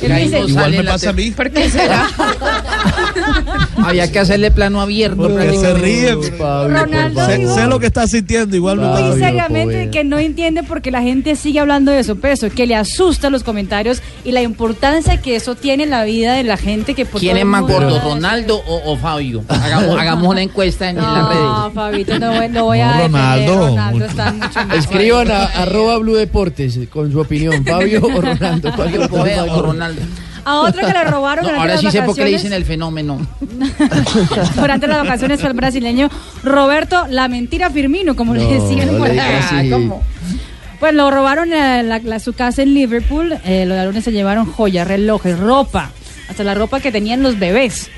Dice, 0.00 0.40
no 0.40 0.48
sale 0.48 0.82
la 0.82 0.98
te- 0.98 1.32
¿Por 1.32 1.50
qué 1.50 1.68
será? 1.70 2.06
Había 3.84 4.10
que 4.10 4.18
hacerle 4.18 4.50
plano 4.50 4.80
abierto. 4.80 5.28
Que 5.36 5.56
se 5.58 5.74
ríe. 5.74 6.14
Ronaldo 6.38 7.26
Sé, 7.26 7.66
lo 7.66 7.78
que 7.78 7.86
está 7.86 8.06
sintiendo, 8.06 8.54
igual 8.56 8.78
me 8.78 8.86
Muy 8.86 9.02
pasa. 9.02 9.14
seriamente 9.14 9.90
que 9.90 10.04
no 10.04 10.18
entiende 10.18 10.62
porque 10.62 10.90
la 10.90 11.02
gente 11.02 11.36
sigue 11.36 11.60
hablando 11.60 11.92
de 11.92 12.04
su 12.04 12.18
peso, 12.18 12.48
que 12.50 12.66
le 12.66 12.74
asusta 12.76 13.30
los 13.30 13.42
comentarios 13.42 14.02
y 14.24 14.32
la 14.32 14.42
importancia 14.42 15.20
que 15.20 15.36
eso 15.36 15.54
tiene 15.54 15.84
en 15.84 15.90
la 15.90 16.04
vida 16.04 16.34
de 16.34 16.44
la 16.44 16.56
gente 16.56 16.94
que 16.94 17.04
por 17.06 17.20
¿Quién 17.20 17.36
es 17.36 17.44
más 17.44 17.62
gordo. 17.62 18.00
Ronaldo 18.00 18.62
o, 18.66 18.92
o 18.92 18.96
Fabio? 18.96 19.42
Hagamos, 19.48 19.96
hagamos 20.00 20.28
una 20.28 20.42
encuesta 20.42 20.90
en, 20.90 20.98
en 20.98 21.04
las 21.04 21.14
No, 21.22 21.28
redes. 21.28 21.74
Fabito, 21.74 22.18
no, 22.18 22.32
voy- 22.34 22.48
no 22.48 22.64
voy 22.64 22.80
a 22.80 22.86
No, 22.86 22.92
defender. 23.02 23.48
Ronaldo. 23.48 23.66
Ronaldo 23.68 24.04
está 24.04 24.32
mucho 24.32 24.64
más 24.66 24.78
Escriban 24.78 25.30
a 25.30 25.44
arroba 25.44 25.98
Blue 25.98 26.14
Deportes 26.16 26.78
con 26.90 27.10
su 27.12 27.20
opinión, 27.20 27.64
Fabio 27.64 28.02
o 28.04 28.20
Ronaldo. 28.20 28.72
¿Cuál 28.74 28.92
de 28.92 28.98
los 28.98 29.08
Ronaldo. 29.94 30.02
A 30.44 30.60
otro 30.60 30.86
que 30.86 30.92
le 30.92 31.04
robaron 31.04 31.44
No, 31.44 31.50
durante 31.50 31.60
ahora 31.60 31.72
las 31.74 31.80
sí 31.80 31.90
sé 31.90 32.02
por 32.02 32.14
qué 32.14 32.24
le 32.24 32.30
vacaciones. 32.32 32.42
dicen 32.42 32.52
el 32.54 32.64
fenómeno. 32.64 33.26
Durante 34.56 34.86
las 34.86 34.98
vacaciones 35.02 35.40
fue 35.40 35.50
el 35.50 35.54
brasileño 35.56 36.08
Roberto 36.42 37.06
La 37.10 37.28
Mentira 37.28 37.70
Firmino, 37.70 38.16
como 38.16 38.34
le 38.34 38.44
No, 38.44 38.50
decían 38.50 38.92
no 38.92 38.98
por 38.98 39.08
le 39.08 39.20
así. 39.20 39.70
¿Cómo? 39.70 40.02
Pues 40.80 40.94
lo 40.94 41.10
robaron 41.10 41.52
a 41.52 41.82
la, 41.82 41.98
la- 41.98 42.20
su 42.20 42.32
casa 42.32 42.62
en 42.62 42.72
Liverpool. 42.74 43.34
Eh, 43.44 43.64
los 43.66 43.76
ladrones 43.76 44.04
se 44.04 44.12
llevaron 44.12 44.46
joyas, 44.50 44.86
relojes, 44.86 45.38
ropa, 45.38 45.90
hasta 46.30 46.44
la 46.44 46.54
ropa 46.54 46.80
que 46.80 46.92
tenían 46.92 47.22
los 47.22 47.38
bebés. 47.38 47.90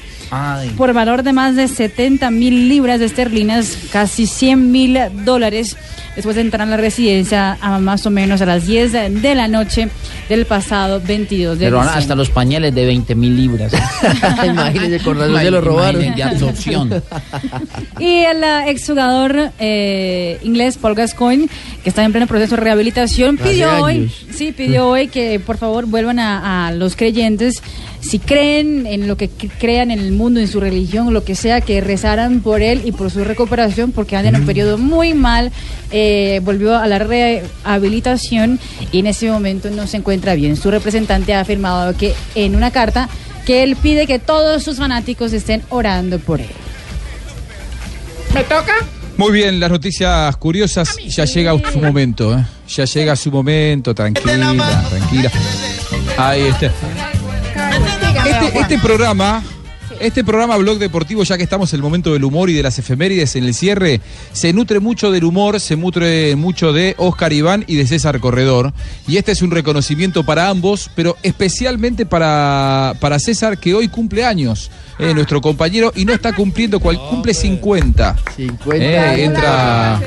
Por 0.77 0.93
valor 0.93 1.25
de 1.25 1.33
más 1.33 1.57
de 1.57 1.67
70 1.67 2.31
mil 2.31 2.69
libras 2.69 3.01
de 3.01 3.07
esterlinas, 3.07 3.77
casi 3.93 4.27
100 4.27 4.71
mil 4.71 4.99
dólares. 5.25 5.77
Después 6.17 6.37
de 6.37 6.43
entrar 6.43 6.67
a 6.67 6.71
la 6.71 6.77
residencia 6.77 7.57
a 7.61 7.79
más 7.79 8.05
o 8.05 8.11
menos 8.11 8.41
a 8.43 8.47
las 8.47 8.67
10 8.67 8.93
de, 9.23 9.35
la 9.35 9.49
noche 9.49 9.89
del 10.29 10.45
pasado 10.45 11.01
22 11.01 11.59
de 11.59 11.67
Pero 11.67 11.77
diciembre. 11.77 11.99
hasta 12.01 12.15
los 12.15 12.31
pañales 12.31 12.75
de 12.75 12.85
20 12.85 13.15
mil 13.15 13.37
libras. 13.37 13.73
Imagínese, 14.45 15.05
con 15.05 15.19
razón 15.19 15.41
se 15.41 15.51
lo 15.51 15.61
robaron. 15.61 16.15
De 16.15 16.23
absorción. 16.23 17.03
Y 17.99 18.21
el 18.25 18.43
eh, 18.43 18.71
exjugador 18.71 19.51
eh, 19.59 20.39
inglés 20.43 20.79
Paul 20.79 20.95
Gascoigne, 20.95 21.49
que 21.83 21.91
está 21.91 22.05
en 22.05 22.13
pleno 22.13 22.27
proceso 22.27 22.57
de 22.57 22.63
rehabilitación, 22.63 23.39
Hace 23.41 23.51
pidió 23.51 23.83
hoy, 23.83 24.11
sí, 24.33 24.53
pidió 24.53 24.89
hoy 24.89 25.09
que 25.09 25.39
por 25.39 25.59
favor 25.59 25.87
vuelvan 25.87 26.19
a, 26.19 26.69
a 26.69 26.73
los 26.73 26.97
creyentes, 26.97 27.63
si 28.01 28.19
creen 28.19 28.87
en 28.87 29.07
lo 29.09 29.17
que 29.17 29.29
cre- 29.31 29.51
crean 29.59 29.91
en 29.91 29.99
el 30.01 30.13
mundo, 30.13 30.41
en 30.41 30.49
su 30.49 30.59
religión, 30.61 31.13
lo 31.13 31.23
que 31.25 31.35
sea, 31.35 31.61
que 31.61 31.81
rezaran 31.81 32.41
por 32.41 32.63
él 32.63 32.83
y 32.85 32.93
por 32.93 33.11
su 33.11 33.23
recuperación, 33.25 33.93
porque 33.93 34.17
anda 34.17 34.31
en 34.31 34.37
un 34.37 34.47
periodo 34.47 34.79
muy 34.79 35.13
mal, 35.15 35.53
eh, 35.91 36.41
volvió 36.43 36.77
a 36.77 36.87
la 36.87 36.99
rehabilitación 36.99 38.59
y 38.93 39.01
en 39.01 39.07
ese 39.07 39.31
momento 39.31 39.71
no 39.71 39.87
se 39.87 39.99
encuentra 39.99 40.35
bien. 40.35 40.57
Su 40.57 40.71
representante 40.71 41.35
ha 41.35 41.41
afirmado 41.41 41.95
que 41.97 42.15
en 42.35 42.57
una 42.57 42.71
carta 42.71 43.09
que 43.45 43.63
él 43.63 43.77
pide 43.77 44.07
que 44.07 44.19
todos 44.19 44.63
sus 44.63 44.79
fanáticos 44.79 45.33
estén 45.33 45.63
orando 45.71 46.19
por 46.19 46.41
él. 46.41 46.49
¿Me 48.35 48.43
toca? 48.45 48.73
Muy 49.17 49.33
bien, 49.33 49.61
las 49.61 49.71
noticias 49.71 50.35
curiosas, 50.37 50.97
ya 51.07 51.25
llega 51.27 51.53
su 51.71 51.79
momento, 51.81 52.39
¿eh? 52.39 52.45
ya 52.69 52.85
llega 52.87 53.15
su 53.17 53.31
momento, 53.31 53.95
tranquila, 53.95 54.83
tranquila. 54.89 55.31
Ahí 56.17 56.43
está. 56.43 56.71
Este, 58.31 58.59
este 58.61 58.79
programa, 58.79 59.43
este 59.99 60.25
programa 60.25 60.57
Blog 60.57 60.79
Deportivo, 60.79 61.23
ya 61.25 61.37
que 61.37 61.43
estamos 61.43 61.73
en 61.73 61.79
el 61.79 61.83
momento 61.83 62.13
del 62.13 62.25
humor 62.25 62.49
y 62.49 62.53
de 62.55 62.63
las 62.63 62.79
efemérides 62.79 63.35
en 63.37 63.45
el 63.45 63.55
cierre, 63.55 64.01
se 64.33 64.53
nutre 64.53 64.79
mucho 64.81 65.11
del 65.11 65.25
humor, 65.25 65.59
se 65.61 65.77
nutre 65.77 66.37
mucho 66.37 66.73
de 66.73 66.95
Oscar 66.99 67.33
Iván 67.33 67.65
y 67.67 67.77
de 67.77 67.87
César 67.87 68.21
Corredor. 68.21 68.73
Y 69.09 69.17
este 69.17 69.33
es 69.33 69.43
un 69.43 69.51
reconocimiento 69.51 70.25
para 70.25 70.49
ambos, 70.49 70.91
pero 70.95 71.17
especialmente 71.23 72.07
para, 72.07 72.95
para 73.01 73.19
César, 73.19 73.59
que 73.59 73.75
hoy 73.75 73.89
cumple 73.89 74.25
años. 74.25 74.71
eh, 74.99 75.15
nuestro 75.15 75.41
compañero 75.41 75.93
y 75.97 76.05
no 76.05 76.13
está 76.13 76.35
cumpliendo 76.35 76.79
cual 76.79 76.99
cumple 77.09 77.33
50 77.33 78.17
50 78.37 79.15
Eh, 79.15 79.25
entra 79.25 79.99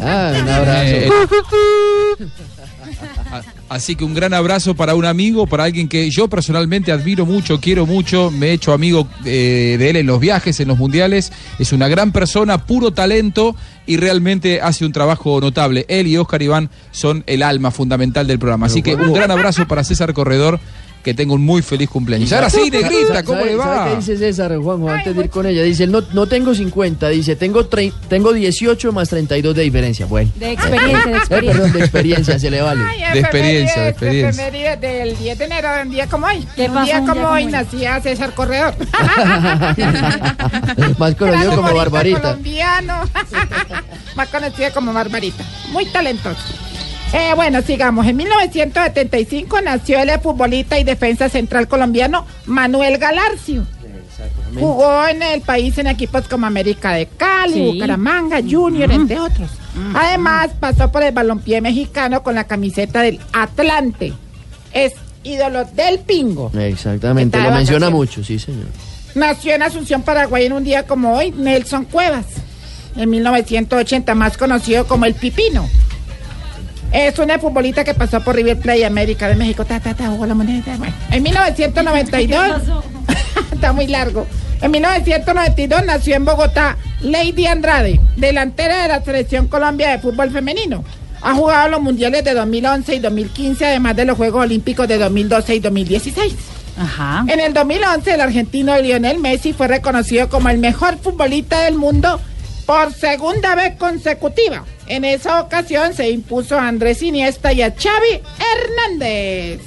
Ah, 0.00 0.32
un 0.40 0.48
abrazo. 0.48 0.82
Eh, 0.84 1.10
Así 3.68 3.96
que 3.96 4.04
un 4.04 4.14
gran 4.14 4.32
abrazo 4.32 4.76
para 4.76 4.94
un 4.94 5.04
amigo, 5.04 5.46
para 5.46 5.64
alguien 5.64 5.88
que 5.88 6.08
yo 6.10 6.28
personalmente 6.28 6.92
admiro 6.92 7.26
mucho, 7.26 7.60
quiero 7.60 7.84
mucho, 7.84 8.30
me 8.30 8.48
he 8.48 8.52
hecho 8.52 8.72
amigo 8.72 9.08
eh, 9.24 9.76
de 9.78 9.90
él 9.90 9.96
en 9.96 10.06
los 10.06 10.20
viajes, 10.20 10.60
en 10.60 10.68
los 10.68 10.78
mundiales. 10.78 11.32
Es 11.58 11.72
una 11.72 11.88
gran 11.88 12.12
persona, 12.12 12.64
puro 12.64 12.92
talento 12.92 13.56
y 13.84 13.96
realmente 13.96 14.60
hace 14.60 14.84
un 14.84 14.92
trabajo 14.92 15.40
notable. 15.40 15.84
Él 15.88 16.06
y 16.06 16.16
Oscar 16.16 16.42
Iván 16.42 16.70
son 16.92 17.24
el 17.26 17.42
alma 17.42 17.72
fundamental 17.72 18.28
del 18.28 18.38
programa. 18.38 18.66
Así 18.66 18.82
que 18.82 18.94
un 18.94 19.12
gran 19.12 19.32
abrazo 19.32 19.66
para 19.66 19.82
César 19.82 20.12
Corredor, 20.12 20.60
que 21.06 21.14
tenga 21.14 21.34
un 21.34 21.44
muy 21.44 21.62
feliz 21.62 21.88
cumpleaños. 21.88 22.32
Ahora 22.32 22.50
sí, 22.50 22.68
Negrita, 22.68 23.22
¿cómo 23.22 23.38
¿Sabe- 23.38 23.52
le 23.52 23.58
sabe 23.58 23.76
va? 23.76 23.84
qué 23.90 23.96
dice 23.96 24.16
César, 24.16 24.56
Juanjo, 24.56 24.88
antes 24.90 25.14
de 25.14 25.22
ir 25.22 25.30
con 25.30 25.46
ella? 25.46 25.62
Dice, 25.62 25.86
no, 25.86 26.02
no 26.12 26.26
tengo 26.26 26.52
50, 26.52 27.08
dice, 27.10 27.36
tengo, 27.36 27.64
tengo 28.08 28.32
18 28.32 28.90
más 28.90 29.08
32 29.08 29.54
de 29.54 29.62
diferencia. 29.62 30.06
Bueno. 30.06 30.32
De 30.34 30.50
experiencia, 30.50 31.04
de 31.06 31.12
Eh, 31.12 31.16
experiencia. 31.16 31.52
perdón, 31.62 31.72
de 31.72 31.78
experiencia, 31.78 32.38
se 32.40 32.50
le 32.50 32.60
vale. 32.60 32.80
De 33.12 33.20
experiencia, 33.20 33.82
de 33.82 33.88
experiencia. 33.90 34.76
Del 34.80 35.16
10 35.16 35.38
de 35.38 35.44
enero, 35.44 35.68
un 35.80 35.90
día 35.90 36.08
como 36.08 36.26
hoy. 36.26 36.44
¿Qué 36.56 36.68
un 36.68 36.84
día 36.84 36.98
un 36.98 37.04
día 37.06 37.14
como 37.14 37.28
hoy 37.28 37.44
nacía 37.46 38.00
César 38.00 38.34
Corredor. 38.34 38.74
Más 40.98 41.14
conocido 41.14 41.54
como 41.54 41.72
Barbarita. 41.72 42.20
colombiano. 42.20 43.02
Más 44.16 44.28
conocido 44.28 44.72
como 44.74 44.92
Barbarita. 44.92 45.44
Muy 45.70 45.86
talentoso. 45.86 46.40
Eh, 47.12 47.32
bueno, 47.34 47.62
sigamos. 47.62 48.06
En 48.06 48.16
1975 48.16 49.60
nació 49.62 50.00
el 50.00 50.10
futbolista 50.20 50.78
y 50.78 50.84
defensa 50.84 51.28
central 51.28 51.68
colombiano 51.68 52.26
Manuel 52.46 52.98
Galarcio. 52.98 53.66
Jugó 54.58 55.06
en 55.06 55.22
el 55.22 55.42
país 55.42 55.76
en 55.78 55.86
equipos 55.88 56.26
como 56.28 56.46
América 56.46 56.92
de 56.92 57.06
Cali, 57.06 57.52
Sí. 57.52 57.72
Bucaramanga, 57.72 58.38
Junior, 58.48 58.90
entre 58.90 59.20
otros. 59.20 59.50
Además, 59.94 60.50
pasó 60.58 60.90
por 60.90 61.02
el 61.02 61.12
balompié 61.12 61.60
mexicano 61.60 62.22
con 62.22 62.34
la 62.34 62.44
camiseta 62.44 63.02
del 63.02 63.20
Atlante. 63.34 64.14
Es 64.72 64.94
ídolo 65.22 65.64
del 65.66 65.98
Pingo. 65.98 66.50
Exactamente, 66.58 67.38
lo 67.40 67.50
menciona 67.50 67.90
mucho, 67.90 68.24
sí, 68.24 68.38
señor. 68.38 68.66
Nació 69.14 69.54
en 69.54 69.62
Asunción, 69.62 70.02
Paraguay, 70.02 70.46
en 70.46 70.52
un 70.54 70.64
día 70.64 70.86
como 70.86 71.14
hoy, 71.16 71.30
Nelson 71.32 71.84
Cuevas, 71.84 72.26
en 72.96 73.10
1980, 73.10 74.14
más 74.14 74.36
conocido 74.38 74.86
como 74.86 75.04
el 75.04 75.14
Pipino. 75.14 75.68
Es 76.96 77.18
un 77.18 77.28
futbolista 77.38 77.84
que 77.84 77.92
pasó 77.92 78.22
por 78.22 78.34
River 78.36 78.58
Plate 78.58 78.86
América 78.86 79.28
de 79.28 79.36
México. 79.36 79.66
Ta, 79.66 79.80
ta, 79.80 79.92
ta, 79.92 80.06
jugó 80.06 80.24
la 80.24 80.34
moneda. 80.34 80.76
Bueno, 80.78 80.94
en 81.10 81.22
1992, 81.22 82.62
está 83.52 83.74
muy 83.74 83.86
largo. 83.86 84.26
En 84.62 84.70
1992 84.70 85.84
nació 85.84 86.16
en 86.16 86.24
Bogotá 86.24 86.78
Lady 87.02 87.46
Andrade, 87.46 88.00
delantera 88.16 88.80
de 88.80 88.88
la 88.88 89.04
selección 89.04 89.46
Colombia 89.46 89.90
de 89.90 89.98
fútbol 89.98 90.30
femenino. 90.30 90.84
Ha 91.20 91.34
jugado 91.34 91.68
los 91.68 91.82
mundiales 91.82 92.24
de 92.24 92.32
2011 92.32 92.94
y 92.94 92.98
2015, 93.00 93.66
además 93.66 93.94
de 93.94 94.06
los 94.06 94.16
Juegos 94.16 94.44
Olímpicos 94.44 94.88
de 94.88 94.96
2012 94.96 95.54
y 95.54 95.60
2016. 95.60 96.34
Ajá. 96.78 97.26
En 97.28 97.40
el 97.40 97.52
2011, 97.52 98.14
el 98.14 98.20
argentino 98.22 98.74
Lionel 98.78 99.18
Messi 99.18 99.52
fue 99.52 99.68
reconocido 99.68 100.30
como 100.30 100.48
el 100.48 100.56
mejor 100.56 100.96
futbolista 100.96 101.60
del 101.60 101.74
mundo 101.74 102.18
por 102.66 102.92
segunda 102.92 103.54
vez 103.54 103.76
consecutiva. 103.78 104.64
En 104.88 105.04
esa 105.04 105.40
ocasión 105.40 105.94
se 105.94 106.10
impuso 106.10 106.58
a 106.58 106.68
Andrés 106.68 107.02
Iniesta 107.02 107.52
y 107.52 107.62
a 107.62 107.70
Xavi 107.72 108.20
Hernández. 108.54 109.60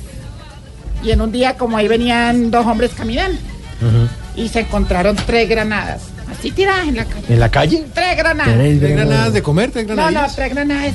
Y 1.03 1.11
en 1.11 1.21
un 1.21 1.31
día 1.31 1.55
como 1.57 1.77
ahí 1.77 1.87
venían 1.87 2.51
dos 2.51 2.65
hombres 2.65 2.91
caminando 2.95 3.39
y 4.35 4.49
se 4.49 4.61
encontraron 4.61 5.15
tres 5.25 5.47
granadas. 5.47 6.01
Así 6.29 6.51
tiradas 6.51 6.87
en 6.87 6.97
la 6.97 7.05
calle. 7.05 7.25
¿En 7.29 7.39
la 7.39 7.49
calle? 7.49 7.83
Tres 7.93 8.17
granadas. 8.17 8.53
¿Tres 8.53 8.79
granadas 8.81 9.33
de 9.33 9.41
comer? 9.41 9.71
¿Tres 9.71 9.87
No, 9.87 9.95
granadas? 9.95 10.29
no, 10.31 10.35
tres 10.35 10.53
granadas. 10.53 10.93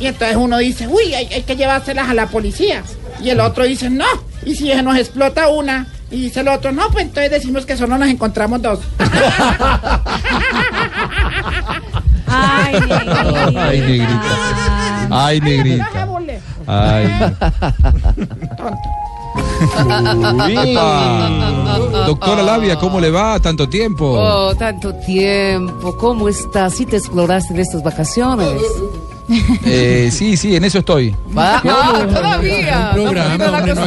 y 0.00 0.06
entonces 0.06 0.36
uno 0.36 0.58
dice, 0.58 0.86
uy, 0.86 1.14
hay, 1.14 1.26
hay 1.32 1.42
que 1.42 1.56
llevárselas 1.56 2.08
a 2.10 2.14
la 2.14 2.26
policía. 2.26 2.82
Y 3.22 3.30
el 3.30 3.40
otro 3.40 3.64
dice, 3.64 3.88
no. 3.88 4.04
Y 4.44 4.54
si 4.56 4.68
se 4.70 4.82
nos 4.82 4.98
explota 4.98 5.48
una, 5.48 5.86
y 6.10 6.22
dice 6.22 6.40
el 6.40 6.48
otro, 6.48 6.72
no, 6.72 6.88
pues 6.90 7.04
entonces 7.06 7.30
decimos 7.30 7.66
que 7.66 7.76
solo 7.76 7.98
nos 7.98 8.08
encontramos 8.08 8.62
dos. 8.62 8.80
Ay, 12.26 12.74
Ay, 13.56 13.80
negrita. 13.80 14.20
Ay, 15.10 15.40
negrita. 15.40 16.08
Ay. 16.66 17.34
Doctora 22.06 22.42
Labia, 22.42 22.76
¿cómo 22.76 23.00
le 23.00 23.10
va? 23.10 23.38
¿Tanto 23.40 23.68
tiempo? 23.68 24.04
Oh, 24.18 24.54
tanto 24.54 24.94
tiempo. 24.94 25.96
¿Cómo 25.96 26.28
estás? 26.28 26.74
¿Sí 26.74 26.86
te 26.86 26.96
exploraste 26.96 27.54
en 27.54 27.60
estas 27.60 27.82
vacaciones? 27.82 28.48
Eh, 29.66 30.08
sí, 30.12 30.36
sí, 30.36 30.56
en 30.56 30.64
eso 30.64 30.78
estoy. 30.78 31.14
Ah, 31.36 31.60
todavía. 31.62 32.92
Un 32.96 33.02
programa, 33.02 33.36
No, 33.36 33.58
hombre, 33.58 33.74
no 33.74 33.82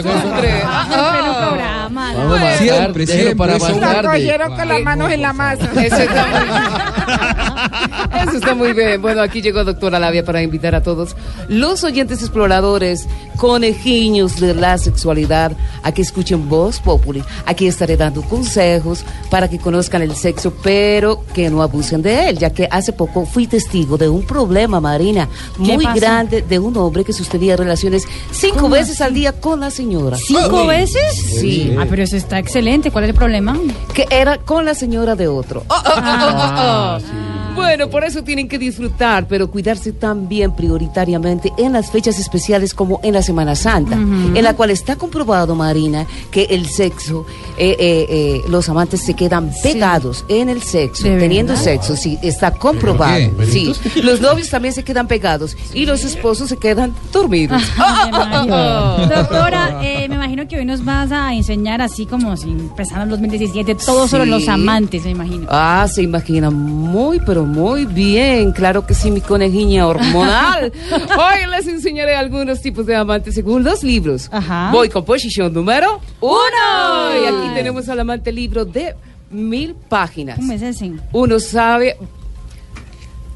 Vamos 1.91 2.37
a 2.37 2.41
marcar, 2.41 2.57
Siempre, 2.57 3.07
siempre, 3.07 3.35
para 3.35 3.57
más 3.59 3.79
tarde. 3.79 4.07
cogieron 4.07 4.55
con 4.55 4.67
las 4.67 4.81
manos 4.81 5.11
en 5.11 5.21
la 5.21 5.33
masa. 5.33 5.69
Eso 5.81 5.97
está 5.97 6.27
muy 6.27 8.21
Eso 8.27 8.37
está 8.37 8.55
muy 8.55 8.73
bien. 8.73 9.01
Bueno, 9.01 9.21
aquí 9.21 9.41
llegó 9.41 9.63
doctora 9.63 9.99
Labia 9.99 10.23
para 10.23 10.41
invitar 10.41 10.75
a 10.75 10.81
todos 10.83 11.15
los 11.47 11.83
oyentes 11.83 12.21
exploradores, 12.21 13.07
conejiños 13.37 14.39
de 14.39 14.53
la 14.53 14.77
sexualidad, 14.77 15.53
a 15.83 15.91
que 15.91 16.01
escuchen 16.01 16.47
Voz 16.47 16.79
Populi. 16.79 17.23
Aquí 17.45 17.67
estaré 17.67 17.97
dando 17.97 18.21
consejos 18.21 19.03
para 19.29 19.47
que 19.49 19.59
conozcan 19.59 20.01
el 20.01 20.15
sexo, 20.15 20.53
pero 20.63 21.23
que 21.33 21.49
no 21.49 21.61
abusen 21.61 22.01
de 22.01 22.29
él, 22.29 22.37
ya 22.37 22.51
que 22.51 22.67
hace 22.69 22.93
poco 22.93 23.25
fui 23.25 23.47
testigo 23.47 23.97
de 23.97 24.09
un 24.09 24.23
problema, 24.23 24.79
Marina, 24.79 25.27
¿Qué 25.63 25.73
muy 25.73 25.85
grande 25.95 26.41
de 26.41 26.59
un 26.59 26.75
hombre 26.77 27.03
que 27.03 27.13
sostenía 27.13 27.55
relaciones 27.55 28.03
cinco 28.31 28.61
¿Cómo 28.61 28.75
veces 28.75 29.01
al 29.01 29.13
día 29.13 29.31
con 29.33 29.59
la 29.59 29.71
señora. 29.71 30.17
¿Cinco 30.17 30.67
veces? 30.67 31.15
Sí. 31.15 31.75
Ah, 31.81 31.87
pero 31.89 32.03
eso 32.03 32.15
está 32.15 32.37
excelente. 32.37 32.91
¿Cuál 32.91 33.05
es 33.05 33.09
el 33.09 33.15
problema? 33.15 33.57
Que 33.95 34.05
era 34.11 34.37
con 34.37 34.65
la 34.65 34.75
señora 34.75 35.15
de 35.15 35.27
otro. 35.27 35.63
Oh, 35.67 35.73
oh, 35.73 35.89
oh, 35.89 35.99
oh, 35.99 36.37
oh, 36.37 36.97
oh. 36.99 37.30
Bueno, 37.55 37.89
por 37.89 38.03
eso 38.03 38.23
tienen 38.23 38.47
que 38.47 38.57
disfrutar, 38.57 39.27
pero 39.27 39.49
cuidarse 39.49 39.91
también 39.93 40.51
prioritariamente 40.55 41.51
en 41.57 41.73
las 41.73 41.91
fechas 41.91 42.19
especiales 42.19 42.73
como 42.73 42.99
en 43.03 43.13
la 43.13 43.21
Semana 43.21 43.55
Santa, 43.55 43.95
en 43.95 44.43
la 44.43 44.53
cual 44.55 44.71
está 44.71 44.95
comprobado, 44.95 45.55
Marina, 45.55 46.05
que 46.31 46.43
el 46.49 46.65
sexo, 46.67 47.25
eh, 47.57 47.75
eh, 47.79 48.05
eh, 48.09 48.41
los 48.49 48.67
amantes 48.69 49.01
se 49.01 49.13
quedan 49.13 49.51
pegados 49.63 50.25
en 50.27 50.49
el 50.49 50.61
sexo, 50.61 51.03
¿De 51.07 51.17
teniendo 51.19 51.53
verdad? 51.53 51.63
sexo, 51.65 51.95
sí, 51.95 52.17
está 52.21 52.51
comprobado. 52.51 53.29
¿Pero 53.37 53.37
qué? 53.37 53.45
Sí, 53.51 53.73
los 54.01 54.21
novios 54.21 54.49
también 54.49 54.73
se 54.73 54.83
quedan 54.83 55.07
pegados 55.07 55.55
y 55.73 55.85
los 55.85 56.03
esposos 56.03 56.49
se 56.49 56.57
quedan 56.57 56.93
dormidos. 57.11 57.61
Ay, 57.77 58.11
María. 58.11 59.15
Doctora, 59.15 59.79
eh, 59.83 60.07
me 60.09 60.15
imagino 60.15 60.47
que 60.47 60.57
hoy 60.57 60.65
nos 60.65 60.83
vas 60.85 61.11
a 61.11 61.33
enseñar 61.33 61.81
así 61.81 62.05
como 62.05 62.35
si 62.37 62.49
empezara 62.49 63.03
el 63.03 63.09
2017, 63.09 63.75
todo 63.75 64.07
sobre 64.07 64.23
Sí. 64.25 64.29
los 64.29 64.47
amantes, 64.47 65.03
me 65.05 65.11
imagino. 65.11 65.47
Ah, 65.49 65.87
se 65.93 66.01
imagina 66.03 66.49
muy, 66.49 67.19
pero 67.25 67.40
muy 67.45 67.85
bien. 67.85 68.51
Claro 68.51 68.85
que 68.85 68.93
sí, 68.93 69.11
mi 69.11 69.21
conejiña 69.21 69.87
hormonal. 69.87 70.71
Hoy 70.91 71.49
les 71.49 71.67
enseñaré 71.67 72.15
algunos 72.15 72.61
tipos 72.61 72.85
de 72.85 72.95
amantes 72.95 73.35
según 73.35 73.63
los 73.63 73.83
libros. 73.83 74.29
Voy 74.71 74.89
con 74.89 75.05
posición 75.05 75.53
número 75.53 75.99
uno. 76.19 77.21
Y 77.21 77.25
aquí 77.25 77.53
tenemos 77.55 77.87
al 77.89 77.99
amante 77.99 78.31
libro 78.31 78.65
de 78.65 78.95
mil 79.29 79.75
páginas. 79.75 80.37
¿Cómo 80.37 80.53
es 80.53 80.61
ese? 80.61 80.91
Uno 81.11 81.39
sabe 81.39 81.97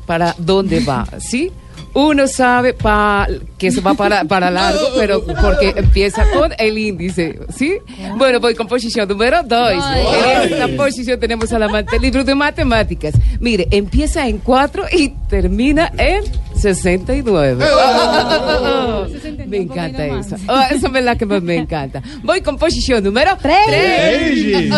para 0.05 0.35
dónde 0.37 0.79
va, 0.81 1.07
¿sí? 1.19 1.51
Uno 1.93 2.27
sabe 2.27 2.73
pa- 2.73 3.25
que 3.57 3.71
se 3.71 3.79
va 3.79 3.93
para, 3.93 4.25
para 4.25 4.51
largo, 4.51 4.81
pero 4.97 5.23
porque 5.41 5.73
empieza 5.77 6.25
con 6.31 6.51
el 6.57 6.77
índice, 6.77 7.39
¿sí? 7.55 7.77
Bueno, 8.17 8.41
voy 8.41 8.53
con 8.53 8.67
posición 8.67 9.07
número 9.07 9.43
dos. 9.43 9.71
En 9.71 10.51
esta 10.53 10.67
posición 10.75 11.19
tenemos 11.21 11.53
al 11.53 11.63
amante 11.63 11.97
libro 11.99 12.23
de 12.25 12.35
matemáticas. 12.35 13.13
Mire, 13.39 13.67
empieza 13.71 14.27
en 14.27 14.39
4 14.39 14.85
y 14.91 15.09
termina 15.29 15.89
en 15.97 16.23
69. 16.55 17.65
Me 19.47 19.57
encanta 19.57 20.05
eso. 20.05 20.35
Oh, 20.47 20.59
esa 20.71 20.87
es 20.87 21.03
la 21.03 21.15
que 21.15 21.25
más 21.25 21.41
me 21.41 21.55
encanta. 21.55 22.01
Voy 22.23 22.41
con 22.41 22.57
posición 22.57 23.03
número 23.03 23.37
3. 23.39 24.71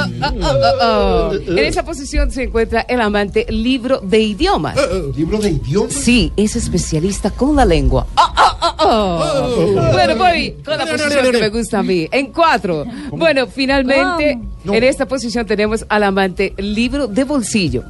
En 1.48 1.58
esa 1.60 1.84
posición 1.84 2.32
se 2.32 2.44
encuentra 2.44 2.82
el 2.82 3.02
amante 3.02 3.46
libro 3.50 4.00
de 4.00 4.20
idiomas. 4.20 4.78
¿Libro 5.16 5.40
de 5.40 5.52
idiomas? 5.52 5.94
Sí, 5.94 6.32
es 6.36 6.56
especialista 6.56 7.32
con 7.32 7.56
la 7.56 7.66
lengua. 7.66 8.08
Bueno, 9.92 10.16
voy 10.18 10.56
con 10.64 10.78
la 10.78 10.86
posición 10.86 11.32
que 11.32 11.40
me 11.40 11.50
gusta 11.50 11.80
a 11.80 11.84
mí. 11.84 12.08
En 12.12 12.32
cuatro. 12.32 12.86
Bueno, 13.12 13.48
finalmente, 13.48 14.40
en 14.66 14.84
esta 14.84 15.06
posición 15.06 15.46
tenemos 15.46 15.86
al 15.90 16.04
amante 16.04 16.54
libro 16.58 17.08
de 17.08 17.24
bolsillo. 17.24 17.84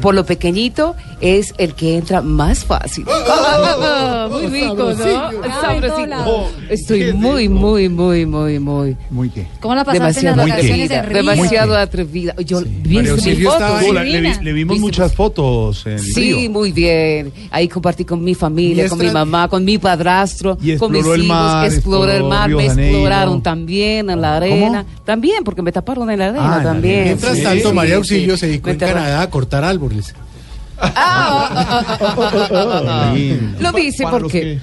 Por 0.00 0.14
lo 0.14 0.24
pequeñito, 0.24 0.94
es 1.20 1.54
el 1.58 1.74
que 1.74 1.96
entra 1.98 2.22
más 2.22 2.64
fácil. 2.64 3.04
Ah, 3.08 3.24
ah, 3.28 3.76
ah, 3.80 4.28
muy 4.30 4.46
rico, 4.46 4.74
¿no? 4.74 4.94
Sabrosito. 5.60 6.48
Estoy 6.68 7.12
muy, 7.12 7.48
muy, 7.48 7.88
muy, 7.88 8.26
muy, 8.26 8.58
muy. 8.58 8.96
¿Muy 9.10 9.30
qué? 9.30 9.46
¿Cómo 9.60 9.74
la 9.74 9.84
pasaste 9.84 10.20
en 10.20 10.26
las 10.26 10.36
Demasiado 10.36 10.48
vacaciones 10.48 10.90
atrevida. 10.90 10.98
en 10.98 11.06
Río? 11.06 11.16
Demasiado 11.32 11.76
atrevida. 11.76 12.34
Yo 12.44 12.60
vi 12.62 12.96
María 12.96 13.10
Auxilio 13.12 13.50
fotos. 13.50 13.82
estaba. 13.82 14.04
Le, 14.04 14.20
vi- 14.20 14.44
le 14.44 14.52
vimos 14.52 14.78
muchas 14.78 15.14
fotos 15.14 15.86
en 15.86 15.98
Sí, 15.98 16.32
Río. 16.34 16.50
muy 16.50 16.72
bien. 16.72 17.32
Ahí 17.50 17.68
compartí 17.68 18.04
con 18.04 18.22
mi 18.22 18.34
familia, 18.34 18.86
Y 18.86 18.88
con 18.88 18.98
mi 18.98 19.10
mamá, 19.10 19.48
con 19.48 19.64
mi 19.64 19.78
padrastro, 19.78 20.56
Y 20.60 20.76
con 20.76 20.92
mis 20.92 21.00
exploró 21.00 21.14
el 21.14 21.24
hijos. 21.24 21.36
mar, 21.36 21.66
exploré 21.66 22.16
el 22.16 22.24
mar, 22.24 22.48
Río 22.48 22.56
me 22.58 22.68
Janeiro. 22.68 22.90
exploraron 22.96 23.42
también 23.42 24.10
en 24.10 24.20
la 24.20 24.36
arena. 24.36 24.84
También, 25.04 25.44
porque 25.44 25.62
me 25.62 25.72
taparon 25.72 26.10
en 26.10 26.18
la 26.18 26.26
arena 26.28 26.56
Ah, 26.58 26.62
también. 26.62 26.94
arena. 27.00 27.04
Mientras 27.06 27.36
Sí, 27.36 27.42
tanto, 27.42 27.68
sí, 27.70 27.74
María 27.74 27.90
sí. 27.94 27.96
Auxilio 27.96 28.36
se 28.36 28.46
dedicó 28.46 28.70
en. 28.70 28.78
Canadá 28.78 29.22
a 29.22 29.30
cortar 29.30 29.57
árboles. 29.64 30.14
Lo 33.60 33.72
dice 33.72 34.04
porque. 34.10 34.60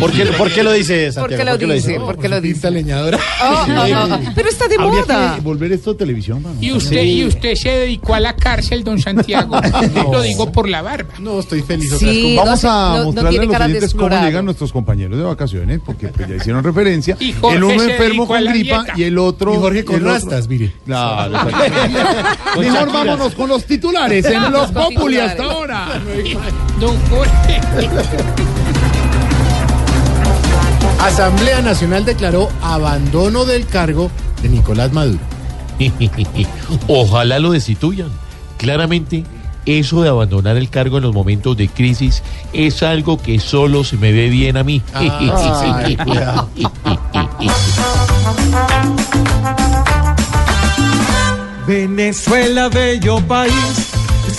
¿Por 0.00 0.12
qué, 0.12 0.26
por 0.26 0.52
qué 0.52 0.62
lo 0.62 0.72
dice 0.72 1.06
¿Por 1.06 1.30
Santiago? 1.30 1.58
qué 1.58 1.66
lo 1.66 1.74
dice? 1.74 2.00
¿Por 2.00 2.18
qué 2.18 2.28
lo 2.28 2.40
dice? 2.40 2.70
leñadora. 2.70 3.18
Oh, 3.42 3.66
oh, 3.68 4.14
oh. 4.14 4.18
Pero 4.34 4.48
está 4.48 4.68
de 4.68 4.78
moda. 4.78 5.34
que 5.36 5.40
volver 5.40 5.72
esto 5.72 5.92
a 5.92 5.96
televisión. 5.96 6.44
Y 6.60 6.72
usted, 6.72 7.02
y 7.02 7.24
usted 7.24 7.54
se 7.54 7.70
dedicó 7.70 8.14
a 8.14 8.20
la 8.20 8.36
cárcel, 8.36 8.84
don 8.84 8.98
Santiago. 9.00 9.60
Lo 10.12 10.22
digo 10.22 10.52
por 10.52 10.68
la 10.68 10.82
barba. 10.82 11.14
No, 11.18 11.40
estoy 11.40 11.62
feliz. 11.62 11.92
Sí, 11.98 12.36
Vamos 12.36 12.62
no, 12.62 12.70
a 12.70 13.04
mostrarle 13.04 13.38
a 13.38 13.44
los 13.44 13.60
oyentes 13.60 13.94
cómo 13.94 14.08
llegan 14.20 14.44
nuestros 14.44 14.72
compañeros 14.72 15.18
de 15.18 15.24
vacaciones, 15.24 15.80
porque 15.84 16.08
pues, 16.08 16.28
ya 16.28 16.36
hicieron 16.36 16.62
referencia. 16.62 17.16
El 17.20 17.64
uno 17.64 17.82
enfermo 17.82 18.26
con 18.26 18.44
gripa 18.44 18.82
dieta. 18.84 18.92
y 18.96 19.04
el 19.04 19.18
otro. 19.18 19.54
Y 19.54 19.58
Jorge 19.58 19.84
con 19.84 20.04
rastas, 20.04 20.48
mire. 20.48 20.72
Mejor 22.58 22.92
vámonos 22.92 23.34
con 23.34 23.48
los 23.48 23.64
titulares 23.64 24.24
en 24.26 24.52
los 24.52 24.70
Populi 24.72 25.18
hasta 25.18 25.47
ahora. 25.50 26.00
Don 26.80 26.96
Jorge. 27.08 27.60
Asamblea 31.00 31.62
Nacional 31.62 32.04
declaró 32.04 32.48
abandono 32.62 33.44
del 33.44 33.66
cargo 33.66 34.10
de 34.42 34.48
Nicolás 34.48 34.92
Maduro. 34.92 35.20
Ojalá 36.88 37.38
lo 37.38 37.52
destituyan. 37.52 38.10
Claramente, 38.56 39.24
eso 39.64 40.02
de 40.02 40.08
abandonar 40.08 40.56
el 40.56 40.70
cargo 40.70 40.96
en 40.96 41.04
los 41.04 41.14
momentos 41.14 41.56
de 41.56 41.68
crisis 41.68 42.22
es 42.52 42.82
algo 42.82 43.20
que 43.20 43.38
solo 43.38 43.84
se 43.84 43.96
me 43.96 44.12
ve 44.12 44.28
bien 44.28 44.56
a 44.56 44.64
mí. 44.64 44.82
Ay, 44.92 45.96
cuidado. 45.96 46.48
Venezuela, 51.68 52.70
bello 52.70 53.20
país, 53.28 53.90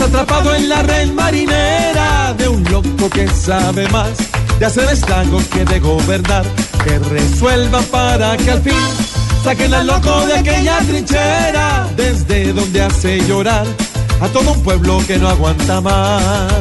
atrapado 0.02 0.56
en 0.56 0.70
la 0.70 0.82
red 0.84 1.12
marinera 1.12 2.34
de 2.38 2.48
un 2.48 2.64
loco 2.66 3.10
que 3.10 3.28
sabe 3.28 3.88
más 3.90 4.12
de 4.60 4.66
hacer 4.66 4.90
estragos 4.90 5.44
que 5.46 5.66
de 5.66 5.80
gobernar. 5.80 6.44
Que 6.84 7.00
resuelvan 7.00 7.84
para 7.86 8.38
que 8.38 8.52
al 8.52 8.62
fin 8.62 8.74
saquen 9.44 9.74
al 9.74 9.88
loco 9.88 10.26
de 10.26 10.34
aquella 10.34 10.80
trinchera, 10.80 11.88
desde 11.96 12.54
donde 12.54 12.82
hace 12.82 13.20
llorar 13.28 13.66
a 14.22 14.28
todo 14.28 14.52
un 14.52 14.64
pueblo 14.64 15.02
que 15.08 15.18
no 15.18 15.28
aguanta 15.28 15.82
más. 15.82 16.54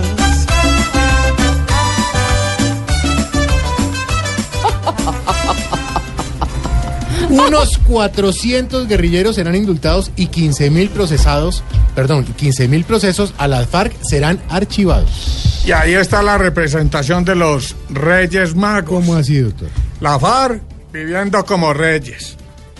Unos 7.30 7.78
400 7.78 8.88
guerrilleros 8.88 9.36
serán 9.36 9.54
indultados 9.54 10.10
y 10.16 10.26
15 10.26 10.70
mil 10.70 10.88
procesados, 10.88 11.62
perdón, 11.98 12.24
15 12.24 12.68
mil 12.68 12.84
procesos 12.84 13.34
a 13.38 13.48
las 13.48 13.66
FARC 13.66 13.92
serán 14.04 14.40
archivados. 14.50 15.64
Y 15.66 15.72
ahí 15.72 15.94
está 15.94 16.22
la 16.22 16.38
representación 16.38 17.24
de 17.24 17.34
los 17.34 17.74
Reyes 17.90 18.54
Magos. 18.54 18.88
¿Cómo 18.88 19.16
así, 19.16 19.40
doctor? 19.40 19.68
La 19.98 20.16
FARC 20.16 20.62
viviendo 20.92 21.44
como 21.44 21.74
reyes. 21.74 22.36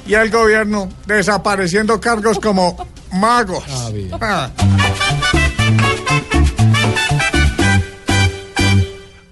Y 0.07 0.15
el 0.15 0.31
gobierno 0.31 0.89
desapareciendo 1.09 2.01
cargos 2.01 2.39
como 2.39 2.77
magos. 3.11 3.65
Ah. 4.21 4.51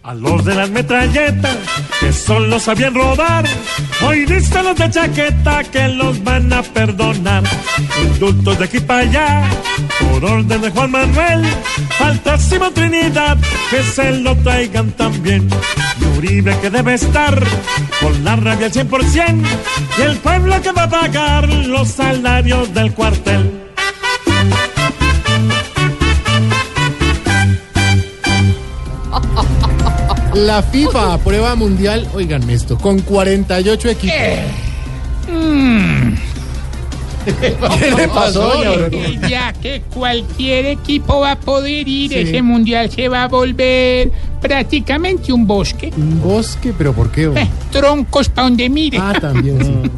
A 0.06 0.14
los 0.14 0.44
de 0.44 0.54
las 0.54 0.70
metralletas, 0.70 1.56
que 1.98 2.12
solo 2.12 2.60
sabían 2.60 2.94
rodar, 2.94 3.44
hoy 4.06 4.24
dicen 4.24 4.62
los 4.62 4.76
de 4.76 4.88
chaqueta 4.88 5.64
que 5.64 5.88
los 5.88 6.22
van 6.22 6.52
a 6.52 6.62
perdonar. 6.62 7.42
Indultos 8.00 8.56
de 8.56 8.64
aquí 8.66 8.78
para 8.78 9.00
allá, 9.00 9.50
por 10.00 10.24
orden 10.24 10.60
de 10.60 10.70
Juan 10.70 10.90
Manuel, 10.90 11.44
falta 11.98 12.38
Simón 12.38 12.74
Trinidad, 12.74 13.36
que 13.70 13.82
se 13.82 14.12
lo 14.12 14.36
traigan 14.36 14.90
también. 14.92 15.48
Y 16.00 16.18
Uribe 16.18 16.56
que 16.60 16.70
debe 16.70 16.94
estar 16.94 17.42
con 18.00 18.24
la 18.24 18.36
rabia 18.36 18.66
al 18.66 18.72
100%, 18.72 19.44
y 19.98 20.02
el 20.02 20.16
pueblo 20.18 20.60
que 20.62 20.72
va 20.72 20.84
a 20.84 20.90
pagar 20.90 21.48
los 21.48 21.88
salarios 21.88 22.72
del 22.74 22.92
cuartel. 22.92 23.66
La 30.34 30.62
FIFA 30.62 31.14
aprueba 31.14 31.54
mundial, 31.54 32.06
oiganme 32.12 32.52
esto, 32.52 32.76
con 32.76 33.00
48 33.00 33.88
equipos. 33.88 34.16
¿Qué 37.78 37.90
le 37.96 38.08
pasó, 38.08 38.48
doña? 38.48 38.88
Ya 39.28 39.52
que 39.52 39.82
cualquier 39.92 40.66
equipo 40.66 41.20
va 41.20 41.32
a 41.32 41.36
poder 41.40 41.86
ir, 41.88 42.10
Sí. 42.10 42.18
ese 42.18 42.42
mundial 42.42 42.90
se 42.90 43.08
va 43.08 43.24
a 43.24 43.28
volver 43.28 44.10
prácticamente 44.40 45.32
un 45.32 45.46
bosque. 45.46 45.92
Un 45.96 46.20
bosque, 46.22 46.72
pero 46.76 46.92
¿por 46.92 47.10
qué? 47.10 47.24
Eh, 47.24 47.48
troncos 47.72 48.28
para 48.28 48.48
donde 48.48 48.68
mire. 48.68 48.98
Ah, 49.00 49.12
también, 49.20 49.58
sí. 49.64 49.90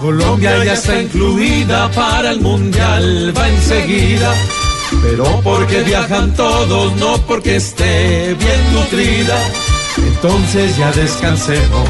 Colombia 0.00 0.64
ya 0.64 0.74
está 0.74 1.00
incluida 1.02 1.90
para 1.90 2.30
el 2.30 2.40
mundial, 2.40 3.32
va 3.36 3.48
enseguida. 3.48 4.32
Pero 5.02 5.40
porque 5.42 5.82
viajan 5.82 6.34
todos, 6.34 6.96
no 6.96 7.18
porque 7.26 7.56
esté 7.56 8.34
bien 8.34 8.74
nutrida. 8.74 9.36
entonces 9.96 10.76
ya 10.76 10.90
descansemos. 10.92 11.88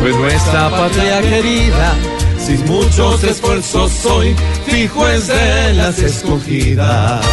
Pues 0.00 0.14
nuestra 0.16 0.70
patria 0.70 1.22
querida, 1.22 1.94
sin 2.38 2.64
muchos 2.66 3.24
esfuerzos 3.24 4.04
hoy, 4.06 4.36
fijo 4.66 5.08
es 5.08 5.28
de 5.28 5.74
las 5.74 5.98
escogidas. 5.98 7.24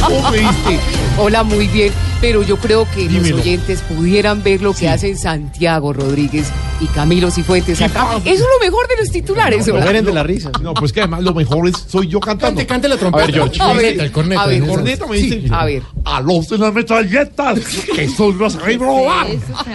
¿Cómo 0.00 0.30
viste? 0.32 0.80
Hola, 1.18 1.42
muy 1.42 1.66
bien. 1.68 1.92
Pero 2.20 2.42
yo 2.42 2.56
creo 2.56 2.86
que 2.94 3.06
Dímelo. 3.08 3.36
los 3.36 3.40
oyentes 3.46 3.80
pudieran 3.82 4.42
ver 4.42 4.60
lo 4.60 4.74
que 4.74 4.88
hacen 4.88 5.16
Santiago 5.16 5.92
Rodríguez 5.92 6.48
y 6.80 6.86
Camilo 6.86 7.30
Cifuentes 7.30 7.80
acá. 7.80 8.16
Eso 8.24 8.30
es 8.34 8.40
lo 8.40 8.64
mejor 8.64 8.88
de 8.88 8.96
los 8.98 9.10
titulares. 9.10 9.68
hola. 9.68 9.92
la 10.02 10.22
risa. 10.22 10.50
No, 10.60 10.74
pues 10.74 10.92
que 10.92 11.00
además 11.00 11.22
lo 11.22 11.32
mejor 11.34 11.68
es 11.68 11.76
soy 11.86 12.08
yo 12.08 12.20
cantando. 12.20 12.56
Cante, 12.56 12.66
cante 12.66 12.88
la 12.88 12.96
trompeta. 12.96 13.24
A 13.24 13.26
ver, 13.26 13.34
George. 13.34 13.62
A 13.62 13.72
ver, 13.72 14.00
el 14.00 14.12
corneto. 14.12 14.40
a 14.40 14.46
ver, 14.46 14.62
el 14.62 14.68
corneto 14.68 15.08
me 15.08 15.16
dice. 15.16 15.42
A 15.50 15.64
ver. 15.64 15.82
A 16.04 16.20
los 16.20 16.48
de 16.48 16.58
las 16.58 16.72
metralletas, 16.72 17.58
que 17.94 18.08
son 18.08 18.38
los 18.38 18.54
robar. 18.78 19.26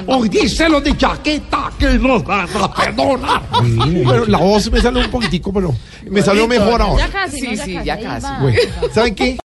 Hoy 0.08 0.30
dice 0.30 0.68
los 0.70 0.84
de 0.84 0.98
chaqueta 0.98 1.72
que 1.78 1.98
nos 1.98 2.24
van 2.24 2.48
a 2.56 2.74
perdonar. 2.74 3.42
Pero 4.08 4.26
la 4.26 4.38
voz 4.38 4.72
me 4.72 4.82
salió 4.82 5.00
un 5.02 5.12
poquitico, 5.12 5.54
pero 5.54 5.74
me 6.10 6.22
salió 6.22 6.48
mejor 6.48 6.82
ahora. 6.82 7.06
Ya 7.08 7.12
casi, 7.12 7.40
Sí, 7.40 7.48
¿no? 7.56 7.64
Sí, 7.66 7.78
ya 7.84 8.00
casi. 8.00 8.28
Bueno, 8.42 8.60
¿saben 8.94 9.16
qué? 9.16 9.38